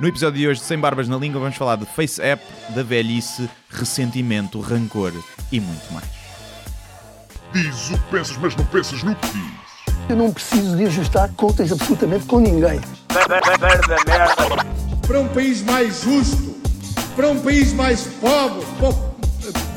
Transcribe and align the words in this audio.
No 0.00 0.08
episódio 0.08 0.38
de 0.38 0.48
hoje 0.48 0.60
de 0.60 0.66
Sem 0.66 0.78
Barbas 0.78 1.08
na 1.08 1.16
Língua 1.16 1.40
vamos 1.40 1.56
falar 1.56 1.76
de 1.76 1.84
Face 1.84 2.20
App, 2.22 2.42
da 2.70 2.82
velhice, 2.82 3.48
ressentimento, 3.68 4.60
rancor 4.60 5.12
e 5.52 5.60
muito 5.60 5.92
mais. 5.92 6.06
Diz 7.52 7.90
o 7.90 7.94
que 7.98 8.10
pensas, 8.10 8.36
mas 8.38 8.56
não 8.56 8.64
pensas 8.66 9.02
no 9.02 9.14
que 9.14 9.28
diz. 9.28 9.60
Eu 10.08 10.16
não 10.16 10.32
preciso 10.32 10.76
de 10.76 10.86
ajustar 10.86 11.28
contas 11.36 11.70
absolutamente 11.70 12.24
com 12.26 12.40
ninguém. 12.40 12.80
para 15.06 15.20
um 15.20 15.28
país 15.28 15.62
mais 15.62 16.02
justo, 16.02 16.56
para 17.14 17.28
um 17.28 17.40
país 17.40 17.72
mais 17.74 18.02
pobre, 18.20 18.64
po- 18.78 19.14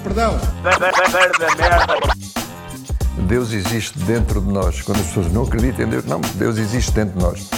perdão, 0.03 0.39
Deus 3.27 3.51
existe 3.51 3.97
dentro 3.99 4.39
de 4.41 4.47
nós. 4.51 4.81
Quando 4.81 4.99
as 5.01 5.07
pessoas 5.07 5.31
não 5.33 5.43
acreditam 5.43 5.85
em 5.85 5.89
Deus, 5.89 6.05
não, 6.05 6.21
Deus 6.35 6.57
existe 6.57 6.91
dentro 6.91 7.17
de 7.19 7.23
nós. 7.25 7.49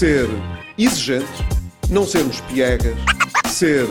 Ser 0.00 0.30
exigente, 0.78 1.28
não 1.90 2.06
sermos 2.06 2.40
piegas, 2.40 2.96
ser 3.48 3.86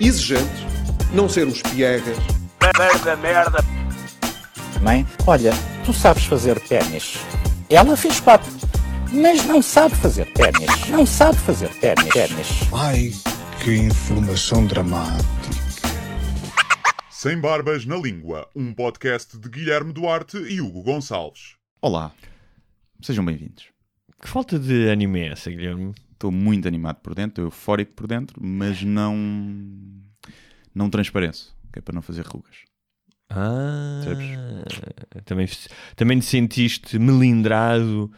exigente, 0.00 0.66
não 1.12 1.28
sermos 1.28 1.62
piegas, 1.62 2.18
Mãe, 4.82 5.06
olha, 5.24 5.52
tu 5.84 5.92
sabes 5.92 6.24
fazer 6.24 6.58
ténis. 6.58 7.14
Ela 7.70 7.96
fez 7.96 8.18
quatro, 8.18 8.50
mas 9.12 9.44
não 9.44 9.62
sabe 9.62 9.94
fazer 9.94 10.32
ténis. 10.32 10.88
Não 10.88 11.06
sabe 11.06 11.38
fazer 11.38 11.68
ténis. 11.76 12.08
ténis. 12.12 12.48
ai 12.72 13.12
que 13.62 13.76
informação 13.76 14.66
dramática. 14.66 15.30
Sem 17.08 17.40
Barbas 17.40 17.86
na 17.86 17.94
Língua, 17.94 18.48
um 18.56 18.74
podcast 18.74 19.38
de 19.38 19.48
Guilherme 19.48 19.92
Duarte 19.92 20.38
e 20.38 20.60
Hugo 20.60 20.82
Gonçalves. 20.82 21.54
Olá, 21.80 22.10
sejam 23.00 23.24
bem-vindos. 23.24 23.71
Que 24.22 24.28
falta 24.28 24.56
de 24.58 24.88
anime 24.88 25.20
é 25.20 25.32
essa, 25.32 25.50
Guilherme? 25.50 25.92
Estou 26.12 26.30
muito 26.30 26.68
animado 26.68 26.96
por 26.96 27.12
dentro, 27.14 27.30
estou 27.30 27.44
eufórico 27.46 27.92
por 27.94 28.06
dentro, 28.06 28.40
mas 28.40 28.82
não. 28.82 29.16
não 30.72 30.88
transpareço, 30.88 31.54
que 31.72 31.80
é 31.80 31.82
para 31.82 31.94
não 31.94 32.02
fazer 32.02 32.24
rugas. 32.24 32.58
Ah, 33.28 34.02
também, 35.24 35.48
também 35.96 36.18
te 36.20 36.26
sentiste 36.26 36.98
melindrado 36.98 38.12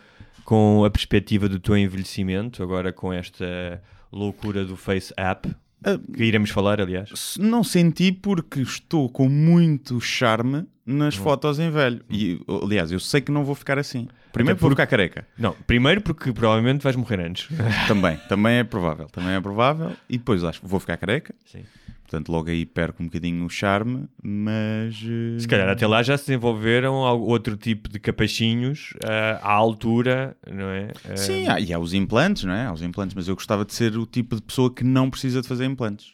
com 0.45 0.84
a 0.84 0.91
perspectiva 0.91 1.48
do 1.48 1.59
teu 1.59 1.77
envelhecimento, 1.79 2.62
agora 2.62 2.92
com 2.92 3.12
esta 3.12 3.83
loucura 4.12 4.64
do 4.64 4.77
Face 4.77 5.14
App, 5.17 5.48
Ah, 5.84 5.98
que 6.14 6.25
iremos 6.25 6.51
falar, 6.51 6.81
aliás. 6.81 7.36
Não 7.39 7.64
senti 7.64 8.12
porque 8.12 8.61
estou 8.61 9.09
com 9.09 9.29
muito 9.29 10.01
charme 10.01 10.67
nas 10.87 11.15
fotos 11.15 11.59
em 11.59 11.71
velho. 11.71 12.01
E, 12.11 12.41
aliás, 12.63 12.91
eu 12.93 13.01
sei 13.01 13.21
que 13.21 13.33
não 13.33 13.45
vou 13.45 13.55
ficar 13.55 13.79
assim. 13.79 14.09
Primeiro 14.33 14.59
vou 14.59 14.69
porque- 14.71 14.83
ficar 14.83 14.91
careca. 14.91 15.27
Não, 15.39 15.53
primeiro 15.67 16.01
porque 16.01 16.33
provavelmente 16.33 16.83
vais 16.83 16.97
morrer 16.97 17.21
antes. 17.21 17.49
Também, 17.89 18.17
também 18.29 18.57
é 18.57 18.65
provável. 18.65 19.07
Também 19.07 19.33
é 19.35 19.41
provável. 19.41 19.93
E 20.09 20.19
depois 20.19 20.43
acho 20.45 20.61
que 20.61 20.67
vou 20.67 20.81
ficar 20.81 20.97
careca. 20.97 21.35
Sim. 21.47 21.63
Portanto, 22.03 22.31
logo 22.31 22.51
aí 22.51 22.67
perco 22.67 23.03
um 23.03 23.07
bocadinho 23.07 23.45
o 23.45 23.49
charme, 23.49 24.07
mas... 24.23 24.95
eh, 25.05 25.39
Se 25.41 25.49
calhar 25.49 25.69
até 25.69 25.87
lá 25.87 26.03
já 26.03 26.17
se 26.19 26.27
desenvolveram 26.27 26.95
outro 26.95 27.57
tipo 27.57 27.89
de 27.89 27.98
capachinhos 27.98 28.93
ah, 29.05 29.41
à 29.43 29.53
altura, 29.53 30.37
não 30.51 30.67
é? 30.69 30.91
Ah, 31.09 31.17
Sim, 31.17 31.48
há, 31.48 31.59
e 31.59 31.73
há 31.73 31.79
os 31.79 31.95
implantes, 31.95 32.45
não 32.45 32.53
é? 32.53 32.67
Há 32.67 32.73
os 32.73 32.83
implantes, 32.83 33.15
mas 33.15 33.27
eu 33.27 33.35
gostava 33.35 33.65
de 33.65 33.73
ser 33.73 33.97
o 33.97 34.05
tipo 34.07 34.37
de 34.37 34.43
pessoa 34.43 34.73
que 34.73 34.85
não 34.85 35.09
precisa 35.11 35.41
de 35.41 35.48
fazer 35.48 35.65
implantes. 35.65 36.13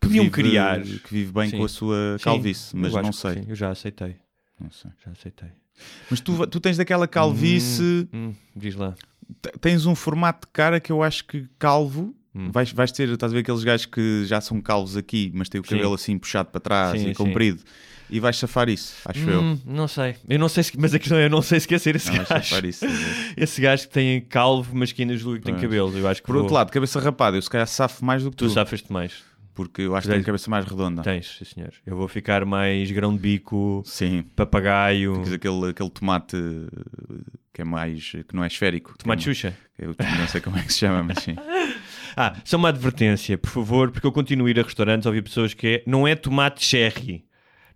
Podiam 0.00 0.24
vive- 0.24 0.34
criar. 0.34 0.80
Que 0.82 1.10
vive 1.10 1.32
bem 1.32 1.50
Sim. 1.50 1.58
com 1.58 1.64
a 1.64 1.68
sua 1.68 2.16
sim, 2.18 2.24
calvície, 2.24 2.74
eu 2.74 2.80
mas 2.80 2.92
não 2.94 3.12
sei. 3.12 3.34
sim, 3.34 3.44
eu 3.48 3.54
já 3.54 3.70
aceitei, 3.70 4.16
não 4.60 4.70
sei. 4.70 4.90
já 5.04 5.10
aceitei. 5.12 5.48
Mas 6.10 6.20
tu, 6.20 6.46
tu 6.46 6.60
tens 6.60 6.76
daquela 6.76 7.06
calvície, 7.08 8.08
Hum, 8.12 8.34
diz 8.54 8.74
lá. 8.74 8.94
tens 9.60 9.86
um 9.86 9.94
formato 9.94 10.46
de 10.46 10.52
cara 10.52 10.78
que 10.80 10.92
eu 10.92 11.02
acho 11.02 11.24
que 11.24 11.46
calvo. 11.58 12.14
Hum. 12.34 12.50
Vais, 12.52 12.70
vais 12.72 12.92
ter, 12.92 13.08
estás 13.08 13.32
a 13.32 13.34
ver 13.34 13.40
aqueles 13.40 13.64
gajos 13.64 13.86
que 13.86 14.24
já 14.24 14.40
são 14.40 14.60
calvos 14.60 14.96
aqui, 14.96 15.32
mas 15.34 15.48
têm 15.48 15.60
o 15.60 15.64
Sim. 15.64 15.70
cabelo 15.76 15.94
assim 15.94 16.16
puxado 16.16 16.48
para 16.50 16.60
trás 16.60 16.92
Sim, 16.92 17.06
e 17.06 17.08
sim. 17.08 17.14
comprido, 17.14 17.60
e 18.08 18.20
vais 18.20 18.36
safar 18.36 18.68
isso, 18.68 18.94
acho 19.04 19.28
eu. 19.28 19.40
Hum, 19.40 19.58
não 19.66 19.88
sei. 19.88 20.14
Eu 20.28 20.38
não 20.38 20.48
sei 20.48 20.62
se, 20.62 20.78
mas 20.78 20.94
a 20.94 20.98
questão 21.00 21.18
é, 21.18 21.24
eu 21.26 21.30
não 21.30 21.42
sei 21.42 21.58
se 21.58 21.66
quer 21.66 21.80
ser 21.80 21.96
esse 21.96 22.08
Não 22.12 22.24
gajo. 22.24 22.66
isso. 22.66 22.84
Esse 23.36 23.60
gajo 23.60 23.82
que 23.88 23.94
tem 23.94 24.20
calvo, 24.20 24.76
mas 24.76 24.92
que 24.92 25.02
ainda 25.02 25.16
julga 25.16 25.38
que 25.40 25.44
tem 25.46 25.56
cabelo. 25.56 25.96
Eu 25.98 26.06
acho 26.06 26.20
que 26.20 26.26
Por 26.26 26.34
vou- 26.34 26.42
outro 26.42 26.54
lado, 26.54 26.70
cabeça 26.70 27.00
rapada, 27.00 27.36
eu 27.36 27.42
se 27.42 27.50
calhar 27.50 27.66
safo 27.66 28.04
mais 28.04 28.22
do 28.22 28.30
que 28.30 28.36
tu 28.36 28.46
tu, 28.46 28.50
safas-te 28.52 28.92
mais. 28.92 29.12
Porque 29.54 29.82
eu 29.82 29.94
acho 29.96 30.06
que 30.06 30.10
tenho 30.12 30.22
a 30.22 30.26
cabeça 30.26 30.50
mais 30.50 30.64
redonda. 30.64 31.02
Tens, 31.02 31.36
sim 31.38 31.44
senhor. 31.44 31.72
Eu 31.84 31.96
vou 31.96 32.08
ficar 32.08 32.44
mais 32.44 32.90
grão 32.90 33.14
de 33.14 33.20
bico, 33.20 33.82
Sim, 33.84 34.24
papagaio, 34.36 35.14
Tens 35.22 35.32
aquele, 35.32 35.70
aquele 35.70 35.90
tomate 35.90 36.36
eh, 36.36 37.14
que 37.52 37.62
é 37.62 37.64
mais 37.64 38.10
que 38.10 38.34
não 38.34 38.44
é 38.44 38.46
esférico. 38.46 38.96
tomate 38.98 39.22
é, 39.22 39.24
xuxa. 39.34 39.56
eu 39.78 39.94
não 40.18 40.28
sei 40.28 40.40
como 40.40 40.56
é 40.58 40.62
que 40.62 40.72
se 40.72 40.78
chama, 40.80 41.02
mas 41.02 41.22
sim. 41.22 41.36
Ah, 42.16 42.34
só 42.44 42.56
uma 42.56 42.70
advertência, 42.70 43.38
por 43.38 43.48
favor, 43.50 43.90
porque 43.92 44.04
eu 44.04 44.10
continuo 44.10 44.48
a 44.48 44.50
ir 44.50 44.58
a 44.58 44.64
restaurantes 44.64 45.06
a 45.06 45.10
ouvir 45.10 45.22
pessoas 45.22 45.54
que 45.54 45.66
é, 45.66 45.82
não 45.86 46.08
é 46.08 46.16
tomate 46.16 46.64
cherry. 46.64 47.24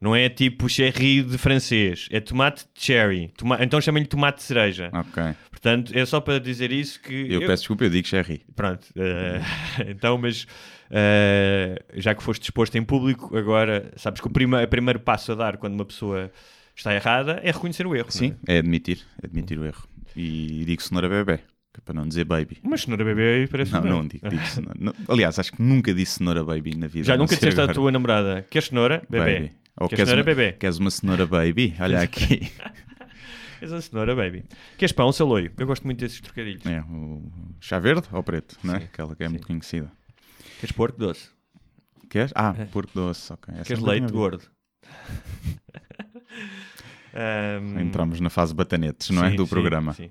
Não 0.01 0.15
é 0.15 0.29
tipo 0.29 0.69
cherry 0.69 1.23
de 1.23 1.39
francês, 1.39 2.09
é 2.11 2.21
tomate 2.21 2.67
cherry. 2.75 3.31
Toma- 3.37 3.59
então 3.63 3.81
chamem-lhe 3.81 4.07
tomate 4.09 4.39
de 4.39 4.43
cereja. 4.45 4.91
Ok. 4.93 5.23
Portanto, 5.51 5.93
é 5.97 6.05
só 6.05 6.21
para 6.21 6.39
dizer 6.39 6.71
isso 6.73 7.01
que. 7.01 7.27
Eu, 7.31 7.41
peço 7.41 7.63
desculpa, 7.63 7.85
eu 7.85 7.91
digo 7.91 8.07
cherry. 8.07 8.43
Pronto, 8.55 8.87
eh, 8.97 9.41
então, 9.89 10.19
mas 10.19 10.47
eh, 10.91 11.83
já 11.95 12.15
que 12.15 12.23
foste 12.23 12.43
exposto 12.43 12.77
em 12.77 12.83
público, 12.85 13.37
agora 13.37 13.91
sabes 13.97 14.21
que 14.21 14.27
o 14.27 14.31
prima, 14.31 14.67
primeiro 14.67 15.01
passo 15.01 15.33
a 15.33 15.35
dar 15.35 15.57
quando 15.57 15.75
uma 15.75 15.85
pessoa 15.85 16.31
está 16.77 16.95
errada 16.95 17.41
é 17.43 17.51
reconhecer 17.51 17.87
o 17.87 17.95
erro. 17.97 18.11
Sim, 18.11 18.35
é 18.47 18.59
admitir, 18.59 19.01
é 19.23 19.27
admitir 19.27 19.59
o 19.59 19.65
erro. 19.65 19.87
E 20.17 20.65
digo 20.67 20.83
cenoura 20.83 21.09
bebê, 21.09 21.39
que 21.73 21.81
é 21.81 21.83
para 21.85 21.95
não 21.95 22.07
dizer 22.07 22.25
baby. 22.25 22.59
é? 22.63 22.69
Mas 22.69 22.83
cenoura 22.83 23.05
bebê 23.05 23.49
parece 23.51 23.73
Não, 23.73 23.83
não 23.83 24.07
digo, 24.07 24.29
digo 24.29 24.45
cenoura. 24.47 24.79
Aliás, 25.09 25.39
acho 25.39 25.53
que 25.53 25.63
nunca 25.63 25.93
disse 25.95 26.19
cenoura 26.19 26.45
baby 26.45 26.77
na 26.77 26.87
vida. 26.87 27.07
Já 27.07 27.17
nunca 27.17 27.35
disseste 27.35 27.61
à 27.61 27.69
tua 27.69 27.91
namorada 27.91 28.47
queres 28.51 28.69
cenoura? 28.69 29.03
Bebê. 29.09 29.35
Baby. 29.35 29.53
Ou 29.81 29.89
Queres 29.89 30.05
queres 30.05 30.11
cenoura? 30.11 30.31
uma, 30.31 30.37
Bebê. 30.37 30.53
Queres 30.59 30.79
uma 30.79 30.91
cenoura 30.91 31.27
baby? 31.27 31.75
Olha 31.81 32.03
aqui. 32.03 32.53
És 33.63 33.73
uma 33.73 33.81
cenoura, 33.81 34.15
baby. 34.15 34.45
Queres 34.77 34.93
pão, 34.93 35.11
saloio? 35.11 35.51
Eu 35.57 35.67
gosto 35.67 35.85
muito 35.85 36.01
desses 36.01 36.21
trocadilhos. 36.21 36.67
é, 36.67 36.81
o 36.83 37.23
chá 37.61 37.79
verde 37.79 38.07
ou 38.13 38.23
preto, 38.23 38.59
não 38.63 38.75
é? 38.75 38.81
Sim, 38.81 38.85
Aquela 38.87 39.17
que 39.17 39.25
é 39.25 39.29
muito 39.29 39.47
conhecida. 39.47 39.91
Queres 40.61 40.73
porco 40.73 40.99
doce? 40.99 41.31
Queres? 42.11 42.31
Ah, 42.35 42.53
porco 42.71 42.93
doce, 42.95 43.33
ok. 43.33 43.55
Essa 43.55 43.65
Queres 43.65 43.83
leite 43.83 44.13
gordo? 44.13 44.45
Ahm, 47.15 47.79
Entramos 47.81 48.21
na 48.21 48.29
fase 48.29 48.53
batanetes, 48.55 49.09
não 49.11 49.25
é? 49.25 49.31
sim, 49.31 49.37
Do 49.37 49.45
sim, 49.45 49.51
programa. 49.51 49.93
sim. 49.95 50.11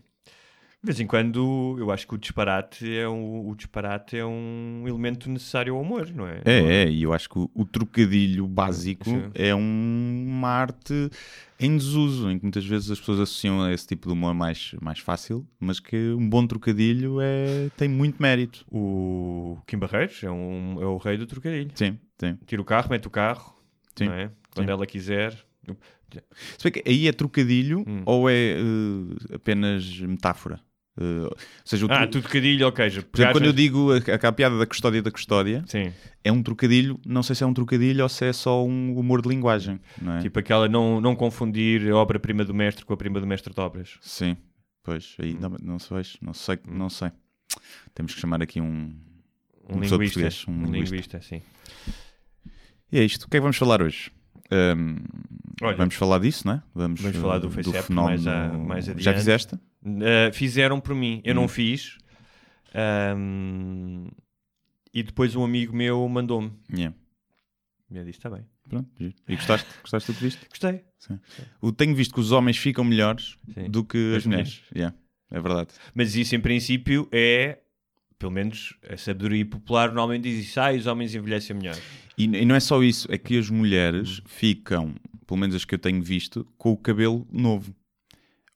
De 0.83 0.87
vez 0.87 0.99
em 0.99 1.07
quando, 1.07 1.77
eu 1.79 1.89
acho 1.91 2.05
que 2.05 2.13
o 2.13 2.17
disparate 2.17 2.93
é 2.93 3.07
um, 3.07 3.47
o 3.49 3.55
disparate 3.55 4.17
é 4.17 4.25
um 4.25 4.83
elemento 4.85 5.29
necessário 5.29 5.75
ao 5.75 5.81
humor, 5.81 6.11
não 6.13 6.27
é? 6.27 6.41
É, 6.43 6.83
é, 6.83 6.89
e 6.91 7.03
eu 7.03 7.13
acho 7.13 7.29
que 7.29 7.39
o, 7.39 7.49
o 7.55 7.63
trocadilho 7.63 8.45
básico 8.45 9.05
Sim. 9.09 9.29
é 9.33 9.55
um- 9.55 10.25
uma 10.27 10.49
arte 10.49 11.09
em 11.57 11.77
desuso, 11.77 12.29
em 12.29 12.37
que 12.37 12.43
muitas 12.43 12.65
vezes 12.65 12.91
as 12.91 12.99
pessoas 12.99 13.21
associam 13.21 13.61
a 13.61 13.71
esse 13.71 13.87
tipo 13.87 14.07
de 14.09 14.13
humor 14.13 14.33
mais, 14.33 14.75
mais 14.81 14.99
fácil, 14.99 15.47
mas 15.57 15.79
que 15.79 15.95
um 16.17 16.27
bom 16.27 16.45
trocadilho 16.45 17.21
é, 17.21 17.69
tem 17.77 17.87
muito 17.87 18.21
mérito. 18.21 18.65
O 18.69 19.57
Kim 19.65 19.77
Barreiros 19.77 20.21
é, 20.21 20.29
um, 20.29 20.81
é 20.81 20.85
o 20.85 20.97
rei 20.97 21.15
do 21.15 21.25
trocadilho. 21.25 21.71
Sim, 21.75 21.97
sim. 22.19 22.37
Tira 22.45 22.61
o 22.61 22.65
carro, 22.65 22.89
mete 22.89 23.07
o 23.07 23.09
carro, 23.09 23.55
Sim, 23.95 24.09
é? 24.09 24.29
Quando 24.53 24.67
sim. 24.67 24.73
ela 24.73 24.85
quiser. 24.85 25.33
Se 26.57 26.63
bem 26.69 26.73
que 26.73 26.83
aí 26.89 27.07
é 27.07 27.13
trocadilho 27.13 27.85
Hum. 27.87 28.03
ou 28.05 28.29
é 28.29 28.33
eh, 28.57 29.35
apenas 29.35 29.97
metáfora? 30.01 30.59
Eh, 30.95 31.23
ou 31.25 31.37
seja, 31.65 31.85
o 31.87 31.91
Ah, 31.91 32.05
tu 32.05 32.21
trocadilho, 32.21 32.67
ok. 32.67 32.87
já 32.89 32.97
exemplo, 32.99 33.31
quando 33.31 33.45
eu 33.45 33.53
digo 33.53 33.89
a, 33.93 33.97
a, 33.97 34.29
a 34.29 34.31
piada 34.31 34.57
da 34.59 34.65
custódia 34.65 35.01
da 35.01 35.09
custódia, 35.11 35.63
Sim, 35.67 35.91
é 36.23 36.31
um 36.31 36.43
trocadilho, 36.43 36.99
não 37.05 37.23
sei 37.23 37.35
se 37.35 37.43
é 37.43 37.47
um 37.47 37.53
trocadilho 37.53 38.03
ou 38.03 38.09
se 38.09 38.25
é 38.25 38.31
só 38.33 38.63
um 38.63 38.95
humor 38.97 39.21
de 39.21 39.29
linguagem, 39.29 39.79
é? 40.17 40.21
tipo 40.21 40.37
aquela 40.39 40.69
não, 40.69 41.01
não 41.01 41.15
confundir 41.15 41.89
a 41.91 41.95
obra-prima 41.95 42.45
do 42.45 42.53
mestre 42.53 42.85
com 42.85 42.93
a 42.93 42.97
prima 42.97 43.19
do 43.19 43.25
mestre 43.25 43.51
de 43.53 43.59
obras. 43.59 43.97
Sim, 44.01 44.37
pois, 44.83 45.15
aí 45.19 45.33
não, 45.33 45.49
não 45.61 45.79
sei, 45.79 46.01
não 46.21 46.33
sei, 46.33 46.59
não 46.67 46.89
sei. 46.89 47.09
Temos 47.95 48.13
que 48.13 48.21
chamar 48.21 48.41
aqui 48.43 48.61
um, 48.61 48.95
Um 49.67 49.79
de 49.79 49.87
linguista. 49.89 49.97
português, 49.97 50.45
um 50.47 50.51
Um 50.51 50.65
linguista. 50.71 51.17
linguista, 51.17 51.21
sim. 51.21 51.41
E 52.91 52.99
é 52.99 53.03
isto. 53.03 53.23
O 53.23 53.29
que 53.29 53.37
é 53.37 53.39
que 53.39 53.41
vamos 53.41 53.57
falar 53.57 53.81
hoje? 53.81 54.11
Ahm, 54.51 54.97
Olha, 55.61 55.75
vamos 55.77 55.95
falar 55.95 56.19
disso, 56.19 56.45
não 56.45 56.53
é? 56.55 56.63
Vamos, 56.75 57.01
vamos 57.01 57.17
eh, 57.17 57.19
falar 57.19 57.39
do 57.39 57.49
Face 57.49 57.75
App 57.75 57.91
mais 57.91 58.27
a- 58.27 58.49
mais 58.59 58.85
Já 58.85 58.91
adiante. 58.91 59.17
fizeste? 59.17 59.55
Uh, 59.85 60.31
fizeram 60.33 60.79
por 60.79 60.95
mim, 60.95 61.21
eu 61.23 61.33
Hum. 61.33 61.41
não 61.41 61.47
fiz. 61.47 61.97
Um, 63.15 64.07
e 64.93 65.03
depois 65.03 65.35
um 65.35 65.43
amigo 65.43 65.75
meu 65.75 66.07
mandou-me. 66.07 66.51
Yeah. 66.73 66.95
E 67.91 67.97
eu 67.97 68.03
disse: 68.05 68.19
está 68.19 68.29
bem. 68.29 68.45
Pronto, 68.69 68.89
giro. 68.97 69.13
E 69.27 69.35
gostaste? 69.35 69.67
Gostaste 69.81 70.11
do 70.11 70.15
que 70.17 70.23
viste? 70.23 70.47
Gostei. 70.49 70.81
Eu 71.61 71.71
tenho 71.73 71.93
visto 71.95 72.13
que 72.13 72.19
os 72.19 72.31
homens 72.31 72.57
ficam 72.57 72.83
melhores 72.83 73.37
Sim. 73.53 73.69
do 73.69 73.83
que 73.83 74.11
As 74.11 74.17
as 74.19 74.25
mulheres. 74.25 74.61
Yeah, 74.73 74.95
é 75.29 75.39
verdade. 75.41 75.69
Mas 75.93 76.15
isso, 76.15 76.35
em 76.35 76.39
princípio, 76.39 77.07
é. 77.11 77.59
Pelo 78.17 78.31
menos 78.31 78.73
a 78.89 78.95
sabedoria 78.95 79.45
popular 79.45 79.87
normalmente 79.91 80.23
diz 80.23 80.45
isso: 80.47 80.59
ah, 80.61 80.71
os 80.71 80.87
homens 80.87 81.13
envelhecem 81.13 81.55
melhor. 81.55 81.75
E, 82.17 82.23
e 82.23 82.45
não 82.45 82.55
é 82.55 82.59
só 82.61 82.81
isso, 82.81 83.05
é 83.11 83.17
que 83.17 83.37
as 83.37 83.49
mulheres 83.49 84.21
ficam, 84.25 84.95
pelo 85.27 85.39
menos 85.39 85.53
as 85.55 85.65
que 85.65 85.75
eu 85.75 85.79
tenho 85.79 86.01
visto, 86.01 86.47
com 86.57 86.71
o 86.71 86.77
cabelo 86.77 87.27
novo. 87.29 87.75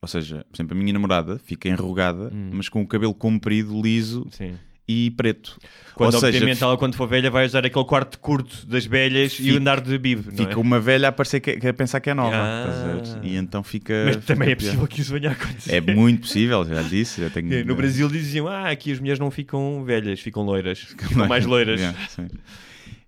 Ou 0.02 0.08
seja, 0.08 0.46
por 0.52 0.56
exemplo, 0.56 0.78
a 0.78 0.80
minha 0.80 0.94
namorada 0.94 1.40
fica 1.40 1.68
enrugada, 1.68 2.30
Hum. 2.34 2.52
mas 2.54 2.70
com 2.70 2.82
o 2.82 2.88
cabelo 2.88 3.14
comprido, 3.16 3.82
liso 3.82 4.28
Sim. 4.32 4.54
e 4.88 5.10
preto. 5.12 5.58
Quando, 5.96 6.14
Ou 6.14 6.20
seja, 6.20 6.28
obviamente, 6.38 6.64
ela, 6.64 6.78
quando 6.78 6.94
for 6.96 7.08
velha, 7.08 7.32
vai 7.32 7.48
usar 7.48 7.66
aquele 7.66 7.84
quarto 7.84 8.20
curto 8.20 8.64
das 8.68 8.86
velhas 8.86 9.34
e 9.40 9.44
Fica- 9.46 9.58
andar 9.58 9.82
de 9.82 9.98
bib. 9.98 10.24
não 10.28 10.38
fica 10.38 10.52
é? 10.54 10.56
uma 10.56 10.80
velha 10.80 11.08
a, 11.08 11.12
parecer 11.12 11.40
que, 11.40 11.68
a 11.68 11.74
pensar 11.74 12.00
que 12.00 12.12
é 12.12 12.14
nova. 12.14 12.36
Ah. 12.36 13.20
E 13.24 13.36
então 13.36 13.64
fica. 13.64 14.04
Mas 14.06 14.16
fica 14.18 14.28
também 14.28 14.52
é 14.52 14.56
pior. 14.56 14.66
possível 14.68 14.88
que 14.88 15.02
isso 15.02 15.12
venha 15.14 15.30
a 15.30 15.34
acontecer. 15.34 15.74
É 15.76 15.82
muito 15.82 16.22
possível, 16.22 16.64
já 16.64 16.84
disse. 16.84 17.20
Eu 17.22 17.32
tenho, 17.32 17.48
No 17.66 17.76
Brasil 17.76 18.08
diziam, 18.08 18.48
ah, 18.48 18.70
aqui 18.70 18.92
as 18.92 19.00
mulheres 19.00 19.20
não 19.20 19.32
ficam 19.32 19.84
velhas, 19.84 20.20
ficam 20.20 20.44
loiras. 20.44 20.78
Ficam 20.80 21.28
mais 21.28 21.44
loiras. 21.44 21.82
Sim. 22.10 22.28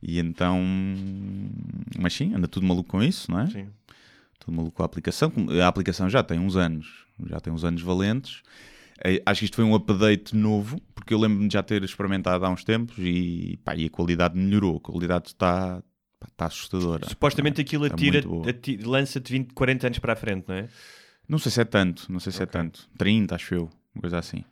E 0.01 0.17
então. 0.17 0.59
Mas 1.99 2.13
sim, 2.13 2.33
anda 2.33 2.47
tudo 2.47 2.65
maluco 2.65 2.89
com 2.89 3.03
isso, 3.03 3.29
não 3.31 3.41
é? 3.41 3.47
Sim. 3.47 3.67
Tudo 4.49 4.55
maluco 4.55 4.77
com 4.77 4.83
a 4.83 4.85
aplicação. 4.85 5.31
A 5.63 5.67
aplicação 5.67 6.09
já 6.09 6.23
tem 6.23 6.39
uns 6.39 6.55
anos, 6.55 6.87
já 7.27 7.39
tem 7.39 7.53
uns 7.53 7.63
anos 7.63 7.81
valentes. 7.81 8.41
Eh, 9.03 9.21
Acho 9.25 9.39
que 9.39 9.45
isto 9.45 9.55
foi 9.55 9.63
um 9.63 9.75
update 9.75 10.35
novo, 10.35 10.81
porque 10.95 11.13
eu 11.13 11.19
lembro-me 11.19 11.47
de 11.47 11.53
já 11.53 11.61
ter 11.63 11.83
experimentado 11.83 12.43
há 12.45 12.49
uns 12.49 12.63
tempos 12.63 12.95
e, 12.97 13.59
pá, 13.63 13.75
e 13.75 13.85
a 13.85 13.89
qualidade 13.89 14.37
melhorou. 14.37 14.77
A 14.77 14.79
qualidade 14.81 15.27
está, 15.27 15.81
pá, 16.19 16.27
está 16.27 16.45
assustadora. 16.47 17.07
Supostamente 17.07 17.61
aquilo 17.61 17.85
Está 17.85 17.95
atira, 17.95 18.13
muito 18.23 18.29
boa. 18.29 18.49
ati- 18.49 18.77
lança-te 18.77 19.31
20, 19.31 19.53
40 19.53 19.87
anos 19.87 19.99
para 19.99 20.13
a 20.13 20.15
frente, 20.15 20.45
não 20.47 20.55
é? 20.55 20.67
Não 21.27 21.37
sei 21.37 21.51
se 21.51 21.61
é 21.61 21.65
tanto, 21.65 22.11
não 22.11 22.19
sei 22.19 22.33
se 22.33 22.41
é 22.41 22.45
tanto. 22.47 22.89
30, 22.97 23.35
acho 23.35 23.53
eu, 23.53 23.69
uma 23.93 24.01
coisa 24.01 24.17
assim. 24.17 24.43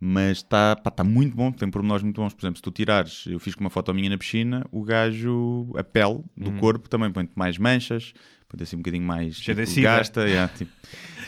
Mas 0.00 0.38
está 0.38 0.76
está 0.86 1.04
muito 1.04 1.36
bom, 1.36 1.52
tem 1.52 1.70
pormenores 1.70 2.02
muito 2.02 2.20
bons. 2.20 2.32
Por 2.34 2.42
exemplo, 2.44 2.56
se 2.56 2.62
tu 2.62 2.70
tirares, 2.70 3.24
eu 3.26 3.38
fiz 3.38 3.54
com 3.54 3.62
uma 3.62 3.70
foto 3.70 3.92
minha 3.94 4.08
na 4.10 4.16
piscina, 4.18 4.66
o 4.70 4.82
gajo, 4.82 5.72
a 5.76 5.84
pele 5.84 6.22
do 6.36 6.50
Uhum. 6.50 6.58
corpo 6.58 6.88
também 6.88 7.10
põe-te 7.10 7.32
mais 7.34 7.56
manchas, 7.58 8.12
põe-te 8.48 8.62
assim 8.62 8.76
um 8.76 8.80
bocadinho 8.80 9.04
mais 9.04 9.36
Cheio 9.36 9.56
de 9.56 9.66
tipo, 9.66 9.82
gasta. 9.82 10.26
yeah, 10.28 10.52
tipo. 10.52 10.72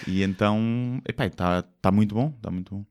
E 0.07 0.23
então, 0.23 1.01
está 1.09 1.59
está 1.59 1.91
muito 1.93 2.15
bom, 2.15 2.33
está 2.37 2.51
muito 2.51 2.75
bom. 2.75 2.85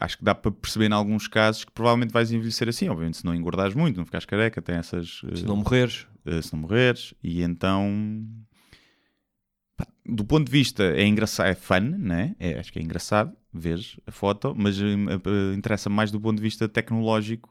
Acho 0.00 0.18
que 0.18 0.24
dá 0.24 0.34
para 0.34 0.50
perceber 0.50 0.90
em 0.90 0.92
alguns 0.92 1.28
casos 1.28 1.64
que 1.64 1.70
provavelmente 1.70 2.12
vais 2.12 2.32
envelhecer 2.32 2.68
assim, 2.68 2.88
obviamente 2.88 3.18
se 3.18 3.24
não 3.24 3.32
engordares 3.34 3.74
muito, 3.74 3.96
não 3.96 4.04
ficares 4.04 4.26
careca, 4.26 4.60
tem 4.60 4.74
essas... 4.74 5.20
Se 5.34 5.44
eh, 5.44 5.46
não 5.46 5.56
morreres. 5.56 6.06
eh, 6.26 6.42
se 6.42 6.52
não 6.52 6.60
morreres. 6.62 7.14
E 7.22 7.42
então, 7.42 8.26
pá, 9.76 9.86
do 10.04 10.24
ponto 10.24 10.46
de 10.46 10.50
vista, 10.52 10.82
é 10.82 11.06
engraçado, 11.06 11.46
é 11.46 11.54
fun, 11.54 11.80
né? 11.80 12.34
É, 12.40 12.58
acho 12.58 12.72
que 12.72 12.80
é 12.80 12.82
engraçado 12.82 13.36
ver 13.52 13.78
a 14.04 14.10
foto, 14.10 14.52
mas 14.56 14.76
eh, 14.80 15.54
interessa 15.54 15.88
mais 15.88 16.10
do 16.10 16.20
ponto 16.20 16.38
de 16.38 16.42
vista 16.42 16.68
tecnológico 16.68 17.48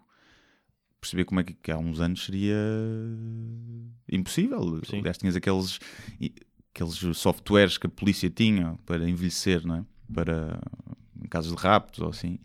perceber 1.04 1.26
como 1.26 1.42
é 1.42 1.44
que, 1.44 1.54
que 1.54 1.72
há 1.72 1.78
uns 1.78 2.00
anos 2.00 2.26
seria 2.26 2.56
impossível. 4.10 4.82
Sim. 4.86 5.00
Aliás, 5.00 5.18
tinhas 5.18 5.36
aqueles, 5.36 5.80
aqueles 6.74 7.18
softwares 7.18 7.78
que 7.78 7.88
a 7.88 7.90
polícia 7.90 8.30
tinha 8.30 8.78
para 8.86 9.08
envelhecer, 9.08 9.66
não 9.66 9.76
é? 9.76 9.86
Para 10.14 10.60
em 11.22 11.28
casos 11.28 11.56
de 11.56 11.62
raptos 11.62 12.00
ou 12.00 12.10
assim. 12.10 12.40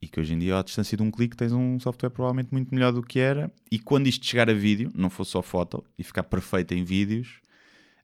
E 0.00 0.08
que 0.08 0.18
hoje 0.18 0.34
em 0.34 0.38
dia, 0.38 0.58
à 0.58 0.62
distância 0.62 0.96
de 0.96 1.02
um 1.02 1.12
clique, 1.12 1.36
tens 1.36 1.52
um 1.52 1.78
software 1.78 2.10
provavelmente 2.10 2.48
muito 2.50 2.74
melhor 2.74 2.92
do 2.92 3.02
que 3.04 3.20
era. 3.20 3.52
E 3.70 3.78
quando 3.78 4.08
isto 4.08 4.26
chegar 4.26 4.50
a 4.50 4.52
vídeo, 4.52 4.90
não 4.94 5.08
for 5.08 5.24
só 5.24 5.40
foto, 5.40 5.84
e 5.96 6.02
ficar 6.02 6.24
perfeito 6.24 6.74
em 6.74 6.82
vídeos, 6.82 7.40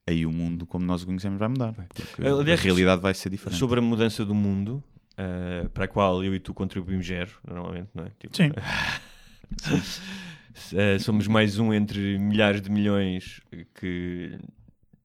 aí 0.06 0.25
o 0.25 0.31
mundo 0.31 0.65
como 0.65 0.87
nós 0.87 1.03
o 1.03 1.06
conhecemos 1.06 1.41
vai 1.41 1.49
mudar. 1.49 1.73
Porque 1.73 2.23
Aliás, 2.25 2.61
a 2.61 2.62
realidade 2.62 3.03
vai 3.03 3.15
ser 3.15 3.31
diferente. 3.31 3.59
Sobre 3.59 3.81
a 3.81 3.83
mudança 3.83 4.25
do 4.25 4.33
mundo, 4.33 4.83
eh, 5.17 5.69
para 5.75 5.87
a 5.87 5.89
qual 5.89 6.23
eu 6.23 6.33
e 6.37 6.39
tu 6.39 6.55
contribuímos 6.55 7.05
zero, 7.05 7.33
normalmente, 7.44 7.89
não 7.93 8.05
é? 8.05 8.11
Tipo, 8.21 8.37
Sim. 8.37 8.53
eh, 10.75 10.99
somos 10.99 11.27
mais 11.27 11.59
um 11.59 11.73
entre 11.73 12.19
milhares 12.19 12.61
de 12.61 12.71
milhões 12.71 13.41
que 13.75 14.39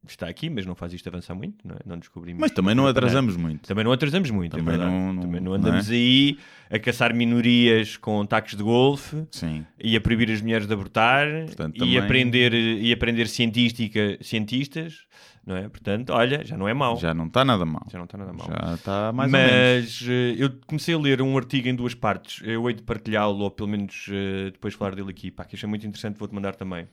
está 0.08 0.28
aqui, 0.28 0.50
mas 0.50 0.66
não 0.66 0.76
faz 0.76 0.92
isto 0.94 1.08
avançar 1.08 1.34
muito, 1.34 1.66
não 1.66 1.76
é? 1.76 1.80
Não 1.86 1.98
descobrimos. 1.98 2.40
Mas 2.42 2.52
também 2.52 2.76
não 2.76 2.84
nada. 2.84 3.00
atrasamos 3.00 3.38
muito. 3.38 3.68
Também 3.68 3.84
não 3.86 3.92
atrasamos 3.92 4.30
muito, 4.32 4.58
Também 4.58 4.76
é 4.76 4.78
não- 4.78 5.14
não- 5.14 5.22
também 5.22 5.40
não 5.40 5.52
não 5.52 5.54
andamos 5.58 5.90
é? 5.90 5.94
aí 5.94 6.38
a 6.70 6.78
caçar 6.78 7.14
minorias 7.16 7.96
com 7.96 8.26
taques 8.26 8.56
de 8.58 8.64
golfe 8.64 9.24
Sim. 9.32 9.66
e 9.82 9.96
a 9.96 10.02
proibir 10.02 10.30
as 10.30 10.42
mulheres 10.42 10.68
de 10.68 10.74
abortar 10.74 11.28
Portanto, 11.46 11.76
e, 11.78 11.80
também- 11.80 11.98
aprender, 11.98 12.54
e 12.54 12.92
aprender 12.92 13.28
cientística, 13.30 14.18
cientistas, 14.22 15.06
não 15.46 15.58
é? 15.58 15.68
Portanto, 15.68 16.12
olha, 16.12 16.44
já 16.46 16.58
não 16.58 16.68
é 16.68 16.74
mau. 16.74 16.98
Já 16.98 17.14
não 17.14 17.28
está 17.28 17.44
nada 17.44 17.66
mal. 17.66 17.86
Já 17.92 17.98
não 17.98 18.06
está 18.06 18.18
nada 18.18 18.32
mal. 18.32 18.48
Já 18.48 18.74
está 18.76 19.12
mais 19.12 19.32
ou 19.32 19.40
menos. 19.40 19.52
Mas 19.52 20.10
eh, 20.10 20.36
eu 20.38 20.50
comecei 20.66 20.96
a 20.96 20.98
ler 20.98 21.22
um 21.22 21.38
artigo 21.38 21.68
em 21.68 21.76
duas 21.76 21.94
partes. 21.94 22.42
Eu 22.46 22.70
hei 22.70 22.76
de 22.76 22.84
partilhá-lo, 22.84 23.40
ou 23.40 23.52
pelo 23.52 23.68
menos 23.68 24.08
eh, 24.10 24.52
depois 24.52 24.74
falar 24.74 24.96
dele 24.96 25.10
aqui, 25.10 25.30
pá, 25.30 25.44
que 25.44 25.56
achei 25.56 25.68
muito 25.68 25.86
interessante, 25.86 26.18
vou-te 26.18 26.34
mandar 26.34 26.56
também. 26.56 26.88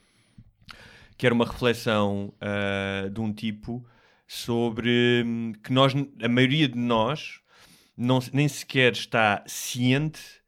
Que 1.17 1.27
era 1.27 1.35
uma 1.35 1.45
reflexão 1.45 2.33
ah, 2.41 3.09
de 3.09 3.21
um 3.21 3.31
tipo 3.31 3.85
sobre 4.27 5.23
hum, 5.27 5.53
que 5.63 5.73
nós, 5.73 5.93
a 6.23 6.29
maioria 6.29 6.67
de 6.67 6.79
nós, 6.79 7.41
não, 7.97 8.21
nem 8.33 8.49
sequer 8.49 8.93
está 8.93 9.45
ciente 9.47 10.41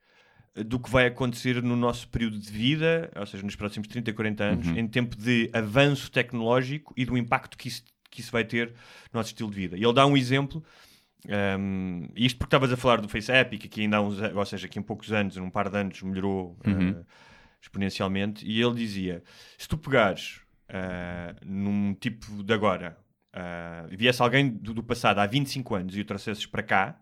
do 0.55 0.79
que 0.79 0.91
vai 0.91 1.07
acontecer 1.07 1.63
no 1.63 1.77
nosso 1.77 2.09
período 2.09 2.39
de 2.39 2.51
vida, 2.51 3.11
ou 3.17 3.27
seja, 3.27 3.43
nos 3.43 3.57
próximos 3.57 3.89
30, 3.89 4.13
40 4.13 4.45
anos, 4.45 4.67
em 4.69 4.87
tempo 4.87 5.17
de 5.17 5.51
avanço 5.53 6.11
tecnológico 6.11 6.93
e 6.97 7.05
do 7.05 7.17
impacto 7.17 7.57
que 7.57 7.69
isso, 7.69 7.83
que 8.13 8.21
isso 8.21 8.31
vai 8.31 8.45
ter 8.45 8.69
no 9.13 9.19
nosso 9.19 9.31
estilo 9.31 9.51
de 9.51 9.57
vida. 9.57 9.77
E 9.77 9.83
ele 9.83 9.93
dá 9.93 10.07
um 10.07 10.17
exemplo, 10.17 10.63
um, 11.59 12.09
isto 12.15 12.37
porque 12.37 12.49
estavas 12.49 12.73
a 12.73 12.77
falar 12.77 13.01
do 13.01 13.09
FaceApp, 13.09 13.57
e 13.57 13.59
que 13.59 13.81
ainda 13.81 13.97
há 13.97 14.01
uns, 14.01 14.21
ou 14.21 14.45
seja, 14.45 14.67
aqui 14.67 14.79
em 14.79 14.83
poucos 14.83 15.11
anos, 15.11 15.37
num 15.37 15.51
par 15.51 15.69
de 15.69 15.77
anos, 15.77 16.01
melhorou 16.03 16.59
uh, 16.61 17.05
exponencialmente, 17.61 18.47
e 18.47 18.61
ele 18.61 18.75
dizia, 18.75 19.25
se 19.57 19.67
tu 19.67 19.79
pegares 19.79 20.41
uh, 20.69 21.35
num 21.45 21.95
tipo 21.95 22.45
de 22.45 22.53
agora, 22.53 22.99
uh, 23.35 23.97
viesse 23.97 24.21
alguém 24.21 24.51
do, 24.51 24.75
do 24.75 24.83
passado 24.83 25.19
há 25.19 25.27
25 25.27 25.75
anos 25.75 25.97
e 25.97 26.01
o 26.01 26.05
trouxesses 26.05 26.45
para 26.45 26.63
cá, 26.63 27.01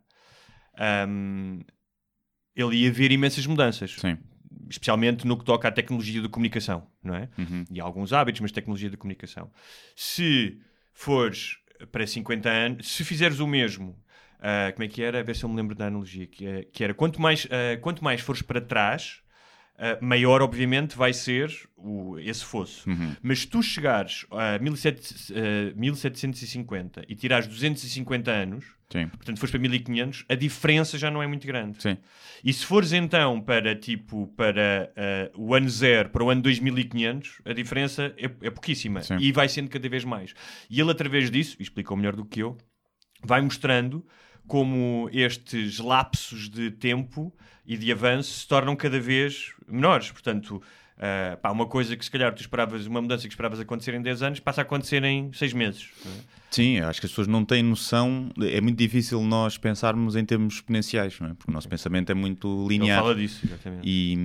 um, 1.08 1.60
ele 2.54 2.76
ia 2.76 2.92
ver 2.92 3.10
imensas 3.10 3.46
mudanças. 3.46 3.96
Sim. 3.98 4.16
Especialmente 4.68 5.26
no 5.26 5.36
que 5.36 5.44
toca 5.44 5.68
à 5.68 5.72
tecnologia 5.72 6.22
de 6.22 6.28
comunicação, 6.28 6.86
não 7.02 7.14
é? 7.14 7.28
Uhum. 7.38 7.64
E 7.72 7.80
há 7.80 7.84
alguns 7.84 8.12
hábitos, 8.12 8.40
mas 8.40 8.52
tecnologia 8.52 8.90
de 8.90 8.96
comunicação. 8.96 9.50
Se 9.96 10.60
fores 11.00 11.56
para 11.90 12.06
50 12.06 12.50
anos, 12.50 12.92
se 12.94 13.04
fizeres 13.04 13.40
o 13.40 13.46
mesmo, 13.46 13.98
ah, 14.38 14.70
como 14.72 14.84
é 14.84 14.88
que 14.88 15.02
era? 15.02 15.20
A 15.20 15.22
ver 15.22 15.34
se 15.34 15.44
eu 15.44 15.48
me 15.48 15.56
lembro 15.56 15.74
da 15.74 15.86
analogia, 15.86 16.26
que, 16.26 16.46
é- 16.46 16.64
que 16.64 16.84
era 16.84 16.92
quanto 16.94 17.20
mais, 17.20 17.46
ah, 17.50 17.78
quanto 17.80 18.04
mais 18.04 18.20
fores 18.20 18.42
para 18.42 18.60
trás, 18.60 19.19
ah, 19.82 19.96
maior, 19.98 20.42
obviamente, 20.42 20.94
vai 20.94 21.14
ser 21.14 21.50
o, 21.74 22.18
esse 22.18 22.44
fosso. 22.44 22.88
Uhum. 22.88 23.16
Mas 23.22 23.40
se 23.40 23.46
tu 23.46 23.62
chegares 23.62 24.26
a 24.30 24.58
1700, 24.58 25.32
ah, 25.32 25.74
1750 25.74 27.04
e 27.08 27.14
tirares 27.14 27.46
250 27.46 28.30
anos, 28.30 28.66
Sim. 28.92 29.08
portanto 29.08 29.38
fores 29.38 29.50
para 29.50 29.58
1500, 29.58 30.26
a 30.28 30.34
diferença 30.34 30.98
já 30.98 31.10
não 31.10 31.22
é 31.22 31.26
muito 31.26 31.46
grande. 31.46 31.82
Sim. 31.82 31.96
E 32.44 32.52
se 32.52 32.66
fores 32.66 32.92
então 32.92 33.40
para 33.40 33.74
tipo 33.74 34.26
para 34.36 34.92
eh, 34.94 35.30
o 35.34 35.54
ano 35.54 35.68
zero 35.70 36.10
para 36.10 36.24
o 36.24 36.28
ano 36.28 36.42
2500, 36.42 37.40
a 37.46 37.52
diferença 37.54 38.14
é, 38.18 38.24
é 38.24 38.50
pouquíssima 38.50 39.00
Sim. 39.02 39.16
e 39.18 39.32
vai 39.32 39.48
sendo 39.48 39.70
cada 39.70 39.88
vez 39.88 40.04
mais. 40.04 40.34
E 40.68 40.78
ele, 40.78 40.90
através 40.90 41.30
disso, 41.30 41.56
explicou 41.58 41.96
melhor 41.96 42.16
do 42.16 42.24
que 42.26 42.40
eu, 42.40 42.58
vai 43.24 43.40
mostrando 43.40 44.04
como 44.50 45.08
estes 45.12 45.78
lapsos 45.78 46.48
de 46.48 46.72
tempo 46.72 47.32
e 47.64 47.76
de 47.76 47.92
avanço 47.92 48.32
se 48.32 48.48
tornam 48.48 48.74
cada 48.74 48.98
vez 48.98 49.52
menores. 49.68 50.10
Portanto, 50.10 50.60
eh, 51.02 51.36
pá, 51.40 51.50
uma 51.50 51.66
coisa 51.66 51.96
que 51.96 52.04
se 52.04 52.10
calhar 52.10 52.32
tu 52.34 52.42
esperavas, 52.42 52.86
uma 52.86 53.00
mudança 53.00 53.22
que 53.22 53.32
esperavas 53.32 53.58
acontecer 53.58 53.94
em 53.94 54.02
10 54.02 54.22
anos, 54.22 54.40
passa 54.40 54.60
a 54.60 54.62
acontecer 54.62 55.02
em 55.02 55.32
6 55.32 55.52
meses. 55.54 55.88
é? 56.04 56.40
Sim, 56.50 56.80
acho 56.80 57.00
que 57.00 57.06
as 57.06 57.12
pessoas 57.12 57.28
não 57.28 57.44
têm 57.44 57.62
noção. 57.62 58.28
É 58.40 58.60
muito 58.60 58.76
difícil 58.76 59.22
nós 59.22 59.56
pensarmos 59.56 60.16
em 60.16 60.24
termos 60.24 60.54
exponenciais, 60.54 61.18
não 61.20 61.28
é? 61.28 61.34
Porque 61.34 61.50
o 61.50 61.54
nosso 61.54 61.68
pensamento 61.68 62.10
é 62.10 62.14
muito 62.14 62.66
Ele 62.68 62.78
linear. 62.78 63.00
fala 63.00 63.14
disso, 63.14 63.40
exatamente. 63.46 63.88
E, 63.88 64.18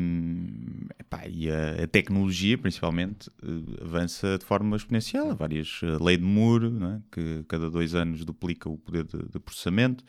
epá, 0.99 1.21
e 1.27 1.49
a, 1.49 1.83
a 1.83 1.87
tecnologia, 1.87 2.57
principalmente, 2.57 3.29
eh, 3.43 3.83
avança 3.83 4.37
de 4.39 4.43
forma 4.43 4.75
exponencial. 4.75 5.29
Há 5.29 5.33
várias 5.35 5.79
eh, 5.83 6.03
lei 6.03 6.17
de 6.17 6.23
Moore, 6.23 6.65
é? 6.67 6.99
que 7.11 7.43
cada 7.47 7.69
dois 7.69 7.93
anos 7.93 8.25
duplica 8.25 8.67
o 8.67 8.77
poder 8.77 9.03
de, 9.03 9.19
de 9.29 9.39
processamento. 9.39 10.03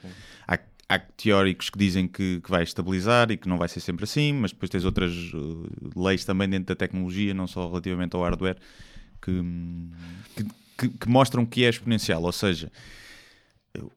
Há, 0.49 0.58
há 0.88 0.99
teóricos 0.99 1.69
que 1.71 1.78
dizem 1.78 2.07
que, 2.07 2.40
que 2.40 2.50
vai 2.50 2.62
estabilizar 2.62 3.31
e 3.31 3.37
que 3.37 3.49
não 3.49 3.59
vai 3.59 3.69
ser 3.69 3.81
sempre 3.81 4.05
assim, 4.05 4.33
mas 4.33 4.52
depois 4.52 4.71
tens 4.71 4.85
outras 4.85 5.12
eh, 5.12 5.90
leis 5.97 6.25
também 6.25 6.49
dentro 6.49 6.66
da 6.66 6.76
tecnologia, 6.76 7.35
não 7.35 7.47
só 7.47 7.69
relativamente 7.69 8.14
ao 8.14 8.23
hardware, 8.23 8.57
que, 9.21 9.43
que, 10.78 10.88
que- 10.90 11.09
mostram 11.09 11.45
que 11.45 11.64
é 11.64 11.69
exponencial. 11.69 12.23
Ou 12.23 12.33
seja, 12.33 12.71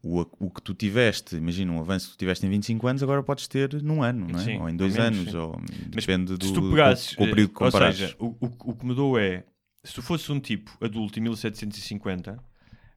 o, 0.03 0.25
o 0.39 0.49
que 0.49 0.61
tu 0.61 0.73
tiveste, 0.73 1.35
imagina 1.37 1.71
um 1.71 1.79
avanço 1.79 2.07
que 2.09 2.15
tu 2.15 2.19
tiveste 2.19 2.45
em 2.45 2.49
25 2.49 2.87
anos, 2.87 3.01
agora 3.03 3.23
podes 3.23 3.47
ter 3.47 3.81
num 3.81 4.03
ano, 4.03 4.27
não 4.27 4.39
é? 4.39 4.43
Sim, 4.43 4.59
ou 4.59 4.69
em 4.69 4.75
dois 4.75 4.93
menos, 4.93 5.19
anos, 5.19 5.31
sim. 5.31 5.37
ou 5.37 5.61
Mas 5.95 6.05
depende 6.05 6.25
do, 6.25 6.37
tu 6.37 6.61
do- 6.61 6.69
pegasses, 6.71 7.15
com 7.15 7.23
o 7.23 7.27
período 7.29 7.49
que 7.53 7.63
eh, 7.63 7.65
ou 7.65 7.71
comparares. 7.71 7.97
seja, 7.99 8.15
o, 8.19 8.25
o, 8.25 8.71
o 8.71 8.75
que 8.75 8.85
mudou 8.85 9.17
é, 9.17 9.45
se 9.83 9.93
tu 9.93 10.01
fosses 10.01 10.29
um 10.29 10.39
tipo 10.39 10.75
adulto 10.83 11.17
em 11.19 11.21
1750, 11.21 12.43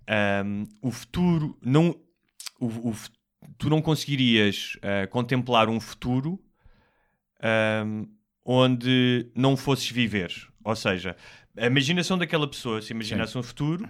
ahm, 0.09 0.65
o 0.81 0.91
futuro 0.91 1.57
não, 1.63 1.95
o, 2.59 2.89
o 2.91 2.95
tu 3.59 3.69
não 3.69 3.81
conseguirias 3.83 4.77
ah, 4.83 5.07
contemplar 5.07 5.69
um 5.69 5.81
futuro 5.81 6.39
ahm, 7.43 8.07
onde 8.45 9.31
não 9.35 9.57
fosses 9.57 9.91
viver. 9.91 10.33
Ou 10.65 10.77
seja, 10.77 11.17
a 11.57 11.67
imaginação 11.67 12.17
daquela 12.17 12.49
pessoa, 12.49 12.81
se 12.81 12.93
imaginasse 12.93 13.37
um 13.37 13.43
futuro, 13.43 13.89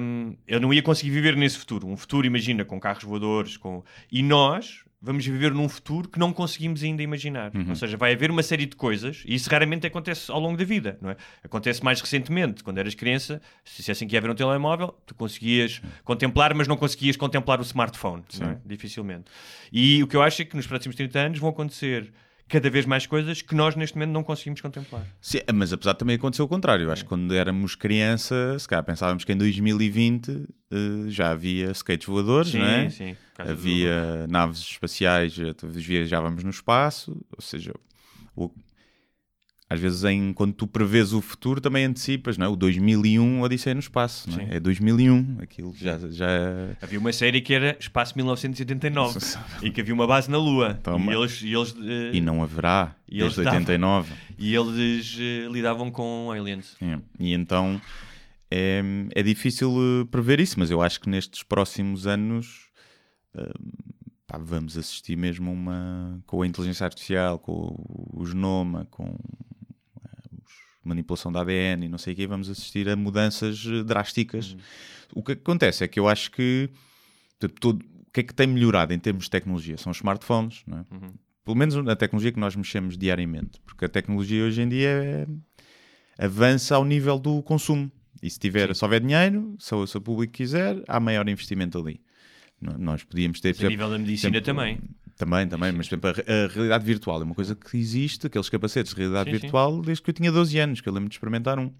hum, 0.00 0.36
eu 0.46 0.60
não 0.60 0.72
ia 0.72 0.82
conseguir 0.82 1.10
viver 1.10 1.36
nesse 1.36 1.58
futuro. 1.58 1.86
Um 1.86 1.96
futuro, 1.96 2.26
imagina, 2.26 2.64
com 2.64 2.78
carros 2.78 3.04
voadores, 3.04 3.56
com... 3.56 3.82
e 4.10 4.22
nós 4.22 4.83
vamos 5.04 5.24
viver 5.26 5.52
num 5.52 5.68
futuro 5.68 6.08
que 6.08 6.18
não 6.18 6.32
conseguimos 6.32 6.82
ainda 6.82 7.02
imaginar. 7.02 7.52
Ou 7.68 7.74
seja, 7.74 7.96
vai 7.96 8.14
haver 8.14 8.30
uma 8.30 8.42
série 8.42 8.66
de 8.66 8.74
coisas, 8.74 9.22
e 9.26 9.34
isso 9.34 9.50
raramente 9.50 9.86
acontece 9.86 10.30
ao 10.30 10.40
longo 10.40 10.56
da 10.56 10.64
vida, 10.64 10.98
não 11.00 11.10
é? 11.10 11.16
Acontece 11.42 11.84
mais 11.84 12.00
recentemente, 12.00 12.64
quando 12.64 12.78
eras 12.78 12.94
criança, 12.94 13.40
se 13.64 13.76
dissessem 13.76 14.08
que 14.08 14.14
ia 14.14 14.18
haver 14.18 14.30
um 14.30 14.34
telemóvel, 14.34 14.94
tu 15.06 15.14
conseguias 15.14 15.82
contemplar, 16.04 16.54
mas 16.54 16.66
não 16.66 16.76
conseguias 16.76 17.16
contemplar 17.16 17.60
o 17.60 17.62
smartphone, 17.62 18.22
é? 18.40 18.56
Dificilmente. 18.64 19.24
E 19.70 20.02
o 20.02 20.06
que 20.06 20.16
eu 20.16 20.22
acho 20.22 20.40
é 20.42 20.44
que 20.44 20.56
nos 20.56 20.66
próximos 20.66 20.96
30 20.96 21.18
anos 21.18 21.38
vão 21.38 21.50
acontecer 21.50 22.12
cada 22.48 22.68
vez 22.70 22.84
mais 22.86 23.06
coisas 23.06 23.40
que 23.42 23.54
nós 23.54 23.74
neste 23.76 23.96
momento 23.96 24.12
não 24.12 24.22
conseguimos 24.22 24.60
contemplar. 24.60 25.06
Sim, 25.20 25.38
mas 25.54 25.72
apesar 25.72 25.92
de 25.92 25.98
também 25.98 26.16
acontecer 26.16 26.42
o 26.42 26.48
contrário. 26.48 26.84
Eu 26.84 26.92
acho 26.92 27.02
que 27.02 27.08
quando 27.08 27.34
éramos 27.34 27.74
criança, 27.74 28.56
se 28.58 28.68
calhar 28.68 28.84
pensávamos 28.84 29.24
que 29.24 29.32
em 29.32 29.36
2020 29.36 30.46
eh, 30.70 30.76
já 31.08 31.30
havia 31.30 31.70
skates 31.72 32.06
voadores, 32.06 32.50
Sim, 32.50 32.58
não 32.58 32.66
é? 32.66 32.90
sim. 32.90 33.16
Havia 33.38 34.26
naves 34.28 34.58
espaciais, 34.60 35.36
eh, 35.38 35.54
viajávamos 35.64 36.44
no 36.44 36.50
espaço, 36.50 37.16
ou 37.36 37.42
seja, 37.42 37.72
o- 38.36 38.50
às 39.68 39.80
vezes 39.80 40.04
em, 40.04 40.32
quando 40.32 40.52
tu 40.52 40.66
prevês 40.66 41.12
o 41.12 41.20
futuro 41.20 41.60
também 41.60 41.84
antecipas, 41.84 42.36
não 42.36 42.46
é? 42.46 42.48
O 42.48 42.56
2001 42.56 43.40
Odisseia 43.40 43.74
no 43.74 43.80
Espaço, 43.80 44.30
não 44.30 44.38
é? 44.38 44.46
Sim. 44.46 44.48
É 44.52 44.60
2001, 44.60 45.38
aquilo 45.40 45.74
já... 45.74 45.98
já... 46.10 46.26
Havia 46.82 46.98
uma 46.98 47.12
série 47.12 47.40
que 47.40 47.54
era 47.54 47.76
Espaço 47.80 48.12
1989 48.16 49.18
e 49.62 49.70
que 49.70 49.80
havia 49.80 49.94
uma 49.94 50.06
base 50.06 50.30
na 50.30 50.38
Lua. 50.38 50.74
Toma. 50.74 51.12
E 51.12 51.16
eles, 51.16 51.42
e 51.42 51.52
eles, 51.54 51.74
eh, 51.82 52.10
E 52.16 52.20
não 52.20 52.42
haverá, 52.42 52.94
E 53.08 53.20
eles 53.20 53.36
desde 53.36 53.48
89. 53.48 54.12
e 54.38 54.54
eles 54.54 55.16
eh, 55.18 55.48
lidavam 55.50 55.90
com 55.90 56.30
aliens. 56.30 56.76
É. 56.82 56.98
E 57.18 57.32
então 57.32 57.80
é, 58.50 58.82
é 59.14 59.22
difícil 59.22 59.74
eh, 59.76 60.04
prever 60.10 60.40
isso, 60.40 60.58
mas 60.58 60.70
eu 60.70 60.82
acho 60.82 61.00
que 61.00 61.08
nestes 61.08 61.42
próximos 61.42 62.06
anos 62.06 62.68
pá, 64.26 64.38
vamos 64.38 64.76
assistir 64.76 65.16
mesmo 65.16 65.50
uma 65.50 66.22
com 66.26 66.42
a 66.42 66.46
inteligência 66.46 66.84
artificial, 66.84 67.38
com 67.38 67.74
o, 68.12 68.24
genoma, 68.26 68.86
com 68.90 69.16
manipulação 70.84 71.32
da 71.32 71.40
ADN 71.40 71.86
e 71.86 71.88
não 71.88 71.98
sei 71.98 72.12
o 72.12 72.16
quê, 72.16 72.26
vamos 72.26 72.48
assistir 72.48 72.88
a 72.88 72.96
mudanças 72.96 73.64
eh, 73.66 73.82
drásticas. 73.82 74.56
O 75.14 75.22
que 75.22 75.32
acontece 75.32 75.84
é 75.84 75.88
que 75.88 75.98
eu 75.98 76.08
acho 76.08 76.30
que 76.30 76.70
todo, 77.60 77.82
o 77.82 78.10
que 78.12 78.20
é 78.20 78.22
que 78.22 78.34
tem 78.34 78.46
melhorado 78.46 78.92
em 78.92 78.98
termos 78.98 79.24
de 79.24 79.30
tecnologia? 79.30 79.76
São 79.76 79.90
os 79.90 79.98
smartphones, 79.98 80.62
não 80.66 80.78
é? 80.78 80.84
Pelo 81.44 81.56
menos 81.56 81.76
a 81.76 81.96
tecnologia 81.96 82.32
que 82.32 82.40
nós 82.40 82.56
mexemos 82.56 82.96
diariamente, 82.96 83.60
porque 83.66 83.84
a 83.84 83.88
tecnologia 83.88 84.44
hoje 84.44 84.62
em 84.62 84.68
dia 84.68 84.88
é, 84.88 85.26
avança 86.24 86.74
ao 86.74 86.84
nível 86.84 87.18
do 87.18 87.42
consumo. 87.42 87.90
E 88.22 88.30
se, 88.30 88.38
tiver, 88.38 88.74
se 88.74 88.82
houver 88.82 89.00
dinheiro, 89.00 89.54
se 89.58 89.74
o, 89.74 89.86
se 89.86 89.98
o 89.98 90.00
público 90.00 90.32
quiser, 90.32 90.82
há 90.88 90.98
maior 90.98 91.28
investimento 91.28 91.78
ali. 91.78 92.00
Nós 92.78 93.04
podíamos 93.04 93.40
ter, 93.40 93.54
por 93.54 93.64
A 93.64 93.66
exemplo, 93.66 93.70
nível 93.70 93.90
da 93.90 93.98
medicina 93.98 94.36
exemplo, 94.36 94.46
também. 94.46 94.78
Também, 95.16 95.46
também, 95.46 95.72
mas 95.72 95.88
por 95.88 95.94
exemplo, 95.94 96.10
a, 96.10 96.44
a 96.44 96.48
realidade 96.48 96.84
virtual 96.84 97.20
é 97.20 97.24
uma 97.24 97.34
coisa 97.34 97.54
que 97.54 97.76
existe, 97.76 98.26
aqueles 98.26 98.48
capacetes 98.48 98.92
de 98.92 98.98
realidade 98.98 99.30
Sim, 99.30 99.36
sim. 99.36 99.40
virtual, 99.42 99.80
desde 99.80 100.02
que 100.02 100.10
eu 100.10 100.14
tinha 100.14 100.32
12 100.32 100.58
anos, 100.58 100.80
que 100.80 100.88
eu 100.88 100.92
lembro 100.92 101.08
de 101.08 101.14
experimentar 101.14 101.58
um. 101.58 101.70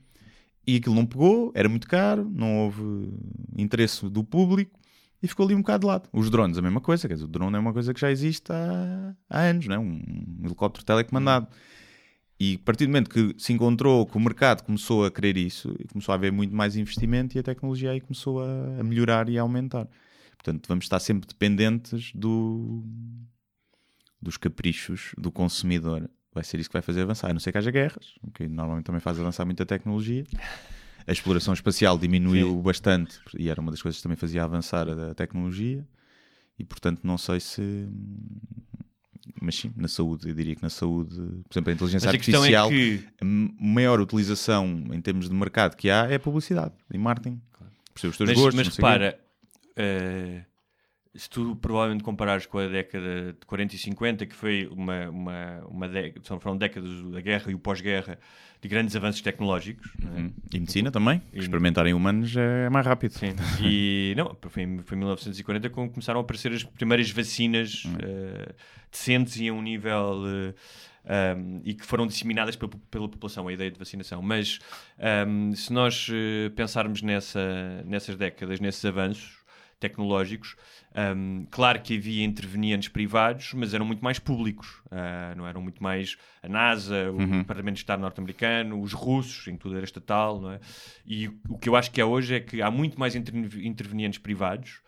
E 0.66 0.76
aquilo 0.76 0.94
não 0.94 1.04
pegou, 1.04 1.52
era 1.54 1.68
muito 1.68 1.86
caro, 1.86 2.30
não 2.32 2.64
houve 2.64 3.12
interesse 3.56 4.08
do 4.08 4.24
público 4.24 4.78
e 5.22 5.26
ficou 5.28 5.46
ali 5.46 5.54
um 5.54 5.60
bocado 5.60 5.80
de 5.80 5.86
lado. 5.86 6.08
Os 6.12 6.30
drones, 6.30 6.56
a 6.58 6.62
mesma 6.62 6.80
coisa, 6.80 7.08
quer 7.08 7.14
dizer, 7.14 7.24
o 7.24 7.28
drone 7.28 7.56
é 7.56 7.58
uma 7.58 7.72
coisa 7.72 7.92
que 7.92 8.00
já 8.00 8.10
existe 8.10 8.52
há, 8.52 9.14
há 9.28 9.40
anos, 9.40 9.66
não 9.66 9.74
é? 9.74 9.78
um 9.78 10.38
helicóptero 10.44 10.84
telecomandado. 10.84 11.48
E 12.38 12.58
a 12.60 12.64
partir 12.64 12.86
do 12.86 12.90
momento 12.90 13.08
que 13.08 13.34
se 13.38 13.52
encontrou 13.52 14.06
que 14.06 14.16
o 14.16 14.20
mercado 14.20 14.62
começou 14.62 15.04
a 15.04 15.10
querer 15.10 15.36
isso 15.36 15.74
começou 15.92 16.12
a 16.12 16.16
haver 16.16 16.32
muito 16.32 16.54
mais 16.54 16.76
investimento 16.76 17.36
e 17.36 17.40
a 17.40 17.42
tecnologia 17.42 17.92
aí 17.92 18.00
começou 18.00 18.42
a, 18.42 18.80
a 18.80 18.82
melhorar 18.82 19.28
e 19.28 19.38
a 19.38 19.42
aumentar. 19.42 19.88
Portanto, 20.44 20.68
vamos 20.68 20.84
estar 20.84 21.00
sempre 21.00 21.26
dependentes 21.26 22.12
do, 22.14 22.84
dos 24.20 24.36
caprichos 24.36 25.12
do 25.16 25.32
consumidor. 25.32 26.08
Vai 26.34 26.44
ser 26.44 26.60
isso 26.60 26.68
que 26.68 26.74
vai 26.74 26.82
fazer 26.82 27.00
avançar. 27.00 27.30
A 27.30 27.32
não 27.32 27.40
ser 27.40 27.50
que 27.50 27.56
haja 27.56 27.70
guerras, 27.70 28.14
o 28.22 28.30
que 28.30 28.46
normalmente 28.46 28.84
também 28.84 29.00
faz 29.00 29.18
avançar 29.18 29.46
muito 29.46 29.62
a 29.62 29.66
tecnologia. 29.66 30.22
A 31.06 31.12
exploração 31.12 31.54
espacial 31.54 31.96
diminuiu 31.96 32.60
bastante 32.60 33.18
e 33.38 33.48
era 33.48 33.58
uma 33.58 33.70
das 33.70 33.80
coisas 33.80 33.98
que 33.98 34.02
também 34.02 34.16
fazia 34.16 34.44
avançar 34.44 34.86
a, 34.86 35.14
tecnologia. 35.14 35.86
E 36.58 36.64
portanto, 36.64 37.00
não 37.04 37.16
sei 37.16 37.40
se. 37.40 37.88
Mas 39.40 39.54
sim, 39.54 39.72
na 39.74 39.88
saúde, 39.88 40.28
eu 40.28 40.34
diria 40.34 40.54
que 40.54 40.62
na 40.62 40.70
saúde, 40.70 41.14
por 41.14 41.54
exemplo, 41.54 41.70
a 41.70 41.74
inteligência 41.74 42.10
a 42.10 42.12
questão 42.12 42.42
artificial, 42.42 42.68
é 42.68 42.70
que 42.70 43.04
a 43.20 43.24
maior 43.64 43.98
utilização 43.98 44.84
em 44.92 45.00
termos 45.00 45.28
de 45.28 45.34
mercado 45.34 45.74
que 45.74 45.88
há 45.88 46.06
é 46.10 46.16
a 46.16 46.20
publicidade 46.20 46.74
e 46.92 46.98
marketing. 46.98 47.40
Percebe 47.94 48.10
os 48.10 48.16
teus 48.18 48.30
Mas, 48.30 48.38
gostos, 48.38 48.54
mas 48.54 48.76
repara, 48.76 49.23
eh, 49.76 50.44
se 51.16 51.30
tu 51.30 51.54
provavelmente 51.56 52.02
comparares 52.02 52.44
com 52.46 52.58
a 52.58 52.66
década 52.66 53.32
de 53.38 53.46
40 53.46 53.74
e 53.74 53.78
50, 53.78 54.26
que 54.26 54.34
foi 54.34 54.66
uma, 54.70 55.08
uma, 55.10 55.60
uma 55.68 55.88
década, 55.88 56.40
foram 56.40 56.56
décadas 56.56 57.02
da 57.12 57.20
guerra 57.20 57.52
e 57.52 57.54
o 57.54 57.58
pós-guerra 57.58 58.18
de 58.60 58.68
grandes 58.68 58.96
avanços 58.96 59.20
tecnológicos, 59.20 59.92
é? 60.02 60.20
Hum. 60.20 60.32
E 60.52 60.58
medicina 60.58 60.90
também. 60.90 61.22
E- 61.32 61.38
Experimentar 61.38 61.86
em 61.86 61.94
humanos 61.94 62.34
é 62.36 62.68
mais 62.68 62.84
rápido. 62.84 63.12
Sim. 63.12 63.34
E 63.62 64.12
não, 64.16 64.36
foi 64.48 64.62
em, 64.64 64.78
foi 64.82 64.96
em 64.96 65.00
1940 65.00 65.70
quando 65.70 65.90
começaram 65.92 66.18
a 66.18 66.22
aparecer 66.22 66.50
as 66.52 66.64
primeiras 66.64 67.08
vacinas 67.10 67.84
Hum. 67.86 67.96
eh, 68.02 68.54
decentes 68.90 69.36
e 69.36 69.48
a 69.48 69.52
um 69.52 69.62
nível 69.62 70.22
eh, 71.06 71.34
um, 71.36 71.60
e 71.64 71.74
que 71.74 71.84
foram 71.86 72.06
disseminadas 72.08 72.56
pela, 72.56 72.72
pela 72.90 73.08
população, 73.08 73.46
a 73.46 73.52
ideia 73.52 73.70
de 73.70 73.78
vacinação. 73.78 74.20
Mas 74.22 74.58
um, 75.28 75.54
se 75.54 75.72
nós 75.72 76.08
pensarmos 76.56 77.02
nessa, 77.02 77.82
nessas 77.84 78.16
décadas, 78.16 78.58
nesses 78.58 78.84
avanços 78.84 79.43
tecnológicos, 79.88 80.56
um, 81.16 81.46
claro 81.50 81.80
que 81.82 81.96
havia 81.96 82.24
intervenientes 82.24 82.88
privados, 82.88 83.52
mas 83.54 83.74
eram 83.74 83.84
muito 83.84 84.02
mais 84.02 84.18
públicos, 84.18 84.80
ah, 84.90 85.34
não 85.36 85.46
eram 85.46 85.60
muito 85.60 85.82
mais 85.82 86.16
a 86.42 86.48
NASA, 86.48 87.10
o 87.10 87.18
Departamento 87.38 87.74
de 87.74 87.80
Estado 87.80 88.00
norte-americano, 88.00 88.80
os 88.80 88.92
russos, 88.92 89.46
em 89.48 89.56
tudo 89.56 89.76
era 89.76 89.84
estatal, 89.84 90.40
não 90.40 90.52
é? 90.52 90.60
E 91.06 91.28
o 91.48 91.58
que 91.58 91.68
eu 91.68 91.76
acho 91.76 91.90
que 91.90 92.00
há 92.00 92.06
hoje 92.06 92.34
é 92.36 92.40
que 92.40 92.62
há 92.62 92.70
muito 92.70 92.98
mais 92.98 93.14
interve- 93.14 93.66
intervenientes 93.66 94.18
privados, 94.18 94.80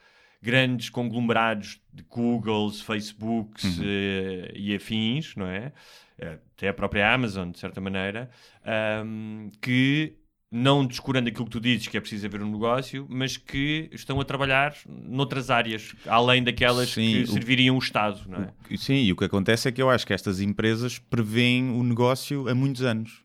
grandes 0.42 0.88
conglomerados 0.90 1.80
de 1.92 2.02
Googles, 2.04 2.80
Facebooks 2.80 3.64
eh, 3.82 4.52
e 4.54 4.74
afins, 4.74 5.34
não 5.36 5.46
é? 5.46 5.72
Eh, 6.18 6.38
Até 6.56 6.68
a 6.68 6.74
própria 6.74 7.12
Amazon, 7.12 7.50
de 7.50 7.58
certa 7.58 7.80
maneira, 7.80 8.30
ahm, 8.64 9.50
que 9.60 10.14
não 10.56 10.86
descurando 10.86 11.28
aquilo 11.28 11.44
que 11.44 11.50
tu 11.50 11.60
dizes, 11.60 11.86
que 11.88 11.96
é 11.96 12.00
preciso 12.00 12.26
haver 12.26 12.42
um 12.42 12.50
negócio, 12.50 13.06
mas 13.08 13.36
que 13.36 13.88
estão 13.92 14.20
a 14.20 14.24
trabalhar 14.24 14.74
noutras 14.88 15.50
áreas, 15.50 15.94
além 16.06 16.42
daquelas 16.42 16.88
Sim, 16.90 17.12
que 17.12 17.22
o- 17.22 17.26
serviriam 17.28 17.76
o 17.76 17.78
Estado, 17.78 18.20
não 18.28 18.42
é? 18.42 18.48
E 18.70 18.78
Sim, 18.78 18.94
e 19.04 19.12
o 19.12 19.16
que 19.16 19.24
acontece 19.24 19.68
é 19.68 19.72
que 19.72 19.82
eu 19.82 19.90
acho 19.90 20.06
que 20.06 20.12
estas 20.12 20.40
empresas 20.40 20.98
preveem 20.98 21.70
o 21.70 21.82
negócio 21.82 22.48
há 22.48 22.54
muitos 22.54 22.82
anos. 22.82 23.24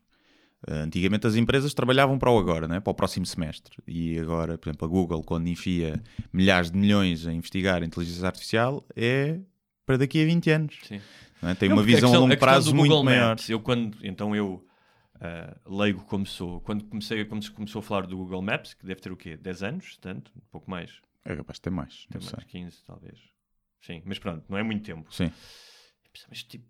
Uh, 0.68 0.74
Antigamente 0.84 1.26
as 1.26 1.34
empresas 1.34 1.74
trabalhavam 1.74 2.18
para 2.18 2.30
o 2.30 2.38
agora, 2.38 2.68
né? 2.68 2.78
para 2.78 2.90
o 2.90 2.94
próximo 2.94 3.26
semestre. 3.26 3.76
E 3.86 4.16
agora, 4.18 4.56
por 4.56 4.68
exemplo, 4.68 4.86
a 4.86 4.88
Google, 4.88 5.22
quando 5.24 5.48
enfia 5.48 6.00
milhares 6.32 6.70
de 6.70 6.78
milhões 6.78 7.26
a 7.26 7.32
investigar 7.32 7.82
a 7.82 7.84
inteligência 7.84 8.24
artificial, 8.26 8.86
é 8.94 9.40
para 9.84 9.96
daqui 9.96 10.22
a 10.22 10.24
20 10.24 10.50
anos. 10.50 10.76
Sim. 10.86 11.00
é? 11.42 11.54
Tem 11.54 11.68
Não, 11.68 11.76
uma 11.76 11.82
porque 11.82 11.92
a 11.94 11.96
visão 11.96 12.10
questão- 12.10 12.14
a 12.14 12.18
longo 12.28 12.36
prazo 12.38 12.72
muito 12.74 12.88
Google 12.90 13.04
maior. 13.04 13.30
Maps, 13.30 13.50
eu 13.50 13.58
quando, 13.58 13.96
então 14.04 14.36
eu, 14.36 14.64
ah, 15.24 15.56
leigo 15.64 16.04
como 16.06 16.26
sou, 16.26 16.60
quando 16.62 16.84
comecei, 16.84 17.24
quando 17.24 17.44
se 17.44 17.50
começou 17.50 17.78
a 17.78 17.82
falar 17.82 18.06
do 18.08 18.16
Google 18.16 18.42
Maps, 18.42 18.74
que 18.74 18.84
deve 18.84 19.00
ter 19.00 19.12
o 19.12 19.16
quê? 19.16 19.36
10 19.36 19.62
anos? 19.62 19.96
Tanto? 19.98 20.32
Um 20.36 20.40
pouco 20.50 20.68
mais. 20.68 21.00
É 21.24 21.36
capaz 21.36 21.58
de 21.58 21.62
ter 21.62 21.70
mais, 21.70 22.06
Tem 22.10 22.20
mais, 22.20 22.28
sei. 22.30 22.44
15 22.44 22.84
talvez. 22.84 23.18
Sim, 23.80 24.02
mas 24.04 24.18
pronto, 24.18 24.44
não 24.48 24.58
é 24.58 24.64
muito 24.64 24.84
tempo. 24.84 25.12
Sim. 25.14 25.30
Mas 26.28 26.42
tipo, 26.42 26.66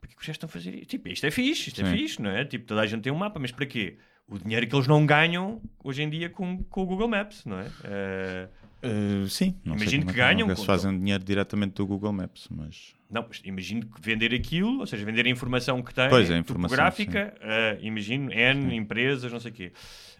para 0.00 0.08
que 0.08 0.16
que 0.16 0.26
já 0.26 0.32
estão 0.32 0.46
a 0.46 0.50
fazer 0.50 0.74
isto? 0.74 0.86
Tipo, 0.86 1.08
isto 1.08 1.26
é 1.26 1.30
fixe, 1.30 1.68
isto 1.68 1.82
é 1.82 1.84
Sim. 1.84 1.96
fixe, 1.96 2.22
não 2.22 2.30
é? 2.30 2.44
Tipo, 2.46 2.64
toda 2.64 2.80
a 2.80 2.86
gente 2.86 3.02
tem 3.02 3.12
um 3.12 3.16
mapa, 3.16 3.38
mas 3.38 3.52
para 3.52 3.66
quê? 3.66 3.98
O 4.26 4.38
dinheiro 4.38 4.66
que 4.66 4.74
eles 4.74 4.86
não 4.86 5.04
ganham 5.04 5.60
hoje 5.82 6.02
em 6.02 6.08
dia 6.08 6.30
com, 6.30 6.64
com 6.64 6.82
o 6.82 6.86
Google 6.86 7.08
Maps, 7.08 7.44
não 7.44 7.60
é? 7.60 7.70
Ah, 7.84 8.48
Uh, 8.84 9.28
sim, 9.28 9.54
não 9.64 9.76
Imagino 9.76 10.02
é 10.02 10.06
que 10.06 10.12
ganham 10.12 10.46
Eles 10.48 10.58
com- 10.58 10.64
fazem 10.64 10.98
dinheiro 10.98 11.24
diretamente 11.24 11.74
do 11.74 11.86
Google 11.86 12.12
Maps, 12.12 12.48
mas 12.50 12.94
Não, 13.10 13.24
mas 13.26 13.40
imagino 13.44 13.86
que 13.86 14.00
vender 14.00 14.34
aquilo, 14.34 14.80
ou 14.80 14.86
seja, 14.86 15.04
vender 15.04 15.24
a 15.26 15.28
informação 15.30 15.82
que 15.82 15.94
tem, 15.94 16.08
Pois 16.08 16.30
é, 16.30 16.34
a 16.34 16.38
informação, 16.38 16.76
topográfica, 16.76 17.34
eh, 17.40 17.78
imagino, 17.82 18.32
N 18.32 18.74
empresas, 18.76 19.32
não 19.32 19.40
sei 19.40 19.50
o 19.50 19.54
quê. 19.54 19.72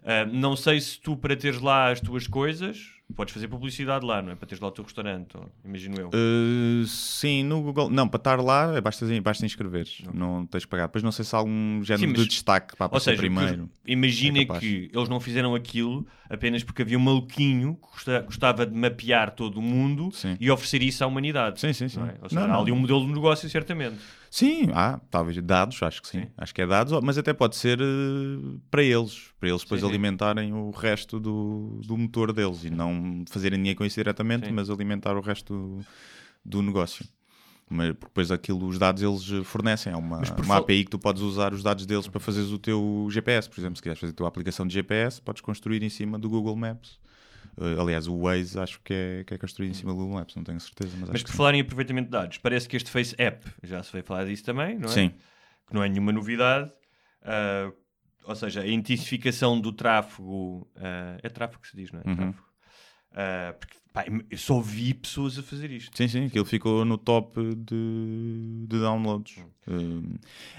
Eh, 0.04 0.24
não 0.26 0.54
sei 0.56 0.80
se 0.80 1.00
tu, 1.00 1.16
para 1.16 1.36
teres 1.36 1.60
lá 1.60 1.90
as 1.90 2.00
tuas 2.00 2.26
coisas, 2.26 2.93
Podes 3.14 3.34
fazer 3.34 3.48
publicidade 3.48 4.04
lá, 4.04 4.22
não 4.22 4.32
é? 4.32 4.34
Para 4.34 4.48
teres 4.48 4.60
lá 4.60 4.68
o 4.68 4.70
teu 4.72 4.82
restaurante, 4.82 5.36
ou- 5.36 5.48
imagino 5.62 5.94
eu. 6.00 6.08
Uh, 6.08 6.86
sim, 6.86 7.44
no 7.44 7.60
Google. 7.60 7.90
Não, 7.90 8.08
para 8.08 8.16
estar 8.18 8.40
lá 8.40 8.74
é 8.74 8.80
basta, 8.80 9.06
basta 9.20 9.44
inscrever. 9.44 9.86
Não 10.12 10.46
tens 10.46 10.62
de 10.62 10.68
pagar. 10.68 10.86
Depois 10.86 11.04
não 11.04 11.12
sei 11.12 11.22
se 11.24 11.34
há 11.34 11.38
algum 11.38 11.82
género 11.84 12.00
Sim, 12.08 12.12
mas- 12.16 12.22
de 12.22 12.28
destaque 12.28 12.74
para 12.74 12.86
aparecer 12.86 13.16
primeiro. 13.16 13.68
imagina 13.86 14.38
É 14.40 14.44
que 14.46 14.90
eles 14.92 15.08
não 15.08 15.20
fizeram 15.20 15.54
aquilo 15.54 16.04
apenas 16.30 16.64
porque 16.64 16.80
havia 16.82 16.96
um 16.98 17.02
maluquinho 17.02 17.74
que 17.74 17.82
gosta- 17.92 18.22
gostava 18.22 18.64
de 18.66 18.74
mapear 18.74 19.32
todo 19.32 19.58
o 19.58 19.62
mundo 19.62 20.10
Sim. 20.10 20.36
e 20.40 20.50
oferecer 20.50 20.82
isso 20.82 21.04
à 21.04 21.06
humanidade. 21.06 21.60
Sim, 21.60 21.72
sim, 21.74 21.88
sim. 21.88 22.00
é? 22.00 22.14
Ou 22.22 22.28
seja, 22.30 22.46
Não, 22.46 22.54
há 22.54 22.58
ali 22.58 22.72
um 22.72 22.76
modelo 22.76 23.06
de 23.06 23.12
negócio, 23.12 23.48
certamente. 23.50 23.96
Sim, 24.34 24.68
há, 24.74 24.98
talvez 25.12 25.40
dados, 25.40 25.80
acho 25.80 26.02
que 26.02 26.08
sim. 26.08 26.22
Sim. 26.22 26.28
Acho 26.36 26.52
que 26.52 26.60
é 26.60 26.66
dados, 26.66 26.92
mas 27.04 27.16
até 27.16 27.32
pode 27.32 27.54
ser 27.54 27.80
uh, 27.80 28.60
para 28.68 28.82
eles, 28.82 29.28
para 29.38 29.48
eles 29.48 29.62
depois 29.62 29.80
Sim, 29.80 29.86
sim. 29.86 29.92
alimentarem 29.92 30.52
o 30.52 30.70
resto 30.72 31.20
do, 31.20 31.80
do 31.86 31.96
motor 31.96 32.32
deles 32.32 32.64
e 32.64 32.70
não 32.70 33.24
fazerem 33.28 33.56
dinheiro 33.60 33.78
com 33.78 33.84
isso 33.84 33.94
diretamente, 33.94 34.46
Sim. 34.48 34.52
mas 34.52 34.68
alimentar 34.68 35.16
o 35.16 35.20
resto 35.20 35.54
do, 35.54 35.86
do 36.44 36.62
negócio. 36.62 37.06
Mas 37.70 37.90
porque 37.92 38.06
depois 38.06 38.32
aquilo, 38.32 38.66
os 38.66 38.76
dados 38.76 39.04
eles 39.04 39.46
fornecem. 39.46 39.92
Há 39.92 39.98
uma, 39.98 40.16
uma 40.18 40.44
fal- 40.44 40.62
API 40.62 40.82
que 40.84 40.90
tu 40.90 40.98
podes 40.98 41.22
usar 41.22 41.54
os 41.54 41.62
dados 41.62 41.86
deles 41.86 42.08
para 42.08 42.18
fazeres 42.18 42.50
o 42.50 42.58
teu 42.58 43.06
GPS. 43.12 43.48
Por 43.48 43.60
exemplo, 43.60 43.76
se 43.76 43.82
quiseres 43.82 44.00
fazer 44.00 44.10
a 44.10 44.16
tua 44.16 44.26
aplicação 44.26 44.66
de 44.66 44.74
GPS, 44.74 45.22
podes 45.22 45.42
construir 45.42 45.80
em 45.84 45.88
cima 45.88 46.18
do 46.18 46.28
Google 46.28 46.56
Maps. 46.56 46.98
Eh, 47.60 47.80
aliás, 47.80 48.06
o 48.06 48.16
Waze 48.18 48.58
acho 48.58 48.80
que 48.82 48.92
é, 48.92 49.24
que 49.24 49.34
é 49.34 49.38
construído 49.38 49.70
em 49.70 49.74
cima 49.74 49.92
do 49.92 49.98
Google 49.98 50.14
Maps, 50.14 50.34
não 50.34 50.44
tenho 50.44 50.60
certeza. 50.60 50.96
Mas, 50.98 51.10
Mas 51.10 51.20
por 51.22 51.26
que 51.26 51.30
sim. 51.32 51.36
falar 51.36 51.54
em 51.54 51.60
aproveitamento 51.60 52.06
de 52.06 52.12
dados, 52.12 52.38
parece 52.38 52.68
que 52.68 52.76
este 52.76 52.90
Face 52.90 53.14
App, 53.18 53.46
já 53.62 53.82
se 53.82 53.92
veio 53.92 54.04
falar 54.04 54.24
disso 54.24 54.44
também, 54.44 54.78
não 54.78 54.88
é? 54.88 54.92
Sim. 54.92 55.10
Que 55.66 55.74
não 55.74 55.82
é 55.82 55.88
nenhuma 55.88 56.12
novidade. 56.12 56.72
ah, 57.22 57.72
ou 58.26 58.34
seja, 58.34 58.62
a 58.62 58.66
intensificação 58.66 59.60
do 59.60 59.70
tráfego. 59.72 60.66
ah, 60.76 61.18
é 61.22 61.28
tráfego 61.28 61.60
que 61.62 61.68
se 61.68 61.76
diz, 61.76 61.92
não 61.92 62.00
é? 62.00 62.02
Uhum. 62.06 62.16
Tráfego. 62.16 62.44
Ah, 63.14 63.54
porque 63.58 63.76
pá, 63.92 64.04
eu 64.30 64.36
só 64.38 64.60
vi 64.60 64.92
pessoas 64.94 65.38
a 65.38 65.42
fazer 65.42 65.70
isto. 65.70 65.96
Sim, 65.96 66.08
sim, 66.08 66.26
aquilo 66.26 66.44
ficou 66.44 66.84
no 66.84 66.98
top 66.98 67.40
de, 67.54 68.66
de 68.66 68.78
downloads. 68.80 69.36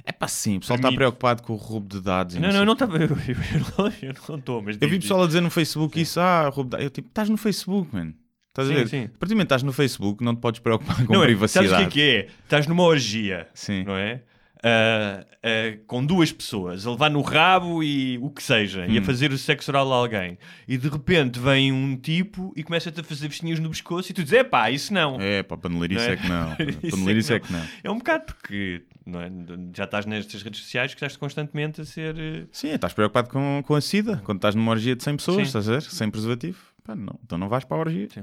é 0.05 0.11
pá, 0.11 0.27
sim, 0.27 0.57
o 0.57 0.59
pessoal 0.61 0.77
está 0.77 0.91
preocupado 0.91 1.43
com 1.43 1.53
o 1.53 1.57
roubo 1.57 1.87
de 1.87 2.01
dados. 2.01 2.35
Não, 2.35 2.49
não, 2.49 2.59
eu 2.59 2.65
não 2.65 2.73
estava. 2.73 2.97
Eu, 2.97 3.03
eu, 3.07 4.13
não- 4.29 4.35
estou, 4.37 4.61
mas. 4.61 4.77
Eu 4.79 4.87
vi 4.89 4.99
pessoal 4.99 5.23
a 5.23 5.27
dizer 5.27 5.41
no 5.41 5.49
Facebook 5.49 5.99
isso, 5.99 6.19
ah, 6.19 6.49
roubo 6.49 6.63
de 6.63 6.69
dados. 6.71 6.83
Eu 6.85 6.89
tipo, 6.89 7.09
estás 7.09 7.29
no 7.29 7.37
Facebook, 7.37 7.93
mano. 7.93 8.13
Estás 8.49 8.69
a 8.69 8.71
Sim, 8.71 8.77
ver? 8.79 8.87
sim. 8.87 9.03
A 9.03 9.17
partir 9.19 9.27
do 9.27 9.35
momento 9.35 9.45
estás 9.47 9.63
no 9.63 9.73
Facebook, 9.73 10.23
não 10.23 10.33
te 10.33 10.39
podes 10.39 10.61
preocupar 10.61 10.95
com 11.05 11.11
não, 11.13 11.23
é, 11.23 11.25
privacidade. 11.25 11.67
Sabes 11.69 11.87
o 11.87 11.89
que 11.89 11.99
é 11.99 12.21
que 12.23 12.27
é? 12.29 12.29
Estás 12.45 12.67
numa 12.67 12.83
orgia, 12.83 13.49
Sim. 13.53 13.83
não 13.83 13.97
é? 13.97 14.21
Ah, 14.67 15.23
ah, 15.43 15.77
com 15.85 16.03
duas 16.03 16.31
pessoas, 16.31 16.87
a 16.87 16.91
levar 16.91 17.11
no 17.11 17.21
rabo 17.21 17.83
e 17.83 18.17
o 18.17 18.31
que 18.31 18.41
seja, 18.41 18.81
Hum. 18.81 18.89
e 18.93 18.97
a 18.97 19.01
fazer 19.03 19.31
o 19.31 19.37
sexo 19.37 19.69
oral 19.69 19.93
a 19.93 19.95
alguém. 19.97 20.39
E 20.67 20.75
de 20.75 20.89
repente 20.89 21.39
vem 21.39 21.71
um 21.71 21.95
tipo 21.95 22.51
e 22.55 22.63
começa-te 22.63 22.99
a 22.99 23.03
fazer 23.03 23.27
vestinhas 23.27 23.59
no 23.59 23.69
pescoço 23.69 24.11
e 24.11 24.13
tu 24.15 24.23
dizes, 24.23 24.39
é 24.39 24.43
pá, 24.43 24.71
isso 24.71 24.91
não. 24.91 25.21
É, 25.21 25.43
pá, 25.43 25.55
panelirice 25.55 26.01
Não 26.03 26.09
é? 26.09 26.13
é 26.13 26.17
que 26.17 26.27
não. 26.27 26.89
Panelirice 26.89 27.33
é 27.33 27.35
é 27.37 27.39
que 27.41 27.53
não. 27.53 27.61
É 27.83 27.91
um 27.91 27.97
bocado 27.99 28.25
porque 28.25 28.81
é? 29.05 29.31
já 29.77 29.83
estás 29.83 30.07
nestas 30.07 30.41
redes 30.41 30.61
sociais 30.61 30.91
que 30.93 30.97
estás 30.97 31.15
constantemente 31.15 31.81
a 31.81 31.85
ser. 31.85 32.17
eh, 32.17 32.45
Sim, 32.51 32.69
estás 32.69 32.91
preocupado 32.93 33.29
com, 33.29 33.61
com 33.67 33.75
a 33.75 33.81
SIDA. 33.81 34.19
Quando 34.23 34.39
estás 34.39 34.55
numa 34.55 34.71
orgia 34.71 34.95
de 34.95 35.03
100 35.03 35.17
pessoas, 35.17 35.37
Sim. 35.37 35.43
estás 35.43 35.69
a 35.69 35.73
ver? 35.73 35.81
Sem 35.83 36.09
preservativo. 36.09 36.57
Pá, 36.83 36.95
não. 36.95 37.19
Então 37.23 37.37
não 37.37 37.47
vais 37.49 37.63
para 37.65 37.77
a 37.77 37.79
orgia. 37.81 38.07
Sim. 38.11 38.21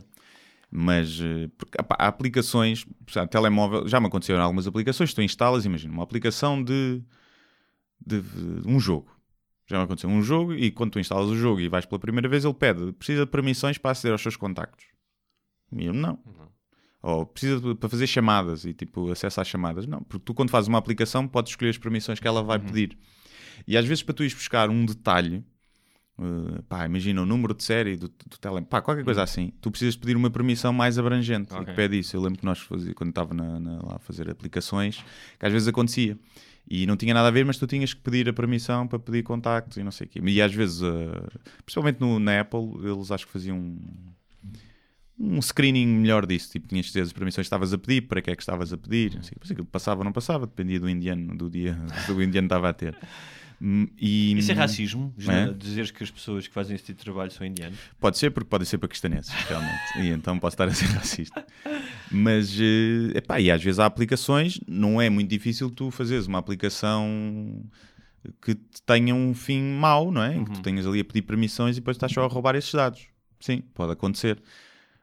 Mas 0.74 1.20
eh, 1.20 1.50
porque, 1.58 1.78
epá, 1.78 1.94
há 1.98 2.06
aplicações, 2.08 2.86
exemplo, 3.06 3.28
telemóvel, 3.28 3.86
já 3.86 4.00
me 4.00 4.06
aconteceram 4.06 4.42
algumas 4.42 4.66
aplicações, 4.66 5.12
tu 5.12 5.20
instalas, 5.20 5.66
imagina, 5.66 5.92
uma 5.92 6.02
aplicação 6.02 6.64
de, 6.64 7.02
de, 8.04 8.22
de 8.22 8.66
um 8.66 8.80
jogo. 8.80 9.14
Já 9.66 9.76
me 9.76 9.84
aconteceu 9.84 10.08
um 10.08 10.22
jogo 10.22 10.54
e 10.54 10.70
quando 10.70 10.92
tu 10.92 10.98
instalas 10.98 11.28
o 11.28 11.36
jogo 11.36 11.60
e 11.60 11.68
vais 11.68 11.84
pela 11.84 11.98
primeira 11.98 12.26
vez, 12.28 12.44
ele 12.44 12.54
pede, 12.54 12.90
precisa 12.92 13.26
de 13.26 13.30
permissões 13.30 13.76
para 13.76 13.90
aceder 13.90 14.12
aos 14.12 14.22
seus 14.22 14.34
contactos. 14.36 14.86
E 15.76 15.84
eu 15.84 15.92
não. 15.92 16.18
Ou 17.02 17.26
precisa 17.26 17.60
de- 17.60 17.74
para 17.74 17.88
fazer 17.88 18.06
chamadas 18.06 18.64
e 18.64 18.72
tipo 18.72 19.10
acesso 19.10 19.40
às 19.42 19.48
chamadas. 19.48 19.86
Não, 19.86 20.02
porque 20.02 20.24
tu 20.24 20.32
quando 20.32 20.50
fazes 20.50 20.68
uma 20.68 20.78
aplicação 20.78 21.28
podes 21.28 21.52
escolher 21.52 21.70
as 21.70 21.78
permissões 21.78 22.18
que 22.18 22.26
ela 22.26 22.42
vai 22.42 22.58
pedir. 22.58 22.96
E 23.66 23.76
às 23.76 23.84
vezes 23.84 24.02
para 24.02 24.14
tu 24.14 24.22
ires 24.22 24.34
buscar 24.34 24.70
um 24.70 24.86
detalhe, 24.86 25.44
uh, 26.18 26.62
pá, 26.68 26.84
imagina 26.86 27.22
o 27.22 27.26
número 27.26 27.54
de 27.54 27.62
série 27.64 27.96
do, 27.96 28.08
do 28.08 28.38
telemóvel, 28.40 28.68
pá, 28.68 28.80
qualquer 28.82 29.04
coisa 29.04 29.22
assim, 29.22 29.52
tu 29.60 29.70
precisas 29.70 29.96
pedir 29.96 30.16
uma 30.16 30.30
permissão 30.30 30.72
mais 30.72 30.98
abrangente 30.98 31.52
e 31.52 31.56
Ok. 31.56 31.66
que 31.66 31.72
pede 31.74 31.98
isso. 31.98 32.16
Eu 32.16 32.20
lembro 32.22 32.38
que 32.38 32.44
nós 32.44 32.58
fazia, 32.60 32.94
quando 32.94 33.10
estava 33.10 33.32
na, 33.34 33.58
na- 33.60 33.82
lá 33.82 33.96
a 33.96 33.98
fazer 33.98 34.30
aplicações, 34.30 35.02
que 35.38 35.46
às 35.46 35.52
vezes 35.52 35.68
acontecia. 35.68 36.18
E 36.70 36.86
não 36.86 36.96
tinha 36.96 37.12
nada 37.12 37.26
a 37.26 37.30
ver, 37.30 37.44
mas 37.44 37.56
tu 37.58 37.66
tinhas 37.66 37.92
que 37.92 38.00
pedir 38.00 38.28
a 38.28 38.32
permissão 38.32 38.86
para 38.86 38.98
pedir 38.98 39.24
contactos 39.24 39.76
e 39.78 39.82
não 39.82 39.90
sei 39.90 40.06
o 40.06 40.10
quê. 40.10 40.20
E 40.24 40.40
às 40.40 40.54
vezes, 40.54 40.80
uh, 40.80 40.86
principalmente 41.66 42.00
no, 42.00 42.20
na 42.20 42.40
Apple, 42.40 42.78
eles 42.84 43.10
acho 43.10 43.26
que 43.26 43.32
faziam 43.32 43.58
um, 43.58 43.80
um 45.18 45.42
screening 45.42 45.86
melhor 45.86 46.24
disso. 46.24 46.50
Tipo, 46.52 46.68
tinhas 46.68 46.86
de 46.86 46.92
ter 46.92 47.00
as 47.02 47.12
permissões 47.12 47.44
que 47.44 47.48
estavas 47.48 47.72
a 47.72 47.78
pedir, 47.78 48.02
para 48.02 48.22
que 48.22 48.30
é 48.30 48.36
que 48.36 48.42
estavas 48.42 48.72
a 48.72 48.76
pedir. 48.78 49.14
Não 49.16 49.22
sei, 49.22 49.32
depois 49.34 49.50
aquilo 49.50 49.66
passava 49.66 50.00
ou 50.00 50.04
não 50.04 50.12
passava, 50.12 50.46
dependia 50.46 50.78
do 50.78 50.88
indiano, 50.88 51.36
do 51.36 51.50
dia 51.50 51.76
que 52.06 52.12
o 52.12 52.22
indiano 52.22 52.46
estava 52.46 52.68
a 52.68 52.72
ter. 52.72 52.96
Hum, 53.64 53.86
E, 53.96 54.36
Isso 54.36 54.50
é 54.50 54.54
racismo? 54.54 55.14
É? 55.28 55.52
Dizeres 55.52 55.92
que 55.92 56.02
as 56.02 56.10
pessoas 56.10 56.48
que 56.48 56.52
fazem 56.52 56.74
esse 56.74 56.84
tipo 56.86 56.98
de 56.98 57.04
trabalho 57.04 57.30
são 57.30 57.46
indianos? 57.46 57.78
Pode 58.00 58.18
ser, 58.18 58.30
porque 58.30 58.48
podem 58.48 58.66
ser 58.66 58.78
paquistaneses, 58.78 59.30
realmente. 59.30 59.80
e 60.00 60.08
então 60.08 60.36
posso 60.38 60.54
estar 60.54 60.66
a 60.66 60.72
ser 60.74 60.86
racista. 60.96 61.46
Mas, 62.10 62.58
eh, 62.58 63.16
epá, 63.18 63.38
e 63.40 63.50
às 63.52 63.62
vezes 63.62 63.78
há 63.78 63.86
aplicações, 63.86 64.58
não 64.66 65.00
é 65.00 65.08
muito 65.08 65.30
difícil 65.30 65.70
tu 65.70 65.92
fazeres 65.92 66.26
uma 66.26 66.38
aplicação 66.38 67.64
que 68.44 68.56
tenha 68.84 69.14
um 69.14 69.32
fim 69.32 69.60
mau, 69.62 70.10
não 70.10 70.22
é? 70.22 70.34
Em 70.36 70.44
que 70.44 70.50
tu 70.52 70.60
tenhas 70.62 70.84
ali 70.86 70.98
a 71.00 71.04
pedir 71.04 71.22
permissões 71.22 71.76
e 71.76 71.80
depois 71.80 71.96
estás 71.96 72.12
só 72.12 72.24
a 72.24 72.28
roubar 72.28 72.56
esses 72.56 72.72
dados. 72.72 73.06
Sim, 73.38 73.62
pode 73.74 73.92
acontecer. 73.92 74.42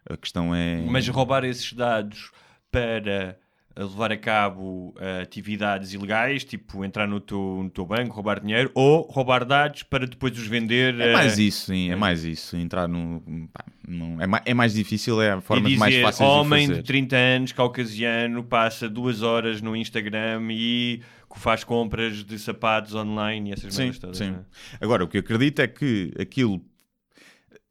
A 0.10 0.17
questão 0.17 0.54
é. 0.54 0.82
Mas 0.86 1.08
roubar 1.08 1.43
esses 1.45 1.72
dados 1.74 2.32
para 2.72 3.38
levar 3.84 4.12
a 4.12 4.18
cabo 4.18 4.94
eh, 5.00 5.22
atividades 5.22 5.94
ilegais, 5.94 6.44
tipo 6.44 6.84
entrar 6.84 7.08
no 7.08 7.20
teu, 7.20 7.62
no 7.63 7.70
teu 7.70 7.86
banco, 7.86 8.13
roubar 8.13 8.39
dinheiro, 8.39 8.72
ou 8.74 9.02
roubar 9.10 9.46
dados 9.46 9.84
para 9.84 10.06
depois 10.06 10.38
os 10.38 10.48
vender. 10.48 11.00
É 11.00 11.10
eh, 11.10 11.13
mais 11.13 11.38
isso, 11.38 11.68
sim, 11.68 11.89
é 11.89 11.96
mais 11.96 12.24
isso. 12.24 12.58
Entrar 12.58 12.88
no. 12.88 13.22
pá, 13.54 13.63
não- 13.88 14.22
é, 14.22 14.28
mais, 14.28 14.44
é 14.46 14.54
mais 14.54 14.74
difícil, 14.74 15.22
é 15.22 15.32
a 15.32 15.42
forma 15.42 15.68
dizer, 15.68 15.80
mais 15.80 15.96
fácil 16.02 16.26
de 16.26 16.32
homem 16.32 16.68
fazer. 16.68 16.82
de 16.82 16.88
30 16.88 17.15
anos, 17.15 17.52
caucasiano, 17.52 18.44
passa 18.44 18.89
duas 18.89 19.22
horas 19.22 19.62
no 19.62 19.76
Instagram 19.76 20.48
e 20.52 21.02
faz 21.36 21.63
compras 21.63 22.24
de 22.24 22.38
sapatos 22.39 22.94
online 22.96 23.50
e 23.50 23.54
essas 23.54 23.78
merdas 23.78 24.00
todas. 24.00 24.18
sim. 24.18 24.32
não 24.32 24.39
é? 24.39 24.44
Agora, 24.82 25.04
o 25.04 25.08
que 25.08 25.18
eu 25.18 25.22
acredito 25.22 25.62
é 25.62 25.68
que 25.68 26.12
aquilo. 26.20 26.62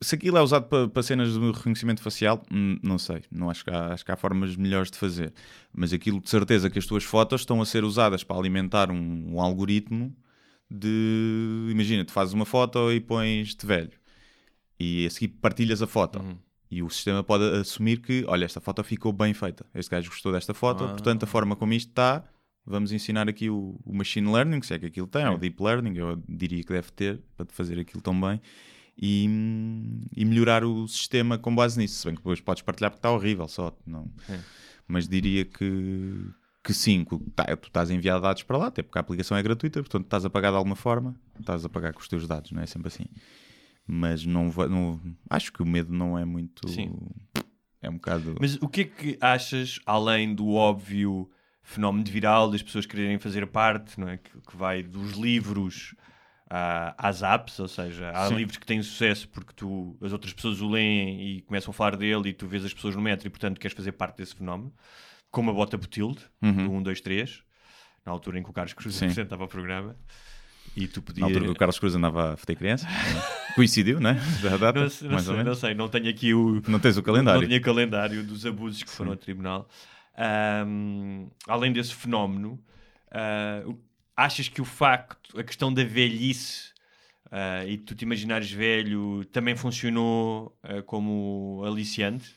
Se 0.01 0.15
aquilo 0.15 0.39
é 0.39 0.43
usado 0.43 0.67
para, 0.69 0.87
para 0.89 1.03
cenas 1.03 1.33
de 1.33 1.51
reconhecimento 1.51 2.01
facial, 2.01 2.43
hum, 2.53 2.79
não 2.83 2.99
sei. 2.99 3.23
Não 3.31 3.51
acho 3.51 3.65
que, 3.65 3.71
há, 3.71 3.93
acho 3.93 4.05
que 4.05 4.13
há 4.13 4.17
formas 4.17 4.55
melhores 4.57 4.91
de 4.91 4.97
fazer. 4.97 5.33
Mas 5.73 5.93
aquilo 5.93 6.21
de 6.21 6.31
certeza 6.31 6.71
que 6.71 6.79
as 6.79 6.87
tuas 6.87 7.03
fotos 7.03 7.41
estão 7.41 7.61
a 7.61 7.67
ser 7.67 7.83
usadas 7.83 8.23
para 8.23 8.37
alimentar 8.37 8.91
um, 8.93 9.35
um 9.35 9.41
algoritmo 9.41 10.15
de. 10.71 11.69
Imagina, 11.71 12.05
tu 12.05 12.13
fazes 12.13 12.33
uma 12.33 12.45
foto 12.45 12.93
e 12.93 13.01
pões-te 13.01 13.67
velho. 13.67 13.91
E 14.79 15.07
a 15.07 15.11
seguir 15.11 15.29
partilhas 15.29 15.83
a 15.83 15.87
foto. 15.87 16.21
Uhum. 16.21 16.39
E 16.71 16.83
o 16.83 16.91
sistema 16.91 17.25
pode 17.25 17.45
assumir 17.57 18.01
que, 18.01 18.25
olha, 18.29 18.45
esta 18.45 18.61
foto 18.61 18.85
ficou 18.85 19.13
bem 19.13 19.33
feita. 19.35 19.65
Este 19.75 19.91
gajo 19.91 20.11
gostou 20.11 20.31
desta 20.31 20.53
foto, 20.55 20.85
Ah. 20.85 20.89
portanto, 20.89 21.25
a 21.25 21.27
forma 21.27 21.57
como 21.57 21.73
isto 21.73 21.89
está, 21.89 22.23
vamos 22.65 22.93
ensinar 22.93 23.29
aqui 23.29 23.49
o, 23.49 23.81
o 23.85 23.93
machine 23.95 24.31
learning, 24.31 24.61
se 24.63 24.75
é 24.75 24.79
que 24.79 24.87
aquilo 24.87 25.07
tem, 25.07 25.27
ou 25.27 25.37
o 25.37 25.39
deep 25.39 25.61
learning, 25.63 25.97
eu 25.97 26.23
diria 26.29 26.63
que 26.63 26.73
deve 26.73 26.93
ter, 26.93 27.21
para 27.37 27.47
fazer 27.49 27.81
aquilo 27.81 28.03
tão 28.03 28.19
bem, 28.21 28.39
e, 29.01 29.27
e 30.17 30.25
melhorar 30.25 30.65
o 30.65 30.89
sistema 30.89 31.39
com 31.39 31.55
base 31.55 31.79
nisso. 31.79 31.95
Se 32.01 32.05
bem 32.07 32.15
que 32.15 32.21
depois 32.21 32.41
podes 32.41 32.63
partilhar 32.63 32.91
porque 32.91 32.99
está 32.99 33.11
horrível 33.13 33.47
só. 33.47 33.77
Não. 33.87 34.11
É. 34.29 34.39
Mas 34.87 35.07
diria 35.07 35.45
que, 35.45 36.31
que 36.65 36.75
sim, 36.75 37.05
que 37.05 37.17
tá- 37.31 37.45
tu 37.57 37.69
estás 37.69 37.91
a 37.91 37.95
enviar 37.95 38.21
dados 38.21 38.43
para 38.43 38.57
lá, 38.59 38.67
até 38.69 38.83
porque 38.83 38.99
a 38.99 39.01
aplicação 39.01 39.37
é 39.37 39.43
gratuita, 39.43 39.81
portanto 39.81 40.05
estás 40.05 40.25
a 40.25 40.31
pagar 40.31 40.51
de 40.51 40.57
alguma 40.57 40.77
forma, 40.77 41.15
estás 41.39 41.65
a 41.65 41.69
pagar 41.69 41.93
com 41.93 42.01
os 42.01 42.09
teus 42.09 42.27
dados, 42.27 42.51
não 42.51 42.63
é 42.63 42.67
sempre 42.67 42.89
assim. 42.89 43.05
Mas 43.87 44.25
não, 44.27 44.51
não 44.69 45.01
acho 45.31 45.53
que 45.53 45.63
o 45.63 45.67
medo 45.67 45.93
não 45.93 46.19
é 46.19 46.25
muito. 46.25 46.69
Sim. 46.69 46.95
É 47.81 47.89
um 47.89 47.95
bocado. 47.95 48.37
Mas 48.41 48.57
o 48.57 48.69
que 48.69 48.81
é 48.81 48.85
que 48.85 49.19
achas, 49.21 49.79
além 49.87 50.35
do 50.35 50.49
óbvio 50.55 51.31
fenómeno 51.63 52.05
viral, 52.05 52.51
das 52.51 52.63
pessoas 52.63 52.87
quererem 52.87 53.19
fazer 53.19 53.47
parte, 53.47 54.01
não 54.01 54.09
é? 54.09 54.17
que, 54.17 54.31
que 54.31 54.57
vai 54.57 54.83
dos 54.83 55.13
livros 55.13 55.95
à- 56.51 56.95
às 56.99 57.23
apps, 57.23 57.59
ou 57.59 57.69
seja, 57.69 58.11
há 58.11 58.29
Sim. 58.29 58.37
livros 58.37 58.57
que 58.57 58.67
têm 58.67 58.83
sucesso 58.83 59.29
porque 59.29 59.53
tu, 59.55 59.97
as 60.03 60.13
outras 60.13 60.33
pessoas 60.33 60.61
o 60.61 60.69
leem 60.69 61.37
e 61.37 61.41
começam 61.43 61.71
a 61.71 61.75
falar 61.75 61.97
dele 61.97 62.31
e 62.31 62.33
tu 62.33 62.47
vês 62.47 62.65
as 62.65 62.73
pessoas 62.73 62.95
no 62.97 63.03
metro 63.03 63.27
e 63.27 63.31
portanto 63.31 63.59
queres 63.61 63.77
fazer 63.77 63.93
parte 63.93 64.17
desse 64.19 64.35
fenómeno, 64.35 64.73
como 65.31 65.51
a 65.51 65.55
Bota 65.55 65.77
Botilde, 65.77 66.23
do 66.41 66.49
1, 66.49 66.83
2, 66.83 67.01
3, 67.01 67.43
na 68.07 68.13
altura 68.13 68.39
em 68.39 68.43
que 68.43 68.49
o 68.51 68.53
Carlos 68.53 68.73
Cruz 68.73 68.95
Uhum. 68.95 68.99
Sim. 69.01 69.05
apresentava 69.07 69.45
o 69.45 69.49
programa. 69.49 69.95
E 70.77 70.87
tu 70.87 71.01
Na 71.01 71.07
podias... 71.07 71.25
altura 71.27 71.45
que 71.47 71.51
o 71.51 71.55
Carlos 71.57 71.79
Cruz 71.79 71.95
andava 71.95 72.35
a 72.35 72.37
foder 72.37 72.57
criança, 72.57 72.87
coincidiu, 73.55 73.99
né? 74.01 74.17
Da 74.43 74.57
data, 74.57 74.81
Não, 74.81 74.89
sei- 74.91 75.09
não 75.09 75.15
mais 75.15 75.27
sei, 75.27 75.37
ou 75.37 75.45
não 75.45 75.55
sei, 75.55 75.75
não 75.75 75.89
tenho 75.89 76.09
aqui 76.09 76.33
o, 76.35 76.63
Não 76.69 76.79
tens 76.79 76.97
o 76.97 77.03
calendário. 77.03 77.41
Não 77.41 77.49
tinha 77.49 77.61
calendário 77.61 78.23
dos 78.23 78.45
abusos 78.47 78.83
que 78.83 78.91
foram 78.91 79.11
ao 79.13 79.17
tribunal. 79.17 79.69
Ahm, 80.17 81.29
além 81.47 81.73
desse 81.73 81.95
fenómeno, 81.95 82.59
o- 83.67 83.79
achas 84.19 84.49
que 84.49 84.61
o 84.61 84.65
facto, 84.65 85.39
a 85.39 85.45
questão 85.45 85.73
da 85.73 85.85
velhice 85.85 86.73
ah, 87.31 87.65
e 87.65 87.79
tu 87.79 87.95
te 87.95 88.03
imaginares 88.03 88.51
velho 88.51 89.25
também 89.27 89.55
funcionou 89.55 90.59
ah, 90.61 90.83
como 90.83 91.63
aliciante? 91.65 92.35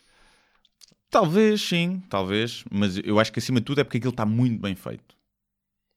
Talvez, 1.10 1.60
sim, 1.60 2.04
talvez. 2.08 2.64
Mas 2.72 2.98
eu 3.04 3.20
acho 3.20 3.34
que 3.34 3.40
acima 3.40 3.60
de 3.60 3.66
tudo 3.66 3.82
é 3.82 3.84
porque 3.84 3.98
aquilo 3.98 4.12
está 4.12 4.26
muito 4.26 4.62
bem 4.62 4.76
feito. 4.76 5.18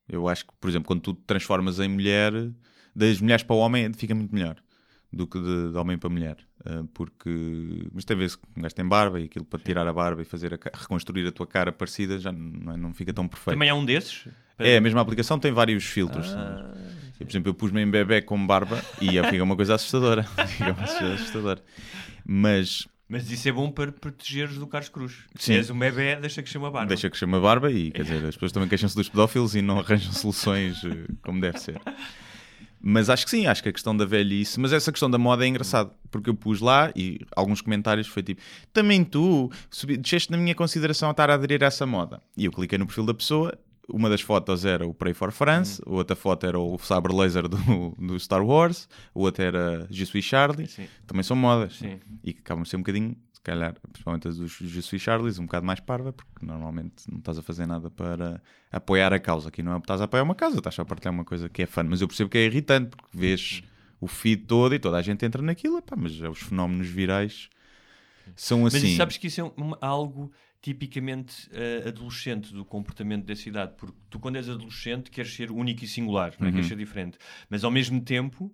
Eu 0.09 0.27
acho 0.27 0.47
que, 0.47 0.53
por 0.59 0.69
exemplo, 0.69 0.87
quando 0.87 1.03
tu 1.03 1.15
te 1.15 1.23
transformas 1.27 1.79
em 1.79 1.89
mulher, 1.89 2.33
das 2.97 3.21
mulheres 3.21 3.45
para 3.45 3.55
o 3.55 3.59
homem 3.59 3.93
fica 3.93 4.15
muito 4.15 4.35
melhor 4.35 4.57
do 5.13 5.27
que 5.27 5.39
de, 5.39 5.71
de 5.71 5.77
homem 5.79 5.99
para 5.99 6.11
mulher. 6.11 6.39
Uh, 6.67 6.85
porque. 6.89 7.87
Mas 7.93 8.05
tem 8.05 8.17
vezes 8.17 8.37
que 8.37 8.43
um 8.57 8.63
gajo 8.63 8.75
tem 8.75 8.87
barba 8.87 9.21
e 9.21 9.25
aquilo 9.25 9.45
para 9.45 9.61
tirar 9.61 9.87
a 9.87 9.93
barba 9.93 10.23
e 10.23 10.25
fazer 10.25 10.55
a 10.55 10.79
reconstruir 10.79 11.27
a 11.27 11.33
tua 11.33 11.47
cara 11.47 11.71
parecida 11.71 12.19
já 12.19 12.33
não, 12.33 12.73
é- 12.73 12.77
não 12.77 12.93
fica 12.93 13.13
tão 13.13 13.29
perfeito. 13.29 13.55
Também 13.55 13.69
há 13.69 13.75
um 13.75 13.85
desses? 13.85 14.27
É, 14.59 14.77
a 14.77 14.81
mesma 14.81 15.01
aplicação 15.01 15.39
tem 15.39 15.53
vários 15.53 15.85
filtros. 15.85 16.33
Ah, 16.35 16.71
Eu, 17.19 17.27
por 17.27 17.33
exemplo, 17.33 17.51
eu 17.51 17.55
pus-me 17.55 17.81
em 17.83 17.91
bebê 17.91 18.23
com 18.23 18.45
barba 18.47 18.81
e 19.01 19.09
fica 19.31 19.43
uma 19.43 19.57
coisa 19.57 19.75
assustadora. 19.75 20.23
Fica 20.49 20.73
uma 20.73 20.75
coisa 20.75 21.15
assustadora. 21.15 21.63
Mas 22.25 22.87
Mas 23.09 23.31
isso 23.31 23.49
é 23.49 23.53
bom 23.53 23.71
para 23.71 23.93
protegeres 23.93 24.57
do 24.57 24.67
Carlos 24.67 24.89
Cruz. 24.89 25.13
Se 25.37 25.47
Sim. 25.47 25.55
és 25.55 25.71
um 25.71 25.79
bebê, 25.79 26.17
deixa 26.17 26.43
que 26.43 26.49
chama 26.49 26.71
barba. 26.71 26.89
deixa 26.89 27.09
que 27.11 27.17
chama 27.17 27.41
barba 27.41 27.71
e, 27.71 27.91
quer 27.91 28.03
dizer, 28.03 28.25
as 28.25 28.35
pessoas 28.35 28.53
também 28.53 28.69
queixam-se 28.69 28.95
dos 28.97 29.09
pedófilos 29.09 29.55
e 29.55 29.63
não 29.63 29.79
arranjam 29.81 30.11
soluções 30.15 30.83
eh, 30.85 31.07
como 31.23 31.41
deve 31.41 31.59
ser. 31.59 31.81
Mas 32.87 33.09
acho 33.09 33.25
que 33.25 33.31
sim, 33.31 33.47
acho 33.47 33.63
que 33.63 33.69
a 33.71 33.73
questão 33.73 33.97
da 33.97 34.05
velhice, 34.05 34.61
mas 34.61 34.71
essa 34.73 34.93
questão 34.93 35.11
da 35.11 35.17
moda 35.17 35.45
é 35.45 35.49
engraçado, 35.49 35.91
porque 36.11 36.29
eu 36.29 36.35
pus 36.35 36.61
lá 36.61 36.93
e 36.95 37.19
alguns 37.35 37.63
comentários 37.63 38.07
foi 38.07 38.23
tipo, 38.23 38.43
também 38.75 39.03
tu 39.03 39.51
subi, 39.71 39.97
desceste 39.97 40.31
na 40.31 40.37
minha 40.37 40.55
consideração 40.55 41.09
a 41.09 41.13
estar 41.13 41.31
a 41.31 41.35
aderir 41.35 41.63
a 41.63 41.67
essa 41.67 41.87
moda. 41.87 42.21
E 42.37 42.45
eu 42.45 42.53
cliquei 42.53 42.77
no 42.77 42.85
perfil 42.87 43.07
da 43.07 43.15
pessoa, 43.15 43.57
uma 43.89 44.09
das 44.09 44.21
fotos 44.21 44.65
era 44.65 44.87
o 44.87 44.95
Pray 44.95 45.13
for 45.15 45.31
France, 45.31 45.81
a 45.87 45.91
outra 45.91 46.17
foto 46.17 46.47
era 46.47 46.59
o 46.59 46.79
sabre 46.79 47.15
laser 47.15 47.47
do, 47.49 47.57
do 47.99 48.19
Star 48.19 48.45
Wars, 48.45 48.89
outra 49.15 49.45
era 49.45 49.87
Je 49.91 50.05
suis 50.07 50.25
Charlie, 50.25 50.67
Sim. 50.67 50.87
também 51.07 51.23
são 51.23 51.37
modas. 51.37 51.77
Sim. 51.77 52.01
E 52.23 52.33
que 52.33 52.41
acabam 52.41 52.63
de 52.63 52.69
ser 52.71 52.77
um 52.77 52.81
bocadinho, 52.81 53.17
se 53.33 53.41
calhar, 53.43 53.75
principalmente 53.93 54.27
as 54.29 54.39
dos 54.39 54.53
Je 54.53 54.81
suis 54.83 55.03
Charlies, 55.03 55.39
um 55.39 55.45
bocado 55.45 55.67
mais 55.67 55.81
parva, 55.81 56.13
porque 56.13 56.45
normalmente 56.47 57.05
não 57.11 57.19
estás 57.19 57.39
a 57.39 57.43
fazer 57.43 57.67
nada 57.67 57.91
para 57.91 58.41
apoiar 58.73 59.13
a 59.13 59.19
causa. 59.21 59.49
Aqui 59.49 59.63
não 59.63 59.75
é 59.75 59.79
estás 59.79 60.01
a 60.01 60.05
apoiar 60.05 60.23
uma 60.23 60.35
causa, 60.35 60.57
estás 60.59 60.79
a 60.79 60.85
partilhar 60.85 61.13
uma 61.13 61.25
coisa 61.25 61.49
que 61.49 61.63
é 61.63 61.67
fã. 61.67 61.83
Mas 61.83 62.01
eu 62.01 62.09
percebo 62.09 62.31
que 62.31 62.39
é 62.39 62.47
irritante, 62.47 62.91
porque 62.97 63.09
vês 63.13 63.63
o 64.01 64.07
feed 64.07 64.45
todo 64.47 64.75
e 64.75 64.79
toda 64.79 64.97
a 64.97 65.03
gente 65.03 65.25
entra 65.27 65.43
naquilo, 65.43 65.77
epá, 65.79 65.95
mas 65.97 66.19
os 66.21 66.39
fenómenos 66.41 66.89
virais 66.89 67.49
são 68.35 68.63
Mas 68.63 68.75
assim. 68.75 68.89
isso, 68.89 68.97
sabes 68.97 69.17
que 69.19 69.27
isso 69.27 69.41
é 69.41 69.45
um- 69.45 69.75
algo 69.81 70.33
tipicamente 70.65 71.47
eh, 71.53 71.87
adolescente 71.87 72.51
do 72.55 72.65
comportamento 72.65 73.27
da 73.27 73.37
cidade, 73.37 73.75
porque 73.77 73.99
tu 74.09 74.19
quando 74.19 74.37
és 74.37 74.49
adolescente 74.49 75.11
queres 75.11 75.35
ser 75.35 75.51
único 75.51 75.85
e 75.85 75.87
singular, 75.87 76.35
não 76.39 76.47
é? 76.47 76.49
Uhum. 76.49 76.55
queres 76.55 76.69
ser 76.69 76.79
diferente, 76.79 77.19
mas 77.51 77.65
ao 77.65 77.71
mesmo 77.71 78.01
tempo 78.01 78.51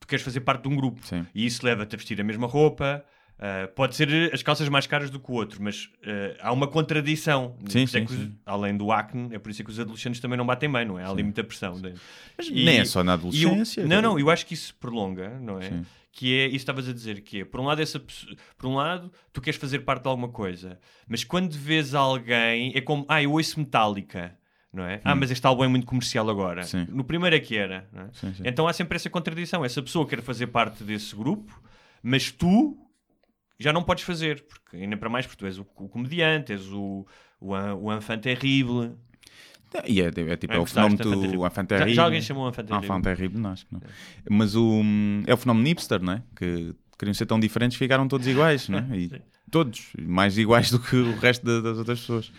tu 0.00 0.06
queres 0.06 0.24
fazer 0.24 0.40
parte 0.40 0.62
de 0.62 0.68
um 0.68 0.76
grupo 0.76 1.06
Sim. 1.06 1.26
e 1.34 1.44
isso 1.44 1.62
leva-te 1.62 1.94
a 1.94 1.98
vestir 1.98 2.18
a 2.18 2.24
mesma 2.24 2.46
roupa. 2.46 3.04
Eh, 3.38 3.66
pode 3.68 3.94
ser 3.96 4.32
as 4.32 4.42
calças 4.42 4.68
mais 4.68 4.86
caras 4.86 5.10
do 5.10 5.20
que 5.20 5.30
o 5.30 5.34
outro, 5.34 5.62
mas 5.62 5.90
eh, 6.02 6.36
há 6.40 6.52
uma 6.52 6.66
contradição. 6.66 7.56
Sim, 7.68 7.82
é 7.82 7.86
sim, 7.86 8.04
os- 8.04 8.10
sim. 8.10 8.34
além 8.46 8.76
do 8.76 8.90
acne, 8.90 9.34
é 9.34 9.38
por 9.38 9.50
isso 9.50 9.62
é 9.62 9.64
que 9.64 9.70
os 9.70 9.78
adolescentes 9.78 10.20
também 10.20 10.38
não 10.38 10.46
batem 10.46 10.70
bem, 10.70 10.84
não 10.84 10.98
é? 10.98 11.04
Há 11.04 11.10
ali 11.10 11.22
muita 11.22 11.44
pressão. 11.44 11.78
né? 11.78 11.94
Mas 12.36 12.48
E- 12.48 12.64
nem 12.64 12.78
é 12.78 12.84
só 12.84 13.02
na 13.04 13.12
E 13.32 13.42
eu- 13.42 13.50
adolescência. 13.50 13.86
não, 13.86 14.00
não, 14.02 14.18
eu 14.18 14.30
acho 14.30 14.46
que 14.46 14.54
isso 14.54 14.74
prolonga, 14.80 15.38
não 15.40 15.58
é? 15.58 15.68
Sim. 15.68 15.86
Que 16.12 16.34
é, 16.38 16.46
isso 16.46 16.56
estavas 16.56 16.88
a 16.88 16.94
dizer, 16.94 17.20
que 17.20 17.40
é, 17.42 17.44
por 17.44 17.60
um 17.60 17.64
lado, 17.64 17.82
essa, 17.82 18.00
por 18.00 18.66
um 18.66 18.74
lado, 18.76 19.12
tu 19.34 19.40
queres 19.42 19.60
fazer 19.60 19.80
parte 19.80 20.02
de 20.04 20.08
alguma 20.08 20.28
coisa, 20.30 20.78
mas 21.06 21.22
quando 21.24 21.52
vês 21.52 21.94
alguém, 21.94 22.72
é 22.74 22.80
como, 22.80 23.04
ah, 23.06 23.22
eu 23.22 23.32
ouço 23.32 23.60
Metallica, 23.60 24.34
não 24.72 24.82
é? 24.84 24.98
Ah, 25.04 25.14
mas 25.14 25.30
este 25.30 25.46
álbum 25.46 25.64
é 25.64 25.68
muito 25.68 25.86
comercial 25.86 26.28
agora. 26.30 26.62
Hum. 26.62 26.64
Sim. 26.64 26.86
No 26.88 27.04
primeiro 27.04 27.36
é 27.36 27.40
que 27.40 27.54
era, 27.54 27.86
não 27.92 28.02
é? 28.04 28.08
Sim, 28.14 28.32
sim. 28.32 28.42
Então 28.46 28.66
há 28.66 28.72
sempre 28.72 28.96
essa 28.96 29.10
contradição, 29.10 29.62
essa 29.62 29.82
pessoa 29.82 30.06
quer 30.06 30.22
fazer 30.22 30.46
parte 30.46 30.82
desse 30.84 31.14
grupo, 31.14 31.60
mas 32.02 32.30
tu 32.30 32.78
já 33.58 33.72
não 33.72 33.82
podes 33.82 34.04
fazer, 34.04 34.44
porque 34.46 34.76
ainda 34.76 34.96
para 34.96 35.08
mais, 35.08 35.26
porque 35.26 35.38
tu 35.38 35.46
és 35.46 35.58
o, 35.58 35.66
o 35.76 35.88
comediante, 35.88 36.52
és 36.52 36.66
o, 36.72 37.06
o, 37.40 37.52
o 37.54 37.94
enfant 37.94 38.20
terrible. 38.20 38.92
E 39.86 40.00
é, 40.00 40.06
é 40.06 40.10
tipo, 40.36 40.52
É, 40.54 40.56
é 40.56 40.58
o 40.58 40.64
fenómeno 40.66 40.96
de 40.96 41.02
Enfant 41.02 41.62
do 41.64 41.66
Terrible? 41.68 41.88
Já- 41.88 41.94
já 41.94 42.04
alguém 42.04 42.22
chamou 42.22 42.48
Enfant 42.48 42.64
Terrible? 42.66 42.86
Enfant 42.86 43.02
Terrible, 43.02 43.40
não, 43.40 43.50
acho 43.50 43.66
que 43.66 43.74
não. 43.74 43.80
Mas 44.30 44.54
o, 44.54 44.82
é 45.26 45.34
o 45.34 45.36
fenómeno 45.36 45.66
hipster, 45.66 46.02
não 46.02 46.14
é? 46.14 46.22
Que 46.36 46.74
queriam 46.98 47.12
ser 47.12 47.26
tão 47.26 47.38
diferentes, 47.38 47.76
ficaram 47.76 48.06
todos 48.08 48.26
iguais, 48.26 48.68
não 48.68 48.78
é? 48.78 48.86
E 48.96 49.10
todos, 49.50 49.92
mais 50.00 50.38
iguais 50.38 50.70
do 50.70 50.80
que 50.80 50.96
o 50.96 51.16
resto 51.18 51.44
da- 51.44 51.60
das 51.60 51.78
outras 51.78 52.00
pessoas. 52.00 52.32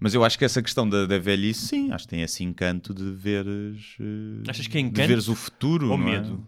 Mas 0.00 0.12
eu 0.12 0.22
acho 0.24 0.38
que 0.38 0.44
essa 0.44 0.60
questão 0.62 0.86
da, 0.88 1.06
da 1.06 1.18
velhice, 1.18 1.68
sim, 1.68 1.90
acho 1.92 2.04
que 2.04 2.10
tem 2.10 2.22
esse 2.22 2.42
encanto 2.44 2.92
de 2.92 3.10
veres, 3.12 3.96
eh, 4.00 4.50
Achas 4.50 4.66
que 4.66 4.76
é 4.76 4.80
de 4.82 4.86
encanto 4.88 5.08
veres 5.08 5.28
o 5.28 5.34
futuro, 5.34 5.88
ou 5.90 5.94
é? 5.94 6.04
medo? 6.04 6.46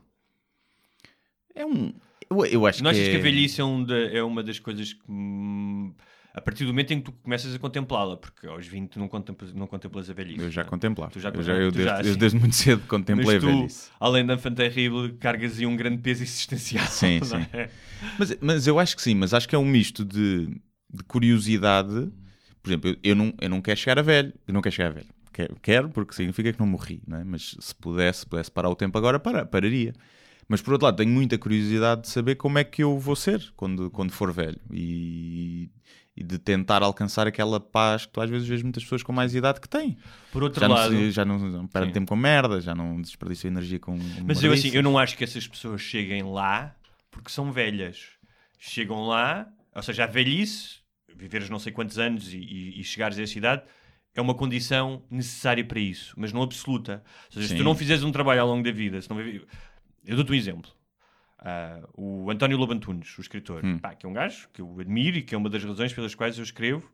É 1.54 1.64
um... 1.64 1.92
Eu, 2.30 2.44
eu 2.46 2.66
acho 2.66 2.82
Não 2.82 2.90
que 2.90 2.96
achas 2.96 3.08
é... 3.08 3.10
que 3.12 3.16
a 3.16 3.20
velhice 3.20 3.60
é, 3.60 3.64
um 3.64 3.82
da- 3.84 3.96
é 3.96 4.22
uma 4.22 4.42
das 4.42 4.58
coisas 4.58 4.92
que. 4.92 5.00
hum, 5.08 5.94
a 6.34 6.40
partir 6.40 6.64
do 6.64 6.68
momento 6.68 6.92
em 6.92 6.98
que 6.98 7.04
tu 7.06 7.12
começas 7.12 7.52
a 7.54 7.58
contemplá-la, 7.58 8.16
porque 8.16 8.46
aos 8.46 8.64
20 8.66 8.90
tu 8.90 8.98
não 9.00 9.08
contemplas, 9.08 9.52
não 9.52 9.66
contemplas 9.66 10.08
a 10.08 10.12
velhice. 10.12 10.40
Eu 10.44 10.50
já 10.50 10.62
não 10.62 10.68
é? 10.68 10.70
contemplava. 10.70 11.10
Tu 11.10 11.18
já 11.20 11.30
eu, 11.30 11.42
já, 11.42 11.52
eu 11.54 11.70
desde, 11.72 11.82
já, 11.84 11.94
desde, 11.96 12.12
sim. 12.12 12.18
desde 12.18 12.38
muito 12.38 12.54
cedo 12.54 12.86
contemplei 12.86 13.26
Mas 13.26 13.36
a 13.36 13.40
tu, 13.40 13.46
velhice. 13.46 13.90
além 13.98 14.24
da 14.24 14.34
Enfant 14.34 14.54
Terrible, 14.54 15.14
cargas 15.14 15.58
aí 15.58 15.66
um 15.66 15.74
grande 15.76 15.98
peso 15.98 16.22
existencial. 16.22 16.86
Sim, 16.86 17.20
sim. 17.24 17.44
é? 17.52 17.70
Mas, 18.18 18.36
mas 18.40 18.66
eu 18.66 18.78
acho 18.78 18.94
que 18.94 19.02
sim, 19.02 19.14
mas 19.14 19.34
acho 19.34 19.48
que 19.48 19.54
é 19.56 19.58
um 19.58 19.64
misto 19.64 20.04
de, 20.04 20.46
de 20.92 21.02
curiosidade. 21.08 22.12
Por 22.62 22.68
exemplo, 22.70 22.90
eu, 22.90 22.96
eu 23.02 23.16
não, 23.16 23.34
eu 23.40 23.48
não 23.48 23.60
quero 23.60 23.78
chegar 23.80 23.98
a 23.98 24.02
velho. 24.02 24.32
Eu 24.46 24.54
não 24.54 24.60
quero 24.62 24.74
chegar 24.74 24.90
a 24.90 24.92
velho. 24.92 25.06
Quero, 25.32 25.56
quero 25.60 25.88
porque 25.88 26.14
significa 26.14 26.52
que 26.52 26.60
não 26.60 26.66
morri, 26.66 27.02
não 27.06 27.18
é? 27.18 27.24
Mas 27.24 27.56
se 27.58 27.74
pudesse, 27.74 28.26
pudesse 28.26 28.50
parar 28.50 28.68
o 28.68 28.76
tempo 28.76 28.96
agora, 28.98 29.18
para, 29.18 29.44
pararia. 29.46 29.92
Mas 30.48 30.62
por 30.62 30.72
outro 30.72 30.86
lado, 30.86 30.96
tenho 30.96 31.10
muita 31.10 31.36
curiosidade 31.36 32.02
de 32.02 32.08
saber 32.08 32.36
como 32.36 32.58
é 32.58 32.64
que 32.64 32.82
eu 32.82 32.98
vou 32.98 33.14
ser 33.14 33.52
quando, 33.54 33.90
quando 33.90 34.12
for 34.12 34.32
velho. 34.32 34.58
E, 34.72 35.70
e 36.16 36.24
de 36.24 36.38
tentar 36.38 36.82
alcançar 36.82 37.26
aquela 37.26 37.60
paz 37.60 38.06
que 38.06 38.12
tu 38.12 38.20
às 38.20 38.30
vezes 38.30 38.48
vês 38.48 38.62
muitas 38.62 38.82
pessoas 38.82 39.02
com 39.02 39.12
mais 39.12 39.34
idade 39.34 39.60
que 39.60 39.68
têm. 39.68 39.98
Por 40.32 40.42
outro 40.42 40.58
Já 40.60 40.66
não, 40.66 40.74
lado. 40.74 40.90
se- 40.90 41.10
já 41.10 41.24
não, 41.24 41.38
não 41.38 41.66
perdem 41.66 41.92
tempo 41.92 42.08
com 42.08 42.16
merda, 42.16 42.60
já 42.62 42.74
não 42.74 43.00
desperdiçam 43.00 43.50
energia 43.50 43.78
com. 43.78 43.98
Mas 44.26 44.42
eu 44.42 44.50
assim, 44.52 44.70
eu 44.74 44.82
não 44.82 44.96
acho 44.98 45.16
que 45.18 45.24
essas 45.24 45.46
pessoas 45.46 45.80
cheguem 45.82 46.22
lá 46.22 46.74
porque 47.10 47.30
são 47.30 47.52
velhas. 47.52 48.06
Chegam 48.58 49.06
lá, 49.06 49.46
ou 49.74 49.82
seja, 49.82 50.04
a 50.04 50.06
velhice, 50.06 50.78
viveres 51.14 51.48
não 51.50 51.58
sei 51.58 51.72
quantos 51.72 51.98
anos 51.98 52.32
e, 52.32 52.38
e, 52.38 52.80
e 52.80 52.84
chegares 52.84 53.18
a 53.18 53.22
essa 53.22 53.36
idade, 53.38 53.62
é 54.14 54.20
uma 54.20 54.34
condição 54.34 55.04
necessária 55.10 55.64
para 55.64 55.78
isso, 55.78 56.14
mas 56.16 56.32
não 56.32 56.42
absoluta. 56.42 57.04
Ou 57.26 57.32
seja, 57.34 57.46
se 57.48 57.52
Sim. 57.52 57.58
tu 57.58 57.64
não 57.64 57.74
fizeres 57.76 58.02
um 58.02 58.10
trabalho 58.10 58.40
ao 58.40 58.48
longo 58.48 58.64
da 58.64 58.72
vida, 58.72 59.00
se 59.00 59.08
não 59.08 59.16
eu 60.08 60.16
dou-te 60.16 60.32
um 60.32 60.34
exemplo. 60.34 60.70
Ah, 61.38 61.80
o 61.96 62.28
António 62.30 62.56
Lobantunes, 62.58 63.16
o 63.16 63.20
escritor, 63.20 63.64
Hum. 63.64 63.78
pá, 63.78 63.94
que 63.94 64.04
é 64.04 64.08
um 64.08 64.12
gajo 64.12 64.48
que 64.52 64.60
eu 64.60 64.80
admiro 64.80 65.18
e 65.18 65.22
que 65.22 65.34
é 65.34 65.38
uma 65.38 65.48
das 65.48 65.62
razões 65.62 65.92
pelas 65.92 66.14
quais 66.14 66.36
eu 66.36 66.42
escrevo, 66.42 66.90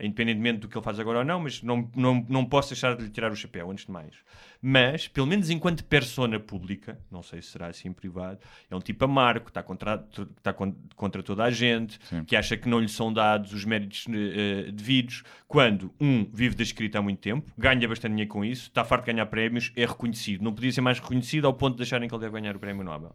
independentemente 0.00 0.58
do 0.60 0.68
que 0.68 0.76
ele 0.76 0.84
faz 0.84 0.98
agora 0.98 1.18
ou 1.20 1.24
não, 1.24 1.40
mas 1.40 1.62
não, 1.62 1.90
não, 1.94 2.26
não 2.28 2.44
posso 2.44 2.70
deixar 2.70 2.96
de 2.96 3.04
lhe 3.04 3.10
tirar 3.10 3.30
o 3.30 3.36
chapéu, 3.36 3.70
antes 3.70 3.84
de 3.86 3.92
mais. 3.92 4.14
Mas, 4.62 5.08
pelo 5.08 5.26
menos 5.26 5.48
enquanto 5.50 5.82
persona 5.84 6.38
pública, 6.38 6.98
não 7.10 7.22
sei 7.22 7.40
se 7.40 7.48
será 7.48 7.68
assim 7.68 7.92
privado, 7.92 8.38
é 8.70 8.76
um 8.76 8.80
tipo 8.80 9.04
amargo, 9.04 9.48
está 9.48 9.62
contra, 9.62 10.06
está 10.36 10.52
con- 10.52 10.74
contra 10.96 11.22
toda 11.22 11.44
a 11.44 11.50
gente, 11.50 11.98
Sim. 12.08 12.24
que 12.24 12.36
acha 12.36 12.56
que 12.56 12.68
não 12.68 12.78
lhe 12.80 12.88
são 12.88 13.12
dados 13.12 13.52
os 13.52 13.64
méritos 13.64 14.06
eh, 14.10 14.70
devidos, 14.70 15.22
quando, 15.48 15.92
um, 16.00 16.26
vive 16.32 16.54
da 16.54 16.62
escrita 16.62 16.98
há 16.98 17.02
muito 17.02 17.20
tempo, 17.20 17.50
ganha 17.56 17.88
bastante 17.88 18.12
dinheiro 18.12 18.30
com 18.30 18.44
isso, 18.44 18.64
está 18.68 18.84
farto 18.84 19.06
de 19.06 19.12
ganhar 19.12 19.26
prémios, 19.26 19.72
é 19.74 19.86
reconhecido. 19.86 20.42
Não 20.42 20.52
podia 20.52 20.70
ser 20.72 20.80
mais 20.82 20.98
reconhecido 20.98 21.46
ao 21.46 21.54
ponto 21.54 21.76
de 21.76 21.82
acharem 21.82 22.08
que 22.08 22.14
ele 22.14 22.20
deve 22.22 22.32
ganhar 22.40 22.54
o 22.54 22.58
prémio 22.58 22.84
Nobel. 22.84 23.14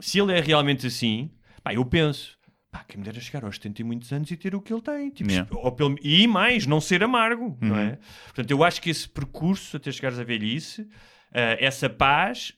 Se 0.00 0.18
ele 0.18 0.32
é 0.32 0.40
realmente 0.40 0.86
assim, 0.86 1.30
pá, 1.62 1.74
eu 1.74 1.84
penso, 1.84 2.36
pá, 2.72 2.82
quem 2.88 2.98
me 2.98 3.04
dera 3.04 3.20
chegar 3.20 3.44
aos 3.44 3.56
70 3.56 3.82
e 3.82 3.84
muitos 3.84 4.10
anos 4.12 4.30
e 4.30 4.36
ter 4.36 4.54
o 4.54 4.60
que 4.60 4.72
ele 4.72 4.80
tem. 4.82 5.10
Tipo, 5.10 5.30
Yeah. 5.30 5.48
ou 5.54 5.70
pelo- 5.70 5.96
e 6.02 6.26
mais, 6.26 6.66
não 6.66 6.80
ser 6.80 7.04
amargo, 7.04 7.56
não 7.60 7.76
Uhum. 7.76 7.80
é? 7.82 7.98
Portanto, 8.24 8.50
eu 8.50 8.64
acho 8.64 8.80
que 8.80 8.88
esse 8.90 9.06
percurso 9.08 9.76
até 9.76 9.92
chegares 9.92 10.18
à 10.18 10.24
velhice, 10.24 10.88
ah, 11.32 11.56
essa 11.60 11.88
paz, 11.90 12.54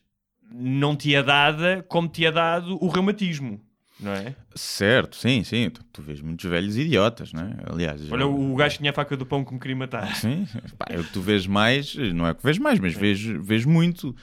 não 0.49 0.95
te 0.95 1.13
é 1.13 1.21
dada 1.21 1.83
como 1.89 2.07
te 2.07 2.25
é 2.25 2.31
dado 2.31 2.81
o 2.81 2.87
reumatismo, 2.87 3.59
não 3.99 4.11
é? 4.13 4.35
Certo, 4.55 5.15
sim, 5.17 5.43
sim. 5.43 5.69
Tu, 5.69 5.83
tu 5.91 6.01
vês 6.01 6.21
muitos 6.21 6.49
velhos 6.49 6.77
idiotas, 6.77 7.33
não 7.33 7.43
é? 7.43 7.57
Aliás, 7.69 7.99
já- 8.01 8.13
Olha, 8.15 8.25
o 8.27 8.55
gajo 8.55 8.73
que 8.75 8.79
tinha 8.79 8.91
a 8.91 8.93
faca 8.93 9.17
do 9.17 9.25
pão 9.25 9.43
que 9.43 9.53
me 9.53 9.59
queria 9.59 9.75
matar. 9.75 10.15
Sim, 10.15 10.47
pá, 10.77 10.85
é 10.89 10.97
o 10.99 11.03
que 11.03 11.11
tu 11.11 11.21
vês 11.21 11.45
mais, 11.45 11.93
não 11.95 12.25
é 12.25 12.31
o 12.31 12.35
que 12.35 12.43
vês 12.43 12.57
mais, 12.57 12.79
mas 12.79 12.93
vês, 12.93 13.19
vês 13.21 13.65
muito 13.65 14.15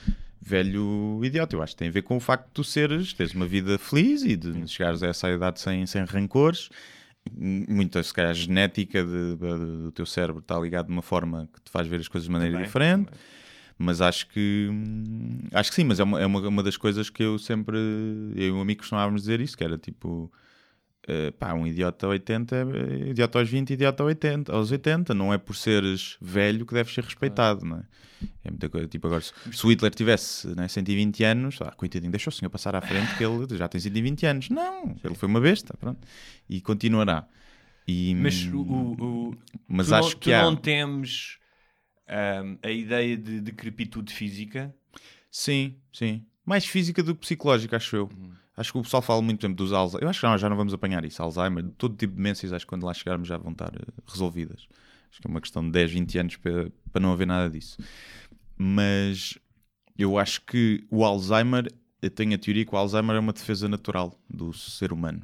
velho 0.44 1.20
idiota. 1.22 1.54
Eu 1.56 1.62
acho 1.62 1.72
que 1.74 1.78
tem 1.78 1.88
a 1.88 1.92
ver 1.92 2.02
com 2.02 2.16
o 2.16 2.20
facto 2.20 2.46
de 2.46 2.52
tu 2.52 2.64
seres, 2.64 3.12
teres 3.12 3.32
uma 3.34 3.46
vida 3.46 3.78
feliz 3.78 4.22
e 4.24 4.36
de 4.36 4.66
chegares 4.68 5.02
a 5.02 5.06
essa 5.08 5.30
idade 5.30 5.60
sem, 5.60 5.86
sem 5.86 6.04
rancores. 6.04 6.68
Muita, 7.34 8.02
se 8.02 8.12
calhar, 8.12 8.34
genética 8.34 9.04
de- 9.04 9.36
de- 9.36 9.82
do 9.84 9.92
teu 9.92 10.04
cérebro 10.04 10.40
está 10.40 10.58
ligado 10.58 10.86
de 10.86 10.92
uma 10.92 11.02
forma 11.02 11.48
que 11.54 11.60
te 11.60 11.70
faz 11.70 11.86
ver 11.86 12.00
as 12.00 12.08
coisas 12.08 12.26
de 12.26 12.32
maneira 12.32 12.54
Também, 12.54 12.66
diferente. 12.66 13.04
também. 13.06 13.20
Mas 13.78 14.00
acho 14.00 14.28
que 14.28 14.68
acho 15.52 15.70
que 15.70 15.74
sim, 15.76 15.84
mas 15.84 15.98
é 15.98 16.04
uma, 16.04 16.20
é 16.20 16.26
uma, 16.26 16.40
uma 16.48 16.62
das 16.62 16.76
coisas 16.76 17.08
que 17.10 17.22
eu 17.22 17.38
sempre 17.38 17.76
eu 18.36 18.48
e 18.48 18.52
um 18.52 18.60
amigo 18.60 18.80
costumávamos 18.80 19.22
dizer 19.22 19.40
isso, 19.40 19.56
que 19.56 19.64
era 19.64 19.78
tipo 19.78 20.30
eh, 21.08 21.30
pá, 21.32 21.52
um 21.54 21.66
idiota 21.66 22.06
80 22.08 22.56
é 22.56 23.10
idiota 23.10 23.38
aos 23.38 23.48
20, 23.48 23.72
idiota 23.72 24.02
aos 24.02 24.08
80, 24.08 24.52
aos 24.52 24.70
80. 24.72 25.14
Não 25.14 25.32
é 25.32 25.38
por 25.38 25.54
seres 25.56 26.16
velho 26.20 26.64
que 26.66 26.74
deves 26.74 26.92
ser 26.94 27.04
respeitado, 27.04 27.64
não 27.64 27.78
é? 27.78 27.82
É 28.44 28.50
muita 28.50 28.68
coisa. 28.68 28.86
Tipo, 28.88 29.06
agora, 29.08 29.20
se, 29.22 29.32
se 29.52 29.66
o 29.66 29.70
Hitler 29.70 29.92
tivesse 29.94 30.48
né, 30.56 30.68
120 30.68 31.24
anos, 31.24 31.58
ah, 31.60 31.72
coitadinho, 31.72 32.10
deixa 32.10 32.30
o 32.30 32.32
senhor 32.32 32.50
passar 32.50 32.74
à 32.76 32.80
frente 32.80 33.16
que 33.16 33.24
ele 33.24 33.56
já 33.56 33.68
tem 33.68 33.80
120 33.80 34.26
anos. 34.26 34.48
Não, 34.48 34.94
ele 35.02 35.14
foi 35.14 35.28
uma 35.28 35.40
besta, 35.40 35.76
pronto. 35.76 36.06
E 36.48 36.60
continuará. 36.60 37.26
E, 37.86 38.14
Mas, 38.14 38.46
o, 38.46 38.60
o- 38.60 39.36
mas 39.66 39.88
tu, 39.88 39.94
acho 39.94 40.10
não, 40.14 40.20
que 40.20 40.24
tu 40.30 40.34
há... 40.34 40.42
não 40.44 40.56
temes 40.56 41.38
ahm, 42.08 42.56
a 42.62 42.70
ideia 42.70 43.16
de 43.16 43.40
decrepitude 43.40 44.12
física? 44.12 44.74
Sim, 45.30 45.76
sim. 45.92 46.24
Mais 46.44 46.64
física 46.66 47.02
do 47.02 47.14
que 47.14 47.20
psicológica, 47.22 47.76
acho 47.76 47.96
eu. 47.96 48.10
Acho 48.56 48.72
que 48.72 48.78
o 48.78 48.82
pessoal 48.82 49.02
fala 49.02 49.22
muito 49.22 49.40
tempo 49.40 49.54
dos 49.54 49.72
Alzheimer. 49.72 50.04
Eu 50.04 50.10
acho 50.10 50.20
que 50.20 50.26
não, 50.26 50.36
já 50.36 50.48
não 50.48 50.56
vamos 50.56 50.74
apanhar 50.74 51.04
isso. 51.04 51.22
Alzheimer, 51.22 51.64
todo 51.78 51.96
tipo 51.96 52.12
de 52.12 52.16
demências, 52.16 52.52
acho 52.52 52.66
que 52.66 52.68
quando 52.68 52.84
lá 52.84 52.92
chegarmos 52.92 53.26
já 53.26 53.38
vão 53.38 53.52
estar 53.52 53.72
eh, 53.74 53.92
resolvidas. 54.06 54.68
Acho 55.10 55.20
que 55.20 55.26
é 55.26 55.30
uma 55.30 55.40
questão 55.40 55.64
de 55.64 55.70
10, 55.70 55.90
20 55.92 56.18
anos 56.18 56.36
para, 56.36 56.70
para 56.92 57.00
não 57.00 57.12
haver 57.12 57.26
nada 57.26 57.50
disso. 57.50 57.78
Mas 58.56 59.38
eu 59.98 60.18
acho 60.18 60.42
que 60.42 60.86
o 60.90 61.04
Alzheimer, 61.04 61.72
eu 62.00 62.10
tenho 62.10 62.34
a 62.34 62.38
teoria 62.38 62.64
que 62.64 62.74
o 62.74 62.78
Alzheimer 62.78 63.16
é 63.16 63.20
uma 63.20 63.32
defesa 63.32 63.68
natural 63.68 64.18
do 64.28 64.52
ser 64.52 64.92
humano. 64.92 65.22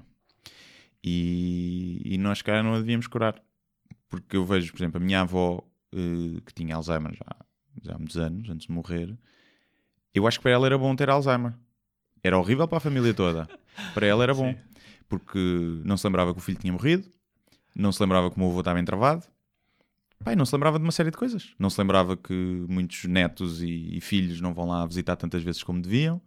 E, 1.05 2.01
e 2.05 2.19
nós, 2.19 2.41
cara, 2.43 2.62
não 2.62 2.75
a 2.75 2.79
devíamos 2.79 3.07
curar. 3.07 3.41
Porque 4.09 4.37
eu 4.37 4.45
vejo, 4.45 4.73
por 4.73 4.79
exemplo, 4.79 5.01
a 5.01 5.05
minha 5.05 5.21
avó, 5.21 5.62
eh, 5.93 6.41
que 6.47 6.55
tinha 6.55 6.77
Alzheimer 6.77 7.12
já, 7.14 7.37
já 7.83 7.95
há 7.95 7.99
muitos 7.99 8.17
anos, 8.17 8.49
antes 8.49 8.67
de 8.67 8.73
morrer, 8.73 9.14
eu 10.14 10.27
acho 10.27 10.38
que 10.38 10.43
para 10.45 10.53
ela 10.53 10.67
era 10.67 10.79
bom 10.79 10.97
ter 10.97 11.11
Alzheimer. 11.11 11.55
Era 12.22 12.38
horrível 12.38 12.66
para 12.66 12.78
a 12.78 12.81
família 12.81 13.14
toda. 13.14 13.48
Para 13.94 14.07
ela 14.07 14.22
era 14.22 14.35
bom. 14.35 14.54
Porque 15.09 15.38
não 15.85 15.96
se 15.96 16.07
lembrava 16.07 16.33
que 16.33 16.38
o 16.38 16.42
filho 16.42 16.59
tinha 16.59 16.72
morrido, 16.72 17.09
não 17.74 17.90
se 17.92 18.02
lembrava 18.02 18.31
que 18.31 18.37
o 18.37 18.40
meu 18.40 18.50
avô 18.50 18.61
estava 18.61 18.78
entravado, 18.78 19.24
Pai, 20.24 20.35
não 20.35 20.44
se 20.44 20.54
lembrava 20.54 20.78
de 20.78 20.85
uma 20.85 20.92
série 20.92 21.11
de 21.11 21.16
coisas. 21.16 21.54
Não 21.59 21.70
se 21.70 21.81
lembrava 21.81 22.16
que 22.16 22.35
muitos 22.68 23.04
netos 23.04 23.62
e, 23.62 23.96
e 23.96 24.00
filhos 24.00 24.40
não 24.40 24.52
vão 24.52 24.66
lá 24.66 24.85
visitar 24.85 25.16
tantas 25.16 25.42
vezes 25.42 25.62
como 25.62 25.81
deviam. 25.81 26.20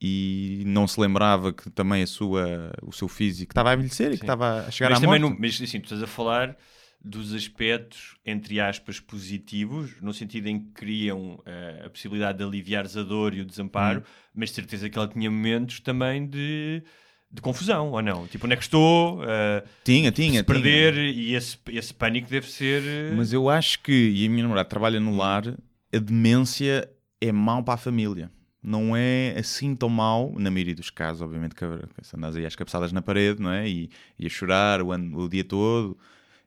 E 0.00 0.62
não 0.66 0.86
se 0.86 1.00
lembrava 1.00 1.52
que 1.52 1.70
também 1.70 2.02
a 2.02 2.06
sua, 2.06 2.72
o 2.82 2.92
seu 2.92 3.08
físico 3.08 3.52
estava 3.52 3.70
a 3.70 3.74
envelhecer 3.74 4.12
e 4.12 4.16
que 4.16 4.24
estava 4.24 4.66
a 4.66 4.70
chegar 4.70 4.90
mas 4.90 4.98
à 4.98 5.00
também 5.00 5.20
morte. 5.20 5.32
não, 5.32 5.40
mas 5.40 5.60
assim, 5.60 5.80
tu 5.80 5.84
estás 5.84 6.02
a 6.02 6.06
falar 6.06 6.56
dos 7.04 7.34
aspectos, 7.34 8.14
entre 8.24 8.60
aspas, 8.60 9.00
positivos, 9.00 10.00
no 10.00 10.12
sentido 10.14 10.46
em 10.48 10.60
que 10.60 10.70
criam 10.72 11.42
eh, 11.44 11.82
a 11.86 11.90
possibilidade 11.90 12.38
de 12.38 12.44
aliviares 12.44 12.96
a 12.96 13.02
dor 13.02 13.34
e 13.34 13.40
o 13.40 13.44
desamparo, 13.44 14.00
Hum. 14.00 14.04
mas 14.34 14.50
de 14.50 14.54
certeza 14.56 14.88
que 14.88 14.96
ela 14.96 15.08
tinha 15.08 15.30
momentos 15.30 15.80
também 15.80 16.26
de, 16.26 16.82
de 17.30 17.42
confusão, 17.42 17.90
ou 17.90 18.00
não? 18.02 18.26
Tipo, 18.28 18.46
onde 18.46 18.54
é 18.54 18.56
que 18.56 18.62
estou? 18.62 19.22
Eh, 19.24 19.64
Tinha, 19.84 20.12
tinha, 20.12 20.40
se 20.40 20.44
perder, 20.44 20.94
e 20.96 21.34
esse, 21.34 21.58
esse 21.70 21.92
pânico 21.92 22.28
deve 22.30 22.48
ser... 22.48 22.82
eh, 22.84 23.14
Mas 23.16 23.32
eu 23.32 23.48
acho 23.50 23.80
que, 23.82 23.92
e 23.92 24.26
a 24.26 24.30
minha 24.30 24.42
namorada 24.44 24.68
trabalha 24.68 25.00
no 25.00 25.16
lar, 25.16 25.44
a 25.92 25.98
demência 25.98 26.88
é 27.20 27.32
mau 27.32 27.62
para 27.64 27.74
a 27.74 27.78
família. 27.78 28.30
Não 28.62 28.96
é 28.96 29.34
assim 29.36 29.74
tão 29.74 29.88
mau, 29.88 30.32
na 30.38 30.48
maioria 30.48 30.76
dos 30.76 30.88
casos, 30.88 31.20
obviamente, 31.20 31.52
que 31.56 31.64
se 32.02 32.14
andas 32.16 32.36
aí 32.36 32.46
às 32.46 32.54
cabeçadas 32.54 32.92
na 32.92 33.02
parede, 33.02 33.42
não 33.42 33.50
é? 33.50 33.68
E, 33.68 33.90
e 34.16 34.24
a 34.24 34.28
chorar 34.28 34.80
o, 34.80 34.92
ano- 34.92 35.18
o 35.18 35.28
dia 35.28 35.42
todo, 35.42 35.98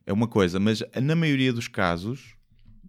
é 0.06 0.12
uma 0.12 0.28
coisa. 0.28 0.60
Mas 0.60 0.82
na 1.02 1.14
maioria 1.14 1.52
dos 1.52 1.68
casos, 1.68 2.34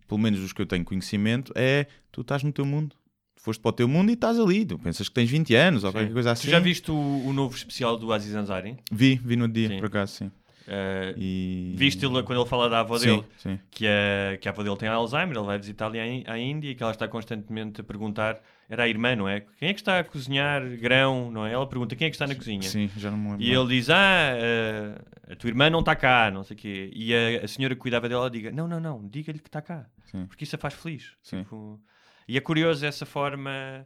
pelo 0.08 0.20
menos 0.20 0.40
dos 0.40 0.54
que 0.54 0.62
eu 0.62 0.66
tenho 0.66 0.86
conhecimento, 0.86 1.52
é 1.56 1.88
tu 2.12 2.22
estás 2.22 2.44
no 2.44 2.52
teu 2.52 2.66
mundo. 2.66 2.96
Foste 3.36 3.60
para 3.62 3.70
o 3.70 3.74
teu 3.74 3.88
mundo 3.88 4.10
e 4.10 4.14
estás 4.14 4.40
ali. 4.40 4.66
Tu 4.66 4.78
pensas 4.78 5.08
que 5.10 5.16
tens 5.16 5.30
20 5.30 5.56
anos 5.56 5.84
ou 5.84 5.92
qualquer 5.92 6.12
coisa 6.12 6.32
assim. 6.32 6.48
Tu 6.48 6.52
já 6.52 6.60
viste 6.60 6.92
o, 6.92 6.96
o 6.96 7.34
novo 7.34 7.56
especial 7.56 7.98
do 7.98 8.12
Aziz 8.14 8.36
Ansari? 8.36 8.78
Vi, 8.92 9.20
vi 9.24 9.36
no 9.36 9.48
dia, 9.48 9.70
Sim. 9.70 9.80
por 9.80 9.88
acaso, 9.88 10.14
sim. 10.14 10.32
Eh, 10.68 11.14
E... 11.18 11.74
Viste 11.78 12.06
quando 12.08 12.42
ele 12.42 12.46
fala 12.50 12.70
da 12.70 12.82
avó 12.82 12.98
Sim, 12.98 13.06
dele? 13.06 13.24
sim. 13.38 13.60
que 13.72 13.88
a, 13.88 14.38
que 14.38 14.48
a 14.48 14.52
avó 14.52 14.64
dele 14.64 14.76
tem 14.76 14.90
Alzheimer, 14.90 15.38
ele 15.38 15.46
vai 15.46 15.58
visitar 15.58 15.88
ali 15.88 16.26
à, 16.28 16.38
Índia 16.38 16.70
e 16.70 16.76
que 16.76 16.84
ela 16.84 16.92
está 16.92 17.08
constantemente 17.08 17.80
a 17.82 17.84
perguntar, 17.84 18.40
era 18.70 18.84
a 18.84 18.88
irmã, 18.88 19.16
não 19.16 19.28
é? 19.30 19.42
Quem 19.58 19.70
é 19.70 19.74
que 19.74 19.80
está 19.80 20.00
a 20.00 20.04
cozinhar 20.04 20.62
grão, 20.78 21.32
não 21.32 21.46
é? 21.46 21.54
Ela 21.54 21.66
pergunta 21.66 21.96
quem 21.96 22.08
é 22.08 22.10
que 22.10 22.16
está 22.16 22.28
na 22.28 22.36
cozinha. 22.36 22.64
Sim, 22.64 22.90
já 22.98 23.10
não 23.10 23.18
me 23.18 23.30
lembro. 23.32 23.44
E 23.44 23.52
ele 23.52 23.68
diz, 23.68 23.90
ah, 23.90 24.34
eh, 24.36 25.02
a 25.32 25.36
tua 25.36 25.50
irmã 25.50 25.70
não 25.70 25.80
está 25.80 25.96
cá, 25.96 26.30
não 26.30 26.44
sei 26.44 26.56
o 26.56 26.60
quê. 26.60 26.92
E 26.94 27.16
a, 27.16 27.46
a 27.46 27.48
senhora 27.48 27.74
que 27.74 27.82
cuidava 27.82 28.10
dela 28.10 28.30
diga, 28.30 28.52
não, 28.52 28.68
não, 28.68 28.80
não, 28.80 29.08
diga-lhe 29.08 29.40
que 29.40 29.48
está 29.48 29.62
cá, 29.62 29.86
porque 30.28 30.44
isso 30.44 30.56
a 30.56 30.60
faz 30.60 30.74
feliz. 30.74 31.14
Tipo, 31.24 31.80
e 32.28 32.36
é 32.38 32.42
curioso 32.42 32.86
essa 32.86 33.06
forma 33.06 33.86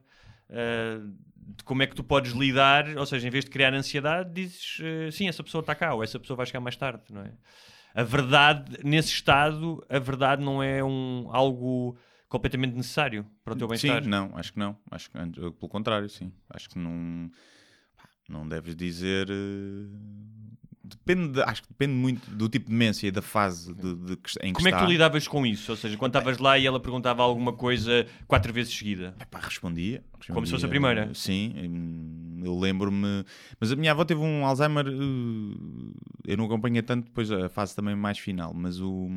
eh, 0.50 1.00
de 1.58 1.64
como 1.64 1.84
é 1.84 1.88
que 1.88 1.96
tu 1.96 2.04
podes 2.04 2.32
lidar, 2.34 2.88
ou 2.98 3.06
seja, 3.06 3.28
em 3.28 3.32
vez 3.32 3.44
de 3.46 3.52
criar 3.52 3.74
ansiedade, 3.74 4.34
dizes, 4.34 4.78
eh, 4.82 5.10
sim, 5.12 5.28
essa 5.28 5.44
pessoa 5.44 5.60
está 5.62 5.74
cá, 5.76 5.94
ou 5.94 6.04
essa 6.04 6.20
pessoa 6.20 6.38
vai 6.38 6.46
chegar 6.46 6.60
mais 6.60 6.76
tarde, 6.76 7.04
não 7.10 7.22
é? 7.22 7.34
A 7.94 8.04
verdade, 8.04 8.78
nesse 8.86 9.10
estado, 9.10 9.86
a 9.90 10.00
verdade 10.00 10.42
não 10.44 10.64
é 10.64 10.84
um, 10.84 11.28
algo 11.32 11.98
completamente 12.30 12.74
necessário 12.76 13.26
para 13.44 13.54
o 13.54 13.58
teu 13.58 13.68
bem-estar. 13.68 14.02
Sim, 14.04 14.10
não, 14.10 14.32
acho 14.38 14.54
que 14.54 14.60
não. 14.60 14.78
Acho 14.90 15.12
que 15.12 15.18
antes- 15.18 15.42
pelo 15.42 15.68
contrário, 15.70 16.08
sim. 16.10 16.32
Acho 16.50 16.70
que 16.70 16.80
não, 16.80 17.30
não 18.30 18.48
deves 18.48 18.76
dizer. 18.76 19.28
eh, 19.30 19.88
Depende, 20.98 21.34
de- 21.34 21.42
acho 21.44 21.62
que 21.64 21.68
depende 21.70 21.94
muito 21.94 22.30
do 22.32 22.48
tipo 22.50 22.66
de 22.66 22.72
demência 22.72 23.08
e 23.08 23.12
da 23.12 23.22
fase 23.22 23.74
de, 23.74 23.96
de 23.96 24.16
que, 24.18 24.32
em 24.42 24.52
que 24.52 24.54
Como 24.54 24.68
é 24.68 24.72
que 24.72 24.76
está. 24.78 24.86
tu 24.86 24.92
lidavas 24.92 25.28
com 25.28 25.46
isso? 25.46 25.72
Ou 25.72 25.78
seja, 25.78 25.98
quando 25.98 26.16
estavas 26.18 26.38
lá 26.38 26.58
e 26.58 26.66
ela 26.66 26.80
perguntava 26.80 27.24
alguma 27.24 27.54
coisa 27.54 28.06
quatro 28.28 28.52
vezes 28.54 28.74
seguida. 28.78 29.16
Epá, 29.20 29.40
respondia, 29.40 30.04
respondia. 30.18 30.34
Como 30.34 30.46
se 30.46 30.52
fosse 30.52 30.66
a 30.66 30.70
primeira. 30.70 31.12
Sim, 31.14 31.54
hum, 31.58 32.42
eu 32.44 32.58
lembro-me. 32.60 33.24
Mas 33.60 33.72
a 33.72 33.76
minha 33.76 33.92
avó 33.92 34.04
teve 34.06 34.22
um 34.22 34.46
Alzheimer. 34.46 34.86
eh, 34.88 34.92
Eu 36.28 36.38
não 36.38 36.46
acompanhei 36.46 36.82
tanto 36.82 37.06
depois 37.06 37.32
a 37.32 37.50
fase 37.50 37.76
também 37.76 37.96
mais 37.96 38.18
final, 38.20 38.54
mas 38.54 38.80
o, 38.80 39.08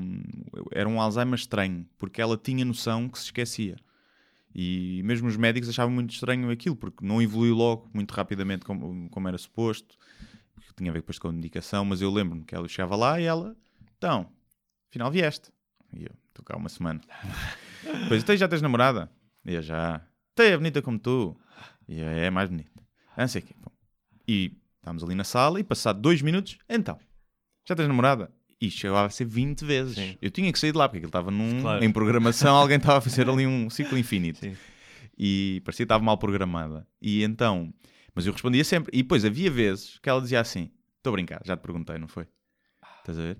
era 0.72 0.88
um 0.88 1.00
Alzheimer 1.00 1.34
estranho, 1.38 1.86
porque 1.98 2.20
ela 2.20 2.36
tinha 2.36 2.64
noção 2.64 3.08
que 3.08 3.18
se 3.18 3.26
esquecia. 3.26 3.76
E 4.54 5.02
mesmo 5.04 5.26
os 5.26 5.36
médicos 5.36 5.68
achavam 5.68 5.92
muito 5.92 6.12
estranho 6.14 6.48
aquilo, 6.50 6.76
porque 6.76 7.04
não 7.04 7.20
evoluiu 7.20 7.54
logo 7.56 7.90
muito 7.92 8.12
rapidamente 8.12 8.64
como, 8.64 9.08
como 9.10 9.26
era 9.28 9.36
suposto. 9.36 9.96
Que 10.74 10.78
tinha 10.78 10.90
a 10.90 10.92
ver 10.92 11.00
depois 11.00 11.18
com 11.18 11.28
a 11.28 11.32
medicação, 11.32 11.84
mas 11.84 12.00
eu 12.00 12.10
lembro-me 12.10 12.44
que 12.44 12.54
ela 12.54 12.66
chegava 12.66 12.96
lá 12.96 13.20
e 13.20 13.24
ela, 13.24 13.56
então, 13.96 14.28
afinal 14.90 15.10
vieste. 15.10 15.50
E 15.92 16.02
eu, 16.04 16.10
estou 16.28 16.44
cá 16.44 16.56
uma 16.56 16.68
semana. 16.68 17.00
Depois, 18.02 18.22
então 18.22 18.34
já 18.36 18.48
tens 18.48 18.62
namorada? 18.62 19.08
E 19.44 19.54
eu 19.54 19.62
já, 19.62 20.00
até 20.32 20.48
é 20.50 20.56
bonita 20.56 20.80
como 20.82 20.98
tu. 20.98 21.36
E 21.86 22.00
eu, 22.00 22.08
é 22.08 22.30
mais 22.30 22.48
bonita. 22.48 22.70
Ah, 23.16 23.20
Não 23.20 23.28
sei 23.28 23.42
o 23.42 23.44
quê. 23.44 23.54
Bom. 23.62 23.70
E 24.26 24.56
estávamos 24.78 25.04
ali 25.04 25.14
na 25.14 25.22
sala 25.22 25.60
e 25.60 25.64
passado 25.64 26.00
dois 26.00 26.20
minutos, 26.22 26.56
então, 26.68 26.98
já 27.64 27.76
tens 27.76 27.86
namorada? 27.86 28.32
E 28.60 28.70
chegava 28.70 29.04
a 29.06 29.10
ser 29.10 29.26
20 29.26 29.64
vezes. 29.64 29.94
Sim. 29.94 30.16
Eu 30.20 30.30
tinha 30.30 30.50
que 30.52 30.58
sair 30.58 30.72
de 30.72 30.78
lá, 30.78 30.88
porque 30.88 30.96
aquilo 30.98 31.10
estava 31.10 31.30
num, 31.30 31.60
Claro. 31.60 31.84
em 31.84 31.92
programação, 31.92 32.56
alguém 32.56 32.78
estava 32.78 32.98
a 32.98 33.00
fazer 33.00 33.28
ali 33.28 33.46
um 33.46 33.68
ciclo 33.70 33.96
infinito. 33.98 34.38
Sim. 34.40 34.56
E 35.16 35.60
parecia 35.64 35.84
que 35.84 35.86
estava 35.86 36.02
mal 36.02 36.16
programada. 36.18 36.86
E 37.00 37.22
então, 37.22 37.72
mas 38.14 38.26
eu 38.26 38.32
respondia 38.32 38.64
sempre. 38.64 38.90
E 38.96 39.02
depois 39.02 39.24
havia 39.24 39.50
vezes 39.50 39.98
que 39.98 40.08
ela 40.08 40.20
dizia 40.20 40.40
assim: 40.40 40.70
Estou 40.98 41.10
a 41.10 41.16
brincar, 41.16 41.40
já 41.44 41.56
te 41.56 41.60
perguntei, 41.60 41.98
não 41.98 42.08
foi? 42.08 42.26
Estás 43.00 43.18
a 43.18 43.22
ver? 43.22 43.38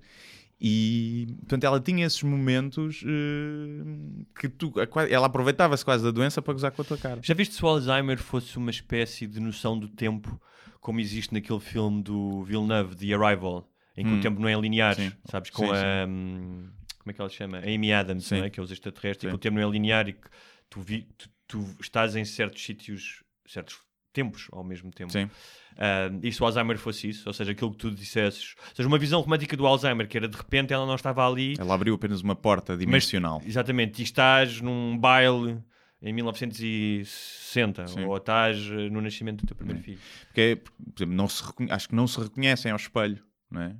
E 0.59 1.27
portanto 1.39 1.63
ela 1.65 1.79
tinha 1.81 2.05
esses 2.05 2.23
momentos 2.23 3.03
eh, 3.05 4.23
que 4.39 4.47
tu, 4.47 4.73
ela 5.09 5.27
aproveitava-se 5.27 5.83
quase 5.83 6.03
da 6.03 6.11
doença 6.11 6.41
para 6.41 6.53
gozar 6.53 6.71
com 6.71 6.81
a 6.81 6.85
tua 6.85 6.97
cara. 6.97 7.19
Já 7.21 7.33
viste 7.33 7.55
se 7.55 7.63
o 7.63 7.67
Alzheimer 7.67 8.17
fosse 8.17 8.57
uma 8.57 8.71
espécie 8.71 9.27
de 9.27 9.39
noção 9.41 9.77
do 9.77 9.89
tempo, 9.89 10.41
como 10.79 10.99
existe 10.99 11.33
naquele 11.33 11.59
filme 11.59 12.01
do 12.01 12.43
Villeneuve, 12.43 12.95
The 12.95 13.13
Arrival, 13.13 13.69
em 13.97 14.05
que 14.05 14.13
o 14.13 14.21
tempo 14.21 14.39
não 14.39 14.47
é 14.47 14.55
linear, 14.55 14.95
Sim. 14.95 15.11
sabes? 15.25 15.49
Com 15.49 15.63
Sim, 15.67 15.73
sim. 15.73 15.81
a. 15.83 16.05
hum, 16.07 16.69
Como 16.99 17.11
é 17.11 17.13
que 17.13 17.21
ela 17.21 17.29
se 17.29 17.35
chama? 17.35 17.57
A 17.57 17.61
Amy 17.61 17.91
Adams, 17.91 18.25
Sim. 18.25 18.39
é? 18.41 18.49
que 18.49 18.59
é 18.59 18.63
os 18.63 18.71
extraterrestres, 18.71 19.23
e 19.23 19.27
Sim. 19.27 19.31
que 19.31 19.35
o 19.35 19.39
tempo 19.39 19.57
não 19.59 19.67
é 19.67 19.71
linear 19.71 20.07
e 20.07 20.13
que 20.13 20.27
tu, 20.69 20.79
vi- 20.81 21.07
tu- 21.17 21.29
tu 21.47 21.75
estás 21.81 22.15
em 22.15 22.23
certos 22.23 22.63
sítios, 22.63 23.23
certos 23.45 23.77
tempos 24.15 24.47
ao 24.51 24.63
mesmo 24.63 24.89
tempo. 24.91 25.11
Sim. 25.11 25.29
Ah, 25.77 26.09
e 26.23 26.31
se 26.31 26.41
o 26.41 26.45
Alzheimer 26.45 26.77
fosse 26.77 27.09
isso, 27.09 27.27
ou 27.27 27.33
seja, 27.33 27.51
aquilo 27.51 27.71
que 27.71 27.77
tu 27.77 27.91
dissesses, 27.91 28.55
ou 28.69 28.75
seja, 28.75 28.87
uma 28.87 28.97
visão 28.97 29.19
romântica 29.19 29.57
do 29.57 29.67
Alzheimer, 29.67 30.07
que 30.07 30.17
era 30.17 30.27
de 30.27 30.37
repente 30.37 30.73
ela 30.73 30.85
não 30.85 30.95
estava 30.95 31.27
ali, 31.27 31.55
Ela 31.59 31.75
abriu 31.75 31.93
apenas 31.95 32.21
uma 32.21 32.35
porta 32.35 32.77
dimensional. 32.77 33.41
Exatamente, 33.45 33.99
e 34.01 34.03
estás 34.03 34.61
num 34.61 34.97
baile 34.97 35.61
em 36.01 36.13
1960 36.13 37.87
Sim. 37.87 38.05
ou 38.05 38.15
estás 38.15 38.57
eh, 38.71 38.89
no 38.89 39.01
nascimento 39.01 39.41
do 39.41 39.47
teu 39.47 39.55
primeiro 39.55 39.81
filho. 39.81 39.99
Porque, 40.27 40.41
é, 40.41 40.55
por 40.55 40.73
exemplo, 40.97 41.15
não 41.15 41.27
se 41.27 41.43
acho 41.69 41.89
que 41.89 41.95
não 41.95 42.07
se 42.07 42.19
reconhecem 42.19 42.71
ao 42.71 42.77
espelho, 42.77 43.21
não 43.49 43.61
é? 43.61 43.75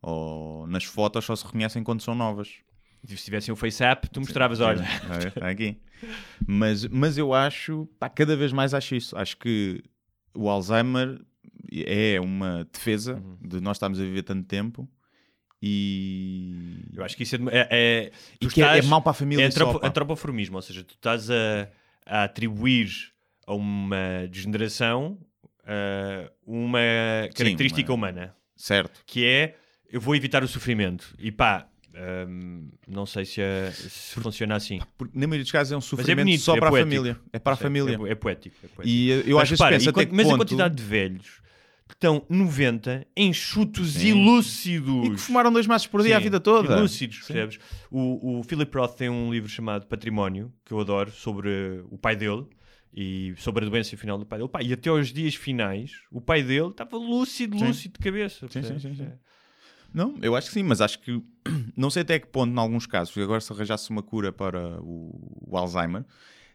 Ou 0.00 0.66
nas 0.66 0.84
fotos 0.84 1.24
só 1.24 1.34
se 1.34 1.44
reconhecem 1.44 1.82
quando 1.82 2.02
são 2.02 2.14
novas. 2.14 2.58
Se 3.06 3.16
tivessem 3.24 3.52
o 3.52 3.56
FaceApp, 3.56 4.08
tu 4.10 4.20
mostravas, 4.20 4.60
olha. 4.60 4.82
Está 5.28 5.48
aqui. 5.48 5.76
Mas, 6.46 6.86
mas 6.86 7.18
eu 7.18 7.32
acho, 7.34 7.86
pá, 7.98 8.08
cada 8.08 8.34
vez 8.36 8.52
mais 8.52 8.72
acho 8.74 8.94
isso. 8.94 9.16
Acho 9.16 9.36
que 9.36 9.82
o 10.34 10.48
Alzheimer 10.48 11.20
é 11.72 12.20
uma 12.20 12.66
defesa 12.72 13.14
Uhum. 13.16 13.38
de 13.48 13.60
nós 13.60 13.76
estarmos 13.76 14.00
a 14.00 14.02
viver 14.04 14.22
tanto 14.22 14.46
tempo 14.46 14.88
e. 15.62 16.84
Eu 16.94 17.04
acho 17.04 17.16
que 17.16 17.22
isso 17.22 17.36
é. 17.36 17.38
é, 17.50 17.68
é- 17.70 18.12
E 18.40 18.46
que 18.48 18.62
é- 18.62 18.64
é 18.64 18.68
estás- 18.74 18.86
mau 18.86 19.00
para 19.02 19.10
a 19.10 19.14
família 19.14 19.42
É 19.42 19.46
antropo- 19.46 19.84
antropoformismo, 19.86 20.56
ou 20.56 20.62
seja, 20.62 20.84
tu 20.84 20.94
estás 20.94 21.30
a, 21.30 21.68
a 22.06 22.24
atribuir 22.24 22.88
a 23.46 23.54
uma 23.54 24.26
degeneração 24.30 25.18
ah, 25.66 26.30
uma 26.46 26.78
característica 27.34 27.90
uma- 27.92 28.08
humana, 28.08 28.36
Certo. 28.56 29.00
que 29.06 29.24
é 29.24 29.56
eu 29.90 30.00
vou 30.00 30.14
evitar 30.14 30.42
o 30.44 30.48
sofrimento. 30.48 31.14
E 31.18 31.30
pá, 31.32 31.66
não 32.88 33.06
sei 33.06 33.24
se, 33.24 33.40
é- 33.40 33.70
se 33.72 34.20
funciona 34.20 34.56
assim. 34.56 34.80
Porque, 34.98 35.16
na 35.18 35.26
maioria 35.26 35.44
dos 35.44 35.52
casos 35.52 35.72
é 35.72 35.76
um 35.76 35.78
é 35.78 35.82
sofrimento 35.82 36.16
bonito, 36.18 36.40
só 36.40 36.56
é 36.56 36.60
para 36.60 36.70
poético. 36.70 36.88
a 36.92 36.96
família. 36.96 37.20
É 37.32 37.38
para 37.38 37.52
a 37.52 37.54
É- 37.54 37.56
família. 37.56 37.98
É, 38.08 38.10
é 38.10 38.14
poético. 38.14 38.56
é 38.64 38.68
poético. 38.68 38.82
E 38.88 39.10
eh, 39.12 39.22
eu 39.26 39.36
mas 39.36 39.42
às 39.44 39.48
vezes 39.50 39.60
repara, 39.60 39.76
penso 39.76 39.90
até 39.90 40.06
mas 40.12 40.26
a 40.26 40.30
ponto... 40.30 40.38
quantidade 40.38 40.74
de 40.74 40.82
velhos 40.82 41.42
que 41.86 41.94
estão 41.94 42.24
90 42.30 43.06
enxutos 43.16 43.92
Sim. 43.92 44.08
e 44.08 44.12
lúcidos. 44.12 45.06
E 45.06 45.10
que 45.10 45.16
fumaram 45.20 45.52
dois 45.52 45.66
maços 45.66 45.86
por 45.86 46.02
dia 46.02 46.16
a 46.16 46.18
Sim, 46.18 46.24
vida 46.24 46.40
toda. 46.40 46.76
e 46.76 46.80
lúcidos, 46.80 47.18
percebes? 47.18 47.58
O, 47.90 48.38
o 48.38 48.42
Philip 48.42 48.74
Roth 48.76 48.96
tem 48.96 49.08
um 49.10 49.30
livro 49.32 49.48
chamado 49.48 49.86
Património, 49.86 50.52
que 50.64 50.72
eu 50.72 50.80
adoro, 50.80 51.10
sobre 51.12 51.84
o 51.90 51.98
pai 51.98 52.16
dele 52.16 52.46
e 52.96 53.34
sobre 53.36 53.66
a 53.66 53.68
doença 53.68 53.96
final 53.98 54.16
do 54.18 54.24
pai 54.24 54.38
dele. 54.38 54.48
Pá, 54.50 54.62
e 54.62 54.72
até 54.72 54.88
aos 54.88 55.12
dias 55.12 55.34
finais, 55.34 55.92
o 56.10 56.20
pai 56.22 56.42
dele 56.42 56.68
estava 56.68 56.96
lúcido, 56.96 57.58
Sim. 57.58 57.66
lúcido 57.66 57.98
de 57.98 58.04
cabeça. 58.04 58.48
Sim, 58.48 58.62
sim, 58.62 58.78
sim, 58.78 58.94
sim. 58.94 59.02
É. 59.02 59.12
Não, 59.94 60.18
eu 60.20 60.34
acho 60.34 60.48
que 60.48 60.54
sim, 60.54 60.64
mas 60.64 60.80
acho 60.80 60.98
que 60.98 61.22
não 61.76 61.88
sei 61.88 62.02
até 62.02 62.18
que 62.18 62.26
ponto, 62.26 62.52
em 62.52 62.58
alguns 62.58 62.84
casos, 62.84 63.16
agora 63.16 63.40
se 63.40 63.52
arranjasse 63.52 63.88
uma 63.90 64.02
cura 64.02 64.32
para 64.32 64.80
o, 64.82 65.46
o 65.46 65.56
Alzheimer, 65.56 66.04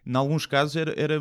em 0.06 0.16
alguns 0.16 0.46
casos 0.46 0.76
era, 0.76 0.94
era, 1.00 1.20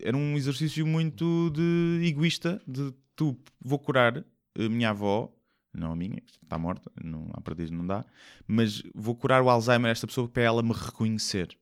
era 0.00 0.16
um 0.16 0.36
exercício 0.36 0.84
muito 0.86 1.50
de 1.50 2.04
egoísta, 2.08 2.60
de 2.66 2.92
tu 3.14 3.38
vou 3.60 3.78
curar 3.78 4.18
a 4.58 4.68
minha 4.68 4.90
avó, 4.90 5.32
não 5.72 5.92
a 5.92 5.96
minha, 5.96 6.20
está 6.42 6.58
morta, 6.58 6.90
não, 7.02 7.30
a 7.34 7.40
partir 7.40 7.70
não 7.70 7.86
dá, 7.86 8.04
mas 8.48 8.82
vou 8.92 9.14
curar 9.14 9.40
o 9.40 9.48
Alzheimer 9.48 9.88
a 9.90 9.92
esta 9.92 10.08
pessoa 10.08 10.28
para 10.28 10.42
ela 10.42 10.62
me 10.64 10.72
reconhecer. 10.72 11.56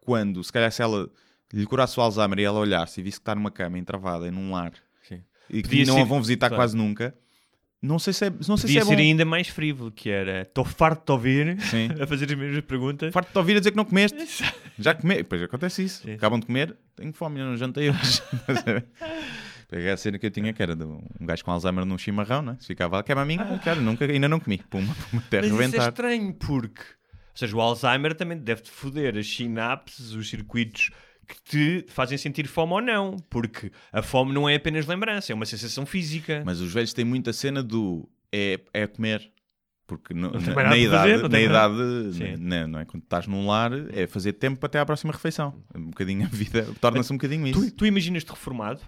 Quando, 0.00 0.42
se 0.42 0.52
calhar 0.52 0.72
se 0.72 0.82
ela 0.82 1.08
lhe 1.52 1.66
curasse 1.66 1.98
o 1.98 2.02
Alzheimer 2.02 2.38
e 2.38 2.44
ela 2.44 2.58
olhasse 2.58 3.00
e 3.00 3.02
visse 3.04 3.18
que 3.18 3.22
está 3.22 3.34
numa 3.34 3.50
cama 3.50 3.78
entravada 3.78 4.26
e 4.26 4.30
num 4.30 4.50
lar 4.52 4.72
Sim. 5.02 5.22
e 5.48 5.62
que 5.62 5.68
Podia 5.68 5.84
não 5.84 5.94
ser- 5.96 6.00
a 6.00 6.04
vão 6.04 6.20
visitar 6.20 6.48
claro. 6.48 6.60
quase 6.62 6.76
nunca, 6.76 7.14
não 7.82 7.98
sei 7.98 8.12
se 8.12 8.26
é, 8.26 8.30
não 8.30 8.56
sei 8.56 8.68
Podia 8.68 8.68
se 8.68 8.78
é 8.78 8.84
ser 8.84 8.96
bom. 8.96 9.00
ainda 9.02 9.24
mais 9.24 9.48
frívolo, 9.48 9.90
que 9.90 10.10
era 10.10 10.42
estou 10.42 10.64
farto 10.64 11.06
de 11.06 11.12
ouvir 11.12 11.60
Sim. 11.62 11.88
a 12.00 12.06
fazer 12.06 12.26
as 12.26 12.34
mesmas 12.38 12.64
perguntas. 12.64 13.12
Farto 13.12 13.32
de 13.32 13.38
ouvir 13.38 13.56
a 13.56 13.58
dizer 13.60 13.70
que 13.70 13.76
não 13.76 13.84
comeste. 13.84 14.18
Já 14.78 14.94
comei. 14.94 15.24
Pois 15.24 15.42
acontece 15.42 15.84
isso. 15.84 16.02
Sim. 16.02 16.14
Acabam 16.14 16.38
de 16.38 16.46
comer, 16.46 16.76
tenho 16.94 17.12
fome, 17.12 17.38
não 17.40 17.56
jantei 17.56 17.88
hoje. 17.88 18.22
Peguei 19.68 19.90
a 19.90 19.96
cena 19.96 20.18
que 20.18 20.26
eu 20.26 20.30
tinha 20.30 20.52
que 20.52 20.60
era 20.62 20.74
de 20.74 20.84
um 20.84 21.00
gajo 21.20 21.44
com 21.44 21.52
Alzheimer 21.52 21.84
num 21.84 21.96
chimarrão, 21.96 22.42
né? 22.42 22.56
Se 22.58 22.66
ficava 22.66 22.96
lá, 22.96 23.02
quer 23.04 23.16
uma 23.16 23.24
minha, 23.24 23.58
cara, 23.60 23.80
nunca, 23.80 24.04
ainda 24.04 24.28
não 24.28 24.40
comi. 24.40 24.58
Puma, 24.68 24.94
puma, 25.08 25.22
até 25.24 25.42
Mas 25.42 25.52
isso 25.52 25.76
é 25.80 25.88
estranho 25.88 26.34
porque, 26.34 26.82
ou 26.82 27.36
seja, 27.36 27.56
o 27.56 27.60
Alzheimer 27.60 28.14
também 28.16 28.36
deve-te 28.36 28.68
foder 28.68 29.16
as 29.16 29.28
sinapses, 29.28 30.10
os 30.10 30.28
circuitos 30.28 30.90
que 31.34 31.42
te 31.42 31.84
fazem 31.92 32.18
sentir 32.18 32.46
fome 32.46 32.72
ou 32.72 32.80
não, 32.80 33.16
porque 33.30 33.70
a 33.92 34.02
fome 34.02 34.32
não 34.32 34.48
é 34.48 34.56
apenas 34.56 34.86
lembrança, 34.86 35.32
é 35.32 35.34
uma 35.34 35.46
sensação 35.46 35.86
física. 35.86 36.42
Mas 36.44 36.60
os 36.60 36.72
velhos 36.72 36.92
têm 36.92 37.04
muita 37.04 37.32
cena 37.32 37.62
do 37.62 38.08
é, 38.32 38.60
é 38.72 38.86
comer. 38.86 39.32
Porque 39.86 40.14
no- 40.14 40.30
na, 40.30 40.38
na 40.40 40.54
fazer, 40.54 40.78
idade, 40.78 41.22
não 41.22 41.28
na 41.28 41.40
idade 41.40 41.74
na- 42.38 42.66
não 42.68 42.78
é? 42.78 42.84
quando 42.84 43.02
estás 43.02 43.26
num 43.26 43.46
lar, 43.46 43.72
é 43.92 44.06
fazer 44.06 44.34
tempo 44.34 44.64
até 44.64 44.78
à 44.78 44.86
próxima 44.86 45.12
refeição. 45.12 45.54
Um 45.74 45.86
bocadinho 45.90 46.24
a 46.26 46.28
vida 46.28 46.64
torna-se 46.80 47.12
um 47.12 47.16
bocadinho 47.16 47.46
isso. 47.48 47.70
Tu, 47.70 47.72
tu 47.76 47.86
imaginas-te 47.86 48.28
reformado? 48.30 48.80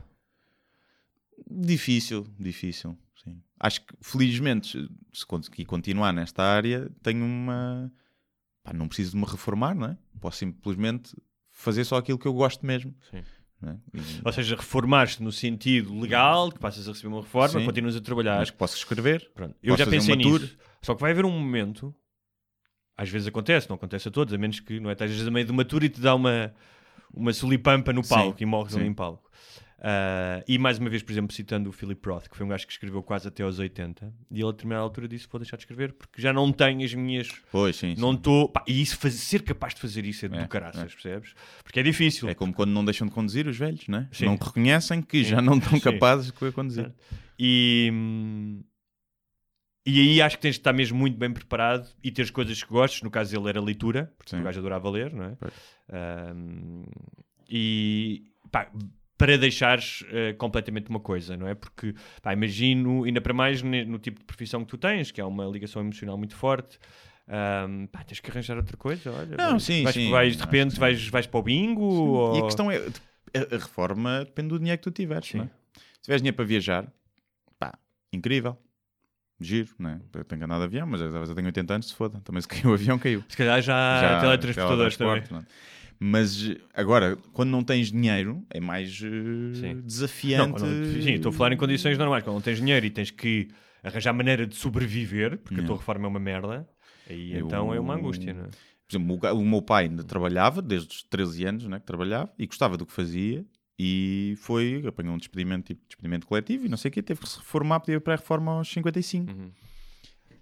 Difícil, 1.51 2.27
difícil. 2.39 2.97
Sim. 3.23 3.41
Acho 3.59 3.81
que, 3.85 3.95
felizmente, 4.01 4.89
se 5.13 5.27
conseguir 5.27 5.65
continuar 5.65 6.13
nesta 6.13 6.43
área, 6.43 6.91
tenho 7.03 7.25
uma. 7.25 7.93
Pá, 8.63 8.73
não 8.73 8.87
preciso 8.87 9.13
de 9.13 9.17
me 9.17 9.25
reformar, 9.25 9.75
não 9.75 9.87
é? 9.89 9.97
Posso 10.21 10.39
simplesmente 10.39 11.17
fazer 11.63 11.85
só 11.85 11.97
aquilo 11.97 12.19
que 12.19 12.27
eu 12.27 12.33
gosto 12.33 12.67
mesmo. 12.67 12.95
Sim. 13.11 13.23
é? 13.65 13.77
Ou 14.25 14.33
seja, 14.33 14.57
reformar-te 14.57 15.23
no 15.23 15.31
sentido 15.31 15.99
legal, 15.99 16.51
que 16.51 16.59
passas 16.59 16.89
a 16.89 16.93
receber 16.93 17.09
uma 17.09 17.23
reforma, 17.23 17.61
Sim. 17.61 17.65
continuas 17.65 17.97
a 17.97 18.01
trabalhar. 18.01 18.41
Acho 18.41 18.53
que 18.53 18.59
posso 18.59 18.77
escrever. 18.77 19.31
Pronto. 19.35 19.55
Eu 19.63 19.75
Posso 19.75 19.85
já 19.85 19.91
pensei 19.91 20.15
uma 20.15 20.23
tour. 20.23 20.41
nisso. 20.41 20.59
Só 20.83 20.95
que 20.95 21.01
vai 21.01 21.13
haver 21.13 21.25
um 21.25 21.31
momento, 21.31 21.95
às 22.97 23.09
vezes 23.09 23.29
acontece, 23.29 23.69
não 23.69 23.77
acontece 23.77 24.09
a 24.09 24.11
todos, 24.11 24.35
a 24.35 24.39
menos 24.39 24.59
que 24.61 24.81
não 24.81 24.91
é, 24.91 24.95
estejas 24.95 25.27
a 25.27 25.31
meio 25.31 25.47
de 25.47 25.53
uma 25.53 25.65
tour 25.65 25.85
e 25.85 25.89
te 25.89 26.01
dá 26.01 26.15
uma, 26.15 26.53
uma 27.15 27.33
solipampa 27.33 27.93
no 27.93 28.03
Sim, 28.03 28.15
palco 28.15 28.43
e 28.43 28.47
morres 28.47 28.75
ali 28.75 28.85
sim. 28.85 28.91
em 28.91 28.95
palco. 28.95 29.31
Ah, 29.85 30.45
e 30.47 30.59
mais 30.59 30.79
uma 30.79 30.89
vez, 30.89 31.03
por 31.03 31.11
exemplo, 31.11 31.35
citando 31.35 31.69
o 31.69 31.73
Philip 31.73 32.09
Roth, 32.09 32.29
que 32.29 32.37
foi 32.37 32.47
um 32.47 32.49
gajo 32.49 32.65
que 32.65 32.73
escreveu 32.73 33.03
quase 33.03 33.27
até 33.27 33.43
aos 33.43 33.59
80, 33.59 34.15
e 34.31 34.37
ele 34.39 34.45
a 34.49 34.53
determinada 34.53 34.85
altura 34.85 35.09
disse: 35.09 35.27
Vou 35.29 35.41
deixar 35.41 35.57
de 35.57 35.65
escrever 35.65 35.93
porque 35.93 36.23
já 36.23 36.33
não 36.33 36.53
tenho 36.53 36.85
as 36.85 36.95
minhas. 36.95 37.29
Pois, 37.51 37.75
sim. 37.75 37.97
Não 37.99 38.13
estou. 38.15 38.53
E 38.69 38.81
isso, 38.81 38.97
faz- 38.97 39.15
ser 39.15 39.43
capaz 39.43 39.75
de 39.75 39.81
fazer 39.81 40.05
isso 40.07 40.25
é, 40.25 40.29
É, 40.29 40.43
do 40.43 40.49
caraças, 40.49 40.81
é. 40.83 40.87
percebes? 40.87 41.35
Porque 41.65 41.81
é 41.81 41.83
difícil. 41.83 42.29
É 42.29 42.35
como 42.35 42.53
quando 42.55 42.71
não 42.71 42.85
deixam 42.85 43.09
de 43.09 43.13
conduzir 43.13 43.49
os 43.49 43.57
velhos, 43.59 43.89
não 43.89 43.99
é? 43.99 44.09
Sim. 44.13 44.27
Não 44.27 44.37
reconhecem 44.37 45.03
que 45.03 45.25
já 45.25 45.41
Sim. 45.41 45.45
não 45.47 45.59
estão 45.59 45.73
Sim. 45.81 45.81
capazes 45.81 46.27
de 46.33 46.53
conduzir. 46.53 46.93
E, 47.37 47.91
hum, 47.93 48.63
e 49.85 49.99
aí 50.01 50.23
acho 50.23 50.37
que 50.37 50.43
tens 50.43 50.55
de 50.55 50.61
estar 50.61 50.73
mesmo 50.73 50.97
muito 50.97 51.19
bem 51.19 51.33
preparado 51.33 51.89
e 52.05 52.13
ter 52.13 52.31
coisas 52.31 52.63
que 52.63 52.71
gostes. 52.71 53.03
No 53.03 53.11
caso 53.11 53.33
dele 53.35 53.49
era 53.49 53.61
leitura, 53.61 54.13
porque 54.17 54.31
Sim. 54.31 54.41
o 54.41 54.45
gajo 54.45 54.61
adorava 54.61 54.89
ler, 54.89 55.13
não 55.13 55.25
é? 55.25 55.37
Hum, 56.33 56.85
e 57.51 58.23
pá, 58.53 58.71
para 59.23 59.39
deixares 59.39 60.05
eh, 60.11 60.33
completamente 60.33 60.91
uma 60.91 60.99
coisa, 60.99 61.37
não 61.37 61.47
é? 61.47 61.55
Porque 61.55 61.95
pá, 62.21 62.33
imagino, 62.33 63.05
ainda 63.05 63.21
para 63.21 63.33
mais 63.33 63.63
no 63.63 63.97
tipo 64.01 64.19
de 64.19 64.25
profissão 64.25 64.65
que 64.65 64.67
tu 64.67 64.77
tens, 64.77 65.13
que 65.13 65.21
é 65.21 65.25
uma 65.25 65.45
ligação 65.45 65.81
emocional 65.81 66.19
muito 66.19 66.35
forte. 66.35 66.77
hum, 67.69 67.87
pá, 67.87 68.03
tens 68.03 68.19
que 68.19 68.29
arranjar 68.29 68.57
outra 68.57 68.77
coisa, 68.77 69.13
olha. 69.13 69.37
Não, 69.37 69.51
vais, 69.53 69.63
sim, 69.63 69.85
vais, 69.85 69.95
sim, 69.95 70.11
vais, 70.11 70.37
de 70.37 70.43
repente 70.43 70.75
que 70.75 70.81
vais, 70.81 71.07
vais 71.09 71.27
para 71.29 71.39
o 71.39 71.43
bingo 71.45 71.83
E 71.85 72.09
ou... 72.09 72.39
a 72.41 72.43
questão 72.43 72.69
é: 72.69 72.79
a, 72.79 73.57
reforma 73.57 74.25
depende 74.25 74.49
do 74.49 74.59
dinheiro 74.59 74.79
que 74.79 74.83
tu 74.83 74.91
tiveres, 74.91 75.29
Sim. 75.29 75.39
não 75.39 75.45
é? 75.45 75.51
Se 75.77 76.03
tiveres 76.03 76.21
dinheiro 76.21 76.35
para 76.37 76.45
viajar, 76.45 76.93
pá, 77.61 77.79
incrível. 78.13 78.59
Giro, 79.41 79.71
não 79.79 79.91
é? 79.91 80.01
Eu 80.15 80.25
tenho 80.25 80.45
andado 80.45 80.59
de 80.61 80.65
avião, 80.65 80.87
mas 80.87 81.01
às 81.01 81.13
vezes 81.13 81.29
eu 81.29 81.35
tenho 81.37 81.47
80 81.47 81.75
anos, 81.75 81.89
se 81.89 81.95
foda. 81.95 82.21
Também 82.25 82.43
se 82.43 82.49
caiu 82.49 82.71
o 82.71 82.75
avião, 82.75 82.99
caiu. 82.99 83.23
Se 83.29 83.37
calhar 83.37 83.63
já, 83.63 84.01
Já- 84.01 84.21
teletransportadores 84.21 84.97
também. 84.97 85.23
Mas 86.01 86.51
agora, 86.75 87.17
quando 87.33 87.51
não 87.51 87.63
tens 87.63 87.91
dinheiro, 87.93 88.45
é 88.51 88.61
mais 88.61 88.89
eh, 89.03 89.55
Sim. 89.55 89.75
Não, 89.75 89.83
desafiante. 89.83 90.53
quando- 90.61 91.03
sim, 91.03 91.13
estou 91.15 91.31
a 91.31 91.33
falar 91.33 91.53
em 91.53 91.57
condições 91.57 91.97
normais. 91.99 92.23
Quando 92.25 92.35
não 92.35 92.41
tens 92.43 92.59
dinheiro 92.59 92.85
e 92.87 92.91
tens 92.91 93.11
que 93.11 93.49
arranjar 93.83 94.13
maneira 94.13 94.47
de 94.47 94.55
sobreviver, 94.57 95.39
porque 95.39 95.55
a 95.55 95.59
Yeah. 95.59 95.67
tua 95.67 95.77
reforma 95.77 96.07
é 96.07 96.09
uma 96.09 96.21
merda, 96.21 96.69
aí 97.09 97.33
Eu- 97.33 97.47
então 97.47 97.73
é 97.75 97.81
uma 97.81 97.95
angústia, 97.95 98.33
não 98.35 98.45
é? 98.45 98.49
Por 98.49 98.97
exemplo, 98.97 99.41
o 99.41 99.45
meu 99.45 99.63
pai 99.63 99.85
ainda 99.85 100.05
trabalhava, 100.05 100.61
desde 100.61 100.89
os 100.97 101.03
13 101.03 101.45
anos 101.47 101.67
né, 101.67 101.81
que 101.81 101.87
trabalhava, 101.87 102.31
e 102.39 102.47
gostava 102.47 102.77
do 102.77 102.85
que 102.85 102.93
fazia, 102.93 103.45
e 103.79 104.35
foi, 104.39 104.83
apanhou 104.87 105.15
um 105.15 105.19
despedimento, 105.19 105.73
tipo 105.73 105.81
despedimento 105.89 106.27
coletivo, 106.27 106.67
e 106.67 106.69
não 106.69 106.77
sei 106.77 106.91
o 106.91 106.93
quê, 106.93 107.03
teve 107.03 107.21
que 107.21 107.29
se 107.29 107.39
reformar, 107.39 107.81
pedir 107.81 108.01
para 108.01 108.13
a 108.15 108.17
reforma 108.17 108.53
aos 108.53 108.69
55. 108.71 109.33
Uhum. 109.33 109.51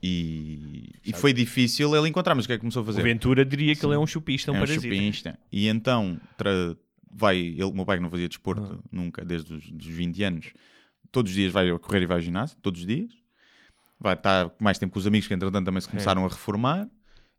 E, 0.02 0.92
e 1.04 1.12
foi 1.12 1.32
difícil 1.32 1.94
ele 1.94 2.08
encontrar, 2.08 2.34
mas 2.34 2.44
o 2.44 2.48
que 2.48 2.54
é 2.54 2.56
que 2.56 2.60
começou 2.60 2.80
a 2.80 2.82
O 2.82 2.86
fazer? 2.86 3.02
Ventura 3.02 3.44
diria 3.44 3.74
que 3.76 3.84
ele 3.84 3.94
é 3.94 3.98
um 3.98 4.06
chupista, 4.06 4.50
um 4.50 4.54
é 4.54 4.58
um 4.58 4.60
parasita. 4.62 4.82
chupinista. 4.82 5.38
E 5.52 5.68
então 5.68 6.18
tra- 6.38 6.76
vai, 7.12 7.36
ele, 7.38 7.64
o 7.64 7.72
meu 7.72 7.84
pai 7.84 7.98
que 7.98 8.02
não 8.02 8.10
fazia 8.10 8.28
desporto 8.28 8.62
Ah. 8.82 8.88
nunca, 8.90 9.24
desde 9.24 9.52
os 9.54 9.70
dos 9.70 9.86
20 9.86 10.22
anos, 10.22 10.52
todos 11.12 11.30
os 11.30 11.36
dias 11.36 11.52
vai 11.52 11.70
correr 11.78 12.02
e 12.02 12.06
vai 12.06 12.16
ao 12.16 12.22
ginásio, 12.22 12.56
todos 12.62 12.80
os 12.80 12.86
dias. 12.86 13.10
Vai 13.98 14.14
estar 14.14 14.50
mais 14.58 14.78
tempo 14.78 14.92
com 14.94 14.98
os 14.98 15.06
amigos 15.06 15.28
que 15.28 15.34
entretanto 15.34 15.64
também 15.66 15.80
se 15.80 15.88
É. 15.88 15.90
começaram 15.90 16.24
a 16.24 16.28
reformar. 16.28 16.88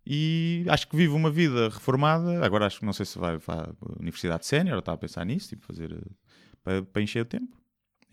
E 0.06 0.66
acho 0.68 0.88
que 0.88 0.96
vive 0.96 1.14
uma 1.14 1.30
vida 1.32 1.70
reformada. 1.70 2.44
Agora 2.46 2.66
acho 2.66 2.80
que 2.80 2.86
não 2.86 2.94
sei 2.94 3.06
se 3.06 3.18
vai, 3.20 3.38
vai 3.38 3.58
à 3.60 3.74
Universidade 4.00 4.46
Sénior, 4.46 4.80
está 4.80 4.94
a 4.94 4.98
pensar 4.98 5.24
nisso, 5.26 5.50
tipo, 5.50 5.64
fazer 5.66 5.92
eh, 5.94 6.12
para, 6.64 6.82
para 6.84 7.02
encher 7.02 7.22
o 7.22 7.26
tempo. 7.26 7.56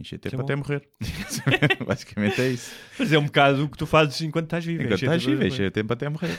Encher 0.01 0.19
tempo 0.19 0.37
é 0.37 0.41
até 0.45 0.55
morrer. 0.57 0.89
Basicamente 1.87 2.41
é 2.41 2.49
isso. 2.51 2.73
Mas 2.99 3.13
é 3.13 3.19
um 3.19 3.25
bocado 3.27 3.65
o 3.65 3.69
que 3.69 3.77
tu 3.77 3.87
fazes 3.87 4.21
enquanto 4.21 4.45
estás 4.47 4.65
vivo. 4.65 4.83
Enquanto 4.83 4.95
encher-te 4.99 5.17
estás 5.17 5.25
vivo, 5.25 5.45
encher 5.45 5.71
tempo 5.73 5.93
até 5.93 6.09
morrer. 6.09 6.39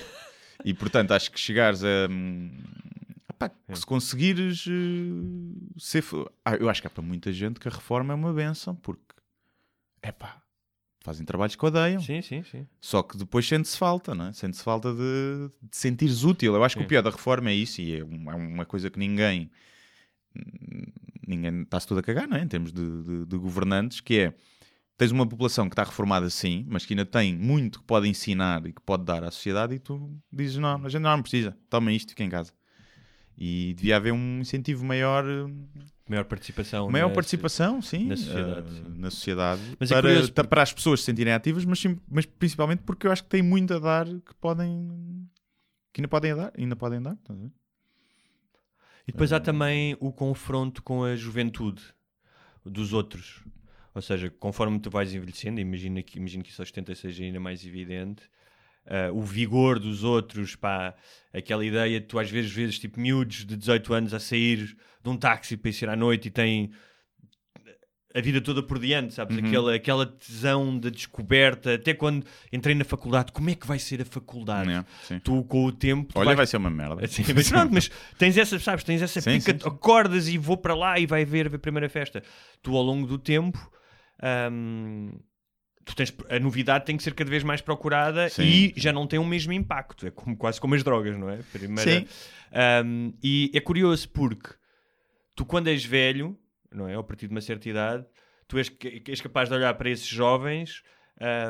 E 0.64 0.74
portanto, 0.74 1.12
acho 1.12 1.32
que 1.32 1.40
chegares 1.40 1.84
a. 1.84 2.08
hum, 2.10 2.52
epá, 3.30 3.50
que 3.50 3.76
se 3.80 3.86
conseguires 3.86 4.66
eh, 4.68 4.72
ser. 5.78 6.04
Ah, 6.46 6.56
eu 6.56 6.70
acho 6.70 6.82
que 6.82 6.88
há 6.88 6.90
para 6.90 7.02
muita 7.04 7.32
gente 7.34 7.60
que 7.60 7.68
a 7.68 7.72
reforma 7.72 8.14
é 8.14 8.16
uma 8.16 8.34
benção, 8.34 8.76
porque. 8.76 9.02
Epá, 10.02 10.42
fazem 11.02 11.26
trabalhos 11.26 11.56
que 11.56 11.66
odeiam. 11.66 12.00
Sim, 12.02 12.22
sim, 12.22 12.44
sim. 12.44 12.66
Só 12.80 13.04
que 13.04 13.18
depois 13.18 13.46
sente-se 13.48 13.78
falta, 13.78 14.16
não 14.16 14.28
é? 14.28 14.34
Sente-se 14.34 14.64
falta 14.64 14.94
de, 14.94 15.50
de 15.62 15.76
sentires 15.76 16.24
útil. 16.24 16.56
Eu 16.56 16.64
acho 16.64 16.76
que 16.76 16.82
Sim. 16.82 16.86
o 16.86 16.90
pior 16.90 17.02
da 17.02 17.10
reforma 17.10 17.50
é 17.50 17.54
isso, 17.54 17.82
e 17.82 17.98
é, 18.00 18.04
um- 18.04 18.32
é 18.32 18.36
uma 18.36 18.66
coisa 18.66 18.90
que 18.90 18.98
ninguém. 19.00 19.50
Ninguém 21.30 21.62
está-se 21.62 21.88
tudo 21.88 22.00
a 22.00 22.04
cagar, 22.04 22.28
não 22.28 22.36
é? 22.38 22.42
Em 22.42 22.48
termos 22.48 22.74
de, 22.74 23.04
de- 23.04 23.26
de 23.26 23.38
governantes, 23.38 24.02
que 24.02 24.20
é. 24.20 24.34
Tens 24.98 25.12
uma 25.12 25.26
população 25.26 25.70
que 25.70 25.74
está 25.74 25.84
reformada 25.86 26.30
sim, 26.30 26.66
mas 26.68 26.86
que 26.86 26.94
ainda 26.94 27.06
tem 27.06 27.34
muito 27.34 27.80
que 27.80 27.86
pode 27.86 28.10
ensinar 28.10 28.66
e 28.66 28.74
que 28.74 28.82
pode 28.82 29.06
dar 29.06 29.24
à 29.24 29.32
sociedade, 29.32 29.76
e 29.76 29.80
tu 29.80 30.12
dizes: 30.30 30.58
não, 30.58 30.84
a 30.86 30.90
gente 30.90 31.02
não 31.04 31.22
precisa, 31.22 31.58
toma 31.70 31.90
isto, 31.94 32.10
fica 32.10 32.24
em 32.24 32.30
casa. 32.30 32.52
E 33.38 33.74
devia 33.76 33.96
haver 33.96 34.12
um 34.12 34.40
incentivo 34.42 34.84
maior, 34.84 35.24
eh, 35.26 35.48
Maior 36.10 36.26
participação. 36.26 36.90
maior 36.90 37.08
na- 37.08 37.14
participação, 37.14 37.82
sim, 37.82 38.08
na 38.08 38.18
sociedade, 38.18 38.68
eh, 38.68 38.72
sim. 38.74 39.00
na 39.00 39.10
sociedade, 39.12 39.62
Mas 39.80 39.90
é 39.92 39.96
para, 39.96 40.02
curioso 40.10 40.32
ta- 40.34 40.44
para 40.44 40.64
as 40.64 40.74
pessoas 40.74 41.00
se 41.00 41.06
sentirem 41.06 41.32
ativas, 41.32 41.64
mas, 41.64 41.80
sim- 41.80 41.98
mas 42.10 42.26
principalmente 42.26 42.82
porque 42.84 43.08
eu 43.08 43.12
acho 43.14 43.24
que 43.24 43.30
tem 43.30 43.42
muito 43.42 43.74
a 43.76 43.80
dar 43.80 44.06
que 44.06 44.36
podem 44.42 44.90
que 45.94 46.02
ainda 46.02 46.08
podem 46.10 46.36
dar, 46.36 46.52
ainda 46.58 46.76
podem 46.76 47.02
dar. 47.02 47.18
E 49.10 49.12
depois 49.12 49.34
há 49.34 49.40
também 49.40 49.98
o 50.00 50.12
confronto 50.12 50.84
com 50.84 51.04
a 51.04 51.16
juventude. 51.16 51.82
dos 52.64 52.94
outros. 52.94 53.44
Ou 53.96 54.02
seja, 54.04 54.30
conforme 54.30 54.80
tu 54.80 54.92
vais 54.92 55.16
envelhecendo, 55.16 55.60
imagina 55.60 56.04
que, 56.04 56.20
imagino 56.20 56.44
que 56.44 56.52
isso 56.52 56.62
aos 56.62 56.70
70 56.70 56.94
seja 56.94 57.24
ainda 57.24 57.40
mais 57.40 57.66
evidente, 57.66 58.30
ah, 58.86 59.12
o 59.12 59.24
vigor 59.24 59.80
dos 59.80 60.04
outros, 60.04 60.56
pá, 60.56 60.96
aquela 61.34 61.66
ideia 61.66 62.00
de 62.00 62.06
tu 62.06 62.20
às 62.20 62.30
vezes 62.30 62.52
vezes 62.52 62.78
tipo 62.78 63.00
miúdos 63.00 63.46
de 63.48 63.58
18 63.58 63.94
anos 63.96 64.14
a 64.14 64.20
sair 64.20 64.78
de 65.02 65.10
um 65.10 65.18
táxi 65.18 65.58
para 65.58 65.72
ir 65.72 65.90
à 65.90 65.96
noite 65.96 66.28
e 66.28 66.32
têm 66.32 66.72
a 68.16 68.22
vida 68.22 68.42
toda 68.42 68.64
por 68.64 68.80
diante, 68.80 69.14
sabes? 69.14 69.38
Uhum. 69.38 69.46
Aquela, 69.48 69.76
aquela 69.76 70.06
tesão 70.06 70.78
da 70.80 70.90
descoberta, 70.90 71.76
até 71.76 71.94
quando 71.94 72.26
entrei 72.52 72.74
na 72.74 72.84
faculdade, 72.84 73.32
como 73.32 73.50
é 73.52 73.56
que 73.56 73.68
vai 73.68 73.78
ser 73.78 74.02
a 74.02 74.06
faculdade? 74.06 74.72
É. 75.12 75.20
Tu 75.20 75.44
com 75.44 75.66
o 75.66 75.72
tempo. 75.72 76.12
Olha, 76.16 76.26
vais- 76.26 76.38
vai 76.38 76.48
ser 76.48 76.58
uma 76.58 76.72
merda. 76.72 77.08
Sim, 77.08 77.24
mas 77.36 77.50
pronto, 77.50 77.72
mas 77.74 77.92
tens 78.18 78.36
essa, 78.38 78.58
sabes, 78.60 78.84
tens 78.84 79.02
essa 79.02 79.22
Sim, 79.22 79.38
pica, 79.40 79.52
sim, 79.52 79.68
acordas 79.68 80.28
e 80.28 80.38
vou 80.40 80.58
para 80.58 80.74
lá 80.74 80.98
e 81.00 81.06
vai 81.06 81.24
ver 81.24 81.54
a 81.54 81.60
primeira 81.60 81.88
festa. 81.88 82.24
Tu 82.64 82.76
ao 82.76 82.82
longo 82.82 83.06
do 83.06 83.20
tempo, 83.20 83.60
hum, 84.52 85.12
tu 85.86 85.96
tens, 85.96 86.12
a 86.30 86.40
novidade 86.40 86.86
tem 86.86 86.98
que 86.98 87.04
ser 87.04 87.14
cada 87.14 87.30
vez 87.30 87.44
mais 87.44 87.62
procurada 87.62 88.28
e 88.40 88.74
já 88.76 88.92
não 88.92 89.06
tem 89.08 89.20
o 89.20 89.26
mesmo 89.26 89.54
impacto. 89.54 90.08
É 90.08 90.12
como, 90.12 90.36
quase 90.36 90.60
como 90.60 90.74
as 90.76 90.84
drogas, 90.84 91.16
não 91.18 91.30
é? 91.30 91.38
Primeira, 91.52 91.82
Sim. 92.02 92.08
Hum, 92.86 93.14
e 93.24 93.52
é 93.54 93.60
curioso 93.60 94.10
porque 94.10 94.50
tu 95.36 95.46
quando 95.46 95.68
és 95.68 95.86
velho, 95.86 96.36
não 96.72 96.88
é? 96.88 96.96
A 96.96 97.04
partir 97.04 97.28
de 97.28 97.34
uma 97.34 97.42
certa 97.42 97.68
idade, 97.70 98.06
tu 98.48 98.58
és, 98.58 98.72
és 99.08 99.22
capaz 99.22 99.50
de 99.50 99.56
olhar 99.56 99.74
para 99.76 99.90
esses 99.90 100.08
jovens 100.08 100.84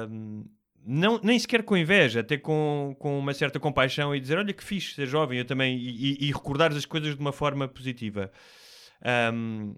hum, 0.10 0.46
não, 0.86 1.20
nem 1.22 1.38
sequer 1.38 1.64
com 1.64 1.76
inveja, 1.76 2.22
até 2.22 2.38
com, 2.38 2.96
com 3.00 3.20
uma 3.20 3.34
certa 3.34 3.60
compaixão 3.60 4.16
e 4.16 4.20
dizer: 4.20 4.38
Olha 4.38 4.54
que 4.54 4.64
fixe 4.64 4.96
ser 4.96 5.08
jovem, 5.08 5.38
eu 5.40 5.46
também, 5.46 5.78
e, 5.78 5.90
e, 5.90 6.28
e 6.28 6.32
recordares 6.32 6.78
as 6.78 6.86
coisas 6.86 7.16
de 7.16 7.22
uma 7.22 7.34
forma 7.34 7.68
positiva. 7.68 8.32
Hum, 9.34 9.76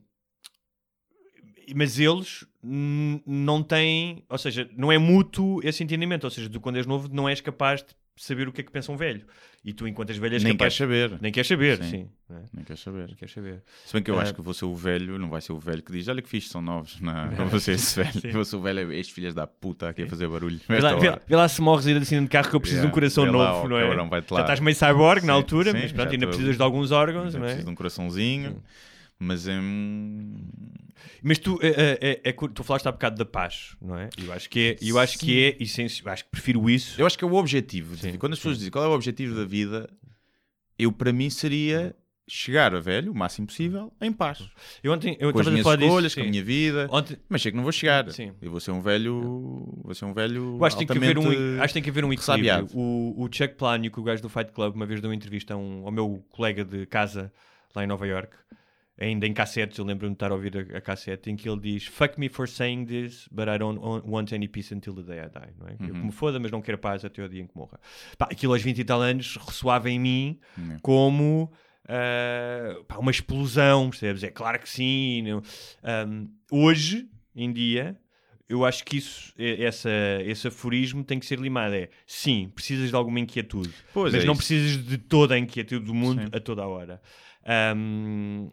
mas 1.76 2.00
eles 2.00 2.46
não 2.64 3.64
têm, 3.64 4.26
ou 4.30 4.38
seja, 4.38 4.70
não 4.76 4.92
é 4.92 4.98
mútuo 4.98 5.60
esse 5.64 5.84
entendimento. 5.84 6.26
Ou 6.26 6.30
seja, 6.30 6.50
tu 6.50 6.60
quando 6.60 6.78
és 6.78 6.86
novo 6.86 7.08
não 7.12 7.30
és 7.30 7.42
capaz 7.42 7.82
de 7.82 7.96
saber 8.24 8.48
o 8.48 8.52
que 8.52 8.62
é 8.62 8.64
que 8.64 8.72
pensa 8.72 8.92
um 8.92 8.98
velho. 8.98 9.26
E 9.64 9.74
tu, 9.74 9.88
enquanto 9.88 10.10
és 10.10 10.18
velho, 10.18 10.34
és 10.34 10.44
Nem 10.44 10.54
capaz 10.54 10.76
queres 10.76 10.78
saber. 11.10 11.20
nem 11.22 11.32
queres 11.32 11.48
saber, 11.48 11.78
sim. 11.84 11.90
Sim. 11.90 12.10
é? 12.32 12.40
Nem 12.54 12.64
queres 12.66 12.82
saber. 12.82 13.06
Nem 13.08 13.16
queres 13.16 13.34
saber. 13.34 13.62
Se 13.86 13.94
bem 13.94 14.02
que 14.02 14.10
eu 14.10 14.18
Ah. 14.20 14.24
acho 14.24 14.34
que 14.34 14.42
vou 14.42 14.54
ser 14.56 14.66
o 14.66 14.76
velho, 14.76 15.20
não 15.20 15.30
vai 15.30 15.40
ser 15.42 15.52
o 15.54 15.60
velho 15.60 15.84
que 15.84 15.92
diz: 15.92 16.08
Olha 16.08 16.22
que 16.22 16.28
fixe, 16.30 16.50
são 16.50 16.62
novos. 16.62 17.00
Não, 17.00 17.14
não 17.38 17.48
vou 17.48 17.60
ser 17.60 17.74
esse 17.74 18.02
velho. 18.04 18.20
Sim. 18.20 18.32
Vou 18.32 18.44
ser 18.46 18.56
o 18.56 18.62
velho, 18.62 18.92
estes 18.92 19.14
filhas 19.14 19.34
da 19.36 19.46
puta 19.46 19.90
aqui 19.90 20.04
a 20.04 20.08
fazer 20.08 20.28
barulho. 20.28 20.60
Vê 20.68 20.80
lá, 20.80 20.96
vê, 20.96 21.20
vê 21.28 21.36
lá 21.36 21.48
se 21.48 21.62
morres 21.62 21.86
ir 21.86 21.96
assim 21.98 22.22
de 22.24 22.30
carro 22.30 22.50
que 22.50 22.56
eu 22.56 22.60
preciso 22.60 22.82
de 22.82 22.88
um 22.88 22.90
Yeah, 22.90 22.94
coração 22.96 23.26
lá, 23.26 23.52
novo, 23.54 23.68
não 23.68 23.78
é? 23.78 24.22
Já 24.30 24.42
estás 24.42 24.60
meio 24.60 24.76
cyborg 24.76 25.18
na 25.26 25.34
Sim, 25.34 25.38
altura, 25.40 25.72
sim, 25.72 25.78
mas 25.82 25.92
pronto, 25.92 26.12
ainda 26.12 26.26
tô- 26.26 26.30
precisas 26.30 26.58
de 26.58 26.64
alguns 26.64 26.92
órgãos, 26.92 27.34
não 27.36 27.42
é? 27.42 27.46
preciso 27.46 27.66
de 27.66 27.72
um 27.72 27.76
coraçãozinho. 27.76 28.64
Mas 29.24 29.48
hum, 29.48 30.36
Mas 31.22 31.38
tu, 31.38 31.60
é, 31.62 31.68
é, 31.68 31.98
é, 32.12 32.22
é 32.24 32.34
cur- 32.34 32.52
tu 32.52 32.64
falaste 32.64 32.88
há 32.88 32.92
bocado 32.92 33.18
da 33.18 33.26
paz, 33.26 33.76
não 33.80 33.96
é? 33.98 34.10
Eu 34.18 34.34
acho 34.34 34.50
que 34.50 34.76
é, 34.82 34.88
eu 34.88 34.98
acho 34.98 35.20
que 35.20 35.44
é 35.46 35.58
essencial, 35.64 36.12
acho 36.12 36.24
que 36.26 36.32
prefiro 36.32 36.68
isso. 36.70 37.00
eu 37.00 37.06
acho 37.06 37.18
que 37.18 37.24
é 37.24 37.28
o 37.28 37.34
objetivo. 37.36 37.96
Sim, 37.98 38.18
Quando 38.18 38.34
as 38.34 38.40
pessoas 38.40 38.58
dizem 38.58 38.72
qual 38.72 38.84
é 38.84 38.88
o 38.88 38.92
objetivo 38.92 39.36
da 39.36 39.46
vida, 39.46 39.88
eu 40.80 40.92
para 40.92 41.14
mim 41.14 41.30
seria 41.30 41.96
chegar 42.28 42.74
a 42.74 42.80
velho, 42.80 43.12
o 43.12 43.16
máximo 43.16 43.46
possível, 43.46 43.92
em 44.02 44.12
paz. 44.12 44.40
Eu 44.82 44.92
ontem 44.94 45.18
eu 45.20 45.32
com 45.34 45.40
as 45.40 45.48
minhas 45.50 45.64
falar 45.64 45.76
disso, 45.76 45.88
escolhas, 45.90 46.16
com 46.16 46.22
a 46.22 46.24
minha 46.26 46.44
vida. 46.44 46.88
Ontem, 46.90 47.18
Mas 47.30 47.42
sei 47.44 47.52
que 47.52 47.58
não 47.58 47.64
vou 47.64 47.72
chegar. 47.74 48.10
Sim. 48.12 48.32
Eu 48.42 48.50
vou 48.50 48.60
ser 48.60 48.72
um 48.72 48.82
velho. 48.82 49.82
Vou 49.84 49.94
ser 49.94 50.06
um 50.06 50.14
velho. 50.14 50.58
eu 50.58 50.66
acho 50.66 50.78
que, 50.78 50.86
tem 50.86 50.98
que 50.98 51.04
haver 51.06 51.18
um, 51.20 51.62
acho 51.62 51.68
que 51.68 51.74
tem 51.74 51.84
que 51.84 51.90
haver 51.92 52.06
um 52.06 52.14
equilíbrio. 52.14 52.52
ressabiado. 52.56 52.70
O, 52.74 53.24
o 53.24 53.30
Chuck 53.32 53.56
Palahniuk, 53.56 54.00
o 54.00 54.04
gajo 54.04 54.22
do 54.24 54.30
Fight 54.30 54.52
Club, 54.52 54.76
uma 54.76 54.86
vez 54.86 55.00
deu 55.02 55.10
uma 55.10 55.16
entrevista 55.16 55.54
a 55.54 55.58
um- 55.58 55.86
ao 55.86 55.92
meu 55.92 56.26
colega 56.30 56.64
de 56.66 56.86
casa 56.88 57.32
lá 57.76 57.84
em 57.84 57.88
Nova 57.88 58.08
York, 58.08 58.36
ainda 59.02 59.26
em 59.28 59.34
cassetes, 59.34 59.78
eu 59.78 59.84
lembro-me 59.86 60.12
de 60.12 60.16
estar 60.16 60.32
a 60.32 60.36
ouvir 60.36 60.56
a, 60.74 60.78
a 60.78 60.82
cassete, 60.82 61.30
em 61.32 61.36
que 61.36 61.50
ele 61.50 61.60
diz: 61.60 61.86
Fuck 61.88 62.20
me 62.20 62.30
for 62.30 62.48
saying 62.48 62.86
this, 62.86 63.28
but 63.32 63.48
I 63.48 63.58
don't 63.58 63.80
on- 63.82 64.02
want 64.06 64.32
any 64.34 64.48
peace 64.48 64.74
until 64.74 64.94
the 64.94 65.02
day 65.04 65.20
I 65.20 65.30
die. 65.30 65.54
Não 65.60 65.68
é? 65.68 65.74
Eu 65.74 65.94
que 65.94 66.00
me 66.06 66.12
foda, 66.12 66.40
mas 66.40 66.52
não 66.52 66.62
quero 66.62 66.78
paz 66.78 67.04
até 67.04 67.24
o 67.24 67.28
dia 67.28 67.42
em 67.42 67.48
que 67.48 67.56
morra. 67.58 67.80
Pá, 68.18 68.28
aquilo 68.32 68.54
aos 68.54 68.62
20 68.62 68.78
e 68.80 68.84
tal 68.86 69.02
anos 69.02 69.36
ressoava 69.38 69.90
em 69.90 70.00
mim 70.00 70.40
Não. 70.58 70.80
como 70.80 71.52
ah, 71.88 72.76
pá, 72.88 72.98
uma 72.98 73.12
explosão, 73.12 73.90
percebes? 73.90 74.24
É 74.24 74.30
claro 74.30 74.60
que 74.60 74.70
sim. 74.70 75.24
não- 75.24 75.42
Ahm, 75.84 76.28
hoje, 76.52 77.10
em 77.36 77.52
dia, 77.52 77.98
eu 78.48 78.66
acho 78.66 78.84
que 78.84 78.98
isso, 78.98 79.34
essa, 79.38 79.90
esse 80.26 80.48
aforismo 80.48 81.04
tem 81.04 81.18
que 81.20 81.26
ser 81.26 81.40
limado. 81.40 81.74
É 81.74 81.90
sim, 82.06 82.52
precisas 82.54 82.90
de 82.90 82.96
alguma 82.96 83.20
inquietude, 83.20 83.74
Pois 83.94 84.14
mas 84.14 84.24
é 84.24 84.26
não 84.26 84.34
isso. 84.34 84.40
precisas 84.40 84.86
de 84.86 84.98
toda 84.98 85.36
a 85.36 85.40
inquietude 85.40 85.86
do 85.86 85.94
mundo 85.94 86.22
Sim. 86.22 86.30
a 86.34 86.40
toda 86.40 86.62
a 86.62 86.68
hora. 86.68 87.02
Ahm, 87.46 88.50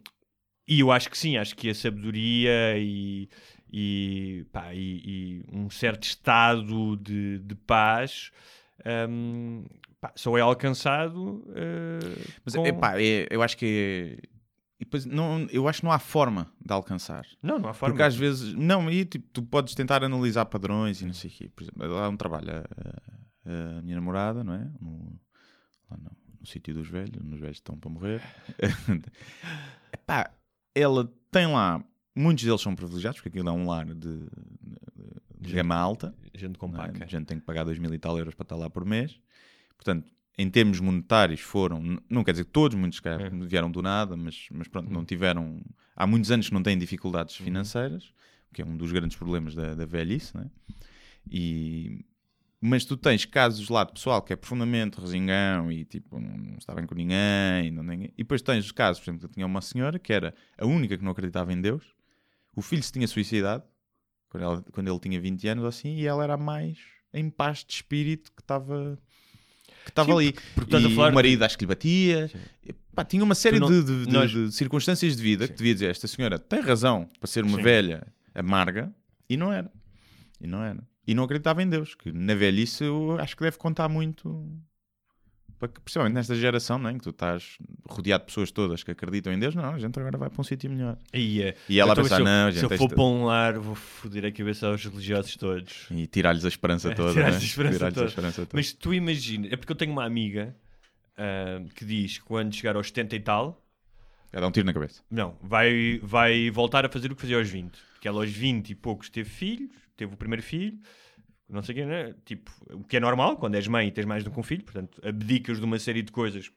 e 0.69 0.79
eu 0.81 0.91
acho 0.91 1.09
que 1.09 1.17
sim, 1.17 1.37
acho 1.37 1.55
que 1.55 1.69
a 1.69 1.75
sabedoria 1.75 2.77
e, 2.77 3.27
e, 3.71 4.45
pá, 4.51 4.73
e- 4.73 5.01
e 5.05 5.45
um 5.51 5.69
certo 5.69 6.03
estado 6.03 6.95
de, 6.97 7.39
de 7.39 7.55
paz 7.55 8.31
ahm, 8.85 9.63
pá, 9.99 10.11
só 10.15 10.37
é 10.37 10.41
alcançado. 10.41 11.43
ah, 11.49 12.29
Mas 12.45 12.55
com- 12.55 12.65
epá, 12.65 13.01
é, 13.01 13.27
eu 13.29 13.41
acho 13.41 13.57
que 13.57 13.65
é. 14.25 14.29
E 14.81 14.85
depois, 14.85 15.05
não, 15.05 15.45
eu 15.51 15.67
acho 15.67 15.81
que 15.81 15.85
não 15.85 15.91
há 15.91 15.99
forma 15.99 16.49
de 16.65 16.71
alcançar. 16.71 17.25
Não, 17.43 17.59
não 17.59 17.67
há 17.69 17.73
forma. 17.73 17.93
Porque 17.93 18.03
às 18.03 18.15
vezes. 18.15 18.53
Não, 18.53 18.89
e 18.89 19.03
tipo, 19.03 19.27
tu 19.33 19.43
podes 19.43 19.75
tentar 19.75 20.03
analisar 20.05 20.45
padrões 20.45 21.01
e 21.01 21.05
não 21.05 21.13
sei 21.13 21.29
o 21.29 21.33
quê. 21.33 21.49
Por 21.53 21.63
exemplo, 21.63 21.85
lá 21.87 22.07
um 22.07 22.15
trabalho. 22.15 22.49
A, 23.45 23.77
a 23.77 23.81
minha 23.81 23.95
namorada, 23.95 24.41
não 24.41 24.53
é? 24.53 24.63
No, 24.79 25.19
lá 25.91 25.97
no, 25.97 26.11
no 26.39 26.45
sítio 26.45 26.73
dos 26.73 26.87
velhos, 26.87 27.11
nos 27.21 27.39
velhos 27.41 27.57
estão 27.57 27.77
para 27.77 27.89
morrer. 27.89 28.21
Epá, 29.91 30.31
ela 30.79 31.11
tem 31.31 31.47
lá. 31.47 31.83
Muitos 32.15 32.43
deles 32.43 32.61
são 32.61 32.75
privilegiados, 32.75 33.19
porque 33.19 33.29
aquilo 33.29 33.49
é 33.49 33.51
um 33.51 33.67
lar 33.67 33.85
de, 33.85 33.95
de- 33.95 34.29
de 35.39 35.53
gama 35.53 35.75
alta. 35.75 36.13
Gente 36.33 36.57
com 36.57 36.67
é? 36.75 37.07
gente 37.07 37.25
tem 37.25 37.39
que 37.39 37.45
pagar 37.45 37.63
2 37.63 37.79
mil 37.79 37.93
e 37.93 37.97
tal 37.99 38.17
euros 38.17 38.33
para 38.35 38.43
estar 38.43 38.55
lá 38.55 38.69
por 38.69 38.83
mês. 38.85 39.19
Portanto, 39.77 40.09
em 40.37 40.49
termos 40.49 40.79
monetários 40.79 41.39
foram, 41.41 41.97
não 42.09 42.23
quer 42.23 42.31
dizer 42.31 42.45
que 42.45 42.51
todos, 42.51 42.77
muitos 42.77 42.99
cá 42.99 43.11
É. 43.11 43.29
vieram 43.29 43.69
do 43.71 43.81
nada, 43.81 44.15
mas, 44.17 44.47
mas 44.51 44.67
pronto, 44.67 44.87
Uhum. 44.87 44.93
não 44.93 45.05
tiveram. 45.05 45.61
Há 45.95 46.05
muitos 46.07 46.31
anos 46.31 46.47
que 46.47 46.53
não 46.53 46.63
têm 46.63 46.77
dificuldades 46.77 47.35
financeiras, 47.35 48.13
que 48.53 48.61
é 48.61 48.65
um 48.65 48.75
dos 48.75 48.91
grandes 48.91 49.15
problemas 49.17 49.53
da, 49.55 49.75
da 49.75 49.85
velhice, 49.85 50.35
né? 50.35 50.49
E, 51.29 52.03
mas 52.61 52.83
tu 52.85 52.97
tens 52.97 53.23
casos 53.25 53.69
lá 53.69 53.83
de 53.83 53.93
pessoal 53.93 54.21
que 54.21 54.33
é 54.33 54.35
profundamente 54.35 54.99
resingão 54.99 55.71
e 55.71 55.85
tipo, 55.85 56.19
não, 56.19 56.57
está 56.57 56.73
bem 56.73 56.85
com 56.85 56.93
ninguém, 56.95 57.71
não 57.71 57.83
ninguém. 57.83 58.09
e 58.13 58.23
depois 58.23 58.41
tens 58.41 58.65
os 58.65 58.71
casos, 58.71 59.01
por 59.01 59.09
exemplo, 59.09 59.25
eu 59.27 59.29
tinha 59.31 59.45
uma 59.45 59.61
senhora 59.61 59.97
que 59.97 60.11
era 60.11 60.33
a 60.57 60.65
única 60.65 60.97
que 60.97 61.03
não 61.03 61.11
acreditava 61.11 61.53
em 61.53 61.61
Deus, 61.61 61.83
o 62.55 62.61
filho 62.61 62.83
se 62.83 62.91
tinha 62.91 63.07
suicidado 63.07 63.63
quando, 64.29 64.43
ela- 64.43 64.61
quando 64.71 64.87
ele 64.89 64.99
tinha 64.99 65.19
20 65.21 65.47
anos 65.47 65.63
assim, 65.65 65.95
e 65.95 66.05
ela 66.05 66.23
era 66.23 66.35
mais 66.37 66.77
em 67.13 67.29
paz 67.29 67.63
de 67.65 67.73
espírito 67.73 68.31
que 68.35 68.41
estava 68.41 68.99
que 69.85 69.91
estava 69.91 70.09
Sim, 70.11 70.17
ali. 70.17 70.33
porque 70.53 70.75
a 70.75 70.79
e 70.79 70.93
falar 70.95 71.11
o 71.11 71.15
marido 71.15 71.43
acho 71.43 71.57
que 71.57 71.63
lhe 71.63 71.69
batia. 71.69 72.29
Pá, 72.93 73.03
tinha 73.05 73.23
uma 73.23 73.33
série 73.33 73.59
não- 73.59 73.67
de, 73.67 73.81
de- 73.83 74.05
de- 74.05 74.11
nós- 74.13 74.29
de 74.29 74.51
circunstâncias 74.51 75.15
de 75.15 75.23
vida 75.23 75.47
que 75.47 75.53
devia 75.55 75.73
dizer 75.73 75.89
esta 75.89 76.05
senhora 76.07 76.37
tem 76.37 76.59
razão 76.59 77.07
para 77.19 77.27
ser 77.27 77.43
uma 77.45 77.57
Sim. 77.57 77.63
velha 77.63 78.05
amarga 78.35 78.93
e 79.29 79.37
não 79.37 79.51
era. 79.53 79.71
E 80.39 80.45
não 80.45 80.61
era. 80.61 80.83
E 81.09 81.15
não 81.15 81.23
acreditava 81.23 81.63
em 81.63 81.67
Deus, 81.69 81.95
que 81.95 82.11
na 82.11 82.35
velhice 82.35 82.83
eu 82.83 83.17
acho 83.19 83.35
que 83.35 83.43
deve 83.43 83.57
contar 83.57 83.89
muito. 83.89 84.45
para 85.57 85.67
que- 85.67 85.81
Principalmente 85.81 86.13
nesta 86.13 86.35
geração, 86.35 86.77
não 86.79 86.89
é? 86.89 86.93
que 86.93 87.01
tu 87.01 87.09
estás 87.09 87.57
rodeado 87.89 88.21
de 88.23 88.27
pessoas 88.27 88.49
todas 88.49 88.81
que 88.81 88.91
acreditam 88.91 89.33
em 89.33 89.37
Deus, 89.37 89.53
não, 89.55 89.73
a 89.73 89.77
gente 89.79 89.99
agora 89.99 90.17
vai 90.17 90.29
para 90.29 90.39
um 90.39 90.43
sítio 90.43 90.69
melhor. 90.69 90.97
E, 91.13 91.41
eh, 91.41 91.53
E 91.67 91.79
ela 91.81 91.91
a 91.91 91.95
pensar, 91.97 92.15
se 92.15 92.21
eu, 92.21 92.25
não, 92.25 92.49
se 92.49 92.59
gente, 92.61 92.63
eu 92.71 92.77
for 92.77 92.85
esta- 92.85 92.95
para 92.95 93.03
um 93.03 93.25
lar, 93.25 93.59
vou 93.59 93.75
foder 93.75 94.23
a 94.23 94.31
cabeça 94.31 94.67
aos 94.67 94.85
religiosos 94.85 95.35
todos. 95.35 95.85
E 95.91 96.07
tirar-lhes 96.07 96.45
a 96.45 96.47
esperança 96.47 96.91
É, 96.91 96.95
toda. 96.95 97.11
tirar-lhes 97.11 97.35
né? 97.35 97.41
a 97.41 97.45
esperança 97.45 97.75
Tirar-lhes 97.77 97.95
toda. 97.95 98.07
esperança 98.07 98.41
toda. 98.45 98.51
Mas 98.53 98.71
tu 98.71 98.93
imagina, 98.93 99.47
é 99.51 99.57
porque 99.57 99.71
eu 99.73 99.75
tenho 99.75 99.91
uma 99.91 100.05
amiga 100.05 100.55
ah, 101.17 101.61
que 101.75 101.83
diz 101.83 102.19
que 102.19 102.23
quando 102.23 102.55
chegar 102.55 102.77
aos 102.77 102.87
70 102.87 103.15
e 103.17 103.19
tal, 103.19 103.61
Quer 104.31 104.39
dar 104.39 104.47
um 104.47 104.51
tiro 104.51 104.65
na 104.65 104.71
cabeça. 104.73 105.01
não, 105.11 105.35
vai, 105.41 105.99
vai 106.01 106.49
voltar 106.51 106.85
a 106.85 106.89
fazer 106.89 107.11
o 107.11 107.15
que 107.17 107.21
fazia 107.21 107.35
aos 107.37 107.49
20. 107.49 107.77
Porque 107.95 108.07
ela 108.07 108.21
aos 108.21 108.29
20 108.31 108.69
e 108.69 108.75
poucos 108.75 109.09
teve 109.09 109.29
filhos, 109.29 109.71
teve 109.99 110.13
o 110.13 110.17
primeiro 110.17 110.41
filho, 110.43 110.77
não 111.47 111.61
sei 111.61 111.73
o 111.73 111.77
que, 111.77 111.85
né? 111.85 112.15
Tipo, 112.25 112.51
o 112.73 112.83
que 112.83 112.97
é 112.97 112.99
normal 112.99 113.37
quando 113.37 113.55
és 113.55 113.67
mãe 113.67 113.87
e 113.87 113.91
tens 113.91 114.05
mais 114.05 114.23
do 114.23 114.31
que 114.31 114.39
um 114.39 114.43
filho, 114.43 114.63
portanto, 114.63 114.99
abdicas 115.03 115.59
de 115.59 115.65
uma 115.65 115.77
série 115.79 116.01
de 116.01 116.11
coisas 116.11 116.51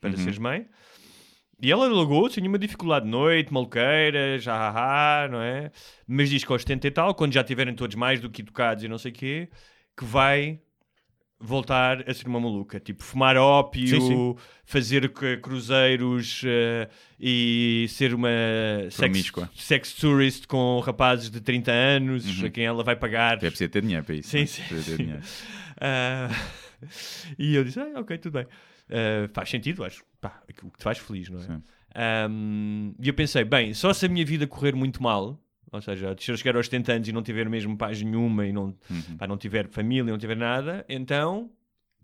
para 0.00 0.10
Uhum. 0.10 0.16
seres 0.16 0.38
mãe. 0.38 0.66
E 1.60 1.70
ela 1.70 1.86
largou 1.86 2.28
sem 2.28 2.40
nenhuma 2.42 2.58
dificuldade 2.58 3.04
de 3.04 3.10
noite, 3.10 3.52
maluqueira, 3.52 4.36
já, 4.40 4.52
ha, 4.54 5.24
ha, 5.24 5.28
não 5.28 5.40
é? 5.40 5.70
Mas 6.08 6.28
diz 6.28 6.42
que 6.44 6.52
aos 6.52 6.62
70 6.62 6.88
e 6.88 6.90
tal, 6.90 7.14
quando 7.14 7.32
já 7.32 7.44
tiverem 7.44 7.72
todos 7.74 7.94
mais 7.94 8.20
do 8.20 8.28
que 8.28 8.42
educados 8.42 8.82
e 8.82 8.88
não 8.88 8.98
sei 8.98 9.12
o 9.12 9.14
quê, 9.14 9.48
que 9.96 10.04
vai 10.04 10.60
voltar 11.42 12.08
a 12.08 12.14
ser 12.14 12.26
uma 12.28 12.38
maluca. 12.40 12.78
Tipo, 12.78 13.02
fumar 13.02 13.36
ópio, 13.36 13.86
Sim, 13.88 14.00
sim. 14.00 14.36
fazer 14.64 15.12
cruzeiros 15.40 16.42
eh, 16.46 16.88
e 17.20 17.86
ser 17.88 18.14
uma 18.14 18.28
sex, 18.90 19.32
sex 19.56 19.92
tourist 19.94 20.46
com 20.46 20.80
rapazes 20.80 21.30
de 21.30 21.40
30 21.40 21.72
anos 21.72 22.38
Uhum. 22.40 22.46
a 22.46 22.50
quem 22.50 22.64
ela 22.64 22.84
vai 22.84 22.94
pagar. 22.96 23.34
É 23.42 23.50
preciso 23.50 23.70
ter 23.70 23.82
dinheiro 23.82 24.04
para 24.04 24.14
isso. 24.14 24.28
Sim, 24.30 24.40
né? 24.40 24.46
sim, 24.46 24.82
sim. 24.82 24.96
dinheiro. 24.96 25.22
Ah, 25.84 26.28
e 27.38 27.54
eu 27.56 27.64
disse, 27.64 27.80
ah, 27.80 27.92
ok, 27.96 28.16
tudo 28.18 28.34
bem. 28.34 28.46
Ah, 28.88 29.28
faz 29.32 29.48
sentido, 29.50 29.82
acho. 29.84 30.04
Pá, 30.20 30.40
o 30.62 30.70
que 30.70 30.78
te 30.78 30.84
faz 30.84 30.98
feliz, 30.98 31.28
não 31.28 31.40
é? 31.40 31.60
Ahm, 31.94 32.92
e 33.00 33.08
eu 33.08 33.14
pensei, 33.14 33.42
bem, 33.44 33.74
só 33.74 33.92
se 33.92 34.06
a 34.06 34.08
minha 34.08 34.24
vida 34.24 34.46
correr 34.46 34.74
muito 34.76 35.02
mal, 35.02 35.38
ou 35.72 35.80
seja, 35.80 36.14
se 36.18 36.30
eu 36.30 36.36
chegar 36.36 36.56
aos 36.56 36.66
70 36.66 36.92
anos 36.92 37.08
e 37.08 37.12
não 37.12 37.22
tiver 37.22 37.48
mesmo 37.48 37.76
paz 37.76 38.00
nenhuma 38.02 38.46
e 38.46 38.52
não, 38.52 38.66
Uhum. 38.90 39.16
pá, 39.18 39.26
não 39.26 39.36
tiver 39.36 39.68
família, 39.68 40.04
não 40.12 40.18
tiver 40.18 40.36
nada, 40.36 40.84
então 40.88 41.50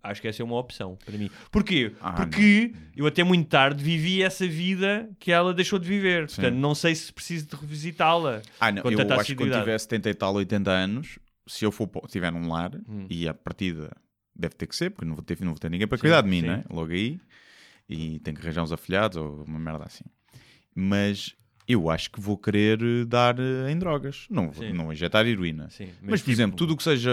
acho 0.02 0.22
que 0.22 0.28
essa 0.28 0.40
é 0.40 0.44
uma 0.44 0.56
opção 0.58 0.96
para 1.04 1.18
mim. 1.18 1.28
Porquê? 1.50 1.92
Ah, 2.00 2.12
Porque 2.12 2.72
eu 2.96 3.06
até 3.06 3.22
muito 3.22 3.46
tarde 3.48 3.82
vivi 3.84 4.22
essa 4.22 4.46
vida 4.46 5.10
que 5.18 5.30
ela 5.30 5.52
deixou 5.52 5.78
de 5.78 5.86
viver. 5.88 6.28
Sim. 6.30 6.36
Portanto, 6.36 6.56
não 6.58 6.74
sei 6.74 6.94
se 6.94 7.12
preciso 7.12 7.46
de 7.48 7.56
revisitá-la. 7.56 8.40
Ah, 8.58 8.72
não, 8.72 8.82
eu 8.84 9.12
acho 9.18 9.26
que 9.26 9.34
quando 9.34 9.52
tiver 9.58 9.78
70 9.78 10.08
e 10.10 10.14
tal, 10.14 10.34
80 10.34 10.70
anos, 10.70 11.18
se 11.46 11.64
eu 11.64 11.70
for 11.72 11.88
tiver 12.08 12.30
num 12.32 12.48
lar 12.48 12.70
Hum. 12.88 13.06
e 13.10 13.28
a 13.28 13.34
partida 13.34 13.90
deve 14.34 14.54
ter 14.54 14.66
que 14.68 14.76
ser, 14.76 14.90
porque 14.90 15.04
não 15.04 15.14
vou 15.16 15.24
ter, 15.24 15.38
não 15.40 15.48
vou 15.48 15.58
ter 15.58 15.68
ninguém 15.70 15.86
para 15.88 15.98
cuidar 15.98 16.20
de 16.22 16.28
mim, 16.28 16.40
sim. 16.40 16.46
né? 16.46 16.64
Logo 16.70 16.92
aí, 16.92 17.20
e 17.88 18.20
tenho 18.20 18.36
que 18.36 18.42
arranjar 18.42 18.62
uns 18.62 18.70
afilhados 18.72 19.16
ou 19.18 19.42
uma 19.44 19.58
merda 19.58 19.84
assim. 19.84 20.04
Mas 20.74 21.34
eu 21.68 21.90
acho 21.90 22.10
que 22.10 22.20
vou 22.20 22.36
querer 22.38 22.80
eh, 22.82 23.04
dar 23.04 23.38
eh, 23.38 23.70
em 23.70 23.78
drogas, 23.78 24.26
não, 24.30 24.52
Sim. 24.52 24.72
não 24.72 24.92
injetar 24.92 25.26
heroína. 25.26 25.68
Sim, 25.70 25.90
Mas, 26.02 26.20
por 26.20 26.24
tipo- 26.26 26.30
exemplo, 26.30 26.56
tudo 26.56 26.72
o 26.72 26.76
que 26.76 26.82
seja 26.82 27.10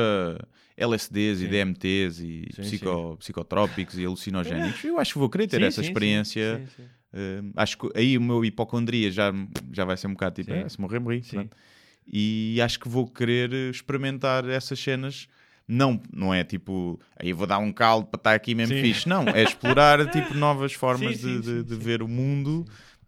LSDs 0.77 1.41
e 1.41 1.43
Sim. 1.45 1.49
DMTs 1.49 2.19
e 2.21 2.47
Sim, 2.53 2.61
psico- 2.61 3.17
psicotrópicos 3.17 3.97
e 3.97 4.05
alucinogénicos, 4.05 4.83
eu 4.83 4.97
acho 4.99 5.13
que 5.13 5.19
vou 5.19 5.29
querer 5.29 5.47
ter 5.47 5.59
Sim, 5.61 5.67
essa 5.67 5.75
sim, 5.81 5.83
sim, 5.83 5.91
experiência. 5.91 6.61
sim, 6.65 6.83
sim. 6.83 6.89
Eh, 7.13 7.41
acho 7.55 7.77
que 7.77 7.89
aí 7.95 8.17
o 8.17 8.21
meu 8.21 8.43
hipocondria 8.43 9.09
já, 9.11 9.31
já 9.71 9.85
vai 9.85 9.95
ser 9.97 10.07
um 10.07 10.13
bocado 10.13 10.35
tipo, 10.35 10.51
Sim. 10.53 10.63
"Ah, 10.65 10.69
se 10.69 10.79
morrer, 10.81 10.99
morri. 10.99 11.23
Sim. 11.23 11.49
E 12.07 12.59
acho 12.61 12.79
que 12.79 12.87
vou 12.87 13.07
querer 13.07 13.51
experimentar 13.71 14.47
essas 14.47 14.79
cenas. 14.79 15.27
Não, 15.67 15.99
não 16.13 16.31
é 16.31 16.43
tipo, 16.43 16.99
aí 17.19 17.33
vou 17.33 17.47
dar 17.47 17.57
um 17.57 17.71
caldo 17.73 18.07
para 18.07 18.19
estar 18.19 18.33
aqui 18.35 18.53
mesmo 18.53 18.75
Sim. 18.75 18.81
fixe. 18.81 19.09
Não, 19.09 19.23
é 19.29 19.41
explorar 19.43 20.05
tipo 20.11 20.35
novas 20.35 20.73
formas 20.73 21.17
Sim, 21.17 21.23
sim, 21.23 21.39
de, 21.39 21.41
de- 21.41 21.45
sim, 21.59 21.63
de 21.63 21.73
sim. 21.75 21.79
ver 21.81 22.03
o 22.03 22.07
mundo 22.07 22.63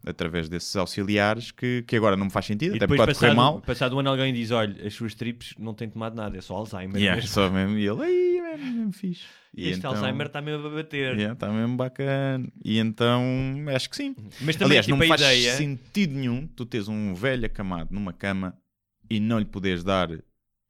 através 0.08 0.48
desses 0.48 0.74
auxiliares 0.76 1.50
que, 1.50 1.82
que 1.86 1.96
agora 1.96 2.16
não 2.16 2.24
me 2.26 2.30
faz 2.30 2.46
sentido, 2.46 2.74
E 2.74 2.76
até 2.76 2.86
depois, 2.86 2.98
porque 2.98 3.06
pode 3.12 3.18
correr 3.18 3.28
passado, 3.34 3.36
mal. 3.36 3.60
passado 3.60 3.96
um 3.96 3.98
ano, 4.00 4.10
alguém 4.10 4.32
diz: 4.32 4.50
Olha, 4.50 4.86
as 4.86 4.94
suas 4.94 5.14
trips 5.14 5.54
não 5.58 5.74
têm 5.74 5.88
tomado 5.88 6.14
nada, 6.14 6.36
é 6.36 6.40
só 6.40 6.56
Alzheimer. 6.56 6.96
Yeah, 6.96 7.16
mesmo. 7.16 7.28
só 7.30 7.50
mesmo, 7.50 7.76
e 7.78 7.86
ele, 7.86 8.02
aí, 8.02 8.40
mesmo, 8.40 8.72
mesmo 8.76 8.92
fixe. 8.92 9.24
E 9.56 9.64
Este 9.68 9.78
então- 9.78 9.90
Alzheimer 9.92 10.26
está 10.26 10.40
mesmo 10.40 10.66
a 10.66 10.70
bater. 10.70 11.14
Yeah, 11.16 11.32
Está 11.32 11.48
mesmo 11.50 11.76
bacana. 11.76 12.46
E 12.64 12.78
então 12.78 13.22
acho 13.74 13.88
que 13.90 13.96
sim. 13.96 14.14
Mas 14.40 14.56
também, 14.56 14.78
Aliás, 14.78 14.86
tipo, 14.86 14.98
não 14.98 15.06
faz 15.06 15.20
ideia. 15.20 15.54
sentido 15.54 16.14
nenhum 16.14 16.46
tu 16.46 16.64
teres 16.66 16.86
um 16.88 17.14
velho 17.14 17.46
acamado 17.46 17.88
numa 17.92 18.12
cama 18.12 18.54
e 19.10 19.18
não 19.18 19.38
lhe 19.38 19.44
poderes 19.46 19.82
dar 19.82 20.08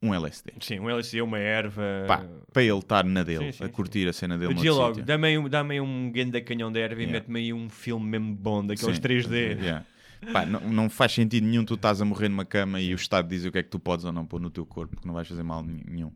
um 0.03 0.15
LSD. 0.15 0.53
Sim, 0.61 0.81
um 0.81 0.89
LSD, 0.89 1.23
uma 1.23 1.39
erva. 1.39 1.83
Pá, 2.07 2.25
para 2.53 2.63
ele 2.63 2.79
estar 2.79 3.05
na 3.05 3.23
dele, 3.23 3.53
Sim, 3.53 3.59
sim, 3.59 3.65
a 3.65 3.69
curtir 3.69 4.09
a 4.09 4.13
cena 4.13 4.35
Eu 4.35 4.39
dele 4.41 4.55
dizia 4.55 4.73
logo: 4.73 5.03
dá-me 5.03 5.29
aí 5.29 5.39
um- 5.39 5.49
aí 5.71 5.81
um 5.81 6.11
grande 6.11 6.41
canhão 6.43 6.71
de 6.71 6.81
erva 6.81 7.01
e 7.01 7.05
Yeah. 7.05 7.19
mete-me 7.19 7.39
aí 7.41 7.53
um 7.53 7.69
filme 7.69 8.07
mesmo 8.07 8.35
bom, 8.35 8.65
daqueles 8.65 8.97
Sim, 8.97 9.03
3D. 9.03 9.57
yeah. 9.61 9.85
Pá, 10.33 10.45
não, 10.45 10.61
não 10.61 10.91
faz 10.91 11.13
sentido 11.13 11.47
nenhum 11.47 11.65
tu 11.65 11.75
estás 11.75 12.01
a 12.01 12.05
morrer 12.05 12.29
numa 12.29 12.45
cama 12.45 12.81
e 12.81 12.93
o 12.93 12.97
Estado 12.97 13.29
diz 13.29 13.45
o 13.45 13.53
que 13.53 13.59
é 13.59 13.63
que 13.63 13.69
tu 13.71 13.79
podes 13.79 14.05
ou 14.05 14.13
não 14.13 14.27
pôr 14.27 14.41
no 14.41 14.51
teu 14.51 14.67
corpo, 14.67 14.95
porque 14.97 15.07
não 15.07 15.15
vais 15.15 15.29
fazer 15.29 15.43
mal 15.45 15.63
nenhum. 15.65 16.11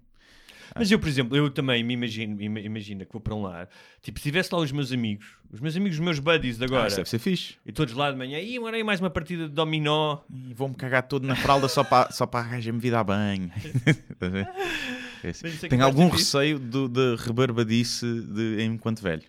Mas 0.76 0.90
eu, 0.90 0.98
por 0.98 1.08
exemplo, 1.08 1.36
eu 1.36 1.50
também 1.50 1.82
me 1.84 1.94
imagino, 1.94 2.40
ima- 2.40 2.60
imagina 2.60 3.04
que 3.04 3.12
vou 3.12 3.20
para 3.20 3.34
um 3.34 3.42
lar, 3.42 3.68
tipo, 4.00 4.18
se 4.18 4.22
tivesse 4.24 4.54
lá 4.54 4.60
os 4.60 4.72
meus 4.72 4.90
amigos, 4.92 5.26
os 5.50 5.60
meus 5.60 5.76
amigos, 5.76 5.98
os 5.98 6.04
meus 6.04 6.18
buddies 6.18 6.56
de 6.58 6.64
Ah, 6.64 6.66
agora, 6.66 6.86
isso 6.88 6.96
deve 6.96 7.08
ser 7.08 7.18
fixe. 7.18 7.54
e 7.66 7.72
todos 7.72 7.94
lá 7.94 8.10
de 8.10 8.16
manhã, 8.16 8.38
e 8.40 8.56
agora 8.56 8.76
aí 8.76 8.82
mais 8.84 9.00
uma 9.00 9.10
partida 9.10 9.48
de 9.48 9.54
dominó. 9.54 10.18
E 10.30 10.54
vou-me 10.54 10.74
cagar 10.74 11.02
todo 11.02 11.26
na 11.26 11.36
fralda 11.36 11.68
só 11.68 11.84
para, 11.84 12.10
só 12.12 12.26
para 12.26 12.44
a 12.46 12.48
gaja 12.48 12.72
me 12.72 12.78
vir 12.78 12.90
dar 12.92 13.04
banho. 13.04 13.50
A 14.20 14.28
ver? 14.28 14.48
É 15.24 15.28
é 15.28 15.68
Tenho 15.68 15.84
algum 15.84 16.08
receio 16.08 16.58
do- 16.58 16.88
de 16.88 17.16
rebarbadice 17.22 18.06
de, 18.22 18.62
enquanto 18.64 19.00
velho. 19.02 19.22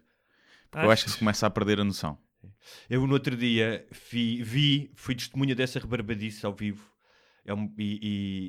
Porque 0.72 0.86
eu 0.88 0.92
acho 0.92 1.06
que 1.06 1.12
se 1.12 1.18
começa 1.18 1.46
a 1.46 1.50
perder 1.50 1.80
a 1.80 1.84
noção. 1.84 2.18
Eu 2.90 3.06
no 3.06 3.14
outro 3.14 3.36
dia 3.38 3.86
vi, 4.10 4.42
vi 4.42 4.90
fui 4.96 5.14
testemunha 5.14 5.54
dessa 5.54 5.80
rebarbadice 5.80 6.46
ao 6.46 6.54
vivo 6.54 6.84
É 7.46 7.54
um- 7.54 7.72
e, 7.78 8.00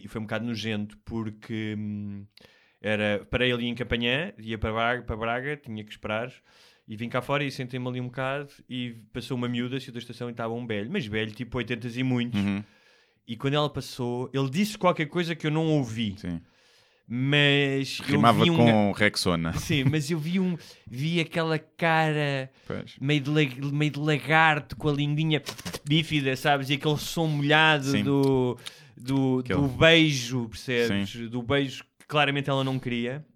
e- 0.00 0.04
e 0.04 0.08
foi 0.08 0.20
um 0.20 0.24
bocado 0.24 0.46
nojento 0.46 0.96
porque 1.04 1.74
hum, 1.76 2.24
era, 2.86 3.26
parei 3.30 3.50
ali 3.50 3.66
em 3.66 3.74
Campanhã, 3.74 4.30
ia 4.38 4.58
para 4.58 4.70
Braga, 4.72 5.02
para 5.02 5.16
Braga, 5.16 5.56
tinha 5.56 5.82
que 5.82 5.90
esperar 5.90 6.30
e 6.86 6.96
vim 6.96 7.08
cá 7.08 7.22
fora 7.22 7.42
e 7.42 7.50
sentei-me 7.50 7.88
ali 7.88 7.98
um 7.98 8.08
bocado 8.08 8.50
e 8.68 8.96
passou 9.10 9.36
uma 9.38 9.48
miúda, 9.48 9.80
saiu 9.80 9.92
da 9.94 9.98
estação 9.98 10.28
e 10.28 10.32
estava 10.32 10.52
um 10.52 10.66
velho, 10.66 10.90
mas 10.92 11.06
velho, 11.06 11.30
tipo 11.32 11.56
80 11.56 11.88
e 11.88 12.02
muitos. 12.02 12.38
Uhum, 12.38 12.62
E 13.26 13.36
quando 13.36 13.54
ela 13.54 13.70
passou, 13.70 14.28
ele 14.34 14.50
disse 14.50 14.76
qualquer 14.76 15.06
coisa 15.06 15.34
que 15.34 15.46
eu 15.46 15.50
não 15.50 15.66
ouvi, 15.68 16.14
sim. 16.18 16.42
mas 17.08 18.00
eu 18.00 18.16
Rimava 18.16 18.44
vi 18.44 18.50
um... 18.50 18.56
com 18.56 18.92
Rexona. 18.92 19.52
Sim, 19.58 19.84
mas 19.84 20.10
eu 20.10 20.18
vi 20.18 20.38
um 20.40 20.56
vi 20.86 21.20
aquela 21.20 21.58
cara 21.58 22.50
Pois. 22.66 22.96
meio 23.00 23.20
de, 23.22 23.30
lag- 23.30 23.72
meio 23.72 23.90
de 23.90 23.98
lagarto 24.00 24.76
com 24.76 24.88
a 24.88 24.92
lindinha 24.92 25.42
bífida, 25.86 26.36
sabes? 26.36 26.68
E 26.70 26.74
aquele 26.74 26.98
som 26.98 27.26
molhado 27.28 27.84
Sim. 27.84 28.02
do, 28.04 28.58
do, 28.96 29.38
Aquele- 29.40 29.58
do 29.60 29.68
beijo, 29.68 30.48
percebes? 30.48 31.14
Do 31.30 31.42
beijo 31.42 31.84
claramente 32.14 32.48
ela 32.48 32.62
não 32.62 32.78
queria. 32.78 33.26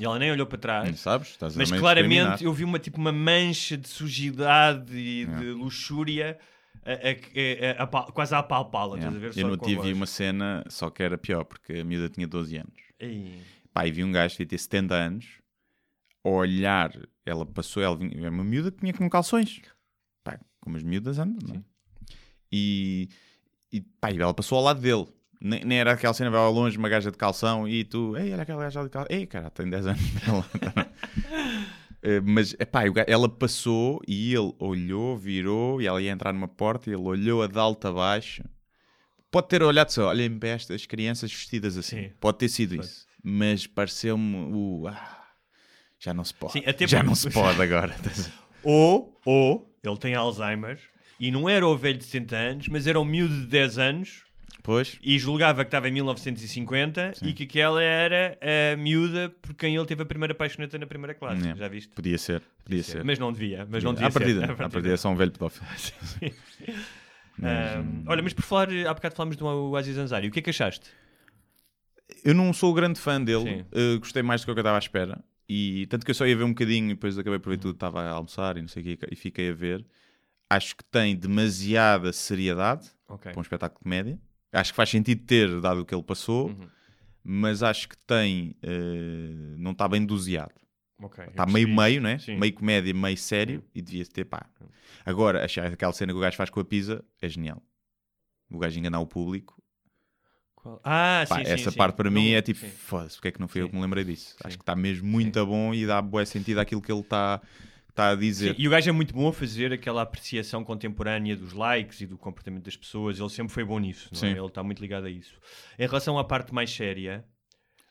E 0.00 0.04
ela 0.04 0.18
nem 0.18 0.30
olhou 0.32 0.46
para 0.46 0.58
trás. 0.58 0.88
Não 0.90 0.96
sabes? 0.96 1.28
Estás 1.28 1.56
Mas 1.56 1.70
claramente 1.72 2.44
eu 2.44 2.52
vi 2.52 2.64
uma, 2.64 2.78
tipo, 2.78 2.98
uma 2.98 3.12
mancha 3.12 3.76
de 3.76 3.88
sujidade 3.88 4.96
e 4.96 5.24
de 5.26 5.50
luxúria 5.52 6.38
a, 6.84 7.80
a- 7.80 7.82
a- 7.84 8.12
quase 8.12 8.34
a 8.34 8.38
apalpá-la. 8.38 8.96
Estás 8.96 9.14
ver? 9.16 9.32
Eu 9.36 9.48
no 9.48 9.56
vi 9.82 9.90
voz. 9.92 9.96
uma 9.96 10.06
cena, 10.06 10.64
só 10.68 10.90
que 10.90 11.02
era 11.02 11.16
pior, 11.16 11.44
porque 11.44 11.74
a 11.74 11.84
miúda 11.84 12.08
tinha 12.08 12.26
12 12.26 12.56
anos. 12.56 12.80
Ei. 12.98 13.40
Pá, 13.72 13.86
e 13.86 13.92
vi 13.92 14.02
um 14.04 14.10
gajo 14.12 14.36
que 14.36 14.46
ter 14.46 14.58
70 14.58 14.94
anos 14.94 15.26
a 16.24 16.28
olhar, 16.28 16.92
ela 17.24 17.46
passou, 17.46 17.82
ela 17.82 17.96
vinha, 17.96 18.26
é 18.26 18.30
uma 18.30 18.44
miúda 18.44 18.70
que 18.72 18.80
vinha 18.80 18.92
com 18.94 19.08
calções. 19.10 19.60
Pá, 20.24 20.38
como 20.60 20.76
as 20.76 20.82
miúdas 20.82 21.18
andam, 21.18 21.38
não 21.48 21.56
é? 21.56 21.62
E, 22.52 23.08
e 23.72 23.80
pá, 23.80 24.10
e 24.12 24.20
ela 24.20 24.32
passou 24.34 24.58
ao 24.58 24.64
lado 24.64 24.80
dele. 24.80 25.06
Nem, 25.40 25.64
nem 25.64 25.78
era 25.78 25.92
aquela 25.92 26.12
cena, 26.12 26.30
vai 26.30 26.40
ao 26.40 26.52
longe, 26.52 26.76
uma 26.76 26.88
gaja 26.88 27.10
de 27.10 27.16
calção 27.16 27.68
e 27.68 27.84
tu, 27.84 28.16
ei, 28.16 28.32
olha 28.32 28.42
aquela 28.42 28.62
gaja 28.64 28.82
de 28.82 28.90
calção. 28.90 29.16
Ei, 29.16 29.26
cara, 29.26 29.50
tem 29.50 29.68
10 29.68 29.86
anos. 29.86 30.02
Eh, 32.00 32.20
mas, 32.20 32.54
epá, 32.60 32.84
ela 33.08 33.28
passou 33.28 34.00
e 34.06 34.32
ele 34.32 34.54
olhou, 34.60 35.16
virou 35.16 35.82
e 35.82 35.86
ela 35.88 36.00
ia 36.00 36.12
entrar 36.12 36.32
numa 36.32 36.46
porta 36.46 36.88
e 36.88 36.92
ele 36.92 37.02
olhou 37.02 37.42
a 37.42 37.48
de 37.48 37.58
alto 37.58 37.88
a 37.88 37.92
baixo. 37.92 38.44
Pode 39.32 39.48
ter 39.48 39.64
olhado 39.64 39.90
só, 39.90 40.06
olhem 40.08 40.38
para 40.38 40.50
estas 40.50 40.86
crianças 40.86 41.32
vestidas 41.32 41.76
assim. 41.76 42.04
Sim. 42.04 42.12
Pode 42.20 42.38
ter 42.38 42.48
sido 42.48 42.76
Pode. 42.76 42.86
isso. 42.86 43.06
Mas 43.22 43.66
pareceu-me 43.66 44.36
o. 44.54 44.86
ah, 44.86 45.26
já 45.98 46.14
não 46.14 46.24
se 46.24 46.32
pode. 46.32 46.52
Sim, 46.52 46.62
já 46.86 47.02
não 47.02 47.14
se 47.16 47.30
pode 47.30 47.60
agora. 47.60 47.94
Ou, 48.62 49.16
ou, 49.24 49.72
ele 49.84 49.96
tem 49.98 50.14
Alzheimer 50.14 50.78
e 51.18 51.30
não 51.30 51.48
era 51.48 51.66
o 51.66 51.76
velho 51.76 51.96
de 51.96 52.04
60 52.04 52.36
anos, 52.36 52.68
mas 52.68 52.86
era 52.86 52.98
o 52.98 53.04
miúdo 53.04 53.42
de 53.42 53.46
10 53.46 53.78
anos 53.78 54.24
pois, 54.68 54.98
e 55.02 55.18
julgava 55.18 55.64
que 55.64 55.68
estava 55.68 55.88
em 55.88 55.92
1950 55.92 57.14
e 57.22 57.32
que 57.32 57.44
aquela 57.44 57.82
era 57.82 58.38
a 58.42 58.76
miúda 58.76 59.30
por 59.40 59.54
quem 59.54 59.74
ele 59.74 59.86
teve 59.86 60.02
a 60.02 60.04
primeira 60.04 60.34
paixoneta 60.34 60.78
na 60.78 60.86
primeira 60.86 61.14
classe. 61.14 61.40
Yeah. 61.40 61.58
Já 61.58 61.68
viste? 61.68 61.88
podia 61.94 62.18
ser. 62.18 62.42
Podia 62.62 62.82
ser. 62.82 63.02
Mas 63.02 63.18
não 63.18 63.32
devia. 63.32 63.66
Mas 63.70 63.82
não 63.82 63.94
devia 63.94 64.08
à 64.08 64.10
partida, 64.10 64.40
ser. 64.42 64.50
à 64.62 64.68
partida 64.68 64.92
é 64.92 64.96
só 64.98 65.08
um 65.08 65.16
velho 65.16 65.32
pedófilo. 65.32 65.64
Mas, 67.38 67.76
Ahm, 67.78 68.02
olha, 68.06 68.20
mas 68.20 68.34
por 68.34 68.42
falar, 68.42 68.68
há 68.86 68.92
bocado 68.92 69.14
falámos 69.14 69.36
do 69.36 69.76
Aziz 69.76 69.96
Ansari. 69.96 70.26
O 70.26 70.30
que 70.30 70.40
é 70.40 70.42
que 70.42 70.50
achaste? 70.50 70.90
Eu 72.24 72.34
não 72.34 72.52
sou 72.52 72.74
grande 72.74 73.00
fã 73.00 73.22
dele, 73.22 73.64
Sim. 73.72 73.94
uh, 73.94 73.98
gostei 74.00 74.22
mais 74.22 74.40
do 74.40 74.44
que 74.44 74.50
eu 74.50 74.54
estava 74.54 74.76
à 74.76 74.78
espera. 74.80 75.22
E 75.48 75.86
tanto 75.86 76.04
que 76.04 76.10
eu 76.10 76.14
só 76.14 76.26
ia 76.26 76.36
ver 76.36 76.42
um 76.44 76.48
bocadinho 76.48 76.86
e 76.90 76.94
depois 76.94 77.16
acabei 77.16 77.38
por 77.38 77.50
ver 77.50 77.58
tudo, 77.58 77.74
estava 77.74 78.02
a 78.02 78.10
almoçar 78.10 78.56
e 78.56 78.60
não 78.60 78.68
sei 78.68 78.82
o 78.82 78.84
quê, 78.84 78.98
e 79.10 79.16
fiquei 79.16 79.50
a 79.50 79.54
ver. 79.54 79.86
Acho 80.50 80.76
que 80.76 80.84
tem 80.84 81.14
demasiada 81.14 82.12
seriedade 82.12 82.90
Ok. 83.08 83.30
para 83.30 83.38
um 83.38 83.42
espetáculo 83.42 83.78
de 83.78 83.84
comédia. 83.84 84.18
Acho 84.52 84.72
que 84.72 84.76
faz 84.76 84.88
sentido 84.88 85.24
ter, 85.26 85.60
dado 85.60 85.80
o 85.82 85.84
que 85.84 85.94
ele 85.94 86.02
passou, 86.02 86.48
Uhum. 86.48 86.68
mas 87.22 87.62
acho 87.62 87.88
que 87.88 87.96
tem. 87.98 88.56
uh, 88.64 89.56
não 89.58 89.72
está 89.72 89.86
bem 89.88 90.04
doseado. 90.06 90.54
ok. 91.02 91.24
Está 91.26 91.44
meio 91.46 91.68
meio, 91.68 92.00
né? 92.00 92.18
Sim. 92.18 92.36
Meio 92.38 92.52
comédia, 92.54 92.92
meio 92.94 93.16
sério 93.16 93.62
e 93.74 93.82
devia 93.82 94.04
ter 94.06 94.24
pá. 94.24 94.46
Agora, 95.04 95.44
achar 95.44 95.66
aquela 95.66 95.92
cena 95.92 96.12
que 96.12 96.18
o 96.18 96.20
gajo 96.20 96.36
faz 96.36 96.50
com 96.50 96.60
a 96.60 96.64
pizza 96.64 97.04
é 97.20 97.28
genial. 97.28 97.62
O 98.50 98.58
gajo 98.58 98.78
enganar 98.78 99.00
o 99.00 99.06
público. 99.06 99.62
Qual? 100.54 100.80
Ah, 100.82 101.24
Pá, 101.28 101.36
sim, 101.36 101.42
essa 101.46 101.70
sim. 101.70 101.76
parte 101.76 101.94
para 101.96 102.10
mim 102.10 102.30
é 102.30 102.42
tipo, 102.42 102.66
foda-se, 102.66 103.14
porque 103.16 103.28
é 103.28 103.30
que 103.32 103.40
não 103.40 103.46
fui 103.46 103.60
eu 103.62 103.68
que 103.68 103.76
me 103.76 103.80
lembrei 103.82 104.02
disso? 104.04 104.34
Acho 104.42 104.56
que 104.56 104.62
está 104.62 104.74
mesmo 104.74 105.06
muito 105.06 105.44
bom 105.46 105.72
e 105.72 105.86
dá 105.86 106.00
bué 106.02 106.24
sentido 106.24 106.58
àquilo 106.58 106.82
que 106.82 106.90
ele 106.90 107.00
está 107.02 107.40
tá 107.98 108.10
a 108.10 108.14
dizer. 108.14 108.54
Sim, 108.54 108.62
e 108.62 108.66
o 108.68 108.70
gajo 108.70 108.88
é 108.88 108.92
muito 108.92 109.14
bom 109.14 109.28
a 109.28 109.32
fazer 109.32 109.72
aquela 109.72 110.02
apreciação 110.02 110.64
contemporânea 110.64 111.36
dos 111.36 111.52
likes 111.52 112.00
e 112.00 112.06
do 112.06 112.16
comportamento 112.16 112.64
das 112.64 112.76
pessoas. 112.76 113.18
Ele 113.18 113.28
sempre 113.28 113.52
foi 113.52 113.64
bom 113.64 113.78
nisso. 113.78 114.08
é? 114.24 114.30
Ele 114.30 114.46
está 114.46 114.62
muito 114.62 114.80
ligado 114.80 115.06
a 115.06 115.10
isso. 115.10 115.34
Em 115.78 115.86
relação 115.86 116.18
à 116.18 116.24
parte 116.24 116.52
mais 116.54 116.70
séria, 116.70 117.24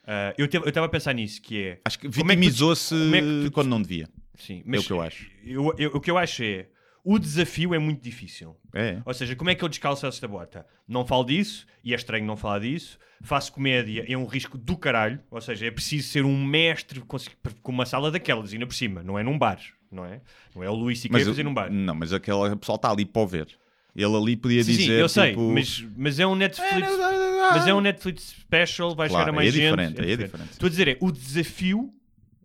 ah, 0.06 0.34
eu 0.38 0.46
estava 0.46 0.86
a 0.86 0.90
pensar 0.90 1.14
nisso, 1.14 1.42
que 1.42 1.62
é... 1.64 1.82
Acho 1.86 2.00
que 2.00 2.08
é 2.08 2.10
vitimizou-se 2.10 2.96
é 2.96 3.22
tu- 3.46 3.52
quando 3.52 3.68
não 3.68 3.82
devia. 3.82 4.08
Sim, 4.36 4.64
É 4.66 4.78
o 4.80 4.84
que 4.84 4.92
eu 4.92 5.02
acho. 5.02 5.30
eu- 5.44 5.74
eu- 5.78 5.92
o 5.96 6.00
que 6.00 6.10
eu 6.12 6.18
acho 6.18 6.44
é... 6.44 6.68
O 7.04 7.18
desafio 7.18 7.74
é 7.74 7.80
muito 7.80 8.04
difícil. 8.04 8.58
É. 8.74 9.02
Ou 9.06 9.14
seja, 9.14 9.34
como 9.34 9.50
é 9.50 9.56
que 9.56 9.64
eu 9.64 9.70
descalço 9.70 10.06
esta 10.06 10.28
bota? 10.28 10.66
Não 10.86 11.06
falo 11.06 11.24
disso, 11.24 11.66
e 11.82 11.94
é 11.94 11.96
estranho 11.96 12.26
não 12.26 12.36
falar 12.36 12.60
disso. 12.60 13.00
Faço 13.22 13.54
comédia, 13.54 14.06
é 14.08 14.18
um 14.18 14.26
risco 14.26 14.58
do 14.58 14.76
caralho. 14.78 15.20
Ou 15.32 15.40
seja, 15.40 15.66
é 15.68 15.72
preciso 15.72 16.10
ser 16.10 16.26
um 16.26 16.44
mestre 16.46 17.00
com 17.00 17.18
com 17.62 17.72
uma 17.72 17.86
sala 17.86 18.12
daquelas, 18.12 18.52
ainda 18.52 18.68
por 18.68 18.76
cima. 18.76 19.04
Não 19.04 19.18
é 19.18 19.24
num 19.24 19.38
bar, 19.40 19.58
não 19.92 20.06
é? 20.06 20.22
Não 20.56 20.64
é 20.64 20.70
o 20.70 20.74
Luís 20.74 21.04
a 21.06 21.10
Mas, 21.12 21.24
fazer 21.28 21.44
num 21.44 21.54
bar. 21.54 21.72
não, 21.72 21.96
mas 21.96 22.12
aquele 22.14 22.56
pessoal 22.56 22.76
está 22.78 22.92
ali 22.92 23.06
para 23.06 23.22
o 23.22 23.28
ver. 23.28 23.48
Ele 23.96 24.16
ali 24.16 24.36
podia 24.38 24.64
Sim, 24.64 24.72
dizer. 24.74 24.84
sim, 24.84 24.92
eu 24.92 25.10
sei, 25.10 25.30
tipo, 25.30 25.42
mas, 25.52 25.86
mas 25.98 26.20
é 26.20 26.28
um 26.28 26.36
Netflix. 26.36 26.88
"É, 26.88 27.52
Mas 27.54 27.68
é 27.68 27.74
um 27.74 27.82
Netflix 27.82 28.36
special, 28.42 28.94
vai 28.96 29.08
Claro, 29.10 29.24
chegar 29.26 29.30
a 29.32 29.36
mais 29.36 29.48
é 29.50 29.52
gente. 29.52 29.64
diferente, 29.64 30.02
aí 30.02 30.12
é 30.12 30.16
diferente. 30.18 30.52
Estou 30.52 30.68
a 30.68 30.70
dizer, 30.70 30.88
é 30.90 30.98
o 31.02 31.12
desafio, 31.12 31.92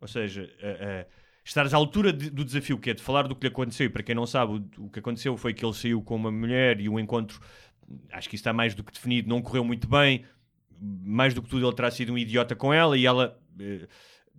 ou 0.01 0.09
seja, 0.09 0.45
uh, 0.45 1.11
estares 1.45 1.75
à 1.75 1.77
altura 1.77 2.11
de- 2.13 2.31
do 2.31 2.43
desafio 2.45 2.79
que 2.79 2.89
é 2.91 2.95
de 2.95 3.03
falar 3.03 3.27
do 3.29 3.35
que 3.37 3.43
lhe 3.47 3.53
aconteceu, 3.53 3.85
e 3.87 3.91
para 3.91 4.03
quem 4.03 4.15
não 4.15 4.25
sabe, 4.27 4.53
o, 4.79 4.85
o 4.85 4.89
que 4.91 5.01
aconteceu 5.01 5.37
foi 5.37 5.53
que 5.53 5.63
ele 5.65 5.75
saiu 5.75 6.01
com 6.01 6.15
uma 6.17 6.31
mulher 6.31 6.81
e 6.81 6.89
o 6.89 6.99
encontro, 6.99 7.39
acho 8.13 8.29
que 8.31 8.37
isso 8.37 8.41
está 8.43 8.53
mais 8.53 8.75
do 8.75 8.83
que 8.83 8.93
definido, 8.93 9.29
não 9.29 9.43
correu 9.43 9.65
muito 9.65 9.87
bem, 9.89 10.25
mais 10.81 11.35
do 11.35 11.43
que 11.43 11.49
tudo 11.51 11.67
ele 11.67 11.75
terá 11.77 11.91
sido 11.91 12.13
um 12.15 12.19
idiota 12.19 12.55
com 12.57 12.73
ela 12.73 12.97
e 12.97 13.05
ela 13.05 13.39
eh, 13.61 13.87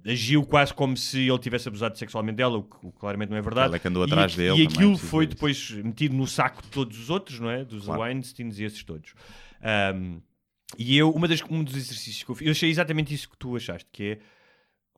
agiu 0.05 0.43
quase 0.45 0.73
como 0.73 0.97
se 0.97 1.27
ele 1.29 1.39
tivesse 1.39 1.67
abusado 1.67 1.97
sexualmente 1.97 2.35
dela, 2.37 2.57
o 2.57 2.63
que, 2.63 2.75
o 2.87 2.91
que 2.91 2.99
claramente 2.99 3.29
não 3.29 3.37
é 3.37 3.41
verdade. 3.41 3.67
Ela 3.67 3.75
é 3.75 3.79
que 3.79 3.87
andou 3.87 4.03
E 4.03 4.05
atrás 4.11 4.31
aqui- 4.33 4.37
dele 4.41 4.61
E 4.61 4.67
aquilo 4.67 4.97
foi 4.97 5.25
depois 5.27 5.71
metido 5.71 6.15
no 6.15 6.27
saco 6.27 6.61
de 6.61 6.67
todos 6.69 6.99
os 6.99 7.09
outros, 7.09 7.39
não 7.39 7.49
é? 7.49 7.63
Dos 7.63 7.85
Claro. 7.85 8.01
Weinsteins 8.01 8.59
e 8.59 8.63
esses 8.65 8.83
todos. 8.83 9.13
Um, 9.95 10.21
e 10.77 10.97
eu, 10.97 11.11
uma 11.11 11.27
das, 11.27 11.41
um 11.49 11.63
dos 11.63 11.75
exercícios 11.75 12.23
que 12.23 12.29
eu 12.31 12.35
fiz, 12.35 12.47
eu 12.47 12.51
achei 12.51 12.69
exatamente 12.69 13.13
isso 13.13 13.29
que 13.29 13.37
tu 13.37 13.55
achaste, 13.55 13.87
que 13.91 14.03
é, 14.03 14.19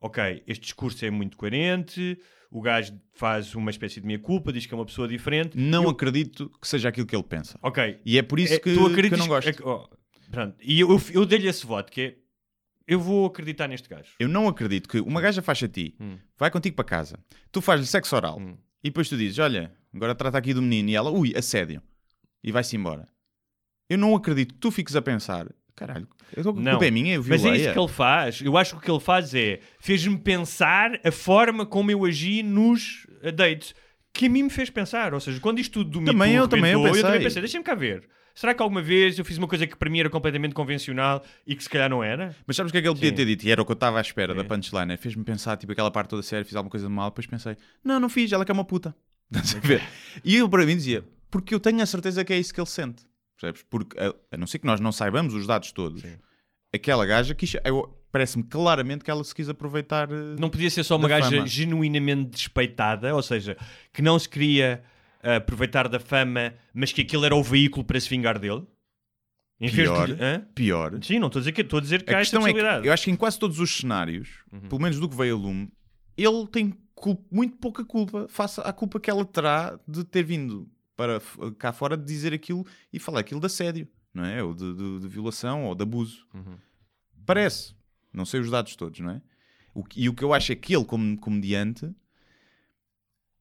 ok, 0.00 0.42
este 0.46 0.62
discurso 0.62 1.04
é 1.04 1.10
muito 1.10 1.36
coerente, 1.36 2.18
o 2.50 2.60
gajo 2.60 2.94
faz 3.14 3.54
uma 3.54 3.70
espécie 3.70 4.00
de 4.00 4.06
meia-culpa, 4.06 4.52
diz 4.52 4.66
que 4.66 4.72
é 4.72 4.76
uma 4.76 4.86
pessoa 4.86 5.06
diferente. 5.06 5.56
Não 5.58 5.84
Eu- 5.84 5.90
acredito 5.90 6.50
que 6.60 6.66
seja 6.66 6.88
aquilo 6.88 7.06
que 7.06 7.14
ele 7.14 7.22
pensa. 7.24 7.58
Ok. 7.62 8.00
E 8.04 8.18
é 8.18 8.22
por 8.22 8.38
isso 8.40 8.54
É, 8.54 8.58
que, 8.58 8.72
tu 8.74 8.92
que 8.94 9.00
eu 9.14 9.18
não 9.18 9.26
gosto. 9.28 9.48
é 9.48 9.54
oh. 9.62 9.88
E 10.62 10.80
eu, 10.80 10.90
eu, 10.90 11.02
eu 11.12 11.26
dei-lhe 11.26 11.46
esse 11.46 11.64
voto, 11.66 11.92
que 11.92 12.00
é, 12.00 12.16
eu 12.86 13.00
vou 13.00 13.26
acreditar 13.26 13.68
neste 13.68 13.88
gajo. 13.88 14.10
Eu 14.18 14.28
não 14.28 14.46
acredito 14.48 14.88
que 14.88 15.00
uma 15.00 15.20
gaja 15.20 15.42
faz 15.42 15.62
a 15.62 15.68
ti, 15.68 15.94
Hum. 16.00 16.18
vai 16.38 16.50
contigo 16.50 16.76
para 16.76 16.84
casa, 16.84 17.18
tu 17.50 17.60
fazes 17.60 17.88
sexo 17.88 18.14
oral 18.16 18.38
Hum. 18.38 18.56
e 18.82 18.88
depois 18.90 19.08
tu 19.08 19.16
dizes: 19.16 19.38
Olha, 19.38 19.72
agora 19.94 20.14
trata 20.14 20.38
aqui 20.38 20.52
do 20.54 20.62
menino 20.62 20.90
e 20.90 20.94
ela, 20.96 21.10
ui, 21.10 21.32
assédio, 21.36 21.82
e 22.42 22.52
vai-se 22.52 22.76
embora. 22.76 23.08
Eu 23.88 23.98
não 23.98 24.14
acredito 24.16 24.54
que 24.54 24.60
tu 24.60 24.70
fiques 24.70 24.94
a 24.96 25.02
pensar: 25.02 25.46
Caralho, 25.74 26.08
a 26.36 26.42
culpa 26.42 26.60
Não. 26.60 26.82
é 26.82 26.90
minha, 26.90 27.14
eu 27.14 27.20
Mas 27.22 27.40
é 27.40 27.44
violei 27.44 27.60
isso 27.62 27.72
que 27.72 27.78
ele 27.78 27.88
faz. 27.88 28.40
Eu 28.40 28.56
acho 28.56 28.72
que 28.72 28.78
o 28.78 28.80
que 28.82 28.90
ele 28.90 29.00
faz 29.00 29.34
é 29.34 29.60
fez-me 29.78 30.16
pensar 30.18 30.98
a 31.04 31.12
forma 31.12 31.66
como 31.66 31.90
eu 31.90 32.04
agi 32.04 32.42
nos 32.42 33.06
dates. 33.34 33.74
Que 34.12 34.24
a 34.24 34.30
mim 34.30 34.44
me 34.44 34.50
fez 34.50 34.70
pensar. 34.70 35.12
Ou 35.12 35.20
seja, 35.20 35.38
quando 35.38 35.58
isto 35.58 35.84
tudo 35.84 36.00
do 36.00 36.04
Também 36.06 36.32
eu, 36.34 36.48
também 36.48 36.72
eu 36.72 36.78
rebentou, 36.80 37.02
também 37.02 37.18
pensei. 37.18 37.24
pensei, 37.28 37.42
deixa-me 37.42 37.62
cá 37.64 37.74
ver. 37.74 38.08
Será 38.38 38.52
que 38.54 38.62
alguma 38.62 38.82
vez 38.82 39.18
eu 39.18 39.24
fiz 39.24 39.38
uma 39.38 39.48
coisa 39.48 39.66
que 39.66 39.74
para 39.74 39.88
mim 39.88 39.98
era 39.98 40.10
completamente 40.10 40.54
convencional 40.54 41.24
e 41.46 41.56
que 41.56 41.62
se 41.62 41.70
calhar 41.70 41.88
não 41.88 42.04
era? 42.04 42.36
Mas 42.46 42.54
sabes 42.54 42.68
o 42.68 42.72
que 42.72 42.76
é 42.78 42.82
que 42.82 42.86
ele 42.86 42.94
podia 42.94 43.08
Sim. 43.08 43.16
ter 43.16 43.24
dito? 43.24 43.44
E 43.46 43.50
era 43.50 43.62
o 43.62 43.64
que 43.64 43.72
eu 43.72 43.74
estava 43.74 43.96
à 43.96 44.00
espera 44.02 44.32
É. 44.32 44.36
da 44.36 44.44
punchline. 44.44 44.92
é, 44.92 44.96
Fez-me 44.98 45.24
pensar, 45.24 45.56
tipo, 45.56 45.72
aquela 45.72 45.90
parte 45.90 46.10
toda 46.10 46.22
séria, 46.22 46.44
fiz 46.44 46.54
alguma 46.54 46.70
coisa 46.70 46.86
de 46.86 46.92
mal, 46.92 47.08
depois 47.08 47.26
pensei, 47.26 47.56
não, 47.82 47.98
não 47.98 48.08
fiz, 48.10 48.30
ela 48.30 48.44
que 48.44 48.50
é 48.50 48.54
uma 48.54 48.64
puta. 48.64 48.94
Estás 49.32 49.56
a 49.56 49.58
ver? 49.60 49.82
E 50.22 50.36
ele 50.36 50.48
para 50.50 50.66
mim 50.66 50.76
dizia, 50.76 51.02
porque 51.30 51.54
eu 51.54 51.58
tenho 51.58 51.80
a 51.82 51.86
certeza 51.86 52.22
que 52.24 52.32
é 52.32 52.38
isso 52.38 52.52
que 52.52 52.60
ele 52.60 52.68
sente. 52.68 53.04
Percebes? 53.40 53.64
Porque, 53.70 53.98
a, 53.98 54.14
a 54.32 54.36
não 54.36 54.46
ser 54.46 54.58
que 54.58 54.66
nós 54.66 54.80
não 54.80 54.92
saibamos 54.92 55.32
os 55.32 55.46
dados 55.46 55.72
todos, 55.72 56.02
aquela 56.72 57.04
gaja 57.06 57.34
quis, 57.34 57.54
eu- 57.64 57.98
parece-me 58.12 58.44
claramente 58.44 59.04
que 59.04 59.10
ela 59.10 59.22
se 59.24 59.34
quis 59.34 59.48
aproveitar. 59.48 60.10
eh, 60.10 60.36
Não 60.38 60.48
podia 60.50 60.70
ser 60.70 60.84
só 60.84 60.96
uma 60.96 61.08
gaja 61.08 61.30
fama. 61.30 61.46
genuinamente 61.46 62.30
despeitada, 62.30 63.14
ou 63.14 63.22
seja, 63.22 63.56
que 63.92 64.00
não 64.02 64.18
se 64.18 64.28
queria 64.28 64.82
aproveitar 65.34 65.88
da 65.88 65.98
fama, 65.98 66.54
mas 66.72 66.92
que 66.92 67.00
aquilo 67.02 67.24
era 67.24 67.34
o 67.34 67.42
veículo 67.42 67.84
para 67.84 67.98
se 68.00 68.08
vingar 68.08 68.38
dele? 68.38 68.64
Em 69.60 69.70
Pior. 69.72 70.06
de-? 70.08 70.16
Pior. 70.54 71.02
Sim, 71.02 71.18
não 71.18 71.26
estou 71.28 71.40
a 71.40 71.42
dizer 71.42 71.52
que 71.52 71.62
estou 71.62 71.78
a 71.78 71.82
dizer 71.82 72.02
que 72.04 72.12
A 72.12 72.18
há 72.18 72.20
esta 72.20 72.36
questão 72.36 72.42
é 72.46 72.52
que 72.52 72.58
possibilidade. 72.58 72.86
eu 72.86 72.92
acho 72.92 73.04
que 73.04 73.10
em 73.10 73.16
quase 73.16 73.38
todos 73.38 73.58
os 73.58 73.74
cenários, 73.78 74.28
pelo 74.68 74.80
menos 74.82 75.00
do 75.00 75.08
que 75.08 75.16
veio 75.16 75.34
a 75.34 75.38
lume, 75.38 75.72
ele 76.16 76.46
tem 76.48 76.74
muito 77.32 77.56
pouca 77.56 77.84
culpa 77.84 78.26
face 78.28 78.60
à 78.62 78.72
culpa 78.72 79.00
que 79.00 79.10
ela 79.10 79.24
terá 79.24 79.78
de 79.88 80.04
ter 80.04 80.22
vindo 80.22 80.70
para 80.96 81.20
cá 81.58 81.72
fora 81.72 81.96
de 81.96 82.04
dizer 82.04 82.32
aquilo 82.32 82.66
e 82.92 82.98
falar 82.98 83.20
aquilo 83.20 83.40
de 83.40 83.46
assédio, 83.46 83.88
não 84.14 84.24
é? 84.24 84.42
Ou 84.42 84.54
de, 84.54 84.74
de- 84.74 85.00
de 85.00 85.08
violação 85.08 85.64
ou 85.64 85.74
de 85.74 85.82
abuso. 85.82 86.26
Parece. 87.24 87.74
Não 88.12 88.24
sei 88.24 88.40
os 88.40 88.50
dados 88.50 88.76
todos, 88.76 89.00
não 89.00 89.10
é? 89.10 89.22
O 89.74 89.84
e 89.94 90.08
o 90.08 90.14
que 90.14 90.22
eu 90.24 90.32
acho 90.32 90.52
é 90.52 90.54
que 90.54 90.74
ele, 90.74 90.84
como 90.84 91.16
comediante, 91.18 91.90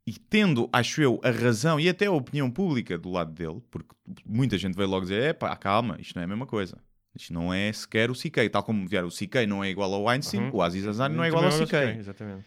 e 0.07 0.13
tendo, 0.13 0.69
acho 0.71 1.01
eu, 1.01 1.19
a 1.23 1.31
razão 1.31 1.79
e 1.79 1.89
até 1.89 2.05
a 2.05 2.11
opinião 2.11 2.49
pública 2.51 2.97
do 2.97 3.09
lado 3.11 3.31
dele, 3.31 3.61
porque 3.71 3.89
muita 4.25 4.57
gente 4.57 4.75
veio 4.75 4.87
logo 4.89 5.01
dizer: 5.01 5.21
é 5.21 5.33
pá, 5.33 5.55
calma, 5.55 5.97
isto 5.99 6.15
não 6.15 6.21
é 6.21 6.25
a 6.25 6.27
mesma 6.27 6.45
coisa. 6.45 6.77
Isto 7.17 7.33
não 7.33 7.53
é 7.53 7.71
sequer 7.71 8.11
o 8.11 8.13
CK. 8.13 8.49
Tal 8.51 8.61
como 8.61 8.85
vier 8.87 9.03
o 9.05 9.09
CK 9.09 9.47
não 9.47 9.63
é 9.63 9.69
igual 9.69 9.93
ao 9.93 10.03
Weinstein, 10.03 10.41
Uhum. 10.43 10.49
o 10.55 10.61
Aziz 10.61 10.85
Ansari 10.85 11.13
não 11.13 11.23
é 11.23 11.29
igual 11.29 11.43
ao 11.45 11.49
CK. 11.51 11.73
o 11.73 11.99
Exatamente. 11.99 12.43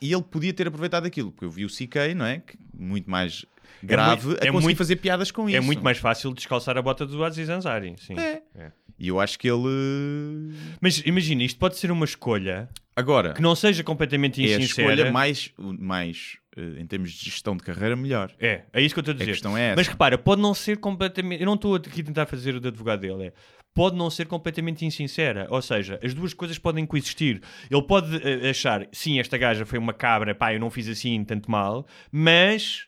E 0.00 0.12
ele 0.12 0.22
podia 0.22 0.52
ter 0.52 0.66
aproveitado 0.66 1.04
aquilo, 1.06 1.30
porque 1.30 1.44
eu 1.44 1.50
vi 1.50 1.64
o 1.64 1.68
CK, 1.68 2.14
não 2.16 2.24
é? 2.26 2.38
Que 2.40 2.58
muito 2.74 3.08
mais 3.08 3.44
grave 3.82 4.26
muito- 4.28 4.42
a 4.42 4.46
é 4.46 4.50
conseguir 4.50 4.64
muito- 4.64 4.78
fazer 4.78 4.96
piadas 4.96 5.30
com 5.30 5.46
isso. 5.48 5.56
É 5.58 5.60
muito 5.60 5.84
mais 5.84 5.98
fácil 5.98 6.32
descalçar 6.34 6.76
a 6.76 6.82
bota 6.82 7.06
do 7.06 7.22
Aziz 7.22 7.48
Ansari, 7.48 7.94
sim. 8.00 8.18
É. 8.18 8.42
É. 8.56 8.72
E 8.98 9.08
eu 9.08 9.20
acho 9.20 9.38
que 9.38 9.48
ele. 9.48 10.54
Mas 10.80 10.98
imagina, 11.04 11.42
isto 11.44 11.58
pode 11.58 11.76
ser 11.76 11.90
uma 11.90 12.04
escolha 12.04 12.68
Agora, 12.96 13.32
que 13.34 13.42
não 13.42 13.54
seja 13.54 13.84
completamente 13.84 14.40
é 14.42 14.54
a 14.56 14.58
insincera. 14.58 14.88
escolha 14.94 15.12
mais, 15.12 15.52
mais 15.58 16.38
em 16.56 16.86
termos 16.86 17.10
de 17.12 17.24
gestão 17.30 17.56
de 17.56 17.62
carreira, 17.62 17.96
melhor. 17.96 18.30
É, 18.38 18.62
é 18.72 18.80
isso 18.82 18.94
que 18.94 18.98
eu 18.98 19.02
estou 19.02 19.12
a 19.14 19.16
dizer. 19.18 19.30
questão 19.30 19.56
é 19.56 19.68
essa. 19.68 19.76
Mas 19.76 19.88
repara, 19.88 20.18
pode 20.18 20.40
não 20.42 20.52
ser 20.54 20.76
completamente. 20.78 21.40
Eu 21.40 21.46
não 21.46 21.54
estou 21.54 21.74
aqui 21.74 22.00
a 22.00 22.04
tentar 22.04 22.26
fazer 22.26 22.54
o 22.54 22.60
de 22.60 22.68
advogado 22.68 23.00
dele. 23.00 23.26
É. 23.28 23.32
Pode 23.74 23.96
não 23.96 24.10
ser 24.10 24.26
completamente 24.26 24.84
insincera. 24.84 25.46
Ou 25.48 25.62
seja, 25.62 25.98
as 26.02 26.12
duas 26.12 26.34
coisas 26.34 26.58
podem 26.58 26.84
coexistir. 26.84 27.40
Ele 27.70 27.82
pode 27.82 28.16
eh, 28.22 28.50
achar, 28.50 28.86
sim, 28.92 29.18
esta 29.18 29.38
gaja 29.38 29.64
foi 29.64 29.78
uma 29.78 29.94
cabra, 29.94 30.34
pá, 30.34 30.52
eu 30.52 30.60
não 30.60 30.70
fiz 30.70 30.88
assim 30.88 31.24
tanto 31.24 31.50
mal, 31.50 31.86
mas 32.10 32.86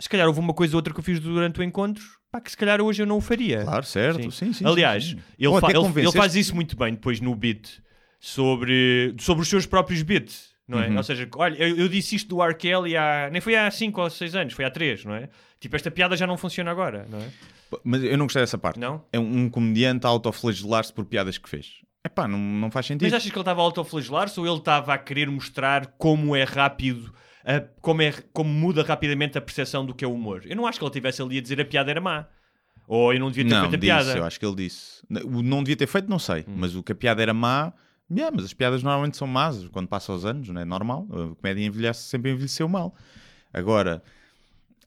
se 0.00 0.08
calhar 0.08 0.26
houve 0.26 0.40
uma 0.40 0.54
coisa 0.54 0.74
ou 0.74 0.78
outra 0.78 0.94
que 0.94 1.00
eu 1.00 1.04
fiz 1.04 1.20
durante 1.20 1.60
o 1.60 1.62
encontro, 1.62 2.02
pá, 2.32 2.40
que 2.40 2.50
se 2.50 2.56
calhar 2.56 2.80
hoje 2.80 3.02
eu 3.02 3.06
não 3.06 3.18
o 3.18 3.20
faria. 3.20 3.64
Claro, 3.64 3.84
certo. 3.84 4.30
Sim, 4.30 4.52
sim. 4.54 4.64
Aliás, 4.66 5.04
sim, 5.04 5.10
sim. 5.16 5.22
Ele, 5.38 5.60
fa- 5.60 5.70
ele- 5.70 6.00
ele 6.00 6.12
faz 6.12 6.34
isso 6.36 6.54
muito 6.54 6.74
bem 6.74 6.94
depois 6.94 7.20
no 7.20 7.34
beat 7.34 7.68
sobre, 8.18 9.14
sobre 9.18 9.42
os 9.42 9.48
seus 9.48 9.66
próprios 9.66 10.02
beats, 10.02 10.49
não 10.70 10.80
é? 10.82 10.88
Uhum. 10.88 10.96
Ou 10.96 11.02
seja, 11.02 11.28
olha, 11.36 11.56
eu, 11.62 11.76
eu 11.76 11.88
disse 11.88 12.14
isto 12.16 12.28
do 12.28 12.42
R. 12.42 12.54
Kelly 12.54 12.96
há. 12.96 13.28
Nem 13.30 13.40
foi 13.40 13.56
há 13.56 13.70
5 13.70 14.00
ou 14.00 14.08
6 14.08 14.34
anos, 14.36 14.52
foi 14.54 14.64
há 14.64 14.70
3, 14.70 15.04
não 15.04 15.14
é? 15.14 15.28
Tipo, 15.58 15.76
esta 15.76 15.90
piada 15.90 16.16
já 16.16 16.26
não 16.26 16.36
funciona 16.38 16.70
agora, 16.70 17.06
não 17.10 17.18
é? 17.18 17.28
Mas 17.84 18.02
eu 18.02 18.16
não 18.16 18.24
gostei 18.26 18.42
dessa 18.42 18.56
parte. 18.58 18.78
Não? 18.80 19.04
É 19.12 19.18
um, 19.18 19.42
um 19.44 19.50
comediante 19.50 20.06
a 20.06 20.08
autoflagelar-se 20.08 20.92
por 20.92 21.04
piadas 21.04 21.36
que 21.38 21.48
fez. 21.48 21.66
Epá, 22.04 22.26
não, 22.26 22.38
não 22.38 22.70
faz 22.70 22.86
sentido. 22.86 23.04
Mas 23.04 23.12
achas 23.12 23.30
que 23.30 23.36
ele 23.36 23.42
estava 23.42 23.60
a 23.60 23.64
autoflagelar-se 23.64 24.40
ou 24.40 24.46
ele 24.46 24.56
estava 24.56 24.94
a 24.94 24.98
querer 24.98 25.28
mostrar 25.28 25.86
como 25.98 26.34
é 26.34 26.44
rápido, 26.44 27.12
a- 27.44 27.60
como, 27.80 28.00
é, 28.02 28.12
como 28.32 28.48
muda 28.50 28.82
rapidamente 28.82 29.36
a 29.36 29.40
percepção 29.40 29.84
do 29.84 29.94
que 29.94 30.04
é 30.04 30.08
o 30.08 30.14
humor? 30.14 30.42
Eu 30.46 30.56
não 30.56 30.66
acho 30.66 30.78
que 30.78 30.84
ele 30.84 30.88
estivesse 30.90 31.20
ali 31.20 31.38
a 31.38 31.42
dizer 31.42 31.60
a 31.60 31.64
piada 31.64 31.90
era 31.90 32.00
má. 32.00 32.26
Ou 32.88 33.12
eu 33.12 33.20
não 33.20 33.28
devia 33.30 33.44
ter 33.44 33.50
não, 33.50 33.60
feito 33.60 33.74
a 33.74 33.78
disse, 33.78 33.86
piada. 33.86 34.18
eu 34.18 34.24
acho 34.24 34.40
que 34.40 34.46
ele 34.46 34.56
disse. 34.56 35.02
O 35.24 35.42
não 35.42 35.62
devia 35.62 35.76
ter 35.76 35.86
feito, 35.86 36.08
não 36.08 36.18
sei. 36.18 36.40
Hum. 36.48 36.54
Mas 36.56 36.74
o 36.74 36.82
que 36.82 36.90
a 36.90 36.94
piada 36.94 37.22
era 37.22 37.32
má, 37.34 37.72
yeah, 38.10 38.34
mas 38.34 38.44
as 38.44 38.52
piadas 38.52 38.82
normalmente 38.82 39.16
são 39.16 39.26
más 39.26 39.66
quando 39.68 39.88
passam 39.88 40.14
os 40.14 40.24
anos, 40.24 40.48
não 40.48 40.60
é 40.60 40.64
normal. 40.64 41.06
A 41.10 41.34
comédia 41.34 41.64
envelhece, 41.64 42.02
sempre 42.02 42.30
envelheceu 42.32 42.68
mal. 42.68 42.94
Agora, 43.52 44.02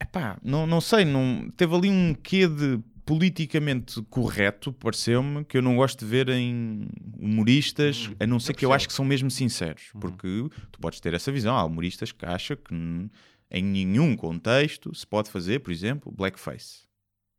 epá, 0.01 0.38
não, 0.43 0.65
não 0.65 0.82
sei, 0.82 1.05
não, 1.05 1.49
teve 1.55 1.76
ali 1.76 1.89
um 1.89 2.13
quê 2.13 2.47
de 2.47 2.80
politicamente 3.05 4.01
correto, 4.03 4.71
pareceu-me, 4.71 5.43
que 5.43 5.57
eu 5.57 5.61
não 5.61 5.76
gosto 5.76 5.99
de 5.99 6.05
ver 6.05 6.30
em 6.30 6.88
humoristas, 7.19 8.09
a 8.19 8.26
não 8.26 8.39
ser 8.39 8.53
que 8.53 8.63
eu 8.65 8.71
acho 8.71 8.88
que 8.88 8.93
são 8.93 9.03
mesmo 9.03 9.30
sinceros, 9.30 9.91
porque 9.99 10.47
tu 10.71 10.80
podes 10.80 10.99
ter 11.01 11.13
essa 11.13 11.32
visão. 11.32 11.57
Há 11.57 11.65
humoristas 11.65 12.11
que 12.13 12.26
acham 12.26 12.55
que 12.55 12.74
hum, 12.74 13.09
em 13.51 13.63
nenhum 13.63 14.15
contexto 14.15 14.95
se 14.95 15.05
pode 15.05 15.30
fazer, 15.30 15.59
por 15.59 15.71
exemplo, 15.71 16.11
blackface, 16.11 16.84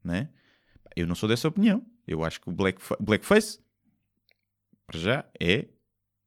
né? 0.03 0.29
Eu 0.95 1.07
não 1.07 1.15
sou 1.15 1.29
dessa 1.29 1.49
opinião. 1.49 1.85
Eu 2.07 2.23
acho 2.23 2.41
que 2.41 2.49
o 2.49 2.53
blackfa- 2.53 2.99
blackface, 3.01 3.59
para 4.87 4.99
já, 5.01 5.25
é 5.41 5.67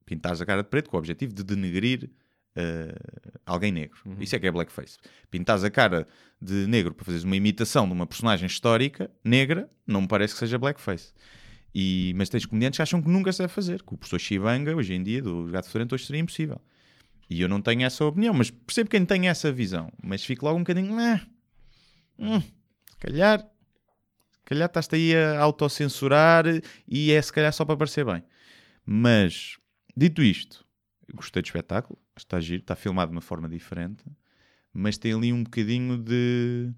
pintares 0.07 0.41
a 0.41 0.45
cara 0.45 0.63
de 0.63 0.69
preto 0.69 0.89
com 0.89 0.95
o 0.95 0.99
objetivo 0.99 1.33
de 1.33 1.43
denegrir 1.43 2.09
eh, 2.55 2.95
alguém 3.45 3.71
negro. 3.71 3.97
Isso 4.19 4.35
é 4.35 4.39
que 4.39 4.47
é 4.47 4.51
blackface. 4.51 4.97
Pintares 5.29 5.63
a 5.63 5.69
cara 5.69 6.07
de 6.41 6.65
negro 6.65 6.93
para 6.95 7.05
fazeres 7.05 7.23
uma 7.23 7.35
imitação 7.35 7.85
de 7.85 7.93
uma 7.93 8.07
personagem 8.07 8.47
histórica 8.47 9.11
negra, 9.23 9.69
não 9.85 10.01
me 10.01 10.07
parece 10.07 10.33
que 10.33 10.39
seja 10.39 10.57
blackface. 10.57 11.13
E, 11.75 12.13
mas 12.15 12.29
tens 12.29 12.45
comediantes 12.45 12.77
que 12.77 12.81
acham 12.81 13.01
que 13.01 13.09
nunca 13.09 13.31
se 13.31 13.39
deve 13.39 13.53
fazer. 13.53 13.83
Que 13.83 13.93
o 13.93 13.97
professor 13.97 14.19
Chibanga, 14.19 14.75
hoje 14.75 14.93
em 14.95 15.03
dia, 15.03 15.21
do 15.21 15.45
Gato 15.51 15.67
Fedorento, 15.67 15.93
hoje 15.93 16.05
seria 16.05 16.21
impossível. 16.21 16.59
E 17.29 17.41
eu 17.41 17.49
não 17.49 17.61
tenho 17.61 17.83
essa 17.83 18.03
opinião, 18.05 18.33
mas 18.33 18.49
percebo 18.49 18.89
quem 18.89 19.05
tem 19.05 19.27
essa 19.27 19.51
visão. 19.51 19.91
Mas 20.01 20.23
fico 20.23 20.45
logo 20.45 20.57
um 20.57 20.63
bocadinho. 20.63 20.97
"Ah, 20.97 21.21
hum, 22.17 22.39
se 22.41 22.97
calhar. 22.99 23.41
Se 23.41 24.43
calhar 24.45 24.67
estás-te 24.67 24.95
aí 24.95 25.13
a 25.15 25.41
autocensurar 25.41 26.45
e 26.87 27.11
é 27.11 27.21
se 27.21 27.33
calhar 27.33 27.51
só 27.51 27.65
para 27.65 27.75
parecer 27.75 28.05
bem. 28.05 28.23
Mas, 28.85 29.57
dito 29.97 30.21
isto, 30.21 30.65
gostei 31.13 31.41
do 31.41 31.45
espetáculo. 31.45 31.99
Está 32.15 32.39
giro, 32.39 32.61
está 32.61 32.75
filmado 32.75 33.11
de 33.11 33.15
uma 33.15 33.21
forma 33.21 33.49
diferente. 33.49 34.03
Mas 34.73 34.97
tem 34.97 35.13
ali 35.13 35.33
um 35.33 35.43
bocadinho 35.43 35.97
de. 35.97 36.71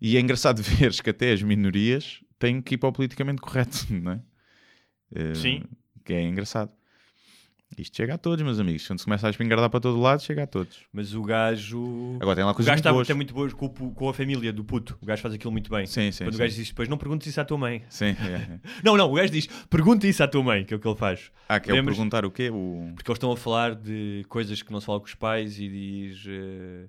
E 0.00 0.16
é 0.16 0.20
engraçado 0.20 0.62
veres 0.62 1.00
que 1.00 1.10
até 1.10 1.32
as 1.32 1.42
minorias 1.42 2.22
têm 2.38 2.62
que 2.62 2.74
ir 2.74 2.78
para 2.78 2.88
o 2.88 2.92
politicamente 2.92 3.40
correto, 3.40 3.86
não 3.92 4.12
é? 4.12 4.22
Eh, 5.14 5.34
Sim. 5.34 5.64
Que 6.04 6.14
é 6.14 6.22
engraçado. 6.22 6.72
Isto 7.78 7.96
chega 7.96 8.14
a 8.14 8.18
todos, 8.18 8.42
meus 8.44 8.58
amigos. 8.58 8.86
Quando 8.86 8.98
se 8.98 9.04
começa 9.04 9.26
a 9.26 9.30
espingardar 9.30 9.70
para 9.70 9.80
todo 9.80 9.98
lado, 10.00 10.20
chega 10.22 10.42
a 10.42 10.46
todos. 10.46 10.80
Mas 10.92 11.14
o 11.14 11.22
gajo. 11.22 12.18
Agora 12.20 12.36
tem 12.36 12.44
lá 12.44 12.50
o 12.50 12.54
coisas 12.54 12.66
gajo 12.80 12.82
muito 12.92 13.00
está 13.02 13.14
muito 13.14 13.32
boas 13.34 13.52
com, 13.54 13.66
o- 13.66 13.94
com 13.94 14.08
a 14.08 14.12
família 14.12 14.52
do 14.52 14.64
puto. 14.64 14.98
O 15.00 15.06
gajo 15.06 15.22
faz 15.22 15.34
aquilo 15.34 15.52
muito 15.52 15.70
bem. 15.70 15.86
Sim, 15.86 16.10
sim, 16.10 16.24
Quando 16.24 16.32
sim. 16.32 16.36
o 16.36 16.38
gajo 16.40 16.56
diz 16.56 16.68
depois, 16.68 16.88
não 16.88 16.98
perguntes 16.98 17.28
isso 17.28 17.40
à 17.40 17.44
tua 17.44 17.56
mãe. 17.56 17.82
Sim, 17.88 18.06
é, 18.20 18.32
é. 18.54 18.60
Não, 18.84 18.96
não, 18.96 19.10
o 19.10 19.14
gajo 19.14 19.32
diz, 19.32 19.46
pergunta 19.70 20.06
isso 20.06 20.22
à 20.22 20.28
tua 20.28 20.42
mãe, 20.42 20.64
que 20.64 20.74
é 20.74 20.76
o 20.76 20.80
que 20.80 20.88
ele 20.88 20.96
faz. 20.96 21.30
Ah, 21.48 21.58
que 21.60 21.70
é 21.70 21.80
o 21.80 21.84
perguntar 21.84 22.24
o 22.24 22.30
quê? 22.30 22.50
O... 22.50 22.92
Porque 22.96 23.10
eles 23.10 23.16
estão 23.16 23.30
a 23.32 23.36
falar 23.36 23.74
de 23.76 24.24
coisas 24.28 24.60
que 24.62 24.72
não 24.72 24.80
se 24.80 24.86
fala 24.86 24.98
com 25.00 25.06
os 25.06 25.14
pais 25.14 25.58
e 25.58 25.68
diz. 25.68 26.24
eh, 26.28 26.88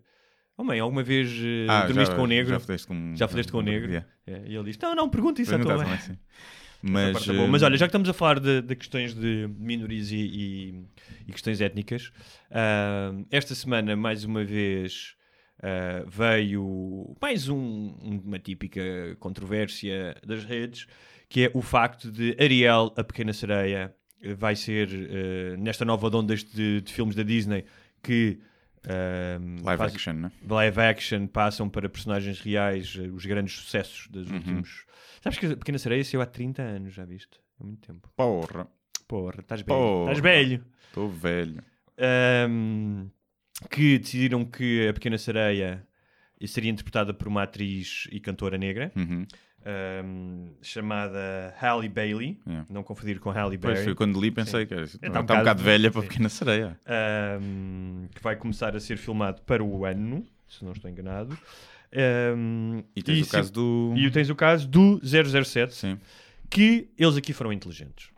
Oh 0.57 0.63
mãe, 0.63 0.79
alguma 0.79 1.01
vez 1.03 1.31
eh, 1.41 1.65
Ah, 1.69 1.85
dormiste 1.85 2.11
já- 2.11 2.15
com 2.17 2.23
o 2.23 2.27
negro? 2.27 2.51
Já 2.53 2.59
fodeste 2.59 2.87
com, 2.87 3.13
Já 3.15 3.27
fodeste 3.27 3.51
com 3.51 3.57
o 3.59 3.61
negro? 3.61 3.89
Yeah. 3.89 4.07
É, 4.27 4.43
e 4.47 4.55
ele 4.55 4.63
diz: 4.65 4.77
Não, 4.79 4.93
não, 4.93 5.09
pergunta 5.09 5.41
isso 5.41 5.55
à 5.55 5.59
tua 5.59 5.75
Perguntar 5.77 5.89
mãe. 5.89 6.17
Mas, 6.81 7.27
é 7.27 7.31
eh, 7.31 7.47
Mas 7.47 7.63
olha, 7.63 7.77
já 7.77 7.85
que 7.85 7.89
estamos 7.89 8.09
a 8.09 8.13
falar 8.13 8.39
de, 8.39 8.61
de 8.61 8.75
questões 8.75 9.13
de 9.13 9.47
minorias 9.59 10.11
e, 10.11 10.15
e- 10.17 10.85
e 11.27 11.31
questões 11.31 11.61
étnicas, 11.61 12.11
ah, 12.49 13.11
esta 13.29 13.53
semana, 13.55 13.95
mais 13.95 14.23
uma 14.23 14.43
vez, 14.43 15.15
ah, 15.61 16.03
veio 16.07 17.15
mais 17.21 17.47
um- 17.49 17.93
uma 18.25 18.39
típica 18.39 18.81
controvérsia 19.19 20.15
das 20.25 20.43
redes, 20.43 20.87
que 21.29 21.45
é 21.45 21.51
o 21.53 21.61
facto 21.61 22.11
de 22.11 22.35
Ariel, 22.39 22.91
a 22.97 23.03
Pequena 23.03 23.31
Sereia, 23.33 23.93
vai 24.37 24.55
ser, 24.55 24.89
eh, 24.91 25.55
nesta 25.57 25.83
nova 25.85 26.07
onda 26.15 26.35
de, 26.35 26.81
de 26.81 26.93
filmes 26.93 27.15
da 27.15 27.23
Disney, 27.23 27.63
que... 28.03 28.39
ah, 28.87 29.37
live 29.63 29.77
faz- 29.77 29.93
action, 29.95 30.13
né? 30.13 30.31
live 30.49 30.79
action 30.81 31.27
passam 31.27 31.69
para 31.69 31.87
personagens 31.89 32.39
reais, 32.39 32.97
eh, 32.99 33.07
os 33.07 33.25
grandes 33.25 33.53
sucessos 33.55 34.07
dos 34.07 34.29
Uhum. 34.29 34.35
últimos. 34.37 34.85
Sabes 35.21 35.37
que 35.39 35.45
a 35.45 35.57
Pequena 35.57 35.77
Sereia 35.77 36.03
saiu 36.03 36.21
há 36.21 36.25
30 36.25 36.61
anos, 36.61 36.93
já 36.93 37.05
viste? 37.05 37.39
Há 37.59 37.63
muito 37.63 37.81
tempo. 37.87 38.09
Porra, 38.15 38.67
Porra, 39.07 39.41
estás 39.41 39.61
velho. 39.61 40.01
Estás 40.01 40.19
velho. 40.19 40.65
estou 40.87 41.09
velho. 41.09 41.63
Ahm, 41.97 43.09
que 43.69 43.99
decidiram 43.99 44.43
que 44.45 44.87
a 44.87 44.93
Pequena 44.93 45.17
Sereia 45.17 45.85
seria 46.47 46.71
interpretada 46.71 47.13
por 47.13 47.27
uma 47.27 47.43
atriz 47.43 48.07
e 48.11 48.19
cantora 48.19 48.57
negra 48.57 48.91
Uhum. 48.95 49.25
Ahm, 49.65 50.47
chamada 50.61 51.53
Halle 51.61 51.87
Bailey. 51.89 52.39
Yeah. 52.47 52.65
Não 52.69 52.83
confundir 52.83 53.19
com 53.19 53.29
Halle 53.29 53.57
Pois 53.57 53.73
Berry. 53.73 53.85
foi 53.85 53.95
quando 53.95 54.19
li, 54.19 54.31
pensei 54.31 54.65
que 54.65 54.73
era- 54.73 54.83
Está 54.83 54.97
está 55.07 55.19
um 55.19 55.21
um 55.21 55.25
bocado- 55.25 55.39
bocado 55.39 55.63
velha 55.63 55.91
para 55.91 56.01
sim. 56.01 56.07
pequena 56.07 56.29
sereia. 56.29 56.79
que 58.13 58.21
vai 58.23 58.35
começar 58.35 58.75
a 58.75 58.79
ser 58.79 58.97
filmado 58.97 59.41
para 59.43 59.63
o 59.63 59.85
ano, 59.85 60.25
se 60.47 60.63
não 60.65 60.71
estou 60.71 60.89
enganado. 60.89 61.37
E 62.95 63.03
tens 63.03 63.21
o 63.21 63.25
se- 63.25 63.31
caso 63.31 63.51
do. 63.53 63.93
E 63.95 64.09
tens 64.11 64.29
o 64.29 64.35
caso 64.35 64.67
do 64.67 64.99
007, 65.03 65.73
Sim. 65.75 65.97
que 66.49 66.89
eles 66.97 67.17
aqui 67.17 67.33
foram 67.33 67.51
inteligentes. 67.53 68.09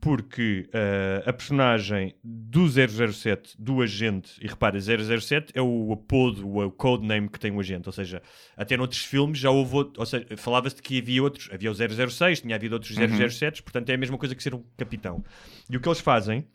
Porque 0.00 0.68
eh, 0.72 1.22
a 1.26 1.32
personagem 1.32 2.14
do 2.22 2.68
007, 2.68 3.56
do 3.58 3.80
agente, 3.82 4.32
e 4.40 4.46
repara, 4.46 4.78
007 4.80 5.52
é 5.54 5.60
o 5.62 5.92
apodo, 5.92 6.48
o 6.48 6.70
codename 6.70 7.28
que 7.28 7.40
tem 7.40 7.50
o 7.50 7.58
agente, 7.58 7.88
ou 7.88 7.92
seja, 7.92 8.22
até 8.56 8.76
noutros 8.76 9.04
filmes 9.04 9.38
já 9.38 9.50
houve, 9.50 9.74
outro, 9.74 9.98
ou 10.00 10.06
seja, 10.06 10.26
falava-se 10.36 10.76
de 10.76 10.82
que 10.82 10.98
havia 11.00 11.22
outros, 11.22 11.48
havia 11.52 11.70
o 11.70 11.74
006, 11.74 12.40
tinha 12.42 12.54
havido 12.54 12.74
outros 12.74 12.94
007, 12.94 13.62
portanto 13.62 13.88
é 13.90 13.94
a 13.94 13.98
mesma 13.98 14.16
coisa 14.18 14.34
que 14.34 14.42
ser 14.42 14.54
um 14.54 14.62
capitão. 14.76 15.24
E 15.68 15.76
o 15.76 15.80
que 15.80 15.88
eles 15.88 16.00
fazem 16.00 16.46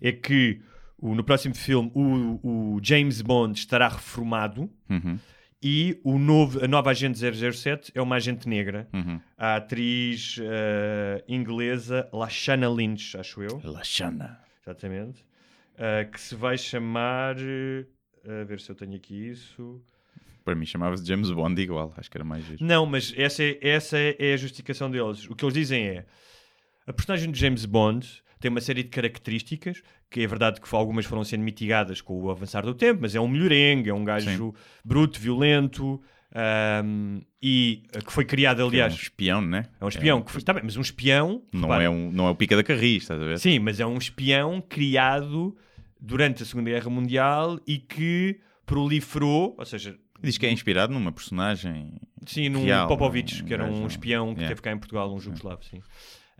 é 0.00 0.10
que 0.10 0.60
o- 0.96 1.14
no 1.14 1.22
próximo 1.22 1.54
filme 1.54 1.92
o, 1.94 2.76
o 2.76 2.80
James 2.82 3.20
Bond 3.22 3.56
estará 3.58 3.88
reformado 3.88 4.68
Uhum. 4.90 5.18
E 5.62 6.00
o 6.04 6.18
novo, 6.18 6.64
a 6.64 6.68
nova 6.68 6.90
agente 6.90 7.18
007 7.18 7.90
é 7.94 8.00
uma 8.00 8.16
agente 8.16 8.48
negra, 8.48 8.88
Uhum. 8.92 9.20
a 9.36 9.56
atriz 9.56 10.38
eh, 10.40 11.24
inglesa 11.28 12.08
Lashana 12.12 12.68
Lynch, 12.68 13.16
acho 13.16 13.42
eu, 13.42 13.60
Lashana. 13.64 14.38
exatamente, 14.62 15.24
eh, 15.76 16.04
que 16.04 16.20
se 16.20 16.34
vai 16.34 16.56
chamar. 16.56 17.36
eh, 17.40 17.86
a 18.42 18.44
ver 18.44 18.60
se 18.60 18.70
eu 18.70 18.76
tenho 18.76 18.94
aqui 18.94 19.28
isso. 19.30 19.82
Para 20.44 20.54
mim 20.54 20.64
chamava-se 20.66 21.04
James 21.06 21.30
Bond 21.30 21.60
igual. 21.60 21.92
Acho 21.96 22.10
que 22.10 22.16
era 22.16 22.24
mais 22.24 22.44
giro. 22.44 22.64
Não, 22.64 22.86
mas 22.86 23.12
essa 23.16 23.42
é, 23.42 23.58
essa 23.62 23.98
é 23.98 24.32
a 24.32 24.36
justificação 24.36 24.90
deles. 24.90 25.28
O 25.28 25.34
que 25.34 25.44
eles 25.44 25.54
dizem 25.54 25.86
é: 25.88 26.06
a 26.86 26.92
personagem 26.92 27.30
de 27.30 27.38
James 27.38 27.64
Bond 27.66 28.06
tem 28.40 28.50
uma 28.50 28.60
série 28.60 28.82
de 28.82 28.88
características 28.88 29.82
que 30.10 30.22
é 30.22 30.26
verdade 30.26 30.60
que 30.60 30.74
algumas 30.74 31.04
foram 31.04 31.24
sendo 31.24 31.42
mitigadas 31.42 32.00
com 32.00 32.20
o 32.20 32.30
avançar 32.30 32.64
do 32.64 32.74
tempo, 32.74 33.00
mas 33.02 33.14
é 33.14 33.20
um 33.20 33.28
melhorengue, 33.28 33.90
é 33.90 33.94
um 33.94 34.04
gajo 34.04 34.54
bruto, 34.84 35.20
violento 35.20 36.00
ahm, 36.34 37.20
e 37.42 37.82
eh, 37.92 38.00
que 38.00 38.12
foi 38.12 38.24
criado, 38.24 38.62
aliás. 38.62 38.92
É 38.92 38.96
um 38.96 39.00
espião, 39.00 39.40
né? 39.40 39.66
É 39.80 39.84
um 39.84 39.88
espião, 39.88 40.22
que 40.22 40.30
foi, 40.30 40.42
tá 40.42 40.52
bem, 40.52 40.62
mas 40.64 40.76
um 40.76 40.80
espião. 40.80 41.42
Não, 41.52 41.62
repara, 41.62 41.84
é 41.84 41.90
um, 41.90 42.10
não 42.10 42.26
é 42.26 42.30
o 42.30 42.34
pica 42.34 42.56
da 42.56 42.62
carris, 42.62 43.02
estás 43.02 43.20
a 43.20 43.24
ver? 43.24 43.38
Sim, 43.38 43.58
mas 43.58 43.80
é 43.80 43.86
um 43.86 43.98
espião 43.98 44.60
criado 44.60 45.56
durante 46.00 46.42
a 46.42 46.46
Segunda 46.46 46.70
Guerra 46.70 46.90
Mundial 46.90 47.60
e 47.66 47.78
que 47.78 48.40
proliferou, 48.64 49.56
ou 49.58 49.64
seja, 49.64 49.98
Diz 50.20 50.36
que 50.36 50.46
é 50.46 50.50
inspirado 50.50 50.92
numa 50.92 51.12
personagem. 51.12 51.92
sim, 52.26 52.48
num 52.48 52.64
real, 52.64 52.88
Popovich, 52.88 53.42
um 53.42 53.46
que 53.46 53.54
era 53.54 53.64
um 53.64 53.86
espião 53.86 54.34
que 54.34 54.40
yeah. 54.40 54.48
teve 54.48 54.60
cá 54.60 54.72
em 54.72 54.78
Portugal, 54.78 55.14
um 55.14 55.20
jugoslavo, 55.20 55.64
sim. 55.64 55.80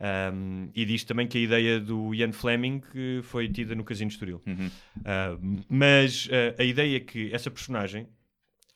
Um, 0.01 0.71
e 0.75 0.85
diz 0.85 1.03
também 1.03 1.27
que 1.27 1.39
a 1.39 1.41
ideia 1.41 1.81
do 1.81 2.15
Ian 2.15 2.31
Fleming 2.33 2.81
foi 3.25 3.49
tida 3.49 3.75
no 3.75 3.83
Casino 3.83 4.09
de 4.09 4.15
Estoril. 4.15 4.41
Uhum. 4.47 4.67
Uh, 4.99 5.65
mas 5.69 6.27
uh, 6.27 6.55
a 6.61 6.65
ideia 6.65 6.97
é 6.97 7.01
que 7.01 7.35
essa 7.35 7.51
personagem, 7.51 8.09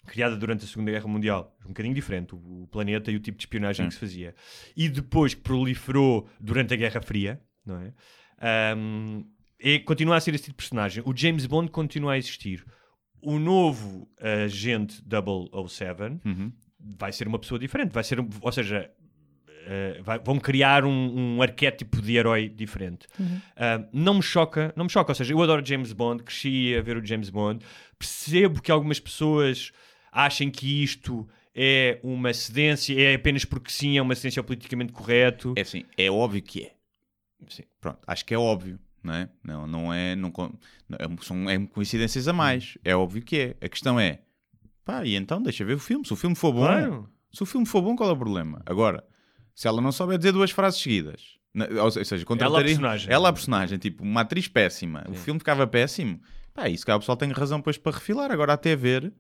criada 0.07 0.37
durante 0.37 0.65
a 0.65 0.69
Segunda 0.69 0.91
Guerra 0.91 1.07
Mundial, 1.07 1.57
um 1.65 1.69
bocadinho 1.69 1.95
diferente, 1.95 2.35
o, 2.35 2.63
o 2.63 2.67
planeta 2.67 3.11
e 3.13 3.17
o 3.17 3.21
tipo 3.21 3.39
de 3.39 3.45
espionagem 3.45 3.87
que 3.87 3.95
se 3.95 4.01
fazia, 4.01 4.35
e 4.77 4.89
depois 4.89 5.33
que 5.35 5.41
proliferou 5.43 6.29
durante 6.41 6.75
a 6.75 6.77
Guerra 6.77 7.01
Fria, 7.01 7.41
não 7.65 7.77
é? 7.81 8.75
Um, 8.77 9.25
é 9.61 9.79
continua 9.79 10.17
a 10.17 10.21
ser 10.21 10.35
esse 10.35 10.45
tipo 10.45 10.55
de 10.55 10.65
personagem. 10.65 11.05
O 11.07 11.17
James 11.17 11.47
Bond 11.47 11.71
continua 11.71 12.15
a 12.15 12.19
existir. 12.19 12.65
O 13.21 13.39
novo 13.39 14.09
agente 14.45 15.01
007 15.09 16.19
Uhum. 16.25 16.53
vai 16.81 17.13
ser 17.13 17.29
uma 17.29 17.39
pessoa 17.39 17.61
diferente, 17.61 17.93
vai 17.93 18.03
ser, 18.03 18.19
ou 18.19 18.51
seja, 18.51 18.91
eh, 19.67 20.01
vai- 20.03 20.19
vão 20.19 20.39
criar 20.39 20.85
um, 20.85 21.37
um 21.37 21.43
arquétipo 21.43 22.01
de 22.01 22.17
herói 22.17 22.49
diferente. 22.49 23.07
Ah, 23.57 23.85
não 23.93 24.15
me 24.15 24.23
choca, 24.23 24.73
não 24.77 24.85
me 24.85 24.91
choca, 24.91 25.11
ou 25.13 25.15
seja, 25.15 25.33
eu 25.33 25.43
adoro 25.43 25.65
James 25.65 25.93
Bond, 25.93 26.23
cresci 26.23 26.75
a 26.77 26.83
ver 26.83 26.97
o 26.97 27.05
James 27.05 27.31
Bond, 27.31 27.65
percebo 27.99 28.61
que 28.61 28.71
algumas 28.73 28.99
pessoas 29.01 29.73
achem 30.11 30.51
que 30.51 30.83
isto 30.83 31.27
é 31.55 32.01
uma 32.03 32.33
cedência, 32.33 32.99
é 33.01 33.15
apenas 33.15 33.45
porque 33.45 33.71
sim, 33.71 33.99
é 33.99 34.03
uma 34.03 34.15
cedência 34.15 34.41
ao 34.41 34.45
politicamente 34.45 34.93
correto. 34.93 35.53
É 35.57 35.61
assim, 35.63 35.85
é 35.97 36.11
óbvio 36.11 36.43
que 36.43 36.63
é. 36.65 36.73
Sim. 37.49 37.65
Pronto, 37.81 37.99
acho 38.07 38.25
que 38.25 38.33
é 38.33 38.39
óbvio, 38.39 38.79
não 39.03 39.15
é? 39.15 39.29
Não, 39.43 39.67
não 39.67 39.93
é. 39.93 40.15
Não, 40.17 40.33
é- 40.99 41.23
são 41.23 41.51
é 41.51 41.59
coincidências 41.67 42.29
a 42.29 42.33
mais. 42.33 42.79
É 42.85 42.95
óbvio 42.95 43.23
que 43.23 43.37
é. 43.37 43.57
A 43.61 43.69
questão 43.69 43.99
é. 43.99 44.21
Pá, 44.85 45.05
e 45.05 45.15
então 45.17 45.43
deixa 45.43 45.65
ver 45.65 45.75
o 45.75 45.79
filme. 45.79 46.07
Se 46.07 46.13
o 46.13 46.17
filme 46.17 46.37
for 46.37 46.53
bom. 46.53 46.61
Claro. 46.61 47.09
Se 47.33 47.43
o 47.43 47.47
filme 47.47 47.67
for 47.67 47.83
bom, 47.83 47.97
qual 47.97 48.11
é 48.11 48.13
o 48.13 48.17
problema? 48.17 48.63
Agora, 48.67 49.05
se 49.55 49.67
ela 49.69 49.81
não 49.81 49.93
souber 49.93 50.19
dizer 50.19 50.33
duas 50.33 50.51
frases 50.51 50.81
seguidas, 50.81 51.37
na- 51.55 51.67
ou 51.83 51.91
seja, 51.91 52.25
contrataria- 52.25 52.65
personagem. 52.67 53.13
Ela 53.13 53.29
a 53.29 53.33
personagem, 53.33 53.79
tipo, 53.79 54.03
uma 54.03 54.23
atriz 54.23 54.49
péssima, 54.49 55.05
o 55.09 55.15
filme 55.15 55.39
ficava 55.41 55.67
péssimo, 55.67 56.21
pá, 56.55 56.69
isso 56.69 56.85
cá 56.87 56.97
o 56.97 56.99
pessoal 57.01 57.17
tem 57.17 57.31
razão 57.31 57.59
depois 57.59 57.77
para 57.79 57.93
refilar. 57.93 58.31
Agora, 58.31 58.53
até 58.55 58.75
ver, 58.77 59.13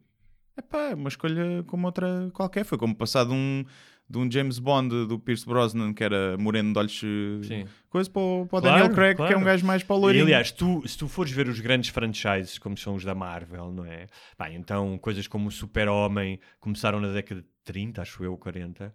é 0.57 0.63
pá, 0.63 0.91
é 0.91 0.95
uma 0.95 1.09
escolha 1.09 1.63
como 1.67 1.87
outra 1.87 2.31
qualquer. 2.33 2.65
Foi 2.65 2.79
como 2.79 2.95
passar 2.95 3.25
de 3.25 3.33
um, 3.33 3.65
de 4.09 4.19
um 4.19 4.31
James 4.31 4.59
Bond 4.59 5.07
do 5.07 5.19
Pierce 5.19 5.47
Brosnan, 5.47 5.95
que 5.95 6.05
era 6.05 6.37
moreno 6.39 6.73
de 6.73 6.79
olhos, 6.79 7.01
Sim. 7.47 7.65
coisa, 7.89 8.11
para 8.11 8.21
o, 8.21 8.47
para 8.47 8.61
Claro, 8.61 8.77
Daniel 8.79 8.95
Craig, 8.95 9.17
que 9.17 9.23
é 9.23 9.27
claro. 9.27 9.39
um 9.41 9.45
gajo 9.45 9.65
mais 9.67 9.83
para 9.83 9.97
o 9.97 10.11
E, 10.11 10.21
aliás, 10.21 10.51
tu, 10.51 10.83
se 10.87 10.99
tu 10.99 11.09
fores 11.09 11.33
ver 11.33 11.49
os 11.49 11.61
grandes 11.61 11.89
franchises, 11.91 12.59
como 12.59 12.77
são 12.77 12.95
os 12.95 13.05
da 13.05 13.15
Marvel, 13.15 13.73
não 13.73 13.85
é? 13.87 14.07
Pá, 14.37 14.51
então, 14.51 14.99
coisas 14.99 15.27
como 15.27 15.49
o 15.49 15.51
Super-Homem 15.51 16.39
começaram 16.61 17.01
na 17.01 17.13
década 17.13 17.41
de 17.41 17.47
30, 17.65 18.03
acho 18.03 18.23
eu, 18.25 18.37
40. 18.37 18.93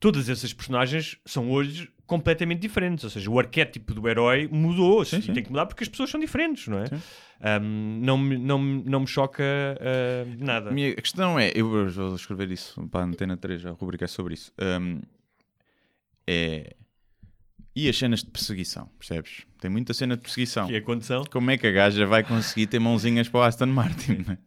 Todas 0.00 0.28
essas 0.30 0.52
personagens 0.52 1.18
são 1.26 1.50
hoje 1.50 1.88
completamente 2.06 2.58
diferentes. 2.60 3.04
Ou 3.04 3.10
seja, 3.10 3.30
o 3.30 3.38
arquétipo 3.38 3.94
do 3.94 4.08
herói 4.08 4.48
mudou 4.50 5.04
Sim, 5.04 5.18
e 5.18 5.22
sim. 5.22 5.32
tem 5.34 5.42
que 5.44 5.50
mudar 5.50 5.66
porque 5.66 5.84
as 5.84 5.88
pessoas 5.88 6.10
são 6.10 6.18
diferentes, 6.18 6.66
não 6.66 6.78
é? 6.78 6.86
Um, 7.60 8.00
não, 8.02 8.18
me- 8.18 8.38
não, 8.38 8.58
não 8.60 9.00
me 9.00 9.06
choca 9.06 9.42
uh, 9.44 10.44
nada. 10.44 10.70
A 10.70 10.72
minha 10.72 10.94
questão 10.94 11.38
é, 11.38 11.52
eu 11.54 11.68
vou 11.68 12.14
escrever 12.16 12.50
isso 12.50 12.82
para 12.88 13.00
a 13.02 13.04
Antena 13.04 13.36
3, 13.36 13.64
a 13.66 13.70
rubrica 13.70 14.06
é 14.06 14.08
sobre 14.08 14.34
isso. 14.34 14.50
Hum, 14.60 15.00
é. 16.26 16.74
E 17.76 17.88
as 17.88 17.96
cenas 17.96 18.20
de 18.24 18.30
perseguição, 18.30 18.90
percebes? 18.98 19.46
Tem 19.60 19.70
muita 19.70 19.94
cena 19.94 20.16
de 20.16 20.22
perseguição. 20.22 20.66
Que 20.66 20.74
é 20.74 20.78
a 20.78 20.82
condição? 20.82 21.24
Como 21.30 21.50
é 21.50 21.56
que 21.56 21.66
a 21.66 21.70
gaja 21.70 22.04
vai 22.06 22.24
conseguir 22.24 22.66
ter 22.66 22.78
mãozinhas 22.80 23.28
para 23.28 23.40
o 23.40 23.42
Aston 23.44 23.66
Martin, 23.66 24.24
né? 24.26 24.38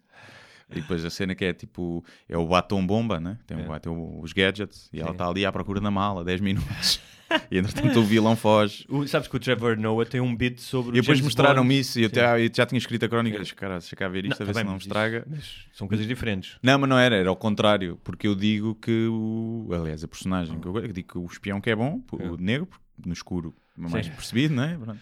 E 0.76 0.82
depois 0.82 1.03
a 1.05 1.09
cena 1.09 1.34
que 1.36 1.45
é 1.45 1.53
tipo, 1.53 2.03
é 2.28 2.38
o 2.38 2.45
batom 2.47 2.86
bomba, 2.86 3.19
né? 3.19 3.38
Tem, 3.47 3.57
o- 3.57 3.74
É. 3.74 3.80
tem 3.80 3.91
os 4.21 4.34
gadgets 4.34 4.89
e 4.91 4.99
ela 4.99 5.07
Sim. 5.09 5.13
está 5.13 5.28
ali 5.28 5.45
à 5.45 5.51
procura 5.51 5.80
na 5.80 5.91
mala, 5.91 6.24
10 6.24 6.41
minutos. 6.41 6.99
e 7.49 7.57
entretanto 7.57 7.99
o 7.99 8.03
vilão 8.03 8.36
foge. 8.36 8.86
O- 8.89 9.07
sabes 9.07 9.28
que 9.28 9.36
o 9.36 9.39
Trevor 9.39 9.78
Noah 9.78 10.05
tem 10.09 10.19
um 10.21 10.36
bit 10.36 10.61
sobre 10.61 10.97
E 10.97 11.01
depois 11.01 11.19
mostraram-me 11.21 11.80
isso 11.80 11.99
e 11.99 12.03
eu, 12.03 12.09
Sim. 12.09 12.19
até- 12.19 12.45
eu 12.45 12.49
já 12.53 12.65
tinha 12.65 12.78
escrito 12.78 13.05
a 13.05 13.09
crónica. 13.09 13.38
Deixa, 13.38 13.55
cara, 13.55 13.80
deixa 13.80 13.95
cá 13.95 14.07
ver 14.07 14.26
isto, 14.26 14.39
Não, 14.39 14.43
a 14.43 14.45
ver 14.47 14.53
tá 14.53 14.59
se 14.59 14.63
bem, 14.63 14.65
não 14.65 14.74
me 14.74 14.80
estraga. 14.80 15.26
Mas 15.30 15.65
são 15.74 15.88
coisas 15.88 16.05
diferentes. 16.07 16.57
Não, 16.61 16.78
mas 16.80 16.89
não 16.89 16.97
era, 16.99 17.15
era 17.15 17.30
ao 17.30 17.36
contrário, 17.36 17.99
porque 18.03 18.28
eu 18.28 18.36
digo 18.36 18.76
que 18.76 19.07
o. 19.07 19.69
Aliás, 19.74 20.03
a 20.03 20.07
personagem 20.07 20.59
que 20.59 20.67
eu, 20.67 20.78
eu 20.78 20.91
digo 20.93 21.07
que 21.07 21.17
o 21.17 21.26
espião 21.26 21.59
que 21.61 21.69
é 21.69 21.76
bom, 21.76 22.01
o 22.11 22.21
É. 22.36 22.38
negro, 22.39 22.67
porque 22.67 22.84
no 23.07 23.13
escuro 23.13 23.55
é 23.78 23.82
mais 23.89 24.05
Sim. 24.05 24.11
percebido, 24.11 24.53
não 24.53 24.63
é? 24.63 24.76
Pronto. 24.78 24.99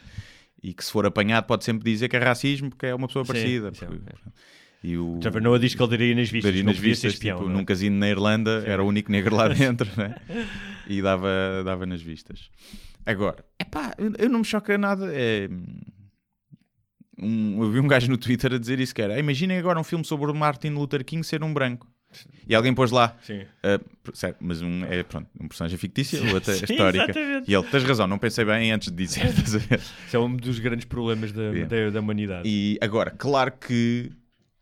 E 0.63 0.73
que 0.75 0.85
se 0.85 0.91
for 0.91 1.05
apanhado 1.07 1.45
pode 1.45 1.63
sempre 1.65 1.83
dizer 1.91 2.07
que 2.07 2.15
é 2.15 2.19
racismo 2.19 2.69
porque 2.69 2.85
é 2.85 2.93
uma 2.93 3.07
pessoa 3.07 3.25
Sim, 3.25 3.33
parecida. 3.33 3.69
isso 3.73 3.83
é- 3.83 3.87
porque- 3.87 4.03
é. 4.09 4.31
E 4.83 4.97
o 4.97 5.19
Trevor 5.19 5.41
Noah 5.41 5.59
diz 5.59 5.75
que 5.75 5.81
ele 5.81 5.89
daria 5.91 6.15
nas 6.15 6.29
vistas. 6.29 6.51
daria 6.51 6.63
nas 6.63 6.77
vistas, 6.77 7.13
espião, 7.13 7.37
tipo, 7.37 7.49
é? 7.49 7.53
num 7.53 7.63
casino 7.63 7.97
na 7.97 8.09
Irlanda, 8.09 8.63
era 8.65 8.83
o 8.83 8.87
único 8.87 9.11
negro 9.11 9.35
lá 9.35 9.47
dentro, 9.53 9.87
né? 9.95 10.15
E 10.87 11.01
dava, 11.01 11.29
dava 11.63 11.85
nas 11.85 12.01
vistas. 12.01 12.49
Agora, 13.05 13.45
epá, 13.59 13.93
eu, 13.97 14.29
não 14.29 14.39
me 14.39 14.45
choca 14.45 14.77
nada. 14.77 15.07
É... 15.13 15.47
Um, 17.19 17.61
eu 17.63 17.71
vi 17.71 17.79
um 17.79 17.87
gajo 17.87 18.09
no 18.09 18.17
Twitter 18.17 18.53
a 18.53 18.57
dizer 18.57 18.79
isso 18.79 18.95
que 18.95 19.01
era, 19.01 19.13
"Ah, 19.13 19.19
imaginem 19.19 19.57
agora 19.59 19.79
um 19.79 19.83
filme 19.83 20.03
sobre 20.03 20.31
o 20.31 20.33
Martin 20.33 20.69
Luther 20.69 21.05
King 21.05 21.23
ser 21.23 21.43
um 21.43 21.53
branco. 21.53 21.87
E 22.47 22.53
alguém 22.53 22.73
pôs 22.73 22.91
lá, 22.91 23.15
Sim. 23.21 23.43
ah, 23.63 23.79
certo, 24.13 24.37
mas 24.41 24.61
um, 24.61 24.83
é 24.85 25.01
pronto, 25.03 25.29
um 25.39 25.47
personagem 25.47 25.77
fictício, 25.77 26.21
o 26.25 26.33
outro 26.33 26.51
é 26.51 26.55
Sim, 26.55 26.65
histórica. 26.69 27.05
exatamente. 27.11 27.49
E 27.49 27.53
ele, 27.53 27.63
tens 27.67 27.83
razão, 27.83 28.07
não 28.07 28.17
pensei 28.17 28.43
bem 28.43 28.71
antes 28.71 28.91
de 28.91 28.97
dizer. 29.05 29.27
Isso 30.07 30.17
é 30.17 30.19
um 30.19 30.35
dos 30.35 30.59
grandes 30.59 30.85
problemas 30.85 31.31
da, 31.31 31.51
da, 31.51 31.89
da 31.89 31.99
humanidade. 31.99 32.49
E 32.49 32.77
agora, 32.81 33.11
claro 33.11 33.53
que, 33.53 34.11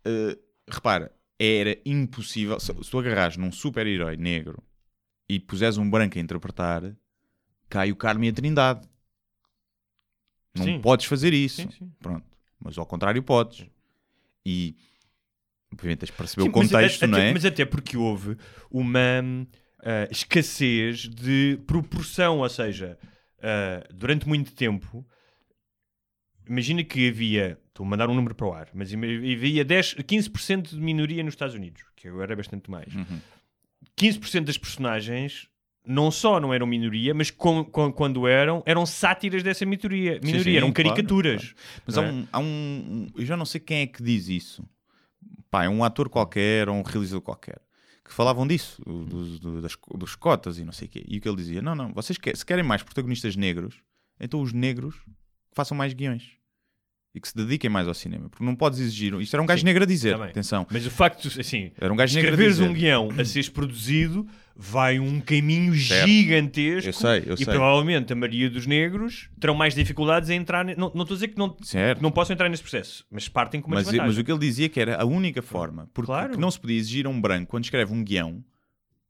eh, 0.05 0.37
repara, 0.67 1.11
era 1.37 1.77
impossível. 1.85 2.59
Se, 2.59 2.73
se 2.73 2.91
tu 2.91 2.99
agarrares 2.99 3.37
num 3.37 3.51
super-herói 3.51 4.17
negro 4.17 4.61
e 5.27 5.39
puseres 5.39 5.77
um 5.77 5.89
branco 5.89 6.17
a 6.17 6.21
interpretar, 6.21 6.95
cai 7.69 7.91
o 7.91 7.95
Carme 7.95 8.27
e 8.27 8.29
a 8.29 8.33
Trindade. 8.33 8.87
Não 10.55 10.65
Sim. 10.65 10.81
podes 10.81 11.05
fazer 11.05 11.33
isso. 11.33 11.61
Sim, 11.61 11.71
sim. 11.71 11.91
Pronto. 11.99 12.25
Mas 12.59 12.77
ao 12.77 12.85
contrário, 12.85 13.21
podes. 13.23 13.65
E, 14.45 14.75
obviamente, 15.71 15.99
tens 15.99 16.09
de 16.09 16.17
perceber 16.17 16.49
o 16.49 16.51
contexto, 16.51 17.01
mas, 17.01 17.09
não 17.09 17.17
até, 17.17 17.29
é? 17.29 17.33
Mas 17.33 17.45
até 17.45 17.65
porque 17.65 17.95
houve 17.95 18.35
uma 18.69 18.99
ah, 19.81 20.07
escassez 20.11 21.07
de 21.07 21.59
proporção, 21.65 22.39
ou 22.39 22.49
seja, 22.49 22.97
ah, 23.41 23.87
durante 23.93 24.27
muito 24.27 24.51
tempo, 24.53 25.05
imagina 26.49 26.83
que 26.83 27.07
havia, 27.09 27.57
estou 27.67 27.85
a 27.85 27.89
mandar 27.89 28.09
um 28.09 28.13
número 28.15 28.33
para 28.35 28.47
o 28.47 28.53
ar, 28.53 28.69
mas 28.73 28.91
havia 28.93 29.63
10, 29.63 29.95
15% 29.95 30.69
de 30.71 30.79
minoria 30.81 31.23
nos 31.23 31.33
Estados 31.33 31.55
Unidos, 31.55 31.83
que 31.95 32.07
agora 32.07 32.33
é 32.33 32.35
bastante 32.35 32.69
mais. 32.69 32.93
Uhum. 32.93 33.19
15% 33.97 34.45
das 34.45 34.57
personagens 34.57 35.47
não 35.85 36.11
só 36.11 36.39
não 36.39 36.53
eram 36.53 36.67
minoria, 36.67 37.13
mas 37.13 37.31
com- 37.31 37.63
com- 37.63 37.91
quando 37.91 38.27
eram, 38.27 38.61
eram 38.65 38.85
sátiras 38.85 39.41
dessa 39.41 39.65
minoria. 39.65 40.19
minoria 40.23 40.43
sim, 40.43 40.57
eram 40.57 40.71
claro, 40.71 40.89
caricaturas. 40.89 41.55
Mas 41.85 41.97
há 41.97 42.05
é? 42.05 42.11
um, 42.11 42.27
há 42.31 42.39
um- 42.39 43.07
Eu 43.15 43.25
já 43.25 43.35
não 43.37 43.45
sei 43.45 43.59
quem 43.61 43.81
é 43.81 43.87
que 43.87 44.03
diz 44.03 44.27
isso. 44.27 44.63
Pá, 45.49 45.63
é 45.63 45.69
um 45.69 45.83
ator 45.83 46.09
qualquer 46.09 46.69
ou 46.69 46.75
um 46.75 46.83
realizador 46.83 47.21
qualquer. 47.21 47.59
Que 48.05 48.13
falavam 48.13 48.45
disso, 48.45 48.81
o- 48.85 49.03
dos, 49.05 49.39
do- 49.39 49.61
das, 49.61 49.75
dos 49.95 50.15
cotas 50.15 50.59
e 50.59 50.65
não 50.65 50.71
sei 50.71 50.87
o 50.87 50.91
quê. 50.91 51.03
E 51.07 51.17
o 51.17 51.21
que 51.21 51.27
ele 51.27 51.37
dizia: 51.37 51.61
não, 51.61 51.73
não, 51.73 51.91
vocês 51.93 52.19
se 52.35 52.45
querem 52.45 52.63
mais 52.63 52.83
protagonistas 52.83 53.35
negros, 53.35 53.81
então 54.19 54.41
os 54.41 54.53
negros 54.53 54.95
façam 55.53 55.75
mais 55.75 55.93
guiões. 55.93 56.37
E 57.19 57.21
que 57.21 57.27
se 57.27 57.35
dediquem 57.35 57.69
mais 57.69 57.85
ao 57.85 57.93
cinema. 57.93 58.29
Porque 58.29 58.43
não 58.45 58.55
podes 58.55 58.79
exigir. 58.79 59.13
Isto 59.19 59.35
era 59.35 59.43
um 59.43 59.45
gajo 59.45 59.59
Sim, 59.59 59.65
negro 59.65 59.83
a 59.83 59.85
dizer, 59.85 60.17
bem. 60.17 60.27
atenção. 60.29 60.65
Mas 60.71 60.85
o 60.85 60.89
facto, 60.89 61.27
assim, 61.37 61.71
Era 61.77 61.91
um 61.91 61.97
gajo 61.97 62.15
negro 62.15 62.29
a 62.29 62.33
escreveres 62.33 62.59
um 62.61 62.73
guião 62.73 63.09
a 63.17 63.25
seres 63.25 63.49
produzido 63.49 64.25
vai 64.55 64.99
um 64.99 65.19
caminho 65.21 65.73
Certo. 65.75 66.07
gigantesco 66.09 66.89
Eu 66.89 66.93
sei, 66.93 67.23
eu 67.25 67.33
e 67.33 67.37
sei. 67.37 67.45
provavelmente 67.45 68.11
a 68.11 68.15
maioria 68.15 68.49
dos 68.49 68.65
negros 68.65 69.29
terão 69.39 69.55
mais 69.55 69.73
dificuldades 69.75 70.29
em 70.29 70.35
entrar. 70.37 70.63
ne- 70.65 70.75
Não, 70.75 70.91
não 70.95 71.03
estou 71.03 71.15
a 71.15 71.17
dizer 71.17 71.27
que 71.29 71.37
não, 71.37 71.55
Certo. 71.61 72.01
não 72.01 72.11
possam 72.11 72.33
entrar 72.33 72.49
nesse 72.49 72.61
processo, 72.61 73.05
mas 73.11 73.27
partem 73.29 73.61
com 73.61 73.67
uma 73.67 73.75
Mas, 73.75 73.91
mas 73.93 74.17
o 74.17 74.23
que 74.23 74.31
ele 74.31 74.39
dizia 74.39 74.67
que 74.69 74.79
era 74.79 75.01
a 75.01 75.05
única 75.05 75.41
forma, 75.41 75.89
porque 75.93 76.07
Claro. 76.07 76.31
que 76.33 76.37
não 76.39 76.49
se 76.51 76.59
podia 76.59 76.77
exigir 76.77 77.05
a 77.05 77.09
um 77.09 77.19
branco 77.19 77.51
quando 77.51 77.63
escreve 77.65 77.93
um 77.93 78.03
guião 78.03 78.43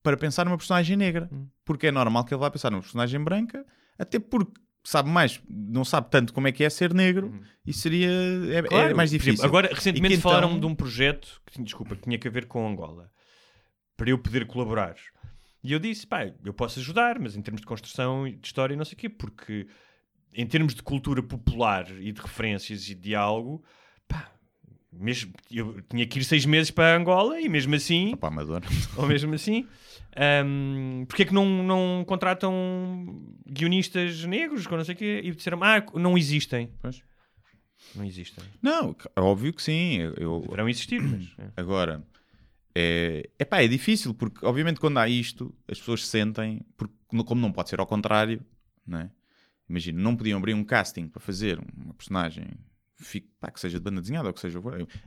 para 0.04 0.16
pensar 0.16 0.46
numa 0.46 0.58
personagem 0.58 0.96
negra. 0.96 1.30
Hum. 1.32 1.48
Porque 1.66 1.88
é 1.88 1.92
normal 1.92 2.24
que 2.26 2.34
ele 2.34 2.40
vá 2.42 2.50
pensar 2.50 2.70
numa 2.72 2.82
personagem 2.82 3.20
branca, 3.24 3.66
até 3.98 4.20
porque 4.20 4.52
sabe 4.84 5.10
mais, 5.10 5.40
não 5.50 5.84
sabe 5.86 6.10
tanto 6.10 6.34
como 6.34 6.48
é 6.48 6.52
que 6.52 6.64
é 6.64 6.70
ser 6.70 6.94
negro 6.94 7.42
e 7.66 7.74
seria 7.74 8.10
é, 8.10 8.56
é. 8.58 8.62
Claro, 8.64 8.96
mais 8.96 9.10
por 9.12 9.14
difícil. 9.18 9.34
exemplo, 9.34 9.48
agora, 9.48 9.74
recentemente 9.74 10.16
que 10.16 10.22
falaram 10.22 10.48
então- 10.50 10.60
de 10.60 10.66
um 10.66 10.76
projeto 10.76 11.42
que, 11.46 11.54
tinha- 11.54 11.66
desculpa, 11.66 11.96
que 11.96 12.04
tinha 12.04 12.18
que 12.18 12.30
ver 12.30 12.46
com 12.46 12.68
Angola 12.68 13.12
para 13.98 14.10
eu 14.10 14.18
poder 14.18 14.46
colaborar. 14.48 14.96
E 15.62 15.74
eu 15.74 15.80
disse, 15.80 16.08
pá, 16.08 16.32
eu 16.46 16.54
posso 16.54 16.80
ajudar, 16.80 17.20
mas 17.20 17.36
em 17.36 17.42
termos 17.42 17.60
de 17.62 17.68
construção 17.68 18.26
e 18.26 18.36
de 18.38 18.48
história 18.48 18.74
e 18.74 18.78
não 18.78 18.86
sei 18.86 18.94
o 18.94 18.98
quê, 18.98 19.10
porque 19.10 19.68
em 20.34 20.46
termos 20.46 20.74
de 20.74 20.82
cultura 20.82 21.22
popular 21.22 21.86
e 22.00 22.12
de 22.14 22.22
referências 22.22 22.84
e 22.88 22.96
de 22.96 23.02
diálogo, 23.02 23.62
pá, 24.08 24.32
mesmo, 24.92 25.34
eu 25.52 25.82
tinha 25.90 26.08
que 26.08 26.20
ir 26.20 26.24
seis 26.24 26.46
meses 26.46 26.72
para 26.72 26.96
Angola 26.96 27.40
e 27.42 27.50
mesmo 27.50 27.76
assim, 27.76 28.14
Opa, 28.14 28.28
amador. 28.30 28.62
ou 28.96 29.06
mesmo 29.06 29.34
assim, 29.34 29.68
hum, 30.46 31.06
porque 31.08 31.24
é 31.24 31.26
que 31.26 31.34
não, 31.34 31.64
não 31.64 32.04
contratam 32.06 32.54
guionistas 33.48 34.24
negros, 34.26 34.68
com 34.68 34.78
não 34.78 34.84
sei 34.86 34.96
o 34.96 34.98
quê, 34.98 35.22
e 35.24 35.32
disseram, 35.32 35.64
ah, 35.64 35.84
não 35.96 36.18
existem. 36.18 36.72
Pois. 36.82 37.02
Não 37.96 38.06
existem. 38.06 38.44
Não, 38.62 38.96
óbvio 39.18 39.54
que 39.54 39.64
sim. 39.64 39.98
Eu, 40.18 40.42
Deverão 40.42 40.70
existir, 40.70 41.02
mas... 41.02 41.34
é. 41.40 41.52
Agora, 41.58 42.04
é, 42.76 43.30
epá, 43.40 43.62
é 43.64 43.68
difícil, 43.68 44.14
porque 44.14 44.46
obviamente 44.46 44.80
quando 44.80 44.98
há 45.00 45.08
isto, 45.10 45.54
as 45.68 45.80
pessoas 45.80 46.06
sentem, 46.08 46.62
porque, 46.78 46.94
como 47.08 47.42
não 47.42 47.52
pode 47.52 47.70
ser 47.70 47.80
ao 47.80 47.88
contrário, 47.88 48.44
não 48.86 49.00
é? 49.00 49.10
Imagina, 49.68 50.02
não 50.02 50.16
podiam 50.16 50.38
abrir 50.38 50.54
um 50.54 50.64
casting 50.64 51.08
para 51.08 51.20
fazer 51.20 51.60
uma 51.78 51.94
personagem 51.94 52.48
fi- 52.98 53.22
pá, 53.40 53.50
que 53.52 53.60
seja 53.60 53.78
de 53.78 53.84
banda 53.84 54.02
desenhada 54.02 54.28
ou 54.28 54.34
que 54.34 54.40
seja. 54.40 54.60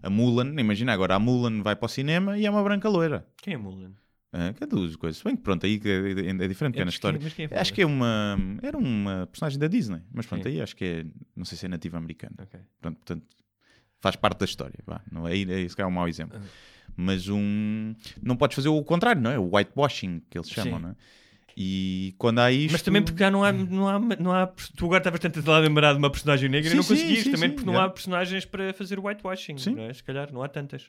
A 0.03 0.09
Mulan, 0.11 0.55
imagina 0.61 0.93
agora, 0.93 1.15
a 1.15 1.19
Mulan 1.19 1.63
vai 1.63 1.75
para 1.77 1.87
o 1.87 1.89
cinema 1.89 2.39
e 2.39 2.47
é 2.47 2.51
uma 2.51 2.63
branca 2.63 2.89
loira. 2.89 3.27
Quem 3.39 3.55
é 3.55 3.57
Mulan? 3.57 3.93
Ah, 4.33 4.53
que 4.53 4.65
é 4.65 4.67
duas 4.67 4.97
coisas. 4.97 5.19
Se 5.19 5.25
Bem 5.25 5.37
que 5.37 5.43
pronto, 5.43 5.67
aí 5.67 5.79
é, 5.85 5.89
é- 5.91 6.45
é 6.45 6.49
diferente, 6.49 6.75
que 6.75 6.81
é 6.81 6.85
na 6.85 6.91
história. 6.91 7.19
quem 7.19 7.49
é 7.51 7.59
acho 7.59 7.73
que 7.75 7.83
é 7.83 7.87
uma. 7.87 8.37
Era 8.63 8.79
uma 8.79 9.27
personagem 9.31 9.59
da 9.59 9.67
Disney, 9.69 10.01
mas 10.13 10.25
pronto, 10.27 10.43
Sim. 10.45 10.49
aí 10.49 10.63
acho 10.63 10.75
que 10.75 10.85
é. 10.85 11.07
Não 11.37 11.45
sei 11.45 11.59
se 11.59 11.67
é 11.67 11.69
nativa 11.69 11.99
americana. 11.99 12.35
Ok. 12.41 12.59
Pronto, 12.81 12.97
portanto, 12.97 13.27
faz 14.01 14.17
parte 14.17 14.39
da 14.39 14.45
história. 14.47 14.79
Vá. 14.87 15.03
Não 15.11 15.29
é, 15.29 15.33
é 15.37 15.61
isso 15.61 15.77
que 15.77 15.83
é 15.83 15.87
um 15.87 15.91
mau 15.91 16.09
exemplo. 16.09 16.41
Mas 16.97 17.29
um. 17.29 17.95
Não 18.23 18.35
podes 18.37 18.55
fazer 18.55 18.69
o 18.69 18.83
contrário, 18.83 19.21
não 19.21 19.31
é? 19.31 19.39
O 19.39 19.55
whitewashing 19.55 20.23
que 20.31 20.39
eles 20.39 20.49
chamam, 20.49 20.77
Sim. 20.79 20.83
não 20.83 20.91
é? 20.91 20.97
E 21.57 22.15
quando 22.19 22.39
há 22.39 22.51
isto. 22.51 22.73
Mas 22.73 22.83
também 22.83 23.03
porque 23.03 23.19
já 23.19 23.31
não 23.31 23.45
há, 23.45 23.53
não 23.53 23.89
há, 23.89 23.99
não 23.99 24.33
há. 24.33 24.47
Tu 24.47 24.85
agora 24.85 24.99
estavas 24.99 25.21
tanto 25.21 25.51
a 25.51 25.59
lembrar 25.59 25.93
de 25.93 25.99
uma 25.99 26.11
personagem 26.11 26.49
negra 26.49 26.71
Sim, 26.71 26.77
e 26.77 26.79
não 26.79 26.85
conseguiste. 26.85 27.31
também 27.31 27.51
sim, 27.51 27.55
porque 27.57 27.71
não 27.71 27.79
há 27.79 27.89
personagens 27.89 28.45
para 28.45 28.73
fazer 28.73 28.99
whitewashing. 28.99 29.59
Sim. 29.59 29.75
Não 29.75 29.83
é? 29.85 29.93
Se 29.93 30.03
calhar 30.03 30.33
não 30.33 30.43
há 30.43 30.49
tantas. 30.49 30.89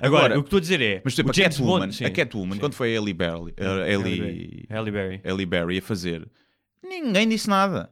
Agora, 0.00 0.24
Agora, 0.26 0.38
o 0.38 0.42
que 0.42 0.46
estou 0.48 0.56
a 0.58 0.60
dizer 0.60 0.80
é. 0.80 1.02
Mas, 1.04 1.14
por 1.14 1.20
exemplo, 1.20 1.30
o 1.30 1.40
a 1.40 1.44
Catwoman, 1.44 1.86
Bond. 1.86 2.04
a 2.04 2.10
Catwoman 2.10 2.58
quando 2.58 2.74
foi 2.74 2.94
a 2.94 2.98
Ellie 3.00 3.14
Berry, 3.14 3.54
a 3.58 3.88
Ellie, 3.88 4.90
Berry. 4.90 5.20
Ellie 5.24 5.46
Berry 5.46 5.78
a 5.78 5.82
fazer, 5.82 6.28
ninguém 6.82 7.28
disse 7.28 7.48
nada. 7.48 7.90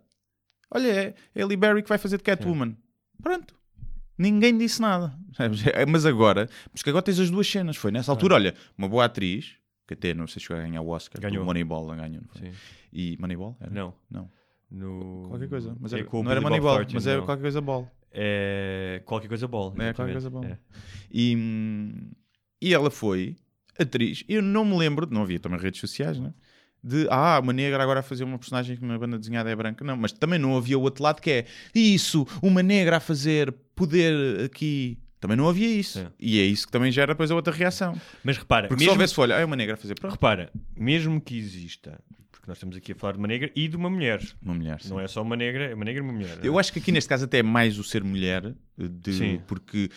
Olha, 0.71 0.89
é 0.89 1.15
Ellie 1.35 1.57
Berry 1.57 1.83
que 1.83 1.89
vai 1.89 1.99
fazer 1.99 2.17
de 2.19 2.25
Catwoman. 2.25 2.77
Pronto. 3.23 3.55
Ninguém 4.19 4.59
disse 4.59 4.81
nada. 4.81 5.15
É, 5.73 5.87
Mas 5.87 6.05
agora, 6.05 6.49
mas 6.73 6.83
que 6.83 6.91
agora 6.91 7.03
tens 7.05 7.21
as 7.21 7.31
duas 7.31 7.47
cenas. 7.49 7.77
Foi 7.77 7.93
nessa 7.93 8.11
altura, 8.11 8.35
olha, 8.35 8.55
uma 8.77 8.89
boa 8.89 9.05
atriz, 9.05 9.55
que 9.89 9.95
até 9.95 10.13
não 10.13 10.27
sei 10.27 10.35
se 10.35 10.47
chegou 10.47 10.59
a 10.59 10.63
ganhar 10.63 10.83
o 10.83 10.89
Oscar, 10.89 11.21
Ganhou. 11.21 11.43
o 11.43 11.47
Moneyball 11.47 11.87
ganhou. 11.97 12.23
E 12.93 13.17
Moneyball? 13.19 13.57
Era? 13.59 13.71
Não. 13.71 13.95
Não. 14.11 14.31
No... 14.71 15.29
Qualquer 15.31 15.49
coisa. 15.49 15.75
Mas 15.81 15.95
é 15.95 16.01
era, 16.01 16.09
o 16.13 16.23
não 16.23 16.31
era 16.31 16.41
Moneyball, 16.43 16.81
mas 16.93 17.07
era 17.07 17.19
não. 17.19 17.25
qualquer 17.25 17.41
coisa 17.41 17.61
ball. 17.63 17.91
É 18.13 19.03
qualquer 19.07 19.29
coisa 19.29 19.49
ball. 19.49 19.75
É, 19.79 19.93
qualquer 19.95 20.13
coisa 20.13 20.29
ball. 20.29 20.45
É. 20.45 20.59
E, 21.11 21.35
e 22.61 22.75
ela 22.75 22.91
foi 22.91 23.37
atriz. 23.79 24.25
Eu 24.29 24.43
não 24.43 24.63
me 24.65 24.77
lembro, 24.77 25.09
não 25.11 25.23
havia 25.23 25.41
também 25.41 25.59
redes 25.59 25.81
sociais, 25.81 26.19
né? 26.19 26.35
De 26.85 27.07
ah, 27.11 27.41
uma 27.43 27.53
negra 27.53 27.83
agora 27.83 28.01
a 28.01 28.03
fazer 28.03 28.25
uma 28.25 28.39
personagem 28.39 28.77
que 28.77 28.85
na 28.85 28.99
banda 28.99 29.19
desenhada 29.19 29.51
é 29.51 29.57
branca. 29.57 29.83
Não, 29.85 29.97
mas 29.97 30.13
também 30.13 30.39
não 30.39 30.57
havia 30.57 30.79
o 30.79 30.83
outro 30.83 31.03
lado 31.03 31.21
que 31.21 31.31
é 31.31 31.47
isso, 31.75 32.27
uma 32.43 32.63
negra 32.63 32.99
a 32.99 33.01
fazer 33.01 33.53
poder 33.75 34.45
aqui. 34.45 34.99
Também 35.21 35.37
não 35.37 35.49
havia 35.49 35.69
isso. 35.69 35.99
É. 35.99 36.09
E 36.19 36.39
é 36.41 36.45
isso 36.45 36.67
que 36.67 36.73
também 36.73 36.93
gera 36.93 37.13
depois 37.13 37.31
a 37.31 37.35
outra 37.35 37.53
reação. 37.53 38.01
Mas 38.23 38.39
repara, 38.39 38.69
Porque 38.69 38.81
se 38.81 38.87
mesmo, 38.87 38.93
houvesse 38.93 39.15
folha, 39.15 39.37
ah, 39.37 39.41
é 39.41 39.45
uma 39.45 39.57
negra 39.57 39.75
a 39.75 39.77
fazer. 39.77 39.95
Pronto. 39.95 40.13
repara, 40.13 40.51
mesmo 40.77 41.21
que 41.21 41.37
exista, 41.37 41.99
porque 42.31 42.47
nós 42.47 42.57
estamos 42.57 42.77
aqui 42.77 42.93
a 42.93 42.95
falar 42.95 43.13
de 43.15 43.19
uma 43.19 43.27
negra 43.29 43.51
e 43.57 43.67
de 43.67 43.77
uma 43.77 43.91
mulher. 43.91 44.21
Uma 44.41 44.55
mulher. 44.55 44.81
sim. 44.81 44.91
Não 44.91 45.01
é 45.01 45.09
só 45.09 45.23
uma 45.23 45.37
negra, 45.37 45.65
é 45.65 45.75
uma 45.75 45.85
negra 45.85 46.01
e 46.01 46.05
uma 46.05 46.13
mulher. 46.13 46.39
Eu 46.43 46.59
acho 46.59 46.73
que 46.73 46.79
aqui 46.79 46.93
neste 46.93 47.09
caso 47.09 47.25
até 47.25 47.39
é 47.39 47.43
mais 47.43 47.79
o 47.79 47.85
ser 47.85 48.05
mulher, 48.05 48.55
de- 48.77 49.13
Sim. 49.13 49.41
porque 49.47 49.91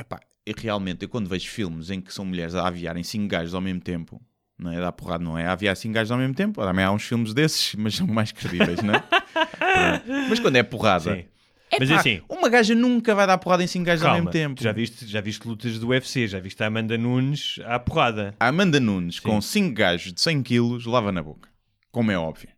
epá, 0.00 0.20
realmente 0.56 1.02
eu 1.04 1.08
quando 1.08 1.28
vejo 1.28 1.48
filmes 1.48 1.90
em 1.90 2.00
que 2.00 2.12
são 2.12 2.24
mulheres 2.24 2.54
a 2.54 2.66
aviarem 2.66 3.02
cinco 3.02 3.28
gajos 3.28 3.54
ao 3.54 3.60
mesmo 3.60 3.80
tempo, 3.80 4.20
não 4.58 4.72
é 4.72 4.80
dar 4.80 4.90
porrada, 4.92 5.22
não 5.22 5.38
é 5.38 5.46
a 5.46 5.52
aviar 5.52 5.76
cinco 5.76 5.94
gajos 5.94 6.10
ao 6.10 6.18
mesmo 6.18 6.34
tempo, 6.34 6.60
também 6.60 6.84
há 6.84 6.90
uns 6.90 7.04
filmes 7.04 7.32
desses, 7.32 7.74
mas 7.78 7.94
são 7.94 8.06
mais 8.06 8.32
credíveis, 8.32 8.82
não 8.82 8.94
é? 8.94 9.04
Mas 10.28 10.40
quando 10.40 10.56
é 10.56 10.62
porrada, 10.62 11.14
Sim. 11.14 11.24
Mas 11.78 11.88
é 11.90 11.92
epá, 11.92 12.00
assim, 12.00 12.20
uma 12.28 12.48
gaja 12.48 12.74
nunca 12.74 13.14
vai 13.14 13.26
dar 13.26 13.36
porrada 13.38 13.62
em 13.62 13.66
cinco 13.66 13.86
gajos 13.86 14.02
ao 14.04 14.08
calma, 14.12 14.18
mesmo 14.20 14.30
tempo. 14.30 14.62
já 14.62 14.72
viste, 14.72 15.06
já 15.06 15.20
viste 15.20 15.46
lutas 15.46 15.78
do 15.78 15.88
UFC, 15.88 16.26
já 16.26 16.40
viste 16.40 16.62
a 16.62 16.66
Amanda 16.66 16.96
Nunes 16.96 17.58
à 17.64 17.78
porrada. 17.78 18.34
A 18.40 18.48
Amanda 18.48 18.80
Nunes 18.80 19.20
com 19.20 19.40
cinco 19.40 19.74
gajos 19.74 20.12
de 20.12 20.20
100 20.20 20.42
quilos 20.42 20.86
lava 20.86 21.12
na 21.12 21.22
boca, 21.22 21.48
como 21.90 22.10
é 22.10 22.18
óbvio. 22.18 22.48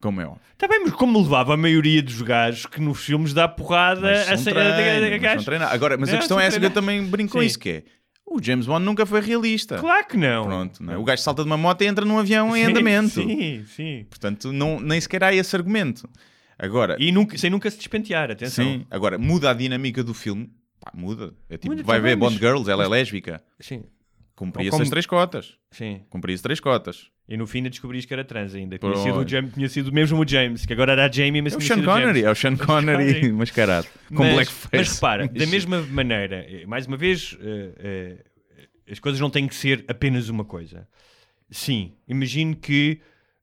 Como 0.00 0.20
é 0.20 0.26
óbvio. 0.26 0.42
Está 0.52 0.68
bem, 0.68 0.80
mas 0.84 0.92
como 0.92 1.20
levava 1.20 1.54
a 1.54 1.56
maioria 1.56 2.02
dos 2.02 2.20
gajos 2.22 2.66
que 2.66 2.80
nos 2.80 2.98
filmes 3.02 3.32
dá 3.32 3.48
porrada 3.48 4.02
Mas 4.02 4.28
a, 4.28 4.34
a- 4.34 4.36
treino, 4.54 4.60
a- 4.60 5.28
a- 5.28 5.32
a 5.32 5.34
são 5.36 5.44
treino. 5.44 5.64
Agora, 5.64 5.96
mas 5.96 6.08
a 6.10 6.12
Não, 6.12 6.18
questão 6.18 6.36
são 6.36 6.40
é 6.44 6.46
essa 6.46 6.60
que 6.60 6.66
eu 6.66 6.70
também 6.70 7.02
brinco 7.04 7.32
com 7.32 7.40
Sim. 7.40 7.46
isso, 7.46 7.58
que 7.58 7.68
é 7.70 7.82
o 8.26 8.42
James 8.42 8.66
Bond 8.66 8.84
nunca 8.84 9.06
foi 9.06 9.20
realista. 9.20 9.78
Claro 9.78 10.06
que 10.06 10.16
não. 10.16 10.44
Pronto, 10.44 10.82
não 10.82 10.92
é? 10.94 10.98
o 10.98 11.04
gajo 11.04 11.22
salta 11.22 11.42
de 11.42 11.48
uma 11.48 11.56
moto 11.56 11.80
e 11.82 11.86
entra 11.86 12.04
num 12.04 12.18
avião 12.18 12.54
em 12.56 12.64
Sim, 12.64 12.70
andamento. 12.70 13.08
Sim, 13.08 13.64
sim. 13.74 14.06
Portanto, 14.10 14.52
não, 14.52 14.78
nem 14.80 15.00
sequer 15.00 15.24
há 15.24 15.34
esse 15.34 15.54
argumento. 15.56 16.08
Agora, 16.58 16.96
E 16.98 17.12
nunca, 17.12 17.36
sem 17.36 17.50
nunca 17.50 17.70
se 17.70 17.76
despentear, 17.76 18.30
atenção. 18.30 18.64
sim, 18.64 18.86
agora 18.90 19.18
muda 19.18 19.50
a 19.50 19.54
dinâmica 19.54 20.02
do 20.02 20.14
filme. 20.14 20.50
Pá, 20.80 20.90
muda. 20.94 21.34
É 21.50 21.56
tipo, 21.56 21.74
Muda 21.74 21.82
vai 21.82 22.00
ver 22.00 22.16
Bond 22.16 22.36
Girls, 22.38 22.70
ela 22.70 22.84
é 22.84 22.88
lésbica. 22.88 23.42
Sim, 23.60 23.84
Cumpria-se 24.34 24.70
como- 24.70 24.82
as 24.82 24.90
três 24.90 25.06
cotas. 25.06 25.56
sim. 25.70 26.02
Cumpria-se 26.10 26.42
três 26.42 26.60
cotas. 26.60 27.10
E 27.28 27.36
no 27.36 27.46
fim 27.46 27.58
ainda 27.58 27.70
descobriste 27.70 28.06
que 28.06 28.14
era 28.14 28.24
trans 28.24 28.54
ainda. 28.54 28.78
Tinha 28.78 28.96
sido, 28.96 29.18
o 29.18 29.26
James, 29.28 29.52
tinha 29.54 29.68
sido 29.68 29.90
mesmo 29.92 30.20
o 30.22 30.28
James, 30.28 30.64
que 30.64 30.72
agora 30.72 30.92
era 30.92 31.06
a 31.06 31.10
Jamie, 31.10 31.42
mas 31.42 31.54
É 31.54 31.56
o 31.56 31.60
Sean 31.60 31.82
Connery, 31.82 32.20
James. 32.20 32.24
é 32.24 32.30
o 32.30 32.34
Sean 32.36 32.56
Connery 32.64 33.32
mascarado. 33.32 33.86
Com 34.14 34.22
mas, 34.22 34.34
blackface. 34.34 34.68
Mas 34.72 34.94
repara, 34.94 35.26
da 35.28 35.46
mesma 35.46 35.82
maneira, 35.82 36.46
eh, 36.48 36.64
mais 36.66 36.86
uma 36.86 36.96
vez, 36.96 37.36
eh, 37.40 37.72
eh, 37.78 38.24
as 38.92 39.00
coisas 39.00 39.20
não 39.20 39.28
têm 39.30 39.48
que 39.48 39.54
ser 39.56 39.84
apenas 39.88 40.28
uma 40.28 40.44
coisa. 40.44 40.86
Sim, 41.50 41.94
imagino 42.06 42.54
que 42.54 43.00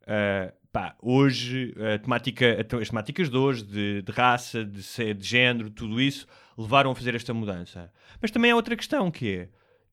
eh, 0.07 0.53
pá, 0.74 0.95
hoje 0.99 1.74
a 1.78 1.99
temática, 1.99 2.67
as 2.82 2.89
temáticas 2.89 3.30
de 3.30 3.38
hoje, 3.38 3.63
de, 3.63 4.01
de 4.01 4.11
raça, 4.11 4.65
de, 4.65 5.13
de 5.13 5.26
género, 5.26 5.69
tudo 5.69 6.01
isso, 6.01 6.28
levaram 6.57 6.91
a 6.91 6.95
fazer 6.95 7.13
esta 7.13 7.32
mudança. 7.32 7.93
Mas 8.19 8.32
também 8.32 8.49
há 8.49 8.55
outra 8.55 8.76
questão 8.76 9.11
que 9.11 9.30
é, 9.30 9.49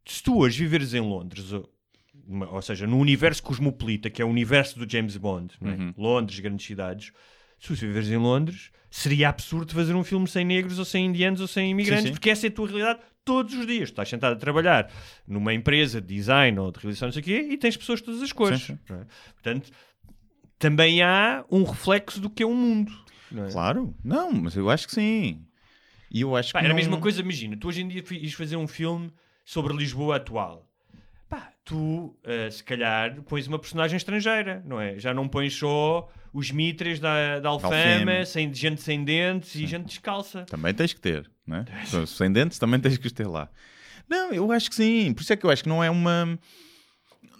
se 0.06 0.22
tu 0.22 0.38
hoje 0.38 0.62
viveres 0.62 0.94
em 0.94 1.00
Londres, 1.00 1.52
ou, 1.52 2.62
seja, 2.62 2.86
no 2.86 2.98
universo 2.98 3.42
cosmopolita, 3.42 4.08
que 4.08 4.22
é 4.22 4.24
o 4.24 4.28
universo 4.28 4.78
do 4.78 4.90
James 4.90 5.18
Bond, 5.18 5.54
é? 5.62 6.00
Londres, 6.00 6.40
grandes 6.40 6.66
cidades, 6.66 7.12
se 7.58 7.68
tu 7.68 7.74
viveres 7.74 8.08
em 8.08 8.16
Londres, 8.16 8.70
seria 8.90 9.28
absurdo 9.28 9.74
fazer 9.74 9.94
um 9.94 10.02
filme 10.02 10.26
sem 10.26 10.46
negros 10.46 10.78
ou 10.78 10.84
sem 10.86 11.06
indianos 11.06 11.42
ou 11.42 11.46
sem 11.46 11.70
imigrantes, 11.70 12.06
sim. 12.06 12.12
porque 12.12 12.30
essa 12.30 12.46
é 12.46 12.48
a 12.48 12.52
tua 12.52 12.66
realidade 12.66 13.00
todos 13.22 13.52
os 13.54 13.66
dias. 13.66 13.90
Estás 13.90 14.08
sentado 14.08 14.32
a 14.32 14.36
trabalhar 14.36 14.90
numa 15.26 15.52
empresa 15.52 16.00
de 16.00 16.14
design 16.14 16.58
ou 16.58 16.72
de 16.72 16.80
realização, 16.80 17.08
não 17.08 17.12
sei 17.12 17.20
o 17.20 17.24
quê, 17.24 17.48
e 17.50 17.58
tens 17.58 17.76
pessoas 17.76 17.98
de 17.98 18.06
todas 18.06 18.22
as 18.22 18.32
cores. 18.32 18.62
Sim, 18.62 18.78
sim. 18.86 18.94
é? 18.94 19.04
Portanto, 19.34 19.70
também 20.60 21.02
há 21.02 21.44
um 21.50 21.64
reflexo 21.64 22.20
do 22.20 22.30
que 22.30 22.44
é 22.44 22.46
o 22.46 22.54
mundo. 22.54 22.92
não 23.32 23.46
é? 23.46 23.50
Claro. 23.50 23.92
Não, 24.04 24.30
mas 24.32 24.54
eu 24.54 24.70
acho 24.70 24.86
que 24.86 24.94
sim. 24.94 25.44
E 26.10 26.20
eu 26.20 26.36
acho 26.36 26.52
Pá, 26.52 26.60
que 26.60 26.66
era 26.66 26.72
a 26.72 26.76
não- 26.76 26.80
mesma 26.82 26.98
coisa, 27.00 27.20
imagina, 27.20 27.56
tu 27.56 27.66
hoje 27.68 27.80
em 27.82 27.88
dia 27.88 28.04
ires 28.10 28.34
fazer 28.34 28.56
um 28.56 28.66
filme 28.68 29.12
sobre 29.44 29.74
Lisboa 29.76 30.16
atual. 30.16 30.68
Pá, 31.28 31.52
tu, 31.64 32.16
eh, 32.24 32.50
se 32.50 32.62
calhar, 32.62 33.20
pões 33.22 33.46
uma 33.46 33.58
personagem 33.58 33.96
estrangeira, 33.96 34.62
não 34.66 34.80
é? 34.80 34.98
Já 34.98 35.14
não 35.14 35.28
pões 35.28 35.54
só 35.54 36.08
os 36.32 36.50
mitres 36.50 36.98
da, 37.00 37.38
da 37.40 37.48
Alfama, 37.48 37.74
Alfama. 37.76 38.24
sem, 38.26 38.52
gente 38.52 38.80
sem 38.82 39.02
dentes 39.04 39.54
e 39.54 39.66
gente 39.66 39.86
descalça. 39.86 40.42
Também 40.46 40.74
tens 40.74 40.92
que 40.92 41.00
ter, 41.00 41.30
não 41.46 41.58
é? 41.58 41.64
Sem 42.06 42.30
dentes 42.32 42.58
também 42.58 42.78
tens 42.80 42.98
que 42.98 43.06
os 43.06 43.12
ter 43.12 43.26
lá. 43.28 43.48
Não, 44.08 44.32
eu 44.32 44.50
acho 44.50 44.68
que 44.68 44.74
sim. 44.74 45.12
Por 45.14 45.22
isso 45.22 45.32
é 45.32 45.36
que 45.36 45.46
eu 45.46 45.50
acho 45.50 45.62
que 45.62 45.68
não 45.68 45.82
é 45.82 45.88
uma. 45.90 46.36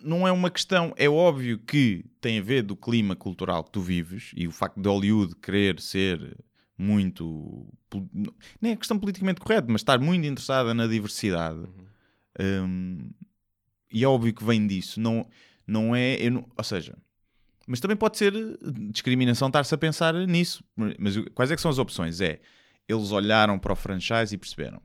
Não 0.02 0.26
é 0.26 0.32
uma 0.32 0.50
questão. 0.50 0.92
É 0.96 1.08
óbvio 1.08 1.58
que 1.58 2.04
tem 2.20 2.38
a 2.38 2.42
ver 2.42 2.62
do 2.62 2.76
clima 2.76 3.14
cultural 3.16 3.64
que 3.64 3.70
tu 3.70 3.80
vives 3.80 4.32
e 4.36 4.46
o 4.46 4.50
facto 4.52 4.80
de 4.80 4.88
Hollywood 4.88 5.34
querer 5.36 5.80
ser 5.80 6.36
muito. 6.76 7.66
Nem 8.60 8.72
é 8.72 8.76
questão 8.76 8.98
politicamente 8.98 9.40
correta, 9.40 9.66
mas 9.70 9.80
estar 9.80 9.98
muito 9.98 10.26
interessada 10.26 10.72
na 10.74 10.86
diversidade. 10.86 11.60
Hum, 12.38 13.10
e 13.92 14.04
é 14.04 14.08
óbvio 14.08 14.32
que 14.34 14.44
vem 14.44 14.66
disso. 14.66 15.00
Não, 15.00 15.26
não 15.66 15.94
é. 15.94 16.16
eu 16.16 16.30
não- 16.30 16.48
ou 16.56 16.64
seja. 16.64 16.96
Mas 17.66 17.78
também 17.80 17.96
pode 17.96 18.18
ser 18.18 18.32
discriminação 18.90 19.48
estar-se 19.48 19.74
a 19.74 19.78
pensar 19.78 20.14
nisso. 20.26 20.64
Mas 20.98 21.16
quais 21.34 21.50
é 21.50 21.54
que 21.56 21.60
são 21.62 21.70
as 21.70 21.78
opções? 21.78 22.20
É, 22.20 22.40
eles 22.88 23.12
olharam 23.12 23.58
para 23.58 23.72
o 23.72 23.76
franchise 23.76 24.34
e 24.34 24.38
perceberam 24.38 24.80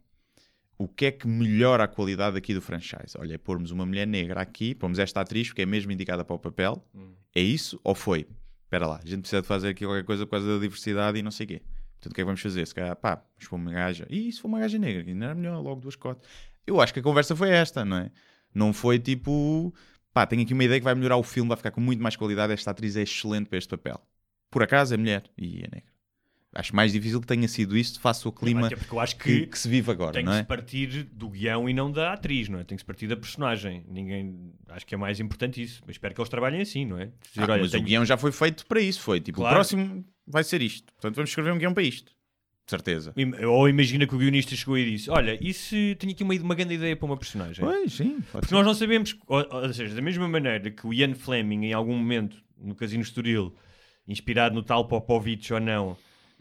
o 0.77 0.87
que 0.87 1.05
é 1.05 1.11
que 1.11 1.27
melhora 1.27 1.85
a 1.85 1.87
qualidade 1.87 2.37
aqui 2.37 2.53
do 2.53 2.61
franchise. 2.61 3.17
Olha, 3.17 3.35
é 3.35 3.37
pormos 3.37 3.71
uma 3.71 3.85
mulher 3.85 4.05
negra 4.05 4.41
aqui, 4.41 4.75
pomos 4.75 4.99
esta 4.99 5.21
atriz, 5.21 5.51
que 5.51 5.61
é 5.61 5.65
mesmo 5.65 5.91
indicada 5.91 6.23
para 6.25 6.35
o 6.35 6.39
papel. 6.39 6.85
É 7.33 7.41
isso? 7.41 7.79
Ou 7.83 7.95
foi? 7.95 8.27
Espera 8.63 8.87
lá, 8.87 8.99
a 9.03 9.07
gente 9.07 9.21
precisa 9.21 9.41
de 9.41 9.47
fazer 9.47 9.69
aqui 9.69 9.85
qualquer 9.85 10.03
coisa 10.03 10.25
por 10.25 10.31
causa 10.31 10.47
da 10.47 10.59
diversidade 10.59 11.17
e 11.17 11.21
não 11.21 11.31
sei 11.31 11.45
o 11.45 11.47
quê. 11.47 11.61
Portanto, 11.93 12.11
o 12.11 12.15
que 12.15 12.21
é 12.21 12.23
que 12.23 12.25
vamos 12.25 12.41
fazer? 12.41 12.67
Se 12.67 12.75
calhar, 12.75 12.95
pá, 12.95 13.23
se 13.39 13.47
for 13.47 13.55
uma 13.55 13.71
gaja... 13.71 14.05
E 14.09 14.31
se 14.31 14.41
for 14.41 14.47
uma 14.47 14.59
gaja 14.59 14.77
negra? 14.77 15.03
Ainda 15.07 15.25
era 15.25 15.35
melhor, 15.35 15.61
logo 15.61 15.81
duas 15.81 15.95
cotas. 15.95 16.27
Eu 16.67 16.81
acho 16.81 16.93
que 16.93 16.99
a 16.99 17.03
conversa 17.03 17.35
foi 17.35 17.49
esta, 17.49 17.85
não 17.85 17.97
é? 17.97 18.11
Não 18.53 18.73
foi 18.73 18.99
tipo... 18.99 19.73
Pá, 20.13 20.25
tenho 20.25 20.41
aqui 20.41 20.53
uma 20.53 20.63
ideia 20.63 20.79
que 20.79 20.83
vai 20.83 20.95
melhorar 20.95 21.17
o 21.17 21.23
filme, 21.23 21.47
vai 21.47 21.57
ficar 21.57 21.71
com 21.71 21.81
muito 21.81 22.01
mais 22.01 22.15
qualidade. 22.15 22.53
Esta 22.53 22.71
atriz 22.71 22.95
é 22.95 23.03
excelente 23.03 23.47
para 23.47 23.57
este 23.57 23.69
papel. 23.69 24.01
Por 24.49 24.63
acaso 24.63 24.93
é 24.93 24.97
mulher 24.97 25.23
e 25.37 25.57
é 25.57 25.67
negra. 25.71 25.94
Acho 26.57 26.73
mais 26.73 26.93
difícil 26.93 27.19
que 27.19 27.27
tenha 27.27 27.47
sido 27.49 27.77
isso 27.77 27.99
face 27.99 28.25
ao 28.25 28.31
clima 28.31 28.69
eu 28.89 28.99
acho 29.01 29.17
que, 29.17 29.41
que 29.41 29.47
que 29.47 29.59
se 29.59 29.67
vive 29.67 29.91
agora, 29.91 30.13
tem 30.13 30.21
que 30.23 30.25
não 30.27 30.33
se 30.33 30.39
é? 30.39 30.43
partir 30.43 31.03
do 31.11 31.27
guião 31.29 31.67
e 31.69 31.73
não 31.73 31.91
da 31.91 32.13
atriz, 32.13 32.47
não 32.47 32.59
é? 32.59 32.63
Tem 32.63 32.77
que 32.77 32.81
se 32.81 32.85
partir 32.85 33.07
da 33.07 33.17
personagem. 33.17 33.83
Ninguém... 33.89 34.53
Acho 34.69 34.85
que 34.85 34.95
é 34.95 34.97
mais 34.97 35.19
importante 35.19 35.61
isso. 35.61 35.83
Mas 35.85 35.95
espero 35.95 36.15
que 36.15 36.21
eles 36.21 36.29
trabalhem 36.29 36.61
assim, 36.61 36.85
não 36.85 36.97
é? 36.97 37.07
Dizer, 37.29 37.41
Ah, 37.49 37.53
olha, 37.53 37.61
mas 37.61 37.71
tenho- 37.71 37.83
o 37.83 37.85
guião 37.85 38.05
já 38.05 38.15
foi 38.15 38.31
feito 38.31 38.65
para 38.67 38.79
isso. 38.79 39.01
Foi 39.01 39.19
tipo, 39.19 39.39
Claro. 39.39 39.53
o 39.53 39.55
próximo 39.57 40.05
vai 40.25 40.45
ser 40.45 40.61
isto. 40.61 40.93
Portanto, 40.93 41.15
vamos 41.15 41.29
escrever 41.29 41.51
um 41.51 41.57
guião 41.57 41.73
para 41.73 41.83
isto. 41.83 42.13
De 42.65 42.69
certeza. 42.71 43.13
Ou 43.47 43.67
imagina 43.69 44.07
que 44.07 44.15
o 44.15 44.17
guionista 44.17 44.55
chegou 44.55 44.77
e 44.77 44.91
disse: 44.91 45.09
Olha, 45.11 45.37
e 45.39 45.53
se 45.53 45.95
tenho 45.99 46.13
aqui 46.13 46.23
uma, 46.23 46.33
uma 46.35 46.55
grande 46.55 46.73
ideia 46.75 46.95
para 46.95 47.05
uma 47.05 47.17
personagem? 47.17 47.63
Pois, 47.63 47.93
sim. 47.93 48.19
Porque 48.31 48.47
ser. 48.47 48.55
nós 48.55 48.65
não 48.65 48.73
sabemos, 48.73 49.15
ou, 49.27 49.45
ou 49.51 49.73
seja, 49.73 49.93
da 49.93 50.01
mesma 50.01 50.27
maneira 50.27 50.71
que 50.71 50.87
o 50.87 50.93
Ian 50.93 51.13
Fleming, 51.13 51.65
em 51.65 51.73
algum 51.73 51.95
momento, 51.95 52.37
no 52.57 52.73
Casino 52.73 53.03
Estoril, 53.03 53.53
inspirado 54.07 54.55
no 54.55 54.63
tal 54.63 54.87
Popovich 54.87 55.53
ou 55.53 55.59
não, 55.59 55.95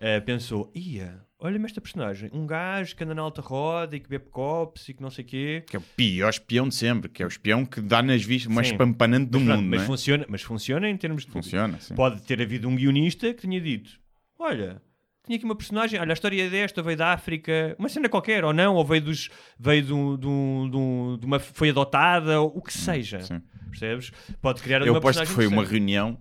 eh, 0.07 0.21
pensou: 0.21 0.71
Ia, 0.75 1.21
olha-me 1.39 1.65
esta 1.65 1.81
personagem, 1.81 2.29
um 2.33 2.47
gajo 2.47 2.95
que 2.95 3.03
anda 3.05 3.15
na 3.15 3.23
alta 3.23 3.41
roda 3.41 3.97
e 3.97 4.01
que 4.01 4.09
bebe 4.09 4.27
copos 4.31 4.87
e 4.89 4.93
que 4.95 5.01
não 5.03 5.11
sei 5.11 5.25
o 5.25 5.27
quê. 5.29 5.65
Que 5.67 5.77
é 5.77 5.79
o 5.79 5.83
pior 5.83 6.29
espião 6.29 6.69
de 6.69 6.75
sempre. 6.75 7.09
Que 7.09 7.23
é 7.23 7.27
o 7.27 7.29
espião 7.29 7.65
que 7.65 7.81
dá 7.81 8.03
nas 8.03 8.23
vistas 8.23 8.53
mais 8.53 8.71
pampanante 8.73 9.31
do 9.31 9.41
mas, 9.41 9.57
mundo, 9.57 9.69
mas 9.71 9.83
é? 9.83 9.87
funciona, 9.87 10.27
mas 10.29 10.43
funciona 10.43 10.89
em 10.91 10.97
termos 10.97 11.25
de. 11.25 11.31
Funciona, 11.33 11.81
sim. 11.81 11.95
Pode 11.95 12.21
ter 12.23 12.43
havido 12.43 12.69
um 12.69 12.77
guionista 12.77 13.33
que 13.33 13.41
tinha 13.41 13.61
dito: 13.61 13.99
Olha. 14.39 14.83
Tinha 15.27 15.37
aqui 15.37 15.45
uma 15.47 15.57
personagem, 15.57 15.99
olha, 15.99 16.13
a 16.13 16.13
história 16.13 16.47
é 16.47 16.51
desta, 16.51 16.83
veio 16.83 16.99
da 16.99 17.15
África, 17.15 17.75
uma 17.79 17.89
cena 17.89 18.11
qualquer, 18.11 18.45
ou 18.45 18.53
não, 18.53 18.75
ou 18.75 18.85
veio 18.85 19.01
dos. 19.01 19.31
veio 19.59 19.83
do, 19.83 20.17
do, 20.19 20.69
do- 20.69 21.17
de 21.19 21.25
uma. 21.25 21.39
foi 21.39 21.71
adotada, 21.71 22.43
ou 22.43 22.53
o 22.55 22.61
que 22.61 22.71
seja. 22.71 23.21
sim. 23.23 23.41
Percebes? 23.71 24.13
Pode 24.43 24.61
criar 24.63 24.87
Eu 24.87 24.95
aposto 24.97 25.23
que 25.23 25.29
foi 25.29 25.47
uma 25.47 25.65
reunião 25.65 26.19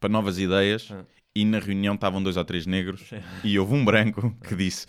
para 0.00 0.08
novas 0.08 0.38
ideias 0.38 0.88
Ah. 0.90 1.04
E 1.40 1.44
na 1.44 1.58
reunião 1.58 1.94
estavam 1.94 2.22
dois 2.22 2.36
ou 2.36 2.44
três 2.44 2.66
negros 2.66 3.02
e 3.44 3.58
houve 3.58 3.74
um 3.74 3.84
branco 3.84 4.34
que 4.46 4.54
disse 4.54 4.86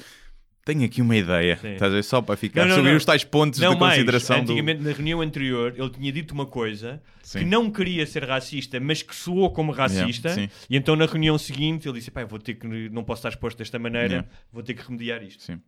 tenho 0.65 0.85
aqui 0.85 1.01
uma 1.01 1.15
ideia, 1.15 1.57
Sim. 1.57 1.73
estás 1.73 1.91
a 1.91 1.95
ver? 1.95 2.03
Só 2.03 2.21
para 2.21 2.35
ficar, 2.37 2.61
Não, 2.61 2.69
não, 2.69 2.75
subir 2.75 2.89
não. 2.89 2.97
os 2.97 3.05
tais 3.05 3.23
pontos 3.23 3.59
Não, 3.59 3.73
de 3.73 3.79
mais, 3.79 3.93
consideração 3.95 4.37
do... 4.37 4.51
antigamente 4.51 4.83
na 4.83 4.91
reunião 4.91 5.21
anterior 5.21 5.73
ele 5.75 5.89
tinha 5.89 6.11
dito 6.11 6.31
uma 6.31 6.45
coisa 6.45 7.01
Sim. 7.23 7.39
que 7.39 7.45
não 7.45 7.71
queria 7.71 8.05
ser 8.05 8.23
racista, 8.23 8.79
mas 8.79 9.01
que 9.01 9.15
soou 9.15 9.51
como 9.51 9.71
racista, 9.71 10.29
sim. 10.29 10.47
e 10.69 10.77
então 10.77 10.95
na 10.95 11.05
reunião 11.05 11.37
seguinte 11.37 11.87
ele 11.87 11.97
disse: 11.97 12.11
Pá, 12.11 12.23
vou 12.23 12.37
ter 12.37 12.55
que, 12.55 12.67
não 12.89 13.03
posso 13.03 13.19
estar 13.19 13.29
exposto 13.29 13.57
desta 13.57 13.79
maneira, 13.79 13.99
Yeah. 14.09 14.27
vou 14.51 14.63
ter 14.63 14.73
que 14.73 14.83
remediar 14.83 15.23
isto. 15.23 15.43
Sim. 15.43 15.59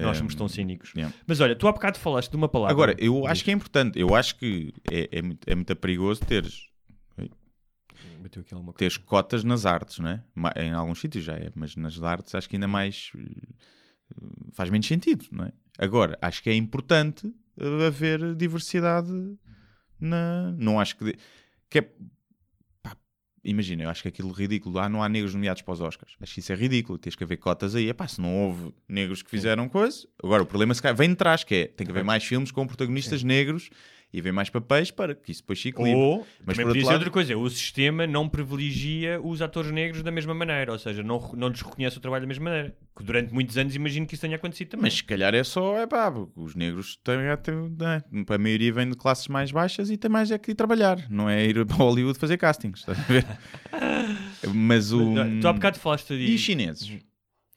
Nós 0.00 0.16
somos 0.16 0.34
tão 0.34 0.48
cínicos. 0.48 0.92
yeah. 0.96 1.14
Mas 1.26 1.40
olha, 1.40 1.54
tu 1.54 1.68
há 1.68 1.72
bocado 1.72 1.98
falaste 1.98 2.30
de 2.30 2.36
uma 2.36 2.48
palavra. 2.48 2.72
Agora, 2.72 2.96
eu 2.98 3.26
acho 3.26 3.44
que 3.44 3.50
é 3.50 3.54
importante, 3.54 3.98
eu 3.98 4.14
acho 4.14 4.36
que 4.36 4.72
é, 4.90 5.08
é, 5.12 5.22
muito, 5.22 5.46
é 5.46 5.54
muito 5.54 5.76
perigoso 5.76 6.20
teres, 6.24 6.68
Teres 8.78 8.96
cotas 8.96 9.44
nas 9.44 9.66
artes, 9.66 9.98
não 9.98 10.10
é? 10.10 10.22
Em 10.56 10.72
alguns 10.72 11.00
sítios 11.00 11.24
já 11.24 11.34
é, 11.34 11.50
mas 11.54 11.76
nas 11.76 12.02
artes 12.02 12.34
acho 12.34 12.48
que 12.48 12.56
ainda 12.56 12.68
mais 12.68 13.12
eh, 13.16 14.24
faz 14.52 14.70
menos 14.70 14.86
sentido, 14.86 15.26
não 15.30 15.44
é? 15.44 15.52
Agora, 15.78 16.18
acho 16.20 16.42
que 16.42 16.50
é 16.50 16.54
importante 16.54 17.32
eh, 17.58 17.86
haver 17.86 18.34
diversidade 18.34 19.12
na. 19.98 20.52
Não 20.58 20.80
acho 20.80 20.96
que. 20.96 21.14
que 21.70 21.78
é. 21.78 21.88
pá, 22.82 22.96
Imagina, 23.44 23.84
eu 23.84 23.90
acho 23.90 24.02
que 24.02 24.08
aquilo 24.08 24.32
ridículo. 24.32 24.78
Ah, 24.78 24.88
não 24.88 25.02
há 25.02 25.08
negros 25.08 25.34
nomeados 25.34 25.62
para 25.62 25.74
os 25.74 25.80
Oscars. 25.80 26.16
Acho 26.20 26.34
que 26.34 26.40
isso 26.40 26.52
é 26.52 26.56
ridículo. 26.56 26.98
Tens 26.98 27.16
que 27.16 27.24
haver 27.24 27.36
cotas 27.36 27.74
aí. 27.74 27.88
Epá, 27.88 28.06
se 28.06 28.20
não 28.20 28.34
houve 28.34 28.74
negros 28.88 29.22
que 29.22 29.30
fizeram 29.30 29.68
coisa. 29.68 30.06
Agora, 30.22 30.42
o 30.42 30.46
problema 30.46 30.74
se 30.74 30.82
calhar, 30.82 30.96
vem 30.96 31.10
de 31.10 31.16
trás, 31.16 31.44
que 31.44 31.54
é 31.54 31.66
tem 31.66 31.86
que 31.86 31.90
haver 31.90 32.04
mais 32.04 32.24
filmes 32.24 32.50
com 32.50 32.66
protagonistas 32.66 33.22
negros 33.22 33.70
e 34.12 34.20
haver 34.20 34.32
mais 34.32 34.50
papéis 34.50 34.90
para 34.90 35.14
que 35.14 35.32
isso 35.32 35.40
depois 35.42 35.60
se 35.60 35.68
equilibre. 35.68 35.98
Ou, 35.98 36.26
Mas 36.44 36.56
por 36.56 36.66
outro 36.66 36.84
lado- 36.84 36.94
outra 36.96 37.10
coisa, 37.10 37.36
o 37.36 37.48
sistema 37.48 38.06
não 38.06 38.28
privilegia 38.28 39.20
os 39.22 39.40
atores 39.40 39.70
negros 39.70 40.02
da 40.02 40.10
mesma 40.10 40.34
maneira, 40.34 40.70
ou 40.72 40.78
seja, 40.78 41.02
não, 41.02 41.18
não 41.34 41.48
lhes 41.48 41.62
reconhece 41.62 41.96
o 41.96 42.00
trabalho 42.00 42.22
da 42.22 42.28
mesma 42.28 42.44
maneira. 42.44 42.76
Que 42.94 43.02
durante 43.02 43.32
muitos 43.32 43.56
anos 43.56 43.74
imagino 43.74 44.06
que 44.06 44.14
isso 44.14 44.20
tenha 44.20 44.36
acontecido 44.36 44.68
também. 44.68 44.84
Mas 44.84 44.94
se 44.94 45.04
calhar 45.04 45.34
é 45.34 45.42
só, 45.42 45.78
é 45.78 45.86
pá, 45.86 46.12
os 46.36 46.54
negros 46.54 46.96
têm, 47.02 47.28
até- 47.28 47.52
né, 47.52 48.02
a 48.28 48.38
maioria 48.38 48.70
vem 48.72 48.90
de 48.90 48.96
classes 48.96 49.28
mais 49.28 49.50
baixas 49.50 49.90
e 49.90 49.96
tem 49.96 50.10
mais 50.10 50.30
é 50.30 50.36
que 50.38 50.50
ir 50.50 50.54
trabalhar, 50.54 51.06
não 51.08 51.28
é 51.30 51.44
ir 51.46 51.64
para 51.64 51.76
Hollywood 51.76 52.18
fazer 52.18 52.36
castings, 52.36 52.80
estás 52.80 52.98
a 52.98 53.02
ver? 53.04 53.24
Mas 54.54 54.92
o. 54.92 55.14
Tu 55.40 55.48
há 55.48 55.52
bocado 55.52 55.78
falaste 55.78 56.08
de. 56.16 56.24
E 56.34 56.36
chineses? 56.38 56.98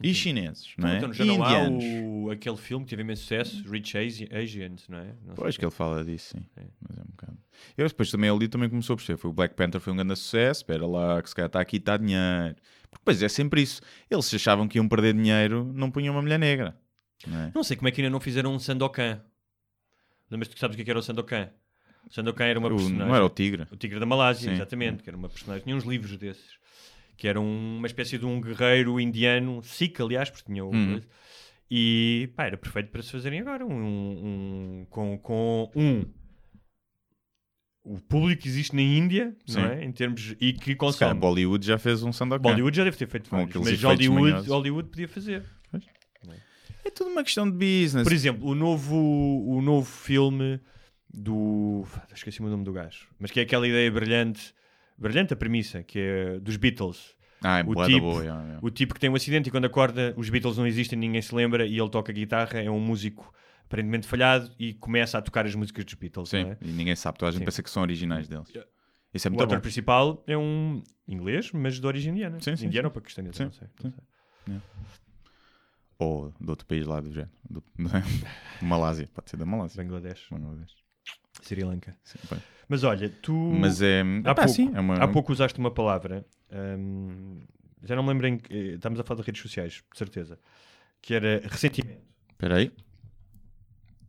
E 0.03 0.13
chineses, 0.13 0.73
não 0.77 0.89
é? 0.89 0.97
Então, 0.97 1.13
já 1.13 1.23
não 1.23 1.41
há 1.43 1.53
indianos. 1.67 1.83
o, 2.03 2.29
aquele 2.29 2.57
filme 2.57 2.83
que 2.83 2.89
teve 2.89 3.01
imenso 3.01 3.21
sucesso, 3.21 3.63
Rich 3.69 3.97
Asi- 3.97 4.29
Asians, 4.29 4.87
não 4.89 4.97
é? 4.97 5.15
Não 5.25 5.35
Pois 5.35 5.55
que 5.55 5.63
ele 5.63 5.71
fala 5.71 6.03
disso, 6.03 6.35
sim. 6.37 6.45
Mas 6.81 6.97
é 6.97 7.01
um 7.01 7.05
bocado. 7.05 7.37
Eu 7.77 7.87
depois 7.87 8.11
também 8.11 8.29
ali 8.29 8.47
também 8.49 8.69
começou 8.69 8.93
a 8.95 8.97
perceber. 8.97 9.17
Foi 9.17 9.29
o 9.31 9.33
Black 9.33 9.55
Panther 9.55 9.79
foi 9.79 9.93
um 9.93 9.95
grande 9.95 10.15
sucesso. 10.17 10.61
Espera 10.61 10.85
lá, 10.85 11.21
que 11.21 11.29
se 11.29 11.35
calhar 11.35 11.47
está 11.47 11.61
aqui 11.61 11.77
está 11.77 11.95
dinheiro. 11.95 12.55
Porque 12.89 12.99
depois 12.99 13.23
é 13.23 13.29
sempre 13.29 13.61
isso. 13.61 13.81
Eles 14.11 14.25
se 14.25 14.35
achavam 14.35 14.67
que 14.67 14.77
iam 14.77 14.87
perder 14.87 15.13
dinheiro, 15.13 15.63
não 15.73 15.89
punham 15.89 16.13
uma 16.13 16.21
mulher 16.21 16.39
negra. 16.39 16.77
Não 17.25 17.39
é? 17.39 17.51
Não 17.55 17.63
sei 17.63 17.77
como 17.77 17.87
é 17.87 17.91
que 17.91 18.01
ainda 18.01 18.09
não 18.11 18.19
fizeram 18.19 18.53
um 18.53 18.59
Sandokan. 18.59 19.21
Lembras-te 20.29 20.55
que 20.55 20.59
sabes 20.59 20.73
o 20.73 20.77
que 20.77 20.81
é 20.81 20.85
que 20.85 20.91
era 20.91 20.99
o 20.99 21.03
Sandokan? 21.03 21.49
O 22.09 22.13
Sandokan 22.13 22.45
era 22.45 22.59
uma 22.59 22.67
O- 22.67 22.71
personagem. 22.75 23.07
não 23.07 23.15
era 23.15 23.25
o 23.25 23.29
tigre. 23.29 23.65
O 23.71 23.77
Tigre 23.77 23.99
da 23.99 24.05
Malásia, 24.05 24.49
Sim. 24.49 24.55
exatamente, 24.55 25.01
que 25.03 25.09
era 25.09 25.15
uma 25.17 25.29
personagem. 25.29 25.63
Tinha 25.63 25.75
uns 25.75 25.85
livros 25.85 26.17
desses. 26.17 26.53
Que 27.17 27.27
era 27.27 27.39
um- 27.39 27.77
uma 27.77 27.87
espécie 27.87 28.17
de 28.17 28.25
um 28.25 28.39
guerreiro 28.41 28.99
indiano, 28.99 29.61
Sikh, 29.63 29.99
aliás, 30.01 30.29
porque 30.29 30.45
tinha 30.51 30.63
o. 30.65 30.71
Uhum. 30.71 31.01
E 31.69 32.29
pá, 32.35 32.45
era 32.45 32.57
perfeito 32.57 32.91
para 32.91 33.01
se 33.01 33.11
fazerem 33.11 33.39
agora. 33.39 33.65
Um, 33.65 33.71
um- 34.81 34.85
com, 34.89 35.17
com 35.17 35.71
um. 35.75 36.05
O 37.83 37.99
público 38.01 38.47
existe 38.47 38.75
na 38.75 38.81
Índia, 38.81 39.35
Sim. 39.45 39.59
não 39.61 39.65
é? 39.69 39.83
Em 39.85 39.91
termos. 39.91 40.35
E 40.41 40.53
que 40.53 40.75
consome. 40.75 41.19
Bollywood 41.19 41.65
já 41.65 41.77
fez 41.77 42.01
um 42.01 42.11
Sandokan. 42.11 42.41
Bollywood 42.41 42.75
já 42.75 42.83
deve 42.83 42.97
ter 42.97 43.07
feito 43.07 43.29
vários, 43.29 43.55
mas 43.55 43.81
Hollywood. 43.83 44.47
Hollywood 44.49 44.89
podia 44.89 45.07
fazer. 45.07 45.43
É 46.83 46.91
tudo 46.91 47.09
uma 47.09 47.23
questão 47.23 47.49
de 47.49 47.57
business. 47.57 48.03
Por 48.03 48.13
exemplo, 48.13 48.47
o 48.47 48.53
novo, 48.53 48.95
o 48.95 49.59
novo 49.61 49.85
filme 49.89 50.59
do. 51.11 51.83
Esqueci 52.13 52.41
o 52.43 52.47
nome 52.47 52.63
do 52.63 52.71
gajo. 52.71 53.07
Mas 53.19 53.31
que 53.31 53.39
é 53.39 53.43
aquela 53.43 53.67
ideia 53.67 53.89
brilhante, 53.91 54.53
brilhante 54.97 55.33
a 55.33 55.35
premissa, 55.35 55.83
que 55.83 55.99
é 55.99 56.39
dos 56.39 56.57
Beatles. 56.57 57.15
ah, 57.43 57.59
é 57.59 57.61
o 57.63 57.65
boa 57.73 57.85
tipo- 57.87 57.99
boa. 58.01 58.21
yeah, 58.23 58.41
yeah. 58.43 58.59
O 58.65 58.69
tipo 58.69 58.93
que 58.93 58.99
tem 58.99 59.09
um 59.09 59.15
acidente 59.15 59.49
e 59.49 59.51
quando 59.51 59.65
acorda, 59.65 60.13
os 60.17 60.29
Beatles 60.29 60.57
não 60.57 60.65
existem, 60.67 60.97
ninguém 60.97 61.21
se 61.21 61.33
lembra 61.35 61.65
e 61.65 61.77
ele 61.77 61.89
toca 61.89 62.11
guitarra, 62.13 62.59
é 62.61 62.69
um 62.69 62.79
músico 62.79 63.33
aparentemente 63.65 64.07
falhado 64.07 64.51
e 64.59 64.73
começa 64.75 65.17
a 65.17 65.21
tocar 65.21 65.45
as 65.45 65.55
músicas 65.55 65.83
dos 65.85 65.93
Beatles. 65.95 66.29
Sim, 66.29 66.43
não 66.43 66.51
é? 66.51 66.57
e 66.61 66.71
ninguém 66.71 66.95
sabe, 66.95 67.17
toda 67.17 67.29
a 67.29 67.31
gente 67.31 67.39
Sim. 67.41 67.45
pensa 67.45 67.63
que 67.63 67.69
são 67.69 67.81
originais 67.83 68.27
deles. 68.27 68.47
Isso 69.13 69.27
é 69.27 69.29
O 69.29 69.31
muito 69.31 69.43
ator 69.45 69.57
bom. 69.57 69.61
principal 69.61 70.23
é 70.27 70.37
um 70.37 70.83
inglês, 71.07 71.51
mas 71.53 71.79
de 71.79 71.87
origem 71.87 72.11
indiana. 72.13 72.37
Sim, 72.41 72.55
sim, 72.55 72.65
Indiano 72.67 72.87
sim. 72.87 72.89
ou 72.89 72.91
paquistanês, 73.01 73.35
Sim, 73.35 73.45
não 73.45 73.51
sei. 73.51 73.67
não 73.83 73.91
sei. 73.91 74.61
Ou 75.97 76.33
de 76.39 76.49
outro 76.49 76.65
país 76.65 76.85
lá 76.85 76.99
do 76.99 77.09
género. 77.11 77.31
Do... 77.49 77.63
Malásia, 78.61 79.07
pode 79.13 79.29
ser 79.29 79.37
da 79.37 79.45
Malásia. 79.45 79.81
Bangladesh, 79.81 80.27
Bangladesh. 80.29 80.73
Sri 81.41 81.63
Lanka. 81.63 81.95
Sim, 82.03 82.19
bem. 82.29 82.39
Mas 82.67 82.83
olha, 82.83 83.09
tu. 83.21 83.33
Mas 83.33 83.81
é. 83.81 84.01
Há, 84.01 84.31
epá, 84.31 84.35
pouco, 84.35 84.49
sim, 84.49 84.71
é 84.73 84.79
uma... 84.79 84.95
há 84.95 85.07
pouco 85.07 85.31
usaste 85.31 85.59
uma 85.59 85.71
palavra, 85.71 86.25
hum, 86.51 87.41
já 87.83 87.95
não 87.95 88.03
me 88.03 88.09
lembro 88.09 88.27
em 88.27 88.37
que. 88.37 88.53
Estamos 88.53 88.99
a 88.99 89.03
falar 89.03 89.21
de 89.21 89.25
redes 89.27 89.41
sociais, 89.41 89.73
de 89.91 89.97
certeza. 89.97 90.39
Que 91.01 91.13
era 91.13 91.41
ressentimento. 91.47 92.01
Espera 92.31 92.57
aí, 92.57 92.71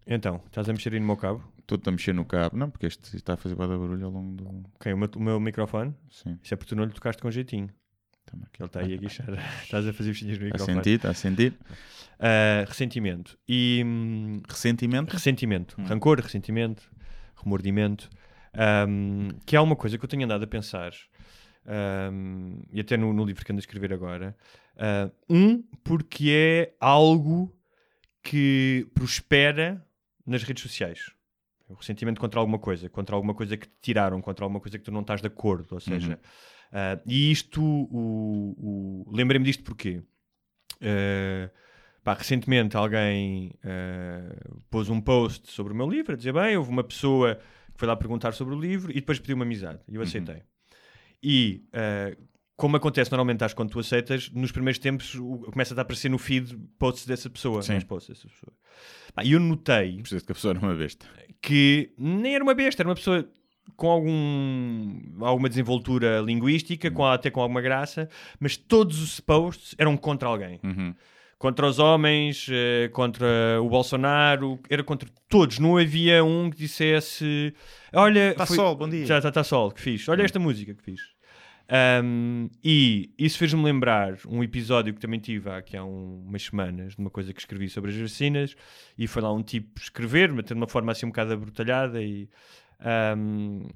Então, 0.07 0.41
estás 0.47 0.69
a 0.69 0.73
mexer 0.73 0.93
aí 0.95 1.01
no 1.01 1.07
meu 1.07 1.17
cabo? 1.17 1.43
estou-te 1.59 1.89
a 1.89 1.93
mexer 1.93 2.13
no 2.15 2.25
cabo. 2.25 2.57
Não, 2.57 2.71
porque 2.71 2.87
este 2.87 3.17
está 3.17 3.35
a 3.35 3.37
fazer 3.37 3.55
de 3.57 3.59
barulho 3.61 4.07
ao 4.07 4.11
longo 4.13 4.37
do. 4.37 4.63
Ok, 4.77 4.93
o 4.93 4.97
meu, 4.97 5.09
o 5.17 5.21
meu 5.21 5.41
microfone. 5.41 5.95
Sim, 6.11 6.39
Isso 6.43 6.55
é 6.55 6.57
porque 6.57 6.71
tu 6.71 6.77
não 6.77 6.85
lhe 6.85 6.93
tocaste 6.93 7.21
com 7.21 7.31
jeitinho. 7.31 7.69
toma 8.25 8.45
aqui. 8.47 8.63
Ele 8.63 8.67
está 8.69 8.81
aí 8.81 8.95
a 8.95 8.97
guichar. 8.97 9.27
estás 9.65 9.87
a 9.87 9.93
fazer 9.93 10.11
bichinhas 10.11 10.39
no 10.39 10.45
Está 10.47 10.55
a 10.65 10.67
microfone. 10.67 10.77
sentir, 10.77 10.97
está 10.97 11.11
a 11.11 11.15
sentir. 11.15 11.55
Ah, 12.19 12.65
ressentimento. 12.67 13.37
E. 13.49 13.83
hum, 13.85 14.41
Ressentimento. 14.49 15.13
ressentimento. 15.13 15.77
Hum. 15.79 15.85
Rancor, 15.85 16.21
ressentimento, 16.21 16.91
remordimento. 17.37 18.09
Ahm, 18.57 19.31
que 19.45 19.55
é 19.57 19.61
uma 19.61 19.77
coisa 19.77 19.99
que 19.99 20.05
eu 20.05 20.09
tenho 20.09 20.25
andado 20.25 20.43
a 20.45 20.47
pensar. 20.47 20.93
ahm, 21.67 22.61
e 22.73 22.81
até 22.81 22.97
no, 22.97 23.13
no 23.13 23.25
livro 23.25 23.45
que 23.45 23.53
ando 23.53 23.59
a 23.59 23.61
escrever 23.61 23.93
agora. 23.93 24.37
Ah, 24.77 25.11
um, 25.29 25.63
porque 25.85 26.31
é 26.31 26.75
algo 26.81 27.53
que 28.23 28.87
prospera 28.95 29.85
nas 30.27 30.43
redes 30.43 30.63
sociais. 30.63 31.11
O 31.69 31.75
ressentimento 31.75 32.21
contra 32.21 32.39
alguma 32.41 32.59
coisa, 32.59 32.89
contra 32.89 33.15
alguma 33.17 33.35
coisa 33.35 33.57
que 33.57 33.67
te 33.67 33.75
tiraram, 33.83 34.21
contra 34.21 34.45
alguma 34.45 34.61
coisa 34.61 34.79
que 34.79 34.85
tu 34.85 34.93
não 34.93 35.01
estás 35.01 35.21
de 35.21 35.27
acordo. 35.27 35.67
Ou 35.75 35.81
seja, 35.81 36.13
Uhum. 36.13 36.19
ah, 36.73 37.01
e 37.07 37.31
isto, 37.33 37.61
o, 37.63 39.05
o- 39.07 39.11
lembrei-me 39.13 39.45
disto 39.45 39.65
porque 39.65 40.03
ah, 40.81 41.51
pá, 42.05 42.15
recentemente 42.15 42.77
alguém 42.77 43.53
ah, 43.65 44.37
pôs 44.71 44.89
um 44.89 45.01
post 45.01 45.51
sobre 45.51 45.73
o 45.73 45.77
meu 45.77 45.89
livro 45.89 46.13
a 46.15 46.17
dizer: 46.17 46.33
Bem, 46.33 46.57
houve 46.57 46.71
uma 46.71 46.85
pessoa 46.85 47.39
foi 47.77 47.89
lá 47.89 47.97
perguntar 47.97 48.33
sobre 48.33 48.55
o 48.55 48.61
livro 48.61 48.91
e 48.91 48.95
depois 48.97 49.19
pediu 49.19 49.37
uma 49.37 49.45
amizade. 49.45 49.81
E 49.89 49.95
eu 49.97 50.03
aceitei. 50.03 50.43
E 51.23 51.63
ah, 51.73 52.17
como 52.57 52.77
acontece 52.77 53.11
normalmente, 53.11 53.45
acho 53.45 53.55
quando 53.55 53.71
tu 53.71 53.79
aceitas, 53.79 54.31
nos 54.31 54.51
primeiros 54.51 54.79
tempos 54.79 55.15
o- 55.15 55.39
começa 55.53 55.75
a 55.75 55.81
aparecer 55.83 56.09
no 56.11 56.19
feed 56.19 56.57
posts 56.79 57.07
dessa 57.07 57.29
pessoa. 57.29 57.61
Sim. 57.63 57.79
posts 57.83 58.17
dessa 58.17 58.29
pessoa. 58.29 58.53
E 59.25 59.33
eu 59.33 59.41
notei 59.41 59.99
Preciso 60.01 60.25
que 60.25 60.33
a 60.33 60.35
pessoa 60.35 60.53
era 60.53 60.61
uma 60.61 60.75
besta. 60.75 61.07
que 61.43 61.93
nem 61.99 62.35
era 62.35 62.43
uma 62.45 62.55
besta, 62.55 62.83
era 62.83 62.89
uma 62.89 62.95
pessoa 62.95 63.29
com 63.77 63.89
algum, 63.91 65.25
alguma 65.25 65.49
desenvoltura 65.49 66.21
linguística, 66.21 66.91
com, 66.91 67.05
até 67.05 67.31
com 67.31 67.41
alguma 67.41 67.61
graça, 67.61 68.09
mas 68.39 68.57
todos 68.57 69.03
os 69.03 69.21
posts 69.21 69.75
eram 69.77 69.97
contra 69.97 70.29
alguém. 70.29 70.61
Uhum. 70.63 70.95
Contra 71.39 71.67
os 71.67 71.79
homens, 71.79 72.47
eh, 72.51 72.89
contra 72.95 73.27
o 73.63 73.69
Bolsonaro, 73.69 74.59
era 74.71 74.83
contra 74.83 75.07
todos. 75.29 75.59
Não 75.59 75.77
havia 75.77 76.25
um 76.25 76.49
que 76.51 76.57
dissesse: 76.57 77.53
Olha, 77.93 78.35
Tá 78.35 78.47
foi- 78.47 78.57
sol, 78.57 78.75
bom 78.75 78.89
dia." 78.89 79.05
Já 79.05 79.19
está 79.19 79.31
tá 79.31 79.45
sol, 79.45 79.71
que 79.71 79.81
fiz. 79.83 80.09
Olha 80.09 80.23
esta 80.23 80.39
música 80.39 80.73
que 80.75 80.83
fiz. 80.83 81.01
Um, 82.03 82.49
e 82.65 83.11
isso 83.19 83.37
fez-me 83.39 83.63
lembrar 83.63 84.17
um 84.29 84.43
episódio 84.43 84.95
que 84.95 85.01
também 85.01 85.19
tive 85.19 85.51
há, 85.51 85.57
aqui 85.59 85.77
há 85.77 85.85
um- 85.85 86.25
umas 86.27 86.45
semanas, 86.45 86.95
de 86.95 87.01
uma 87.01 87.11
coisa 87.11 87.35
que 87.35 87.41
escrevi 87.41 87.69
sobre 87.69 87.91
as 87.91 87.97
vacinas, 87.97 88.55
e 88.97 89.07
foi 89.09 89.21
lá 89.21 89.33
um 89.33 89.43
tipo 89.43 89.79
escrever, 89.81 90.33
mas 90.33 90.45
de 90.45 90.53
uma 90.55 90.69
forma 90.69 90.93
assim 90.93 91.07
um 91.07 91.11
bocado 91.11 91.33
abrutalhada, 91.35 92.01
e, 92.01 92.29
um, 93.19 93.69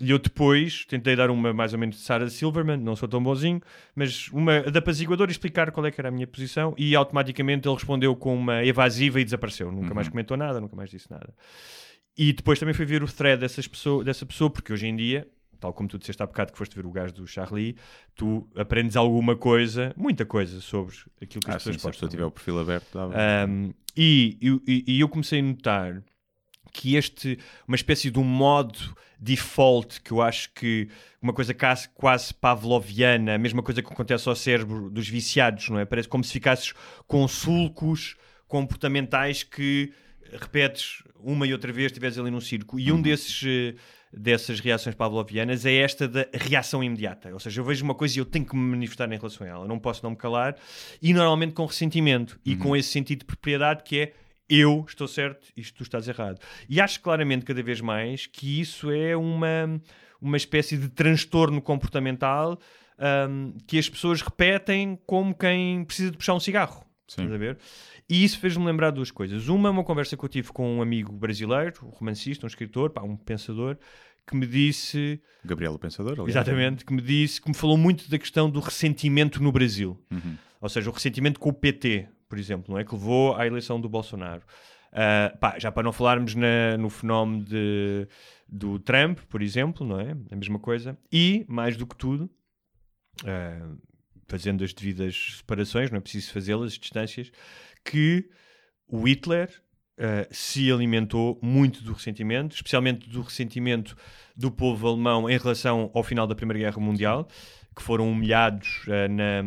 e 0.00 0.10
eu 0.10 0.18
depois 0.18 0.84
tentei 0.86 1.14
dar 1.14 1.30
uma 1.30 1.52
mais 1.52 1.72
ou 1.72 1.78
menos 1.78 1.96
de 1.96 2.02
Sarah 2.02 2.28
Silverman, 2.30 2.78
não 2.78 2.96
sou 2.96 3.08
tão 3.08 3.22
bonzinho, 3.22 3.60
mas 3.94 4.28
uma 4.32 4.60
de 4.62 4.78
apaziguador 4.78 5.28
e 5.28 5.32
explicar 5.32 5.70
qual 5.70 5.84
é 5.86 5.90
que 5.90 6.00
era 6.00 6.08
a 6.08 6.12
minha 6.12 6.26
posição, 6.26 6.74
e 6.78 6.96
automaticamente 6.96 7.68
ele 7.68 7.74
respondeu 7.74 8.16
com 8.16 8.34
uma 8.34 8.64
evasiva 8.64 9.20
e 9.20 9.24
desapareceu, 9.24 9.70
nunca 9.70 9.92
mais 9.94 10.08
comentou 10.08 10.36
nada, 10.36 10.60
nunca 10.60 10.74
mais 10.74 10.90
disse 10.90 11.10
nada. 11.10 11.34
E 12.16 12.32
depois 12.32 12.58
também 12.58 12.74
fui 12.74 12.84
ver 12.84 13.02
o 13.02 13.06
thread 13.06 13.40
dessas 13.40 13.66
pessoa, 13.68 14.02
dessa 14.02 14.26
pessoa, 14.26 14.50
porque 14.50 14.72
hoje 14.72 14.86
em 14.86 14.96
dia, 14.96 15.26
tal 15.58 15.72
como 15.72 15.88
tu 15.88 15.98
disseste 15.98 16.22
há 16.22 16.26
bocado 16.26 16.52
que 16.52 16.58
foste 16.58 16.74
ver 16.74 16.86
o 16.86 16.90
gajo 16.90 17.12
do 17.14 17.26
Charlie, 17.26 17.76
tu 18.14 18.48
aprendes 18.56 18.96
alguma 18.96 19.36
coisa, 19.36 19.92
muita 19.96 20.24
coisa 20.24 20.60
sobre 20.60 20.94
aquilo 21.20 21.42
que 21.44 21.50
Ah, 21.50 21.56
as 21.56 21.62
sim, 21.62 21.70
pessoas 21.72 21.80
se 21.82 21.86
a 21.86 21.90
postam. 21.90 21.92
pessoa 21.92 22.10
tiver 22.10 22.24
o 22.24 22.30
perfil 22.30 22.58
aberto, 22.58 22.86
dava. 22.92 23.14
Um, 23.48 23.72
e, 23.96 24.38
e- 24.66 24.84
e 24.96 25.00
eu 25.00 25.08
comecei 25.08 25.40
a 25.40 25.42
notar 25.42 26.02
que 26.70 26.96
este, 26.96 27.38
uma 27.66 27.76
espécie 27.76 28.10
de 28.10 28.18
um 28.18 28.24
modo 28.24 28.78
default, 29.18 30.00
que 30.00 30.12
eu 30.12 30.22
acho 30.22 30.52
que 30.54 30.88
uma 31.20 31.32
coisa 31.32 31.52
quase, 31.52 31.88
quase 31.90 32.32
pavloviana, 32.32 33.34
a 33.34 33.38
mesma 33.38 33.62
coisa 33.62 33.82
que 33.82 33.92
acontece 33.92 34.28
ao 34.28 34.34
cérebro 34.34 34.90
dos 34.90 35.08
viciados, 35.08 35.68
não 35.68 35.78
é? 35.78 35.84
Parece 35.84 36.08
como 36.08 36.24
se 36.24 36.32
ficasses 36.32 36.72
com 37.06 37.26
sulcos 37.28 38.16
comportamentais 38.48 39.42
que 39.42 39.92
repetes 40.32 41.02
uma 41.22 41.46
e 41.46 41.52
outra 41.52 41.72
vez, 41.72 41.86
estiveres 41.86 42.18
ali 42.18 42.30
num 42.30 42.40
circo. 42.40 42.78
E 42.78 42.90
um 42.90 43.00
desses, 43.00 43.42
eh, 43.44 43.74
dessas 44.12 44.60
reações 44.60 44.94
pavlovianas 44.94 45.66
é 45.66 45.74
esta 45.74 46.08
da 46.08 46.26
reação 46.32 46.82
imediata. 46.82 47.32
Ou 47.32 47.38
seja, 47.38 47.60
eu 47.60 47.64
vejo 47.64 47.84
uma 47.84 47.94
coisa 47.94 48.18
e 48.18 48.20
eu 48.20 48.24
tenho 48.24 48.44
que 48.44 48.56
me 48.56 48.62
manifestar 48.62 49.10
em 49.12 49.16
relação 49.16 49.46
a 49.46 49.50
ela. 49.50 49.64
Eu 49.64 49.68
não 49.68 49.78
posso 49.78 50.02
não 50.02 50.10
me 50.10 50.16
calar. 50.16 50.56
E 51.02 51.12
normalmente 51.12 51.52
com 51.52 51.66
ressentimento. 51.66 52.40
E 52.44 52.56
com 52.56 52.74
esse 52.74 52.88
sentido 52.88 53.20
de 53.20 53.24
propriedade 53.26 53.82
que 53.82 54.00
é 54.00 54.12
eu 54.50 54.84
estou 54.86 55.06
certo, 55.06 55.48
isto 55.56 55.76
tu 55.76 55.82
estás 55.82 56.08
errado. 56.08 56.38
E 56.68 56.80
acho 56.80 57.00
claramente 57.00 57.44
cada 57.44 57.62
vez 57.62 57.80
mais 57.80 58.26
que 58.26 58.60
isso 58.60 58.90
é 58.90 59.16
uma, 59.16 59.80
uma 60.20 60.36
espécie 60.36 60.76
de 60.76 60.88
transtorno 60.88 61.62
comportamental 61.62 62.58
hum, 63.28 63.54
que 63.66 63.78
as 63.78 63.88
pessoas 63.88 64.20
repetem 64.20 64.98
como 65.06 65.34
quem 65.34 65.84
precisa 65.84 66.10
de 66.10 66.16
puxar 66.16 66.34
um 66.34 66.40
cigarro. 66.40 66.84
Sim. 67.06 67.22
Estás 67.22 67.32
a 67.32 67.38
ver? 67.38 67.58
E 68.08 68.24
isso 68.24 68.38
fez-me 68.38 68.64
lembrar 68.64 68.90
duas 68.90 69.10
coisas. 69.10 69.48
Uma, 69.48 69.68
é 69.68 69.72
uma 69.72 69.84
conversa 69.84 70.16
que 70.16 70.24
eu 70.24 70.28
tive 70.28 70.52
com 70.52 70.78
um 70.78 70.82
amigo 70.82 71.12
brasileiro, 71.12 71.74
um 71.84 71.90
romancista, 71.90 72.44
um 72.44 72.48
escritor, 72.48 72.90
pá, 72.90 73.02
um 73.02 73.16
pensador, 73.16 73.76
que 74.26 74.36
me 74.36 74.46
disse, 74.46 75.20
Gabriel 75.44 75.74
o 75.74 75.78
Pensador, 75.78 76.12
aliás. 76.12 76.28
exatamente, 76.28 76.84
que 76.84 76.92
me 76.92 77.02
disse, 77.02 77.40
que 77.40 77.48
me 77.48 77.54
falou 77.54 77.76
muito 77.76 78.08
da 78.08 78.18
questão 78.18 78.48
do 78.48 78.60
ressentimento 78.60 79.42
no 79.42 79.50
Brasil. 79.50 79.98
Uhum. 80.10 80.36
Ou 80.60 80.68
seja, 80.68 80.90
o 80.90 80.92
ressentimento 80.92 81.40
com 81.40 81.48
o 81.48 81.52
PT, 81.52 82.08
por 82.30 82.38
exemplo, 82.38 82.72
não 82.72 82.78
é? 82.80 82.84
Que 82.84 82.94
levou 82.94 83.34
à 83.36 83.46
eleição 83.46 83.78
do 83.80 83.88
Bolsonaro. 83.88 84.42
Ah, 84.92 85.36
pá, 85.38 85.58
já 85.58 85.70
para 85.70 85.82
não 85.82 85.92
falarmos 85.92 86.34
na- 86.34 86.78
no 86.78 86.88
fenómeno 86.88 87.44
de, 87.44 88.08
do 88.48 88.78
Trump, 88.78 89.18
por 89.28 89.42
exemplo, 89.42 89.86
não 89.86 90.00
é? 90.00 90.12
A 90.30 90.36
mesma 90.36 90.58
coisa. 90.58 90.96
E, 91.12 91.44
mais 91.48 91.76
do 91.76 91.86
que 91.86 91.96
tudo, 91.96 92.30
ah, 93.26 93.74
fazendo 94.26 94.64
as 94.64 94.72
devidas 94.72 95.36
separações, 95.38 95.90
não 95.90 95.98
é 95.98 96.00
preciso 96.00 96.32
fazê-las, 96.32 96.72
as 96.72 96.78
distâncias, 96.78 97.30
que 97.84 98.28
o 98.86 99.06
Hitler 99.06 99.50
ah, 99.98 100.26
se 100.30 100.70
alimentou 100.72 101.38
muito 101.42 101.82
do 101.84 101.92
ressentimento, 101.92 102.54
especialmente 102.54 103.08
do 103.08 103.22
ressentimento 103.22 103.96
do 104.36 104.50
povo 104.50 104.88
alemão 104.88 105.28
em 105.28 105.36
relação 105.36 105.90
ao 105.94 106.02
final 106.02 106.26
da 106.26 106.34
Primeira 106.34 106.58
Guerra 106.60 106.80
Mundial, 106.80 107.28
que 107.74 107.82
foram 107.82 108.10
humilhados 108.10 108.82
ah, 108.88 109.08
na, 109.08 109.42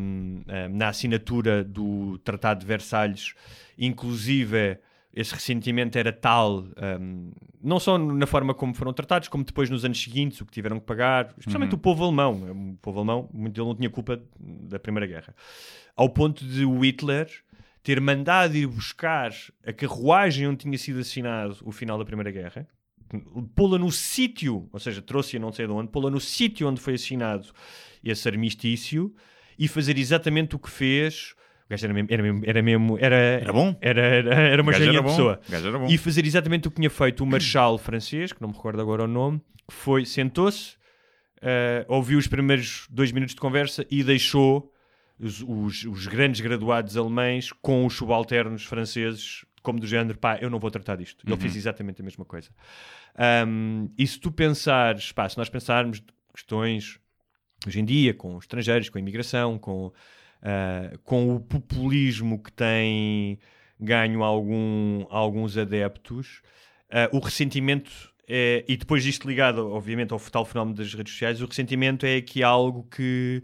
ah, 0.48 0.70
na 0.70 0.88
assinatura 0.90 1.64
do 1.64 2.18
Tratado 2.20 2.62
de 2.62 2.66
Versalhes, 2.66 3.34
inclusive 3.78 4.80
esse 5.14 5.34
ressentimento 5.34 5.95
era 5.95 6.12
tal, 6.12 6.66
ahm, 6.76 7.32
não 7.62 7.80
só 7.80 8.00
na 8.00 8.26
forma 8.26 8.52
como 8.54 8.74
foram 8.74 8.91
tratados, 8.91 9.28
como 9.28 9.44
depois 9.44 9.70
nos 9.70 9.86
anos 9.86 10.02
seguintes, 10.02 10.41
o 10.41 10.45
que 10.45 10.52
tiveram 10.52 10.80
que 10.80 10.88
pagar, 10.88 11.32
especialmente 11.38 11.76
o 11.76 11.78
povo 11.78 12.04
alemão. 12.04 12.74
O 12.74 12.78
povo 12.78 13.00
alemão, 13.00 13.30
muito 13.32 13.54
dele 13.54 13.68
não 13.68 13.76
tinha 13.76 13.91
culpa 13.91 14.20
da 14.40 14.80
Primeira 14.80 15.06
Guerra. 15.06 15.36
Ao 15.95 16.10
ponto 16.10 16.44
de 16.44 16.66
o 16.66 16.80
Hitler 16.80 17.30
ter 17.84 18.02
mandado 18.02 18.58
ir 18.58 18.66
buscar 18.66 19.32
a 19.64 19.72
carruagem 19.72 20.48
onde 20.48 20.60
tinha 20.60 20.78
sido 20.80 21.00
assinado 21.00 21.58
o 21.64 21.72
final 21.72 22.00
da 22.00 22.06
Primeira 22.06 22.32
Guerra, 22.32 22.68
pô-la 23.56 23.78
no 23.78 23.91
sítio, 23.91 24.68
ou 24.74 24.80
seja, 24.80 25.00
trouxe-a 25.00 25.40
não 25.40 25.52
sei 25.52 25.68
de 25.68 25.74
onde, 25.74 25.91
pô-la 25.91 26.10
no 26.10 26.20
sítio 26.20 26.68
onde 26.68 26.82
foi 26.82 26.95
assinado 26.95 27.50
esse 28.04 28.28
armistício 28.28 29.14
e 29.58 29.68
fazer 29.68 29.98
exatamente 29.98 30.56
o 30.56 30.60
que 30.60 30.70
fez. 30.70 31.34
O 31.66 31.70
gajo 31.70 31.86
era 31.86 31.94
mesmo. 31.94 32.08
Era, 32.12 32.24
mesmo, 32.24 32.42
era, 32.46 32.62
mesmo, 32.62 32.98
era, 33.00 33.16
Era 33.16 33.54
bom. 33.54 33.76
Era, 33.82 34.02
era, 34.02 34.36
era 34.36 34.62
uma 34.62 34.72
bom. 35.02 35.10
pessoa. 35.10 35.40
E 35.90 35.98
fazer 35.98 36.26
exatamente 36.26 36.68
o 36.68 36.72
que 36.72 36.78
tinha 36.78 36.90
feito 36.90 37.24
o 37.24 37.26
Marshal 37.28 37.78
francês, 37.78 38.34
que 38.34 38.42
não 38.42 38.50
me 38.50 38.56
recordo 38.56 38.82
agora 38.82 39.04
o 39.04 39.08
nome, 39.08 39.40
que 39.68 39.74
foi, 39.74 40.06
sentou-se, 40.06 40.76
eh, 41.42 41.86
ouviu 41.88 42.18
os 42.20 42.28
primeiros 42.28 42.86
dois 42.90 43.12
minutos 43.12 43.34
de 43.36 43.42
conversa 43.42 43.86
e 43.90 44.04
deixou 44.04 44.72
os, 45.20 45.42
os- 45.42 45.84
os 45.86 46.08
grandes 46.08 46.42
graduados 46.42 46.98
alemães 46.98 47.52
com 47.62 47.86
os 47.86 47.94
subalternos 47.96 48.66
franceses, 48.66 49.46
como 49.62 49.80
do 49.80 49.88
género, 49.88 50.18
pá, 50.18 50.38
eu 50.42 50.50
não 50.50 50.60
vou 50.60 50.70
tratar 50.70 50.98
disto. 50.98 51.24
Ele 51.26 51.38
fez 51.38 51.56
exatamente 51.56 52.02
a 52.02 52.04
mesma 52.04 52.26
coisa. 52.26 52.50
Ahm, 53.18 53.88
e 53.98 54.06
se 54.06 54.20
tu 54.20 54.32
pensares, 54.32 55.12
pá, 55.12 55.28
se 55.30 55.38
nós 55.38 55.50
pensarmos 55.50 56.04
questões 56.34 57.00
hoje 57.68 57.80
em 57.80 57.85
dia, 57.85 58.14
com 58.14 58.35
os 58.35 58.44
estrangeiros, 58.44 58.90
com 58.90 58.98
a 58.98 59.02
imigração, 59.02 59.57
com, 59.57 59.91
ah, 60.41 60.91
com 61.03 61.35
o 61.35 61.40
populismo 61.40 62.41
que 62.41 62.52
tem 62.52 63.40
ganho 63.80 64.23
algum, 64.23 65.06
alguns 65.10 65.57
adeptos, 65.57 66.41
ah, 66.90 67.10
o 67.11 67.19
ressentimento 67.19 68.14
é, 68.27 68.64
e 68.68 68.77
depois 68.77 69.03
disto 69.03 69.27
ligado, 69.27 69.69
obviamente, 69.69 70.14
ao 70.14 70.19
tal 70.19 70.45
fenómeno 70.45 70.77
das 70.77 70.94
redes 70.94 71.11
sociais, 71.11 71.41
o 71.41 71.45
ressentimento 71.45 72.06
é 72.06 72.18
aqui 72.18 72.41
algo 72.41 72.88
que, 72.90 73.44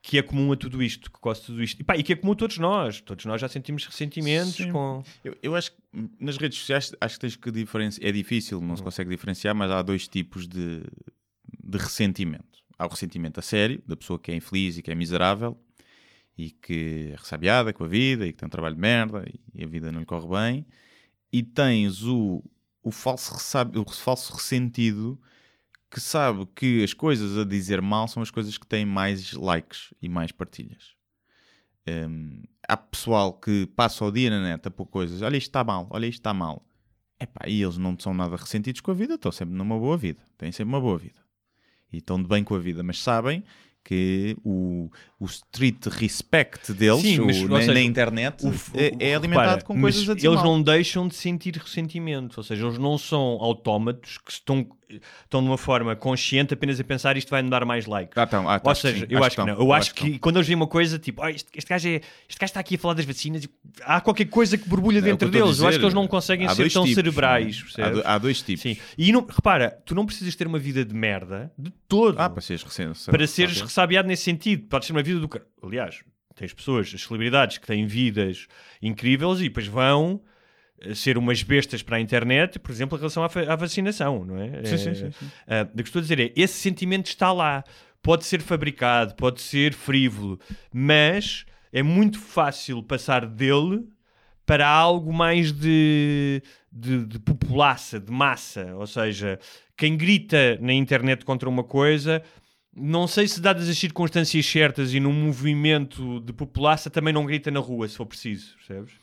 que 0.00 0.16
é 0.16 0.22
comum 0.22 0.52
a 0.52 0.56
tudo 0.56 0.82
isto, 0.82 1.10
que 1.10 1.18
quase 1.18 1.42
tudo 1.42 1.62
isto. 1.62 1.80
E, 1.80 1.84
pá, 1.84 1.96
e 1.96 2.02
que 2.02 2.12
é 2.12 2.16
comum 2.16 2.32
a 2.32 2.36
todos 2.36 2.58
nós. 2.58 3.00
Todos 3.00 3.24
nós 3.24 3.40
já 3.40 3.48
sentimos 3.48 3.84
ressentimentos 3.84 4.56
Sim. 4.56 4.72
com. 4.72 5.02
Eu, 5.24 5.36
eu 5.42 5.56
acho 5.56 5.72
que 5.72 5.78
hum, 5.94 6.08
nas 6.20 6.36
redes 6.36 6.58
sociais 6.58 6.94
acho 7.00 7.14
que 7.14 7.20
tens 7.20 7.36
que 7.36 7.50
diferenciar. 7.50 8.08
É 8.08 8.12
difícil, 8.12 8.60
não 8.60 8.76
se 8.76 8.82
consegue 8.82 9.10
diferenciar, 9.10 9.54
mas 9.54 9.70
há 9.70 9.82
dois 9.82 10.06
tipos 10.06 10.46
de, 10.46 10.82
de 11.62 11.78
ressentimento. 11.78 12.51
O 12.84 12.88
ressentimento 12.88 13.40
a 13.40 13.42
sério, 13.42 13.82
da 13.86 13.96
pessoa 13.96 14.18
que 14.18 14.32
é 14.32 14.34
infeliz 14.34 14.78
e 14.78 14.82
que 14.82 14.90
é 14.90 14.94
miserável 14.94 15.58
e 16.36 16.50
que 16.50 17.10
é 17.12 17.16
ressabiada 17.16 17.72
com 17.72 17.84
a 17.84 17.88
vida 17.88 18.26
e 18.26 18.32
que 18.32 18.38
tem 18.38 18.46
um 18.46 18.50
trabalho 18.50 18.74
de 18.74 18.80
merda 18.80 19.24
e 19.54 19.64
a 19.64 19.66
vida 19.66 19.92
não 19.92 20.00
lhe 20.00 20.06
corre 20.06 20.28
bem. 20.28 20.66
E 21.32 21.42
tens 21.42 22.02
o, 22.02 22.42
o, 22.82 22.90
falso, 22.90 23.34
o 23.76 23.90
falso 23.90 24.34
ressentido 24.34 25.20
que 25.90 26.00
sabe 26.00 26.46
que 26.54 26.82
as 26.82 26.94
coisas 26.94 27.36
a 27.36 27.44
dizer 27.44 27.82
mal 27.82 28.08
são 28.08 28.22
as 28.22 28.30
coisas 28.30 28.56
que 28.56 28.66
têm 28.66 28.86
mais 28.86 29.32
likes 29.34 29.92
e 30.00 30.08
mais 30.08 30.32
partilhas. 30.32 30.94
Hum, 31.86 32.42
há 32.66 32.76
pessoal 32.76 33.34
que 33.34 33.66
passa 33.66 34.04
o 34.04 34.10
dia 34.10 34.30
na 34.30 34.40
net 34.40 34.66
a 34.66 34.70
pôr 34.70 34.86
coisas, 34.86 35.20
olha 35.20 35.36
isto 35.36 35.48
está 35.48 35.62
mal, 35.62 35.86
olha 35.90 36.06
isto 36.06 36.20
está 36.20 36.32
mal. 36.32 36.66
Epá, 37.20 37.46
e 37.46 37.62
eles 37.62 37.76
não 37.76 37.96
são 37.98 38.14
nada 38.14 38.36
ressentidos 38.36 38.80
com 38.80 38.90
a 38.90 38.94
vida, 38.94 39.14
estão 39.14 39.30
sempre 39.30 39.54
numa 39.54 39.78
boa 39.78 39.96
vida, 39.96 40.22
têm 40.38 40.50
sempre 40.50 40.72
uma 40.74 40.80
boa 40.80 40.98
vida. 40.98 41.21
E 41.92 41.98
estão 41.98 42.20
de 42.22 42.28
bem 42.28 42.42
com 42.42 42.54
a 42.54 42.58
vida, 42.58 42.82
mas 42.82 42.98
sabem 43.00 43.42
que 43.84 44.36
o, 44.44 44.88
o 45.18 45.24
street 45.26 45.86
respect 45.88 46.72
deles 46.72 47.00
Sim, 47.02 47.18
mas, 47.18 47.38
o- 47.42 47.48
na, 47.48 47.58
seja, 47.60 47.74
na 47.74 47.80
internet 47.82 48.46
O 48.46 48.50
é, 48.50 48.50
o- 48.50 48.96
é 49.00 49.14
alimentado 49.16 49.48
repara, 49.56 49.62
com 49.64 49.80
coisas 49.80 50.08
a 50.08 50.14
dizer 50.14 50.28
Eles 50.28 50.36
mal. 50.36 50.46
não 50.46 50.62
deixam 50.62 51.08
de 51.08 51.16
sentir 51.16 51.56
ressentimento, 51.56 52.34
ou 52.38 52.44
seja, 52.44 52.64
eles 52.64 52.78
não 52.78 52.96
são 52.96 53.20
autómatos 53.40 54.18
que 54.18 54.30
estão, 54.30 54.64
estão 55.24 55.40
de 55.42 55.48
uma 55.48 55.58
forma 55.58 55.94
consciente 55.96 56.54
apenas 56.54 56.78
a 56.80 56.84
pensar 56.84 57.16
isto 57.16 57.30
vai 57.30 57.42
me 57.42 57.50
dar 57.50 57.64
mais 57.64 57.86
likes. 57.86 58.16
Ah, 58.16 58.24
então, 58.24 58.48
ah, 58.48 58.58
tá, 58.58 58.68
Ou 58.68 58.70
acho 58.72 58.82
que 58.82 58.88
seja, 58.92 59.06
eu 59.08 59.18
acho, 59.18 59.36
que, 59.36 59.40
estão, 59.42 59.46
não. 59.46 59.62
Eu, 59.64 59.72
acho 59.72 59.94
que, 59.94 60.04
estão. 60.06 60.18
quando 60.18 60.36
eles 60.36 60.46
veem 60.46 60.56
uma 60.56 60.66
coisa 60.66 60.98
tipo, 60.98 61.22
"Ah, 61.22 61.30
este, 61.30 61.48
este, 61.54 61.68
gajo 61.68 61.88
é, 61.88 61.94
este 62.28 62.38
gajo 62.40 62.50
está 62.50 62.60
aqui 62.60 62.74
a 62.74 62.78
falar 62.78 62.94
das 62.94 63.04
vacinas, 63.04 63.48
há 63.82 64.00
qualquer 64.00 64.26
coisa 64.26 64.56
que 64.58 64.68
borbulha 64.68 64.98
É 64.98 65.00
que 65.02 65.08
dentro 65.08 65.28
eu 65.28 65.32
deles. 65.32 65.44
eu 65.44 65.48
acho 65.50 65.56
dizer. 65.70 65.78
que 65.78 65.84
eles 65.84 65.94
não 65.94 66.06
conseguem 66.06 66.48
ser 66.48 66.70
tão 66.72 66.82
tipos, 66.84 66.94
cerebrais. 66.94 67.64
é? 67.78 67.82
Há, 67.82 67.90
do- 67.90 68.02
há 68.04 68.18
dois 68.18 68.42
tipos. 68.42 68.62
Sim. 68.62 68.76
E 68.98 69.12
não, 69.12 69.24
repara, 69.26 69.70
tu 69.84 69.94
não 69.94 70.04
precisas 70.06 70.34
ter 70.36 70.46
uma 70.46 70.58
vida 70.58 70.84
de 70.84 70.94
merda 70.94 71.52
de 71.58 71.70
todo 71.88 72.18
Ah, 72.20 72.28
para 72.30 72.40
seres 72.40 72.62
recente. 72.62 73.04
para 73.10 73.26
seres 73.26 73.60
ressabiado 73.60 74.08
nesse 74.08 74.22
sentido. 74.24 74.64
Podes 74.68 74.86
ter 74.88 74.92
uma 74.92 75.02
vida 75.02 75.20
do. 75.20 75.28
Aliás, 75.62 76.00
tens 76.34 76.52
pessoas, 76.54 76.90
as 76.94 77.02
celebridades 77.02 77.58
que 77.58 77.66
têm 77.66 77.86
vidas 77.86 78.46
incríveis 78.80 79.40
e 79.40 79.44
depois 79.44 79.66
vão 79.66 80.20
ser 80.94 81.16
umas 81.18 81.42
bestas 81.42 81.82
para 81.82 81.96
a 81.96 82.00
internet, 82.00 82.58
por 82.58 82.70
exemplo, 82.70 82.96
em 82.96 83.00
relação 83.00 83.22
à, 83.22 83.26
à 83.26 83.56
vacinação, 83.56 84.24
não 84.24 84.38
é? 84.38 84.64
Sim, 84.64 84.76
sim, 84.78 84.90
Eh, 84.90 84.94
sim, 84.94 85.10
sim. 85.12 85.26
ah, 85.48 85.68
o 85.72 85.76
que 85.76 85.82
estou 85.82 86.00
a 86.00 86.02
dizer 86.02 86.20
é, 86.20 86.32
esse 86.36 86.54
sentimento 86.54 87.06
está 87.06 87.32
lá. 87.32 87.62
Pode 88.02 88.24
ser 88.24 88.40
fabricado, 88.40 89.14
pode 89.14 89.40
ser 89.40 89.72
frívolo, 89.74 90.40
mas 90.72 91.44
é 91.72 91.84
muito 91.84 92.18
fácil 92.18 92.82
passar 92.82 93.24
dele 93.24 93.84
para 94.44 94.66
algo 94.68 95.12
mais 95.12 95.52
de, 95.52 96.42
de, 96.72 97.06
de 97.06 97.18
populaça, 97.20 98.00
de 98.00 98.10
massa. 98.10 98.74
Ou 98.74 98.88
seja, 98.88 99.38
quem 99.76 99.96
grita 99.96 100.58
na 100.60 100.72
internet 100.72 101.24
contra 101.24 101.48
uma 101.48 101.62
coisa, 101.62 102.20
não 102.74 103.06
sei 103.06 103.28
se 103.28 103.40
dadas 103.40 103.68
as 103.68 103.78
circunstâncias 103.78 104.44
certas 104.46 104.92
e 104.92 104.98
num 104.98 105.12
movimento 105.12 106.18
de 106.22 106.32
populaça, 106.32 106.90
também 106.90 107.14
não 107.14 107.24
grita 107.24 107.52
na 107.52 107.60
rua, 107.60 107.86
se 107.86 107.96
for 107.96 108.06
preciso, 108.06 108.56
percebes? 108.56 108.94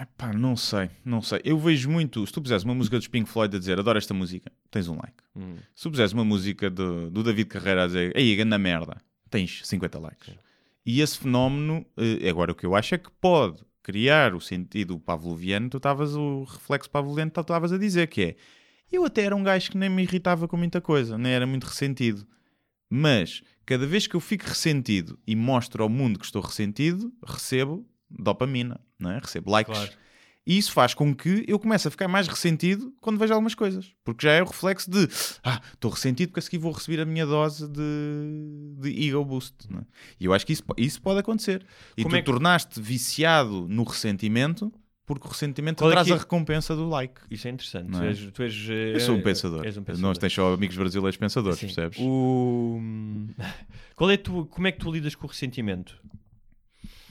Epá, 0.00 0.32
não 0.32 0.56
sei, 0.56 0.90
não 1.04 1.22
sei. 1.22 1.40
Eu 1.44 1.58
vejo 1.58 1.88
muito. 1.88 2.26
Se 2.26 2.32
tu 2.32 2.42
puseres 2.42 2.64
uma 2.64 2.74
música 2.74 2.98
dos 2.98 3.06
Pink 3.06 3.28
Floyd 3.28 3.54
a 3.54 3.58
dizer 3.58 3.78
adoro 3.78 3.96
esta 3.96 4.12
música, 4.12 4.50
tens 4.70 4.88
um 4.88 4.96
like. 4.96 5.22
Hum. 5.36 5.56
Se 5.74 5.84
tu 5.84 5.90
puseres 5.90 6.12
uma 6.12 6.24
música 6.24 6.68
do, 6.68 7.10
do 7.10 7.22
David 7.22 7.48
Carreira 7.48 7.84
a 7.84 7.86
dizer 7.86 8.16
ei, 8.16 8.34
ganda 8.34 8.58
merda, 8.58 9.00
tens 9.30 9.60
50 9.64 9.98
likes. 9.98 10.34
E 10.84 11.00
esse 11.00 11.18
fenómeno, 11.18 11.86
eh, 11.96 12.28
agora 12.28 12.52
o 12.52 12.54
que 12.54 12.66
eu 12.66 12.74
acho 12.74 12.94
é 12.94 12.98
que 12.98 13.10
pode 13.20 13.62
criar 13.82 14.34
o 14.34 14.40
sentido 14.40 14.98
pavloviano, 14.98 15.70
tu 15.70 15.76
estavas, 15.76 16.14
o 16.14 16.44
reflexo 16.44 16.90
pavloviano, 16.90 17.30
tu 17.30 17.40
estavas 17.40 17.72
a 17.72 17.78
dizer 17.78 18.08
que 18.08 18.22
é 18.22 18.36
eu 18.90 19.04
até 19.04 19.22
era 19.22 19.34
um 19.34 19.42
gajo 19.42 19.70
que 19.70 19.78
nem 19.78 19.88
me 19.88 20.02
irritava 20.02 20.46
com 20.46 20.56
muita 20.56 20.80
coisa, 20.80 21.18
nem 21.18 21.32
era 21.32 21.46
muito 21.46 21.64
ressentido. 21.64 22.26
Mas 22.88 23.42
cada 23.66 23.86
vez 23.86 24.06
que 24.06 24.14
eu 24.14 24.20
fico 24.20 24.44
ressentido 24.44 25.18
e 25.26 25.34
mostro 25.34 25.82
ao 25.82 25.88
mundo 25.88 26.18
que 26.18 26.24
estou 26.24 26.42
ressentido, 26.42 27.12
recebo 27.26 27.86
dopamina, 28.08 28.80
não 28.98 29.10
é? 29.10 29.18
Recebo 29.18 29.50
likes. 29.50 29.74
Claro. 29.74 29.90
E 30.46 30.58
isso 30.58 30.72
faz 30.72 30.92
com 30.92 31.14
que 31.14 31.42
eu 31.48 31.58
comece 31.58 31.88
a 31.88 31.90
ficar 31.90 32.06
mais 32.06 32.28
ressentido 32.28 32.92
quando 33.00 33.18
vejo 33.18 33.32
algumas 33.32 33.54
coisas. 33.54 33.94
Porque 34.04 34.26
já 34.26 34.32
é 34.34 34.42
o 34.42 34.46
reflexo 34.46 34.90
de 34.90 35.08
ah, 35.42 35.58
estou 35.72 35.90
ressentido 35.90 36.28
porque 36.28 36.40
a 36.40 36.42
seguir 36.42 36.58
vou 36.58 36.70
receber 36.70 37.00
a 37.00 37.06
minha 37.06 37.24
dose 37.24 37.66
de, 37.66 37.80
de 38.78 39.08
ego 39.08 39.24
boost. 39.24 39.54
não 39.70 39.80
é? 39.80 39.84
E 40.20 40.26
eu 40.26 40.34
acho 40.34 40.44
que 40.44 40.52
isso, 40.52 40.62
isso 40.76 41.00
pode 41.00 41.20
acontecer. 41.20 41.64
E 41.96 42.02
Como 42.02 42.14
tu 42.14 42.18
é 42.18 42.20
que- 42.20 42.26
tornaste 42.26 42.78
viciado 42.78 43.66
no 43.68 43.84
ressentimento 43.84 44.70
porque 45.06 45.26
o 45.26 45.30
ressentimento 45.30 45.78
Qual 45.82 45.90
é 45.90 45.94
traz 45.94 46.06
que- 46.08 46.12
a 46.12 46.16
recompensa 46.16 46.76
do 46.76 46.88
like. 46.90 47.20
Isso 47.30 47.46
é 47.48 47.50
interessante. 47.50 47.90
Não 47.90 48.00
Tu 48.00 48.04
é? 48.04 48.08
és, 48.08 48.30
tu 48.32 48.42
és, 48.42 48.66
eh, 48.70 48.94
Eu 48.96 49.00
sou 49.00 49.14
um 49.16 49.22
pensador. 49.22 49.64
És 49.64 49.76
um 49.76 49.80
Não 49.80 49.84
pensador. 49.84 50.16
tens 50.18 50.32
só 50.34 50.52
amigos 50.54 50.76
brasileiros 50.76 51.16
pensadores, 51.16 51.58
Sim. 51.58 51.66
percebes? 51.66 51.98
O... 52.00 52.80
Qual 53.96 54.10
é 54.10 54.16
tu, 54.18 54.46
como 54.46 54.66
é 54.66 54.72
que 54.72 54.78
tu 54.78 54.90
lidas 54.92 55.14
com 55.14 55.26
o 55.26 55.30
ressentimento? 55.30 55.98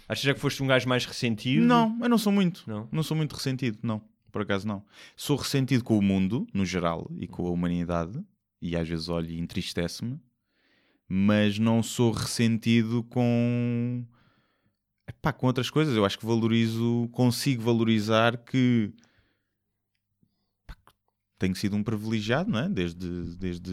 Achas 0.08 0.24
já 0.24 0.34
que 0.34 0.40
foste 0.40 0.62
um 0.62 0.68
gajo 0.68 0.88
mais 0.88 1.06
ressentido? 1.06 1.66
Não, 1.66 1.98
eu 2.02 2.10
não 2.10 2.18
sou 2.18 2.32
muito. 2.32 2.64
Não? 2.68 2.88
Não 2.92 3.04
sou 3.04 3.16
muito 3.16 3.34
ressentido, 3.34 3.80
não. 3.82 4.02
Por 4.32 4.42
acaso 4.42 4.68
não. 4.68 4.84
Sou 5.16 5.38
ressentido 5.38 5.84
com 5.84 5.98
o 5.98 6.02
mundo, 6.02 6.48
no 6.54 6.66
geral, 6.66 7.10
e 7.18 7.28
com 7.28 7.46
a 7.46 7.52
humanidade, 7.52 8.20
e 8.62 8.76
às 8.76 8.88
vezes 8.88 9.08
olho 9.08 9.30
e 9.30 9.40
entristece-me, 9.40 10.20
mas 11.08 11.60
não 11.60 11.84
sou 11.84 12.12
ressentido 12.12 13.04
com. 13.04 14.04
Epá, 15.08 15.32
com 15.32 15.48
outras 15.48 15.70
coisas. 15.70 15.96
Eu 15.96 16.06
acho 16.06 16.18
que 16.18 16.26
valorizo, 16.26 17.08
consigo 17.12 17.62
valorizar 17.62 18.38
que. 18.38 18.92
Tenho 21.40 21.56
sido 21.56 21.76
um 21.76 21.84
privilegiado, 21.84 22.50
não 22.50 22.60
é? 22.60 22.70
Desde, 22.70 23.08
desde. 23.38 23.72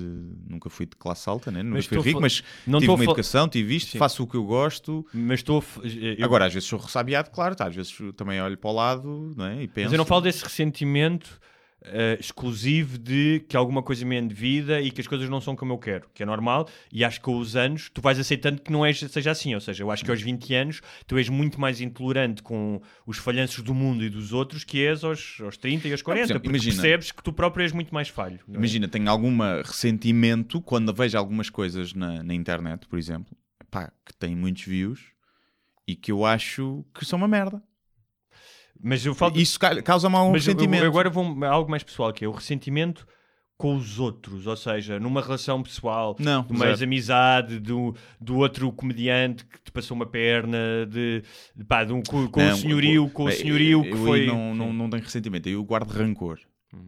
Nunca 0.48 0.68
fui 0.70 0.86
de 0.86 0.96
classe 0.96 1.28
alta, 1.28 1.50
né? 1.50 1.62
Nunca 1.62 1.76
Mas 1.76 1.86
fui 1.86 1.98
rico, 1.98 2.12
fal- 2.12 2.20
mas 2.22 2.42
Não 2.66 2.80
tive 2.80 2.90
uma 2.92 3.04
educação, 3.04 3.48
tive 3.48 3.76
isto, 3.76 3.90
Sim. 3.92 3.98
faço 3.98 4.22
o 4.22 4.26
que 4.26 4.36
eu 4.36 4.44
gosto. 4.44 5.06
Mas 5.12 5.40
estou. 5.40 5.62
eu- 5.84 6.24
Agora, 6.24 6.46
às 6.46 6.52
vezes 6.54 6.68
sou 6.68 6.78
ressabiado, 6.78 7.30
claro, 7.30 7.54
tá, 7.54 7.66
às 7.68 7.74
vezes 7.76 7.96
também 8.16 8.40
olho 8.40 8.56
para 8.58 8.70
o 8.70 8.72
lado 8.74 9.34
não 9.36 9.44
é? 9.46 9.62
e 9.62 9.68
penso. 9.68 9.84
Mas 9.86 9.92
eu 9.92 9.98
não 9.98 10.04
falo 10.06 10.22
desse 10.22 10.42
ressentimento 10.42 11.38
eh, 11.82 12.16
exclusivo 12.20 12.98
de 12.98 13.44
que 13.48 13.56
alguma 13.56 13.82
coisa 13.82 14.04
me 14.04 14.16
é 14.16 14.20
devida 14.22 14.80
e 14.80 14.90
que 14.90 15.00
as 15.00 15.06
coisas 15.06 15.28
não 15.28 15.40
são 15.40 15.56
como 15.56 15.72
eu 15.72 15.78
quero, 15.78 16.08
que 16.14 16.22
é 16.22 16.26
normal, 16.26 16.68
e 16.92 17.02
acho 17.04 17.18
que 17.18 17.24
com 17.24 17.38
os 17.38 17.56
anos 17.56 17.88
tu 17.88 18.00
vais 18.02 18.18
aceitando 18.18 18.60
que 18.60 18.70
não 18.70 18.84
és, 18.84 18.98
seja 19.00 19.30
assim. 19.30 19.54
Ou 19.54 19.60
seja, 19.60 19.82
eu 19.82 19.90
acho 19.90 20.04
que 20.04 20.10
aos 20.10 20.20
20 20.20 20.54
anos 20.54 20.80
tu 21.06 21.16
és 21.16 21.28
muito 21.28 21.60
mais 21.60 21.80
intolerante 21.80 22.42
com 22.42 22.80
os 23.06 23.16
falhanços 23.18 23.62
do 23.64 23.72
mundo 23.74 24.04
e 24.04 24.10
dos 24.10 24.32
outros 24.32 24.62
que 24.64 24.84
és 24.84 25.02
aos, 25.02 25.38
aos 25.40 25.56
30 25.56 25.88
e 25.88 25.92
aos 25.92 26.02
40, 26.02 26.24
exemplo, 26.24 26.42
porque 26.42 26.56
imagina- 26.56 26.82
percebes 26.82 27.12
que 27.12 27.22
tu 27.22 27.32
próprio 27.32 27.62
és 27.62 27.72
muito 27.72 27.94
mais 27.94 28.08
falho. 28.08 28.38
não 28.46 28.56
é? 28.56 28.58
Imagina, 28.58 28.86
tenho 28.88 29.08
algum 29.10 29.38
ressentimento 29.62 30.60
quando 30.60 30.92
vejo 30.92 31.16
algumas 31.16 31.48
coisas 31.48 31.94
na, 31.94 32.22
na 32.22 32.34
internet, 32.34 32.86
por 32.86 32.98
exemplo, 32.98 33.34
pá, 33.70 33.90
que 34.04 34.12
têm 34.14 34.36
muitos 34.36 34.64
views 34.64 35.00
e 35.88 35.96
que 35.96 36.12
eu 36.12 36.24
acho 36.26 36.84
que 36.94 37.04
são 37.04 37.16
uma 37.16 37.26
merda. 37.28 37.62
Mas 38.82 39.04
eu 39.04 39.14
falo 39.14 39.36
Isso 39.38 39.58
ca- 39.58 39.80
causa-me 39.82 40.14
algum 40.16 40.32
Mas 40.32 40.46
eu- 40.46 40.54
ressentimento. 40.54 40.84
eu 40.84 40.88
agora 40.90 41.10
vou 41.10 41.44
algo 41.44 41.70
mais 41.70 41.82
pessoal, 41.82 42.12
que 42.12 42.24
é 42.24 42.28
o 42.28 42.32
ressentimento 42.32 43.06
com 43.58 43.76
os 43.76 43.98
outros, 43.98 44.46
ou 44.46 44.56
seja, 44.56 44.98
numa 44.98 45.20
relação 45.20 45.62
pessoal, 45.62 46.16
Não, 46.18 46.42
de 46.44 46.50
uma 46.52 46.60
zero. 46.60 46.70
ex-amizade, 46.72 47.58
do, 47.60 47.94
do 48.18 48.38
outro 48.38 48.72
comediante 48.72 49.44
que 49.44 49.60
te 49.62 49.70
passou 49.70 49.94
uma 49.94 50.06
perna, 50.06 50.58
de, 50.88 51.22
de 51.54 51.64
pá, 51.64 51.84
de 51.84 51.92
um, 51.92 52.00
com, 52.02 52.26
com 52.26 52.40
Não, 52.40 52.54
o 52.54 52.56
senhorio, 52.56 53.10
com 53.10 53.24
o 53.24 53.28
eu- 53.28 53.32
senhorio 53.36 53.78
eu, 53.80 53.82
que 53.82 53.88
aí 53.92 53.96
foi. 54.06 54.26
não, 54.26 54.54
não, 54.54 54.72
não 54.72 54.88
tenho 54.88 55.02
ressentimento, 55.02 55.46
eu 55.48 55.62
guardo 55.62 55.90
rancor. 55.90 56.38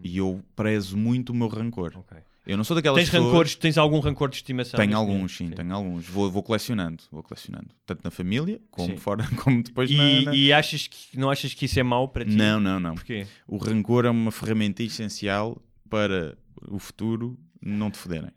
E 0.02 0.16
eu 0.16 0.40
prezo 0.56 0.96
muito 0.96 1.30
o 1.30 1.34
meu 1.34 1.48
rancor. 1.48 1.92
Ok. 1.96 2.16
Eu 2.44 2.56
não 2.56 2.64
sou 2.64 2.74
daquelas 2.74 2.98
Tens 3.02 3.10
pessoas... 3.10 3.26
rancores, 3.26 3.54
tens 3.54 3.78
algum 3.78 4.00
rancor 4.00 4.28
de 4.28 4.36
estimação? 4.36 4.76
Tenho 4.78 4.96
alguns, 4.96 5.14
momento? 5.14 5.30
sim, 5.32 5.50
tenho 5.50 5.72
alguns. 5.74 6.06
Vou, 6.08 6.28
vou 6.30 6.42
colecionando, 6.42 7.04
vou 7.10 7.22
colecionando. 7.22 7.68
Tanto 7.86 8.00
na 8.02 8.10
família, 8.10 8.60
como 8.70 8.88
Sim. 8.90 8.96
fora, 8.96 9.24
como 9.44 9.62
depois 9.62 9.88
E, 9.90 9.96
na... 9.96 10.22
na- 10.22 10.34
e 10.34 10.52
achas 10.52 10.88
que, 10.88 11.16
não 11.16 11.30
achas 11.30 11.54
que 11.54 11.66
isso 11.66 11.78
é 11.78 11.82
mau 11.84 12.08
para 12.08 12.24
ti? 12.24 12.34
Não, 12.34 12.58
não, 12.58 12.80
não. 12.80 12.94
Porquê? 12.96 13.26
O 13.46 13.56
rancor 13.58 14.04
é 14.06 14.10
uma 14.10 14.32
ferramenta 14.32 14.82
essencial 14.82 15.62
para 15.88 16.36
o 16.68 16.78
futuro 16.80 17.38
não 17.60 17.90
te 17.92 17.98
foderem. 17.98 18.30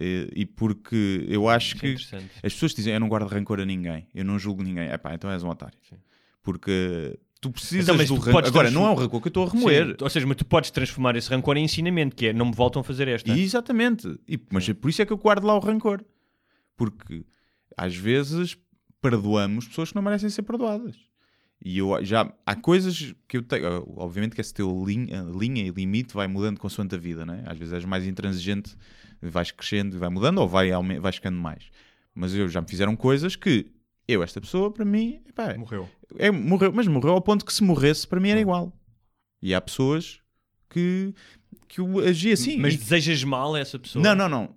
E, 0.00 0.30
e 0.32 0.46
porque 0.46 1.26
eu 1.28 1.48
acho 1.48 1.76
é 1.76 1.80
que 1.80 1.94
as 2.40 2.52
pessoas 2.52 2.72
dizem 2.72 2.94
eu 2.94 3.00
não 3.00 3.08
guardo 3.08 3.26
rancor 3.26 3.58
a 3.58 3.64
ninguém, 3.64 4.06
eu 4.14 4.24
não 4.24 4.38
julgo 4.38 4.62
ninguém. 4.62 4.88
É 4.88 4.96
pá, 4.96 5.12
então 5.12 5.28
és 5.28 5.42
um 5.42 5.48
otário. 5.48 5.76
Porque 6.40 7.18
tu 7.40 7.50
precisas 7.50 7.84
Então, 7.84 7.96
mas 7.96 8.08
do 8.08 8.16
tu 8.16 8.20
rancor. 8.20 8.46
Agora, 8.46 8.70
não 8.70 8.86
é 8.86 8.90
um 8.90 8.94
rancor 8.94 9.20
que 9.20 9.28
eu 9.28 9.30
estou 9.30 9.46
a 9.46 9.50
remoer. 9.50 9.86
Sim, 9.88 9.96
ou 10.00 10.10
seja, 10.10 10.26
mas 10.26 10.36
tu 10.36 10.44
podes 10.44 10.70
transformar 10.70 11.16
esse 11.16 11.30
rancor 11.30 11.56
em 11.56 11.64
ensinamento, 11.64 12.16
que 12.16 12.26
é 12.26 12.32
não 12.32 12.46
me 12.46 12.54
voltam 12.54 12.80
a 12.80 12.84
fazer 12.84 13.08
esta. 13.08 13.30
E, 13.30 13.42
exatamente. 13.42 14.18
E, 14.28 14.40
mas 14.50 14.68
é 14.68 14.74
por 14.74 14.88
isso 14.88 15.02
é 15.02 15.06
que 15.06 15.12
eu 15.12 15.18
guardo 15.18 15.44
lá 15.44 15.54
o 15.54 15.60
rancor. 15.60 16.04
Porque 16.76 17.24
às 17.76 17.94
vezes 17.94 18.56
perdoamos 19.00 19.68
pessoas 19.68 19.90
que 19.90 19.94
não 19.94 20.02
merecem 20.02 20.28
ser 20.30 20.42
perdoadas. 20.42 20.96
E 21.64 21.78
eu 21.78 22.04
já 22.04 22.32
há 22.46 22.54
coisas 22.54 23.14
que 23.26 23.36
eu 23.36 23.42
tenho. 23.42 23.84
Obviamente 23.96 24.34
que 24.34 24.40
esse 24.40 24.54
teu 24.54 24.84
linha, 24.84 25.22
linha 25.22 25.64
e 25.64 25.70
limite 25.70 26.14
vai 26.14 26.28
mudando 26.28 26.58
consoante 26.58 26.94
a 26.94 26.98
vida, 26.98 27.26
né? 27.26 27.42
Às 27.46 27.58
vezes 27.58 27.74
és 27.74 27.84
mais 27.84 28.06
intransigente, 28.06 28.76
vais 29.20 29.50
crescendo 29.50 29.96
e 29.96 29.98
vai 29.98 30.08
mudando, 30.08 30.38
ou 30.38 30.48
vai, 30.48 30.70
vai 31.00 31.12
ficando 31.12 31.38
mais. 31.38 31.64
Mas 32.14 32.32
eu 32.34 32.48
já 32.48 32.60
me 32.60 32.68
fizeram 32.68 32.94
coisas 32.94 33.34
que 33.34 33.66
eu, 34.08 34.22
esta 34.22 34.40
pessoa, 34.40 34.72
para 34.72 34.84
mim, 34.84 35.20
epá, 35.28 35.54
Morreu. 35.58 35.88
é, 36.18 36.30
morreu, 36.30 36.72
mas 36.72 36.88
morreu 36.88 37.12
ao 37.12 37.20
ponto 37.22 37.44
que 37.44 37.52
se 37.52 37.62
morresse, 37.62 38.06
para 38.08 38.18
mim 38.18 38.30
era 38.30 38.40
igual. 38.40 38.72
E 39.42 39.54
há 39.54 39.60
pessoas 39.60 40.20
que, 40.70 41.14
que 41.68 41.80
eu 41.80 41.98
agi 42.00 42.32
assim. 42.32 42.58
Mas 42.58 42.74
E- 42.74 42.78
desejas 42.78 43.22
mal 43.22 43.54
a 43.54 43.60
essa 43.60 43.78
pessoa? 43.78 44.02
não, 44.02 44.14
não, 44.14 44.28
não. 44.28 44.54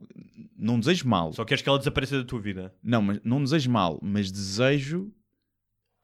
Não 0.57 0.79
desejo 0.79 1.07
mal. 1.07 1.33
Só 1.33 1.43
queres 1.43 1.61
que 1.61 1.67
ela 1.69 1.77
desapareça 1.79 2.17
da 2.17 2.23
tua 2.23 2.39
vida. 2.39 2.73
Não, 2.83 3.01
mas 3.01 3.19
não 3.23 3.43
desejo 3.43 3.69
mal, 3.69 3.99
mas 4.01 4.31
desejo 4.31 5.11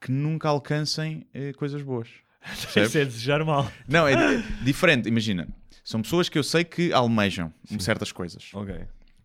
que 0.01 0.11
nunca 0.11 0.49
alcancem 0.49 1.25
eh, 1.33 1.53
coisas 1.53 1.81
boas. 1.83 2.09
Isso 2.75 2.97
é 2.97 3.05
desejar 3.05 3.43
mal. 3.45 3.71
Não, 3.87 4.07
é 4.07 4.15
di- 4.15 4.43
diferente. 4.65 5.07
Imagina, 5.07 5.47
são 5.83 6.01
pessoas 6.01 6.27
que 6.27 6.37
eu 6.39 6.43
sei 6.43 6.63
que 6.63 6.91
almejam 6.91 7.53
certas 7.79 8.11
coisas. 8.11 8.49
Ok, 8.53 8.75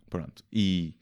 Pronto. 0.09 0.43
E, 0.51 0.93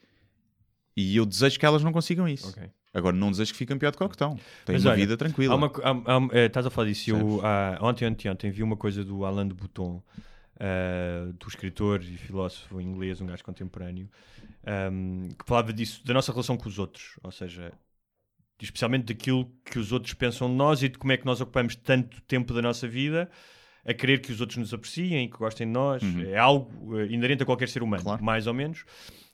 e 0.95 1.15
eu 1.17 1.25
desejo 1.25 1.59
que 1.59 1.65
elas 1.65 1.83
não 1.83 1.91
consigam 1.91 2.27
isso. 2.27 2.49
ok. 2.49 2.69
Agora, 2.93 3.15
não 3.15 3.31
desejo 3.31 3.51
que 3.53 3.57
fiquem 3.57 3.77
pior 3.77 3.91
do 3.91 3.97
que 3.97 4.03
o 4.03 4.09
que 4.09 4.15
estão. 4.15 4.35
Têm 4.65 4.73
Mas 4.75 4.83
uma 4.85 4.91
olha, 4.91 4.99
vida 4.99 5.15
tranquila. 5.17 5.53
Há 5.53 5.57
uma, 5.57 5.67
há- 5.67 6.17
há- 6.17 6.27
eh, 6.37 6.45
estás 6.47 6.65
a 6.65 6.69
falar 6.69 6.87
disso. 6.89 7.09
Eu, 7.09 7.39
ah, 7.43 7.77
ontem, 7.81 8.05
ontem, 8.07 8.29
ontem 8.29 8.51
vi 8.51 8.61
uma 8.63 8.75
coisa 8.75 9.03
do 9.05 9.23
Alain 9.23 9.47
de 9.47 9.53
Botton, 9.53 10.03
ah, 10.59 11.31
do 11.39 11.47
escritor 11.47 12.01
e 12.03 12.17
filósofo 12.17 12.81
inglês, 12.81 13.21
um 13.21 13.25
gajo 13.25 13.43
contemporâneo, 13.43 14.09
ahm, 14.65 15.29
que 15.29 15.45
falava 15.45 15.71
disso, 15.71 16.05
da 16.05 16.13
nossa 16.13 16.31
relação 16.31 16.57
com 16.57 16.67
os 16.67 16.77
outros. 16.79 17.17
Ou 17.23 17.31
seja, 17.31 17.71
especialmente 18.61 19.05
daquilo 19.13 19.49
que 19.65 19.79
os 19.79 19.91
outros 19.91 20.13
pensam 20.13 20.49
de 20.49 20.55
nós 20.55 20.83
e 20.83 20.89
de 20.89 20.97
como 20.97 21.11
é 21.13 21.17
que 21.17 21.25
nós 21.25 21.39
ocupamos 21.41 21.75
tanto 21.75 22.21
tempo 22.23 22.53
da 22.53 22.61
nossa 22.61 22.87
vida 22.87 23.29
a 23.85 23.93
querer 23.93 24.19
que 24.19 24.31
os 24.31 24.39
outros 24.41 24.57
nos 24.57 24.73
apreciem, 24.73 25.27
que 25.29 25.37
gostem 25.37 25.65
de 25.65 25.73
nós. 25.73 26.03
É 26.27 26.37
algo 26.37 26.99
eh, 26.99 27.07
inerente 27.07 27.41
a 27.41 27.45
qualquer 27.45 27.67
ser 27.69 27.81
humano, 27.81 28.03
Claro. 28.03 28.23
mais 28.23 28.45
ou 28.47 28.53
menos. 28.53 28.83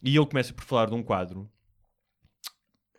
E 0.01 0.15
ele 0.15 0.25
começa 0.27 0.53
por 0.53 0.63
falar 0.63 0.85
de 0.85 0.93
um 0.93 1.01
quadro. 1.03 1.49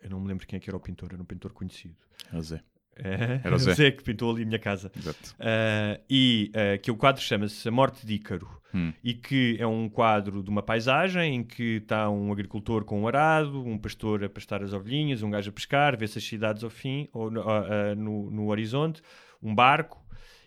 Eu 0.01 0.09
não 0.09 0.19
me 0.19 0.27
lembro 0.27 0.45
quem 0.47 0.57
é 0.57 0.59
que 0.59 0.69
era 0.69 0.77
o 0.77 0.79
pintor, 0.79 1.09
era 1.13 1.21
um 1.21 1.25
pintor 1.25 1.51
conhecido. 1.53 1.95
O 2.33 2.41
Zé. 2.41 2.61
É, 2.95 3.39
Era 3.43 3.55
o 3.55 3.57
Zé. 3.59 3.91
que 3.91 4.03
pintou 4.03 4.31
ali 4.31 4.43
a 4.43 4.45
minha 4.45 4.59
casa. 4.59 4.91
Exato. 4.97 5.35
Ah, 5.39 5.99
e 6.09 6.51
ah, 6.53 6.77
que 6.77 6.91
o 6.91 6.95
quadro 6.97 7.21
chama-se 7.21 7.67
A 7.67 7.71
Morte 7.71 8.05
de 8.05 8.13
Ícaro. 8.15 8.49
Hum. 8.73 8.93
E 9.03 9.13
que 9.15 9.57
é 9.59 9.65
um 9.65 9.89
quadro 9.89 10.43
de 10.43 10.49
uma 10.49 10.61
paisagem 10.61 11.35
em 11.35 11.43
que 11.43 11.77
está 11.77 12.07
um 12.09 12.31
agricultor 12.31 12.85
com 12.85 13.01
um 13.01 13.07
arado, 13.07 13.63
um 13.65 13.77
pastor 13.79 14.23
a 14.23 14.29
pastar 14.29 14.61
as 14.63 14.73
ovelhinhas, 14.73 15.23
um 15.23 15.29
gajo 15.31 15.49
a 15.49 15.53
pescar, 15.53 15.97
vê-se 15.97 16.17
as 16.19 16.23
cidades 16.23 16.63
ao 16.63 16.69
fim, 16.69 17.07
ou 17.11 17.31
no, 17.31 17.41
ah, 17.49 17.95
no- 17.95 18.29
no 18.29 18.47
horizonte, 18.49 19.01
um 19.41 19.55
barco 19.55 20.05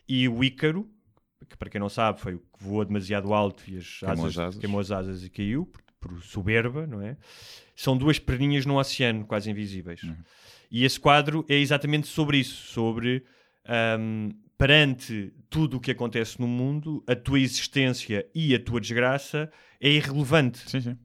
e 0.09 0.29
o 0.29 0.45
Ícaro, 0.45 0.89
que 1.49 1.57
para 1.57 1.69
quem 1.69 1.81
não 1.81 1.89
sabe 1.89 2.21
foi 2.21 2.35
o 2.35 2.39
que 2.39 2.47
voou 2.63 2.85
demasiado 2.85 3.33
alto 3.35 3.65
e 3.69 3.79
as 3.79 3.99
Queimou 3.99 4.13
asas, 4.27 4.39
as 4.39 4.39
asas. 4.39 4.61
queimou 4.61 4.81
as 4.81 4.91
asas 4.93 5.25
e 5.25 5.31
caiu, 5.31 5.67
por, 5.67 5.83
por 6.13 6.23
soberba, 6.23 6.87
não 6.87 7.01
é? 7.03 7.17
São 7.83 7.97
duas 7.97 8.17
perninhas 8.17 8.65
no 8.65 8.79
oceano, 8.79 9.25
quase 9.25 9.51
invisíveis. 9.51 10.03
Uhum. 10.05 10.15
E 10.71 10.85
esse 10.85 11.01
quadro 11.01 11.45
é 11.49 11.57
exatamente 11.57 12.07
sobre 12.07 12.39
isso, 12.39 12.73
sobre 12.73 13.25
ahm, 13.67 14.31
perante 14.57 15.33
tudo 15.51 15.79
o 15.79 15.81
que 15.81 15.91
acontece 15.91 16.41
no 16.41 16.47
mundo, 16.47 17.03
a 17.09 17.17
tua 17.17 17.41
existência 17.41 18.25
e 18.33 18.55
a 18.55 18.61
tua 18.61 18.81
desgraça 18.81 19.51
é 19.81 19.89
irrelevante. 19.91 20.61
Sim, 20.71 20.81
sim. 20.81 20.97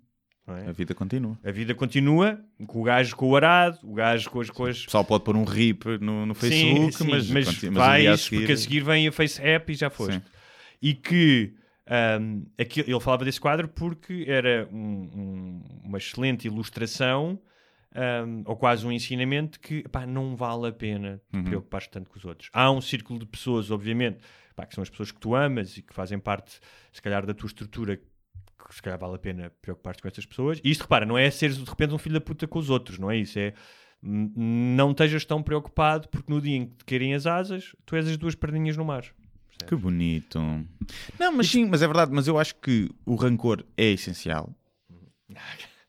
é? 0.48 0.70
A 0.70 0.72
vida 0.72 0.94
continua. 0.94 1.40
A 1.44 1.50
vida 1.52 1.74
continua, 1.74 2.40
com 2.68 2.80
o 2.80 2.84
gajo 2.84 3.16
com 3.16 3.28
o 3.30 3.36
arado, 3.36 3.80
o 3.82 3.96
gajo 3.96 4.30
com 4.30 4.40
as 4.40 4.52
coisas. 4.52 4.84
O 4.84 4.86
pessoal 4.86 5.04
pode 5.04 5.24
pôr 5.24 5.36
um 5.36 5.46
rip 5.46 5.84
no, 6.00 6.28
no 6.28 6.36
Facebook, 6.36 6.92
sim, 6.96 7.06
sim, 7.06 7.10
mas, 7.10 7.28
mas, 7.28 7.64
mas 7.64 7.74
vais, 7.74 8.08
a 8.08 8.18
seguir- 8.18 8.38
porque 8.38 8.52
a 8.54 8.58
seguir 8.58 8.84
vem 8.84 9.08
a 9.08 9.12
Face 9.12 9.42
App 9.42 9.72
e 9.72 9.76
já 9.76 9.90
foste. 9.90 10.14
Sim. 10.14 10.22
E 10.80 10.94
que 10.94 11.56
ahm, 11.88 12.44
aqui- 12.60 12.82
ele 12.82 13.00
falava 13.00 13.24
desse 13.26 13.40
quadro 13.40 13.68
porque 13.68 14.26
era 14.28 14.68
um- 14.72 15.10
um- 15.16 15.64
uma 15.86 15.98
excelente 15.98 16.46
ilustração 16.48 17.40
ahm, 17.96 18.44
ou 18.46 18.56
quase 18.56 18.86
um 18.86 18.92
ensinamento 18.92 19.60
que 19.60 19.88
pá, 19.90 20.06
não 20.06 20.36
vale 20.36 20.68
a 20.68 20.72
pena 20.72 21.22
te 21.32 21.38
Uhum. 21.38 21.44
preocupar 21.46 21.88
tanto 21.88 22.10
com 22.10 22.18
os 22.18 22.26
outros. 22.26 22.50
Há 22.54 22.70
um 22.70 22.82
círculo 22.82 23.18
de 23.20 23.26
pessoas, 23.26 23.72
obviamente, 23.72 24.20
pá, 24.56 24.66
que 24.66 24.76
são 24.76 24.82
as 24.84 24.90
pessoas 24.90 25.12
que 25.12 25.20
tu 25.20 25.34
amas 25.34 25.78
e 25.78 25.82
que 25.82 25.94
fazem 25.94 26.20
parte, 26.20 26.60
se 26.92 27.02
calhar, 27.02 27.26
da 27.26 27.34
tua 27.34 27.48
estrutura 27.48 27.96
que 27.98 28.76
se 28.76 28.82
calhar 28.82 29.00
vale 29.00 29.16
a 29.16 29.20
pena 29.20 29.52
preocupar-te 29.62 30.02
com 30.02 30.08
essas 30.10 30.26
pessoas. 30.26 30.60
E 30.64 30.70
isto, 30.70 30.82
repara, 30.82 31.06
não 31.06 31.18
é 31.18 31.30
seres 31.32 31.58
de 31.58 31.64
repente 31.70 31.94
um 31.94 31.98
filho 31.98 32.14
da 32.16 32.22
puta 32.22 32.46
com 32.48 32.60
os 32.60 32.70
outros, 32.70 33.00
não 33.00 33.10
é 33.10 33.18
isso? 33.18 33.40
É 33.40 33.54
não 34.04 34.92
estejas 34.92 35.26
tão 35.26 35.42
preocupado 35.42 36.08
porque 36.10 36.32
no 36.32 36.40
dia 36.40 36.56
em 36.58 36.66
que 36.68 36.76
te 36.76 36.86
querem 36.86 37.14
as 37.16 37.26
asas, 37.26 37.76
tu 37.86 37.96
és 37.96 38.08
as 38.08 38.16
duas 38.18 38.36
perninhas 38.36 38.78
no 38.78 38.86
mar. 38.86 39.04
Que 39.66 39.76
bonito. 39.76 40.40
Não, 41.20 41.32
mas 41.32 41.50
sim, 41.50 41.66
mas 41.66 41.82
é 41.82 41.88
verdade, 41.88 42.12
mas 42.14 42.28
eu 42.28 42.38
acho 42.38 42.56
que 42.56 42.90
o 43.06 43.16
rancor 43.16 43.66
é 43.76 43.92
essencial. 43.92 44.54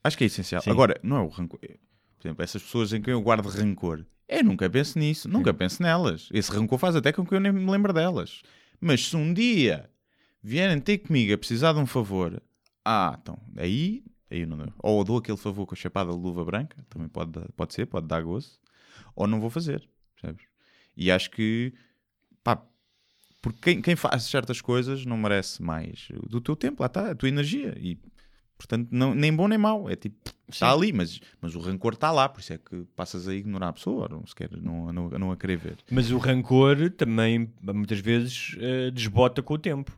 Acho 0.02 0.16
que 0.16 0.24
é 0.24 0.26
essencial. 0.26 0.62
Sim. 0.62 0.70
Agora, 0.70 0.98
não 1.02 1.16
é 1.16 1.20
o 1.20 1.28
rancor. 1.28 1.60
Por 1.60 2.26
exemplo, 2.26 2.42
essas 2.42 2.62
pessoas 2.62 2.92
em 2.92 3.00
quem 3.00 3.12
eu 3.12 3.20
guardo 3.20 3.46
rancor, 3.48 4.04
eu 4.28 4.44
nunca 4.44 4.68
penso 4.68 4.98
nisso, 4.98 5.28
nunca 5.28 5.54
penso 5.54 5.82
nelas. 5.82 6.28
Esse 6.32 6.50
rancor 6.50 6.78
faz 6.78 6.96
até 6.96 7.12
com 7.12 7.24
que 7.24 7.34
eu 7.34 7.40
nem 7.40 7.52
me 7.52 7.70
lembre 7.70 7.92
delas. 7.92 8.42
Mas 8.80 9.06
se 9.06 9.16
um 9.16 9.32
dia 9.32 9.88
vierem 10.42 10.80
ter 10.80 10.98
comigo 10.98 11.32
a 11.32 11.38
precisar 11.38 11.72
de 11.72 11.78
um 11.78 11.86
favor, 11.86 12.42
ah, 12.84 13.16
então, 13.20 13.38
aí, 13.56 14.04
aí 14.30 14.46
não. 14.46 14.72
Ou 14.78 15.04
dou 15.04 15.18
aquele 15.18 15.36
favor 15.36 15.66
com 15.66 15.74
a 15.74 15.76
chapada 15.76 16.10
de 16.10 16.18
luva 16.18 16.44
branca, 16.44 16.76
também 16.88 17.08
pode, 17.08 17.32
pode 17.56 17.74
ser, 17.74 17.86
pode 17.86 18.06
dar 18.06 18.22
gozo, 18.22 18.58
ou 19.14 19.26
não 19.26 19.40
vou 19.40 19.50
fazer, 19.50 19.88
percebes? 20.14 20.46
E 20.96 21.10
acho 21.10 21.30
que, 21.30 21.72
pá, 22.42 22.62
porque 23.40 23.58
quem, 23.62 23.82
quem 23.82 23.96
faz 23.96 24.24
certas 24.24 24.60
coisas 24.60 25.04
não 25.06 25.16
merece 25.16 25.62
mais 25.62 26.08
do 26.28 26.40
teu 26.40 26.56
tempo, 26.56 26.82
lá 26.82 26.86
está, 26.86 27.10
a 27.10 27.14
tua 27.14 27.28
energia. 27.28 27.76
E, 27.78 27.98
portanto, 28.56 28.88
não, 28.90 29.14
nem 29.14 29.32
bom 29.34 29.46
nem 29.48 29.58
mau. 29.58 29.88
É 29.88 29.94
tipo, 29.96 30.16
está 30.48 30.72
ali, 30.72 30.92
mas, 30.92 31.20
mas 31.40 31.54
o 31.54 31.60
rancor 31.60 31.92
está 31.94 32.10
lá, 32.10 32.28
por 32.28 32.40
isso 32.40 32.52
é 32.52 32.58
que 32.58 32.84
passas 32.96 33.28
a 33.28 33.34
ignorar 33.34 33.68
a 33.68 33.72
pessoa, 33.72 34.02
ou 34.10 34.18
não 34.20 34.26
sequer 34.26 34.50
não, 34.60 34.92
não, 34.92 35.08
não 35.10 35.30
a 35.32 35.36
querer 35.36 35.56
ver. 35.56 35.76
Mas 35.90 36.10
o 36.10 36.18
rancor 36.18 36.90
também, 36.90 37.52
muitas 37.62 38.00
vezes, 38.00 38.56
eh, 38.58 38.90
desbota 38.90 39.42
com 39.42 39.54
o 39.54 39.58
tempo. 39.58 39.96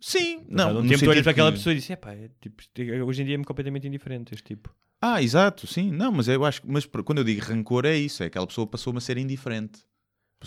Sim, 0.00 0.46
Não, 0.48 0.72
não. 0.72 0.80
um 0.80 0.86
tempo 0.88 1.04
tu 1.04 1.10
olhas 1.10 1.22
para 1.22 1.32
aquela 1.32 1.50
que- 1.52 1.58
pessoa 1.58 1.72
e 1.72 1.76
dizes, 1.76 1.90
"Epá, 1.90 2.12
é, 2.14 2.30
tipo, 2.40 2.62
isto 2.62 2.80
é- 2.80 3.02
hoje 3.02 3.20
em 3.22 3.26
dia 3.26 3.34
é-me 3.34 3.44
completamente 3.44 3.86
indiferente 3.86 4.32
este 4.34 4.44
tipo. 4.46 4.74
Ah, 5.02 5.22
exato, 5.22 5.66
sim. 5.66 5.90
Não, 5.90 6.10
mas 6.10 6.26
eu 6.28 6.42
acho 6.44 6.62
que, 6.62 6.68
mas 6.70 6.86
quando 6.86 7.18
eu 7.18 7.24
digo 7.24 7.42
rancor 7.42 7.84
é 7.84 7.96
isso, 7.96 8.22
é 8.22 8.26
aquela 8.26 8.46
pessoa 8.46 8.66
passou-me 8.66 8.96
a 8.96 9.00
ser 9.00 9.18
indiferente. 9.18 9.82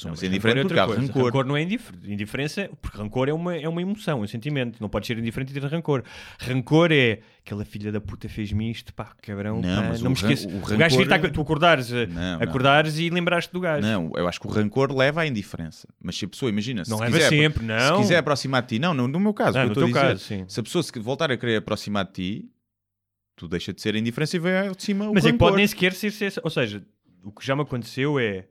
Não, 0.03 0.09
mas 0.09 0.19
rancor 0.21 0.27
indiferente 0.27 0.73
é 0.73 0.79
há 0.79 0.83
outra 0.85 0.95
coisa. 0.95 1.01
rancor. 1.13 1.25
Rancor 1.25 1.45
não 1.45 1.55
é 1.55 1.61
indifer- 1.61 1.95
indiferença, 2.03 2.69
porque 2.81 2.97
rancor 2.97 3.29
é 3.29 3.33
uma, 3.33 3.55
é 3.55 3.69
uma 3.69 3.79
emoção, 3.79 4.21
é 4.21 4.23
um 4.23 4.27
sentimento. 4.27 4.81
Não 4.81 4.89
pode 4.89 5.05
ser 5.05 5.19
indiferente 5.19 5.51
e 5.55 5.61
ter 5.61 5.67
rancor. 5.67 6.03
Rancor 6.39 6.91
é 6.91 7.19
aquela 7.45 7.63
filha 7.63 7.91
da 7.91 8.01
puta 8.01 8.27
fez-me 8.27 8.71
isto, 8.71 8.91
pá, 8.91 9.13
cabrão, 9.21 9.61
Não, 9.61 9.81
pá, 9.83 9.89
mas 9.89 10.01
não 10.01 10.07
o 10.07 10.09
me 10.09 10.15
esqueço. 10.15 10.47
o 10.47 10.57
O, 10.57 10.61
gajo 10.61 10.71
rancor- 10.73 10.89
devia 10.89 11.03
estar- 11.17 11.29
tu 11.31 11.41
acordares, 11.41 11.89
Não, 11.91 12.07
não. 12.07 12.41
acordares 12.41 12.97
e 12.97 13.09
lembraste 13.11 13.53
do 13.53 13.59
gajo. 13.59 13.85
Não, 13.85 14.11
eu 14.15 14.27
acho 14.27 14.39
que 14.41 14.47
o 14.47 14.49
rancor 14.49 14.91
leva 14.91 15.21
à 15.21 15.27
indiferença. 15.27 15.87
Mas 16.01 16.17
se 16.17 16.25
a 16.25 16.27
pessoa, 16.27 16.49
imagina, 16.49 16.83
se 16.83 16.89
Não 16.89 16.97
se 16.97 17.03
leva 17.03 17.15
quiser, 17.17 17.29
sempre, 17.29 17.63
não. 17.63 17.95
Se 17.97 18.01
quiser 18.01 18.17
aproximar 18.17 18.63
de 18.63 18.69
ti, 18.69 18.79
não, 18.79 18.95
no, 18.95 19.07
no 19.07 19.19
meu 19.19 19.33
caso, 19.33 19.59
o 19.59 19.61
que 19.61 19.67
no 19.67 19.73
teu 19.75 19.85
dizer, 19.85 19.99
caso, 19.99 20.19
sim. 20.23 20.43
se 20.47 20.59
a 20.59 20.63
pessoa 20.63 20.81
se 20.81 20.91
voltar 20.99 21.31
a 21.31 21.37
querer 21.37 21.57
aproximar 21.57 22.05
de 22.05 22.13
ti, 22.13 22.49
tu 23.35 23.47
deixa 23.47 23.71
de 23.71 23.79
ser 23.79 23.95
indiferença 23.95 24.35
e 24.37 24.39
vem 24.39 24.71
de 24.71 24.81
cima 24.83 25.07
o 25.07 25.13
Mas 25.13 25.23
é 25.23 25.27
que 25.27 25.31
rancor. 25.33 25.47
pode 25.49 25.57
nem 25.57 25.67
sequer 25.67 25.93
ser, 25.93 26.11
ser- 26.11 26.33
Ou 26.43 26.49
seja, 26.49 26.83
o 27.23 27.31
que 27.31 27.45
já 27.45 27.55
me 27.55 27.61
aconteceu 27.61 28.17
é. 28.19 28.47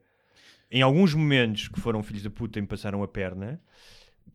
Em 0.75 0.81
alguns 0.81 1.13
momentos 1.13 1.67
que 1.67 1.79
foram 1.79 2.01
filhos 2.01 2.23
da 2.23 2.31
puta 2.31 2.57
e 2.57 2.61
me 2.63 2.67
passaram 2.67 3.03
a 3.03 3.07
perna, 3.07 3.61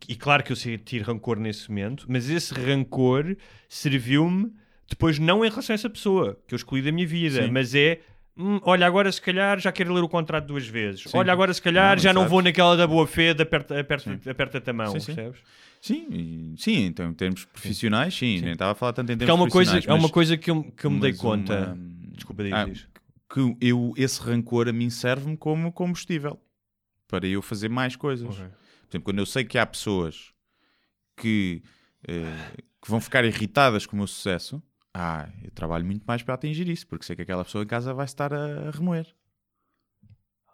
e 0.09 0.15
claro 0.15 0.45
que 0.45 0.53
eu 0.53 0.57
senti 0.57 1.01
rancor 1.01 1.37
nesse 1.41 1.69
momento, 1.69 2.07
mas 2.09 2.31
esse 2.31 2.55
rancor 2.55 3.37
serviu-me 3.69 4.53
depois, 4.89 5.19
não 5.19 5.45
em 5.45 5.51
relação 5.51 5.75
a 5.75 5.75
essa 5.75 5.91
pessoa 5.91 6.39
que 6.47 6.55
eu 6.55 6.57
escolhi 6.57 6.81
da 6.81 6.93
minha 6.93 7.07
vida, 7.07 7.43
Sim. 7.45 7.51
mas 7.51 7.75
é 7.75 8.01
"Hum, 8.37 8.61
olha, 8.63 8.87
agora 8.87 9.11
se 9.11 9.21
calhar 9.21 9.59
já 9.59 9.73
quero 9.73 9.93
ler 9.93 10.03
o 10.05 10.09
contrato 10.09 10.47
duas 10.47 10.65
vezes. 10.67 11.03
Sim. 11.03 11.11
Olha, 11.19 11.33
agora 11.33 11.53
se 11.53 11.61
calhar 11.61 11.97
Não, 11.97 12.03
já 12.03 12.13
não 12.13 12.23
exato. 12.23 12.31
vou 12.31 12.41
naquela 12.43 12.77
da 12.77 12.87
boa 12.87 13.05
fé, 13.05 13.35
de 13.35 13.43
aperta, 13.43 13.79
aperta, 13.79 14.21
aperta-te 14.31 14.71
a 14.71 14.73
mão, 14.73 14.93
Sim, 14.93 15.01
sim. 15.01 15.15
percebes? 15.15 15.41
Sim, 15.81 16.55
sim, 16.57 16.85
então 16.87 17.11
em 17.11 17.15
termos 17.15 17.45
profissionais, 17.47 18.15
sim, 18.17 18.41
nem 18.41 18.53
estava 18.53 18.73
a 18.73 18.75
falar 18.77 18.93
tanto 18.93 19.11
em 19.13 19.19
termos 19.19 19.27
Porque 19.27 19.31
há 19.31 19.35
uma 19.35 19.51
coisa, 19.51 19.71
profissionais, 19.73 19.87
é 19.89 20.01
uma 20.01 20.03
mas- 20.03 20.11
coisa 20.13 20.37
que 20.37 20.51
eu, 20.51 20.63
que 20.63 20.85
eu 20.87 20.91
me 20.91 21.01
dei 21.01 21.11
mas 21.11 21.21
conta. 21.21 21.75
uma- 21.75 21.79
Desculpa, 22.15 22.43
diz, 22.45 22.53
Ah, 22.53 22.65
diz. 22.65 22.87
Que 23.29 23.57
eu, 23.61 23.93
esse 23.97 24.21
rancor 24.21 24.69
a 24.69 24.73
mim 24.73 24.91
serve-me 24.91 25.37
como 25.37 25.73
combustível 25.73 26.41
para 27.07 27.27
eu 27.27 27.43
fazer 27.43 27.69
mais 27.69 27.97
coisas. 27.97 28.29
Ok. 28.29 28.37
Por 28.39 28.91
exemplo, 28.91 29.05
quando 29.05 29.19
eu 29.19 29.27
sei 29.27 29.45
que 29.45 29.59
há 29.59 29.67
pessoas 29.67 30.33
que, 31.17 31.63
eh, 32.07 32.53
que 32.81 32.91
vão 32.91 33.01
ficar 33.01 33.25
irritadas 33.25 33.85
com 33.85 33.95
o 33.95 33.99
meu 33.99 34.07
sucesso, 34.07 34.63
ah, 34.95 35.29
eu 35.43 35.51
trabalho 35.51 35.85
muito 35.85 36.05
mais 36.05 36.23
para 36.23 36.35
atingir 36.35 36.69
isso, 36.69 36.87
porque 36.87 37.05
sei 37.05 37.15
que 37.15 37.23
aquela 37.23 37.45
pessoa 37.45 37.63
em 37.65 37.67
casa 37.67 37.93
vai 37.93 38.07
estar 38.07 38.33
a 38.33 38.71
remoer. 38.71 39.07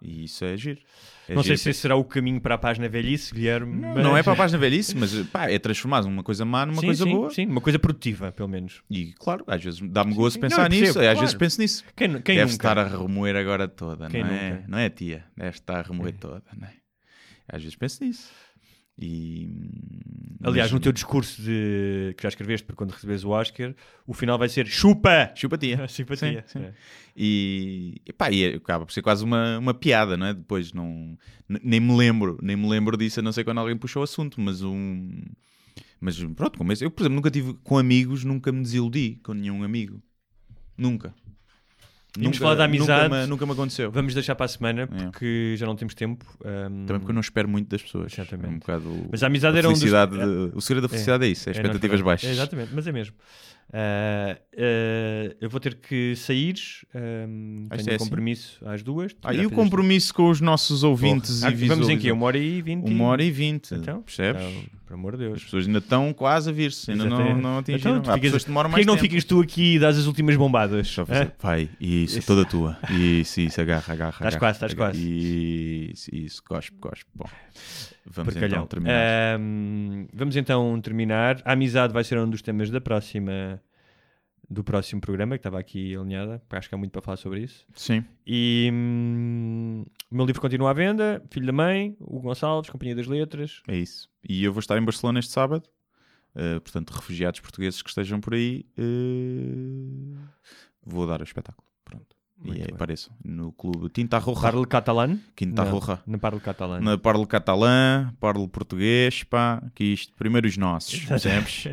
E 0.06 0.24
isso 0.24 0.44
é 0.44 0.54
giro. 0.56 0.78
É 1.26 1.34
Não 1.34 1.42
sei 1.42 1.52
giro. 1.56 1.58
se 1.62 1.70
esse 1.70 1.80
será 1.80 1.96
o 1.96 2.04
caminho 2.04 2.38
para 2.38 2.54
a 2.56 2.58
página 2.58 2.86
velhice, 2.88 3.32
Guilherme. 3.34 3.74
Não, 3.80 3.94
mas- 3.94 4.04
não 4.04 4.16
é 4.16 4.22
para 4.22 4.34
a 4.34 4.36
página 4.36 4.58
velhice, 4.58 4.94
mas 4.94 5.14
pá, 5.28 5.48
é 5.50 5.58
transformar 5.58 6.04
uma 6.04 6.22
coisa 6.22 6.44
má 6.44 6.66
numa 6.66 6.80
Sim, 6.80 6.86
coisa 6.88 7.04
sim, 7.04 7.10
boa. 7.10 7.30
Sim, 7.30 7.46
uma 7.46 7.60
coisa 7.62 7.78
produtiva, 7.78 8.30
pelo 8.30 8.48
menos. 8.50 8.82
E 8.90 9.14
claro, 9.14 9.42
às 9.46 9.64
vezes 9.64 9.80
dá-me 9.80 10.12
gosto 10.12 10.34
sim. 10.34 10.40
pensar 10.40 10.64
Não, 10.64 10.68
percebo, 10.68 10.86
nisso, 10.86 10.98
às 10.98 11.04
claro. 11.04 11.20
vezes 11.20 11.34
penso 11.34 11.60
nisso. 11.62 11.84
Quem, 11.96 12.08
quem 12.20 12.36
Deve 12.36 12.52
nunca? 12.52 12.68
estar 12.68 12.78
a 12.78 12.86
remoer 12.86 13.34
agora 13.36 13.66
toda, 13.66 14.08
Quem 14.10 14.22
não 14.22 14.30
é? 14.30 14.50
nunca? 14.50 14.64
Não 14.68 14.78
é, 14.78 14.90
tia? 14.90 15.24
Deve 15.34 15.56
estar 15.56 15.78
a 15.78 15.82
remoer 15.82 16.12
toda, 16.18 16.42
não 16.54 16.68
é? 16.68 16.72
Às 17.48 17.62
vezes 17.62 17.76
penso 17.76 18.04
nisso. 18.04 18.30
E. 18.98 19.48
Aliás, 20.42 20.70
mas- 20.70 20.72
no 20.72 20.80
teu 20.80 20.92
discurso 20.92 21.42
de... 21.42 22.14
que 22.16 22.22
já 22.22 22.28
escreveste 22.28 22.66
para 22.66 22.76
quando 22.76 22.90
recebes 22.92 23.24
o 23.24 23.30
Oscar, 23.30 23.74
o 24.06 24.12
final 24.12 24.38
vai 24.38 24.48
ser 24.48 24.66
chupa! 24.66 25.32
Chupa 25.34 25.58
tia. 25.58 25.86
Simpatia. 25.88 26.44
Sim, 26.46 26.58
sim. 26.60 26.64
É. 26.64 26.74
E, 27.16 28.00
e 28.06 28.12
pá, 28.12 28.30
e 28.30 28.54
acaba 28.54 28.86
por 28.86 28.92
ser 28.92 29.02
quase 29.02 29.24
uma, 29.24 29.58
uma 29.58 29.74
piada, 29.74 30.16
não 30.16 30.26
é? 30.26 30.34
Depois 30.34 30.72
não. 30.72 31.18
Nem 31.48 31.80
me 31.80 31.96
lembro, 31.96 32.38
nem 32.42 32.56
me 32.56 32.68
lembro 32.68 32.96
disso, 32.96 33.20
a 33.20 33.22
não 33.22 33.32
ser 33.32 33.44
quando 33.44 33.58
alguém 33.58 33.76
puxou 33.76 34.00
o 34.00 34.04
assunto, 34.04 34.40
mas 34.40 34.62
um. 34.62 35.22
Mas 36.00 36.22
pronto, 36.22 36.58
como 36.58 36.70
eu, 36.72 36.90
por 36.90 37.02
exemplo, 37.02 37.14
nunca 37.14 37.30
tive 37.30 37.54
com 37.64 37.78
amigos, 37.78 38.24
nunca 38.24 38.52
me 38.52 38.60
desiludi 38.62 39.18
com 39.22 39.32
nenhum 39.32 39.62
amigo. 39.64 40.02
Nunca. 40.76 41.14
Íamos 42.18 42.36
falar 42.38 42.54
da 42.54 42.64
amizade. 42.64 43.04
Nunca 43.08 43.20
me, 43.22 43.26
nunca 43.26 43.46
me 43.46 43.52
aconteceu. 43.52 43.90
Vamos 43.90 44.14
deixar 44.14 44.34
para 44.36 44.46
a 44.46 44.48
semana, 44.48 44.82
É. 44.82 45.04
porque 45.06 45.54
já 45.58 45.66
não 45.66 45.74
temos 45.74 45.94
tempo. 45.94 46.24
Ahm, 46.44 46.86
Também 46.86 47.00
porque 47.00 47.10
eu 47.10 47.14
não 47.14 47.20
espero 47.20 47.48
muito 47.48 47.68
das 47.68 47.82
pessoas. 47.82 48.12
Exatamente. 48.12 48.46
É 48.46 48.50
um 48.50 48.58
bocado. 48.58 49.06
Mas 49.10 49.22
a 49.22 49.26
amizade 49.26 49.56
a 49.56 49.58
era 49.58 49.68
um 49.68 49.72
dos- 49.72 49.80
de- 49.80 50.52
O 50.54 50.60
segredo 50.60 50.82
da 50.84 50.88
felicidade 50.88 51.24
é, 51.24 51.28
isso, 51.28 51.48
é, 51.48 51.52
É, 51.52 51.54
não, 51.54 51.60
expectativas 51.62 52.00
é 52.00 52.02
baixas. 52.04 52.30
É, 52.30 52.32
exatamente, 52.32 52.70
mas 52.72 52.86
é 52.86 52.92
mesmo. 52.92 53.14
Ah, 53.72 54.38
ah, 54.56 55.34
eu 55.40 55.50
vou 55.50 55.58
ter 55.58 55.74
que 55.74 56.14
sair. 56.16 56.54
ahm, 56.94 57.66
Ah, 57.70 57.76
tenho 57.76 57.88
é 57.88 57.92
um 57.92 57.96
assim? 57.96 58.04
compromisso 58.04 58.68
às 58.68 58.82
duas. 58.82 59.16
Ah, 59.22 59.34
e 59.34 59.44
o 59.46 59.50
compromisso 59.50 60.14
com 60.14 60.30
os 60.30 60.40
nossos 60.40 60.82
ouvintes 60.84 61.40
Porra. 61.40 61.50
e 61.50 61.54
Ah, 61.54 61.56
visualizadores? 61.56 61.86
Vamos 61.88 61.88
em 61.88 61.98
quê? 61.98 62.12
Uma 62.12 62.26
hora 62.26 62.38
e 62.38 62.62
vinte? 62.62 62.90
Uma 62.90 63.04
hora 63.06 63.22
e 63.24 63.30
vinte. 63.30 63.74
Então, 63.74 64.02
percebes? 64.02 64.42
Então, 64.42 64.62
por 64.86 64.94
amor 64.94 65.16
de 65.16 65.24
As 65.24 65.28
Deus. 65.30 65.44
pessoas 65.44 65.66
ainda 65.66 65.78
estão 65.78 66.12
quase 66.12 66.50
a 66.50 66.52
vir-se, 66.52 66.90
ainda 66.92 67.04
não, 67.06 67.36
não 67.40 67.58
atingiram. 67.58 67.96
Então, 67.98 68.12
Há 68.12 68.14
ficas- 68.16 68.20
pessoas 68.20 68.42
que 68.44 68.48
demoram 68.50 68.70
mais 68.70 68.86
não 68.86 68.94
tempo. 68.94 69.08
ficas 69.08 69.24
tu 69.24 69.40
aqui 69.40 69.74
e 69.74 69.78
dás 69.80 69.98
as 69.98 70.06
últimas 70.06 70.36
bombadas? 70.36 70.94
Hã? 70.98 71.32
Vai, 71.40 71.68
isso, 71.80 72.24
toda 72.24 72.44
tua. 72.44 72.78
Isso, 72.90 73.40
isso, 73.40 73.60
agarra, 73.60 73.92
agarra. 73.92 74.10
Estás 74.16 74.36
quase, 74.36 74.56
estás 74.56 74.74
quase. 74.74 75.90
Isso, 75.92 76.10
isso, 76.14 76.42
cospe, 76.44 76.76
cospe. 76.78 77.06
Bom, 77.14 77.24
vamos 78.06 78.36
então 78.36 78.66
terminar. 78.66 79.36
Ahm, 79.36 80.06
vamos 80.12 80.36
então 80.36 80.80
terminar. 80.80 81.42
A 81.44 81.52
amizade 81.52 81.92
vai 81.92 82.04
ser 82.04 82.18
um 82.18 82.28
dos 82.28 82.42
temas 82.42 82.70
da 82.70 82.80
próxima 82.80 83.60
do 84.48 84.62
próximo 84.62 85.00
programa, 85.00 85.36
que 85.36 85.40
estava 85.40 85.58
aqui 85.58 85.96
alinhada, 85.96 86.38
porque 86.40 86.56
acho 86.56 86.68
que 86.68 86.74
há 86.74 86.78
muito 86.78 86.92
para 86.92 87.02
falar 87.02 87.16
sobre 87.16 87.40
isso. 87.40 87.66
Sim, 87.74 88.04
E 88.26 88.70
hum, 88.72 89.84
o 90.10 90.14
meu 90.14 90.26
livro 90.26 90.40
continua 90.40 90.70
à 90.70 90.72
venda, 90.72 91.22
Filho 91.30 91.46
da 91.46 91.52
Mãe, 91.52 91.96
o 91.98 92.20
Gonçalves, 92.20 92.70
Companhia 92.70 92.94
das 92.94 93.06
Letras. 93.06 93.62
é 93.66 93.76
isso. 93.76 94.08
E 94.22 94.44
eu 94.44 94.52
vou 94.52 94.60
estar 94.60 94.76
em 94.78 94.84
Barcelona 94.84 95.18
este 95.18 95.32
sábado. 95.32 95.66
Uh, 96.34 96.60
portanto, 96.60 96.90
refugiados 96.90 97.38
portugueses 97.40 97.80
que 97.80 97.88
estejam 97.88 98.20
por 98.20 98.34
aí, 98.34 98.66
uh, 98.76 100.18
vou 100.84 101.06
dar 101.06 101.20
o 101.20 101.24
espetáculo. 101.24 101.66
Muito 102.44 102.58
e 102.58 102.60
aí 102.60 102.66
bem. 102.66 102.74
apareçam 102.74 103.12
no 103.24 103.50
clube 103.52 103.88
Tinta 103.88 104.18
Roja, 104.18 104.40
Parle 104.42 104.66
catalán? 104.66 105.16
Quinta 105.34 105.64
Não, 105.64 105.70
Roja. 105.72 105.98
Não 106.06 106.18
parle 106.18 106.40
catalán. 106.40 106.80
Na 106.80 106.98
parlo 106.98 107.26
catalã, 107.26 108.12
parlo 108.20 108.46
português, 108.48 109.22
pá, 109.24 109.62
que 109.74 109.84
isto, 109.84 110.12
primeiro 110.14 110.46
os 110.46 110.56
nossos, 110.56 111.00
percebes? 111.06 111.68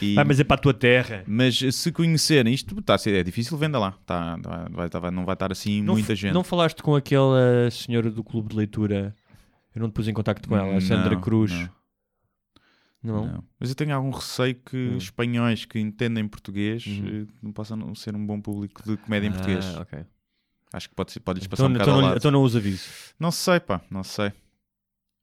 E- 0.00 0.14
Vai, 0.14 0.24
mas 0.24 0.40
é 0.40 0.44
para 0.44 0.56
a 0.56 0.58
tua 0.58 0.74
terra. 0.74 1.22
Mas 1.26 1.58
se 1.58 1.92
conhecerem, 1.92 2.52
isto 2.52 2.78
está 2.78 2.94
a 2.94 2.98
ser, 2.98 3.14
é 3.14 3.22
difícil 3.22 3.56
venda 3.56 3.78
lá, 3.78 3.94
tá, 4.04 4.36
vai, 4.70 4.88
vai- 4.88 5.10
não 5.10 5.24
vai 5.24 5.34
estar 5.34 5.52
assim 5.52 5.82
Não, 5.82 5.94
muita 5.94 6.14
gente. 6.16 6.32
não 6.34 6.42
falaste 6.44 6.82
com 6.82 6.94
aquela 6.96 7.70
senhora 7.70 8.10
do 8.10 8.24
clube 8.24 8.48
de 8.50 8.56
leitura? 8.56 9.14
Eu 9.74 9.80
não 9.80 9.88
te 9.88 9.94
pus 9.94 10.08
em 10.08 10.12
contacto 10.12 10.48
com 10.48 10.56
ela, 10.56 10.76
a 10.76 10.80
Sandra 10.80 11.14
Não, 11.14 11.20
Cruz. 11.20 11.50
não, 11.52 11.68
Não? 13.02 13.26
não. 13.26 13.44
Mas 13.58 13.68
eu 13.70 13.74
tenho 13.74 13.94
algum 13.94 14.10
receio 14.10 14.54
que 14.54 14.76
Hum. 14.76 14.96
espanhóis 14.96 15.64
que 15.64 15.78
entendem 15.78 16.26
português 16.28 16.84
eh, 16.86 17.26
não 17.42 17.52
possam 17.52 17.94
ser 17.94 18.14
um 18.14 18.24
bom 18.24 18.40
público 18.40 18.82
de 18.84 18.96
comédia 18.96 19.26
em 19.28 19.32
português. 19.32 19.64
Ah, 19.76 19.80
ok. 19.82 20.04
Acho 20.72 20.88
que 20.88 20.94
pode, 20.94 21.20
pode 21.20 21.40
lhes 21.40 21.46
passar 21.48 21.64
Então, 21.64 21.70
um 21.70 21.72
bocado 21.78 21.90
então 22.06 22.16
então 22.16 22.30
não 22.30 22.42
os 22.42 22.56
aviso. 22.56 22.88
Não 23.18 23.30
sei, 23.30 23.60
pá, 23.60 23.80
não 23.90 24.02
sei. 24.02 24.32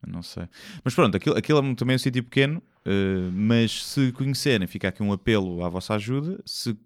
Não 0.05 0.21
sei. 0.21 0.47
Mas 0.83 0.93
pronto, 0.93 1.15
aquilo, 1.17 1.37
aquilo 1.37 1.59
é 1.59 1.75
também 1.75 1.95
um 1.95 1.99
sítio 1.99 2.23
pequeno, 2.23 2.61
eh, 2.85 3.29
mas 3.33 3.83
se 3.85 4.11
conhecerem, 4.13 4.67
fica 4.67 4.87
aqui 4.89 5.03
um 5.03 5.11
apelo 5.11 5.63
à 5.63 5.69
vossa 5.69 5.95
ajuda. 5.95 6.41
Se 6.45 6.77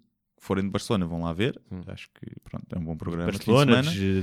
forem 0.44 0.64
de 0.64 0.70
Barcelona, 0.70 1.06
vão 1.06 1.22
lá 1.22 1.32
ver. 1.32 1.60
Hum. 1.72 1.80
Acho 1.88 2.08
que 2.14 2.26
pronto, 2.44 2.66
é 2.74 2.78
um 2.78 2.84
bom 2.84 2.96
programa. 2.96 3.30
de 3.32 3.38
fim 3.38 3.44
de 3.44 3.50
Barcelona, 3.50 3.82
semana. 3.82 3.98
de, 3.98 4.22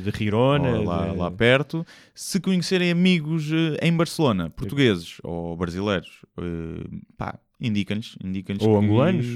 ou 0.78 0.84
lá, 0.84 1.08
de- 1.10 1.18
lá 1.18 1.32
perto. 1.32 1.86
Se 2.14 2.40
conhecerem 2.40 2.92
amigos 2.92 3.50
eh, 3.52 3.86
em 3.88 3.96
Barcelona, 3.96 4.50
portugueses 4.50 5.18
ou 5.24 5.56
brasileiros, 5.58 6.22
eh, 6.38 6.88
pá, 7.18 7.40
indiquem-lhes. 7.60 8.16
indiquem-lhes 8.24 8.64
Ou 8.66 8.80
que- 8.80 8.86
angolanos. 8.86 9.26
Ou 9.26 9.32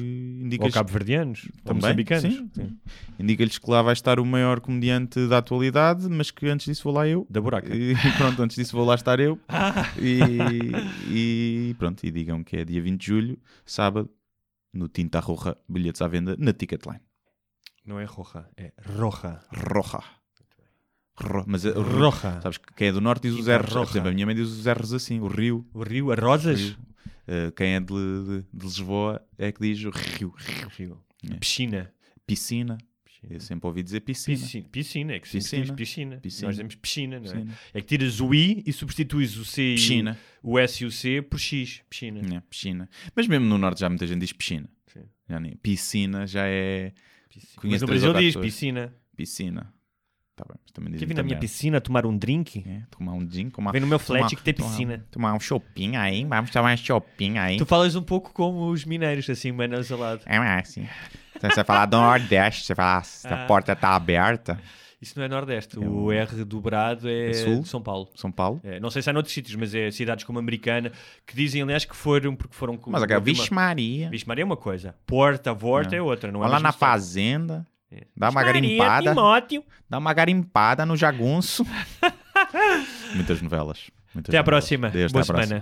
indiquem-lhes- 0.45 0.73
cabo-verdianos. 0.73 1.47
Ou 1.65 1.75
moçambicanos. 1.75 2.21
sim, 2.35 2.49
sim. 2.53 2.77
Indica-lhes 3.19 3.57
que 3.57 3.69
lá 3.69 3.81
vai 3.81 3.93
estar 3.93 4.19
o 4.19 4.25
maior 4.25 4.59
comediante 4.59 5.27
da 5.27 5.39
atualidade, 5.39 6.07
mas 6.09 6.29
que 6.31 6.47
antes 6.47 6.65
disso 6.67 6.83
vou 6.83 6.93
lá 6.93 7.07
eu. 7.07 7.25
Da 7.29 7.41
buraca. 7.41 7.75
E 7.75 7.95
pronto, 8.17 8.41
antes 8.43 8.55
disso 8.55 8.75
vou 8.75 8.85
lá 8.85 8.93
estar 8.95 9.19
eu. 9.19 9.39
Ah! 9.49 9.89
E, 9.99 11.69
e 11.71 11.75
pronto, 11.77 12.03
e 12.05 12.11
digam 12.11 12.43
que 12.43 12.57
é 12.57 12.65
dia 12.65 12.81
20 12.81 12.99
de 13.01 13.07
julho, 13.07 13.37
sábado, 13.65 14.09
no 14.75 14.87
Tinta 14.87 15.19
Roja, 15.19 15.57
bilhetes 15.67 16.01
à 16.01 16.07
venda 16.07 16.35
na 16.37 16.53
Ticketline. 16.53 17.01
Não 17.85 17.99
é 17.99 18.05
roja, 18.05 18.47
é 18.57 18.73
roja. 18.85 19.39
Roja. 19.51 20.03
Ro- 21.17 21.45
mas 21.47 21.63
o- 21.65 21.81
Roja. 21.81 22.41
Sabes 22.41 22.57
que 22.57 22.73
quem 22.73 22.87
é 22.89 22.91
do 22.91 22.99
norte 22.99 23.23
diz 23.29 23.33
os 23.39 23.47
R's. 23.47 23.71
Por 23.73 23.83
exemplo, 23.83 24.09
a 24.09 24.13
minha 24.13 24.25
mãe 24.25 24.35
diz 24.35 24.49
os 24.49 24.65
R's 24.67 24.91
assim, 24.93 25.19
o 25.19 25.27
Rio. 25.27 25.65
O 25.73 25.81
rio, 25.83 26.11
a 26.11 26.15
Rosas. 26.15 26.59
Rio. 26.59 26.77
Uh, 27.27 27.51
quem 27.53 27.73
é 27.75 27.79
de, 27.79 27.87
de- 27.87 28.45
de 28.53 28.65
Lisboa 28.65 29.25
é 29.37 29.51
que 29.51 29.59
diz 29.61 29.83
o 29.85 29.89
Rio. 29.89 30.33
Rio. 30.77 31.01
É. 31.31 31.35
Piscina. 31.37 31.91
Piscina. 32.27 32.77
Eu 33.29 33.39
sempre 33.39 33.67
ouvi 33.67 33.81
dizer 33.83 34.01
piscina. 34.01 34.37
Piscina. 34.37 34.67
Piscina, 34.71 35.13
é 35.13 35.19
que 35.19 35.29
Piscina. 35.29 35.63
diz 35.65 35.71
piscina. 35.75 36.17
Piscina. 36.17 36.47
Nós 36.47 36.55
dizemos 36.55 36.75
piscina, 36.75 37.19
não 37.19 37.25
é? 37.25 37.33
Piscina. 37.33 37.53
É 37.73 37.81
que 37.81 37.87
tiras 37.87 38.19
o 38.21 38.33
I 38.33 38.63
e 38.65 38.71
substituis 38.73 39.37
o 39.37 39.45
C 39.45 39.61
e 39.61 39.73
o- 39.73 39.75
Piscina. 39.75 40.19
o 40.43 40.59
S 40.59 40.83
e 40.83 40.87
o 40.87 40.91
C 40.91 41.21
por 41.21 41.39
X. 41.39 41.81
Piscina. 41.89 42.35
É, 42.35 42.39
piscina. 42.41 42.89
Mas 43.15 43.27
mesmo 43.27 43.45
no 43.45 43.57
norte 43.57 43.79
já 43.81 43.89
muita 43.89 44.05
gente 44.07 44.19
diz 44.19 44.31
piscina. 44.33 44.69
Sim. 44.87 45.03
Já 45.29 45.39
nem, 45.39 45.55
piscina 45.55 46.27
já 46.27 46.45
é 46.47 46.91
Piscina. 47.29 47.61
Mas 47.63 47.81
no 47.81 47.87
Brasil 47.87 48.13
diz 48.13 48.25
pessoas. 48.27 48.45
piscina. 48.45 48.93
piscina. 49.15 49.73
Tá 50.37 50.43
bem, 50.49 50.57
mas 50.61 50.71
também 50.73 50.93
Quer 50.93 51.05
vir 51.05 51.13
na 51.13 51.23
minha 51.23 51.39
piscina 51.39 51.79
tomar 51.79 52.05
um 52.05 52.17
drink? 52.17 52.61
É, 52.67 52.83
tomar 52.91 53.13
um 53.13 53.29
gin, 53.29 53.49
tomar, 53.49 53.71
Vem 53.71 53.79
no 53.79 53.87
meu 53.87 53.97
flat 53.97 54.19
tomar- 54.23 54.29
que 54.35 54.43
tem 54.43 54.53
tomar- 54.53 54.69
piscina. 54.69 55.05
Tomar 55.09 55.33
um 55.33 55.39
shopping 55.39 55.95
aí, 55.95 56.25
vamos 56.25 56.51
tomar 56.51 56.73
um 56.73 56.77
shopping 56.77 57.37
aí. 57.37 57.57
Tu 57.57 57.65
falas 57.65 57.95
um 57.95 58.01
pouco 58.03 58.33
como 58.33 58.69
os 58.69 58.83
mineiros, 58.83 59.29
assim, 59.29 59.53
mano, 59.53 59.81
salado. 59.81 60.21
É, 60.25 60.35
é 60.35 60.59
assim. 60.59 60.85
Então, 61.45 61.55
você 61.55 61.63
falar 61.63 61.85
do 61.85 61.97
Nordeste, 61.97 62.65
você 62.65 62.75
fala, 62.75 63.03
se 63.03 63.27
a 63.27 63.43
Ah. 63.43 63.45
porta 63.47 63.75
tá 63.75 63.89
aberta. 63.95 64.59
Isso 65.01 65.13
não 65.19 65.25
é 65.25 65.27
Nordeste. 65.27 65.75
É 65.77 65.87
O 65.87 66.11
R 66.11 66.43
dobrado 66.45 67.07
é, 67.07 67.29
É 67.29 67.33
Sul? 67.33 67.63
São 67.65 67.81
Paulo. 67.81 68.09
São 68.15 68.31
Paulo. 68.31 68.59
É, 68.63 68.79
não 68.79 68.89
sei 68.89 69.01
se 69.01 69.09
há 69.09 69.13
noutros 69.13 69.33
sítios, 69.33 69.55
mas 69.55 69.75
é 69.75 69.91
cidades 69.91 70.23
como 70.23 70.39
Americana 70.39 70.91
que 71.27 71.35
dizem, 71.35 71.61
aliás, 71.61 71.85
que 71.85 71.95
foram 71.95 72.35
porque 72.35 72.55
foram 72.55 72.75
com. 72.77 72.89
Mas 72.91 73.03
agora, 73.03 73.19
houve 73.19 73.31
uma- 73.31 73.37
Vixe 73.37 73.53
Maria. 73.53 74.09
Vixe 74.09 74.27
Maria 74.27 74.41
é 74.43 74.45
uma 74.45 74.57
coisa, 74.57 74.95
Porta, 75.05 75.53
Vorta 75.53 75.95
é, 75.95 76.01
outra. 76.01 76.31
Não 76.31 76.39
é 76.39 76.43
Vai 76.43 76.51
lá 76.51 76.57
a 76.57 76.59
na 76.59 76.69
história. 76.69 76.93
fazenda, 76.93 77.67
É. 77.91 78.03
dá 78.17 78.27
uma 78.29 78.41
Maria, 78.41 78.53
garimpada. 78.53 79.09
Timóteo. 79.09 79.63
dá 79.89 79.97
uma 79.99 80.13
garimpada 80.13 80.85
no 80.85 80.95
jagunço. 80.97 81.65
Muitas 83.13 83.41
novelas. 83.41 83.91
muitas 84.13 84.29
Até 84.29 84.37
à 84.37 84.41
novelas. 84.41 84.45
próxima. 84.45 84.89
Desde 84.89 85.13
Boa 85.13 85.23
à 85.23 85.25
próxima. 85.27 85.61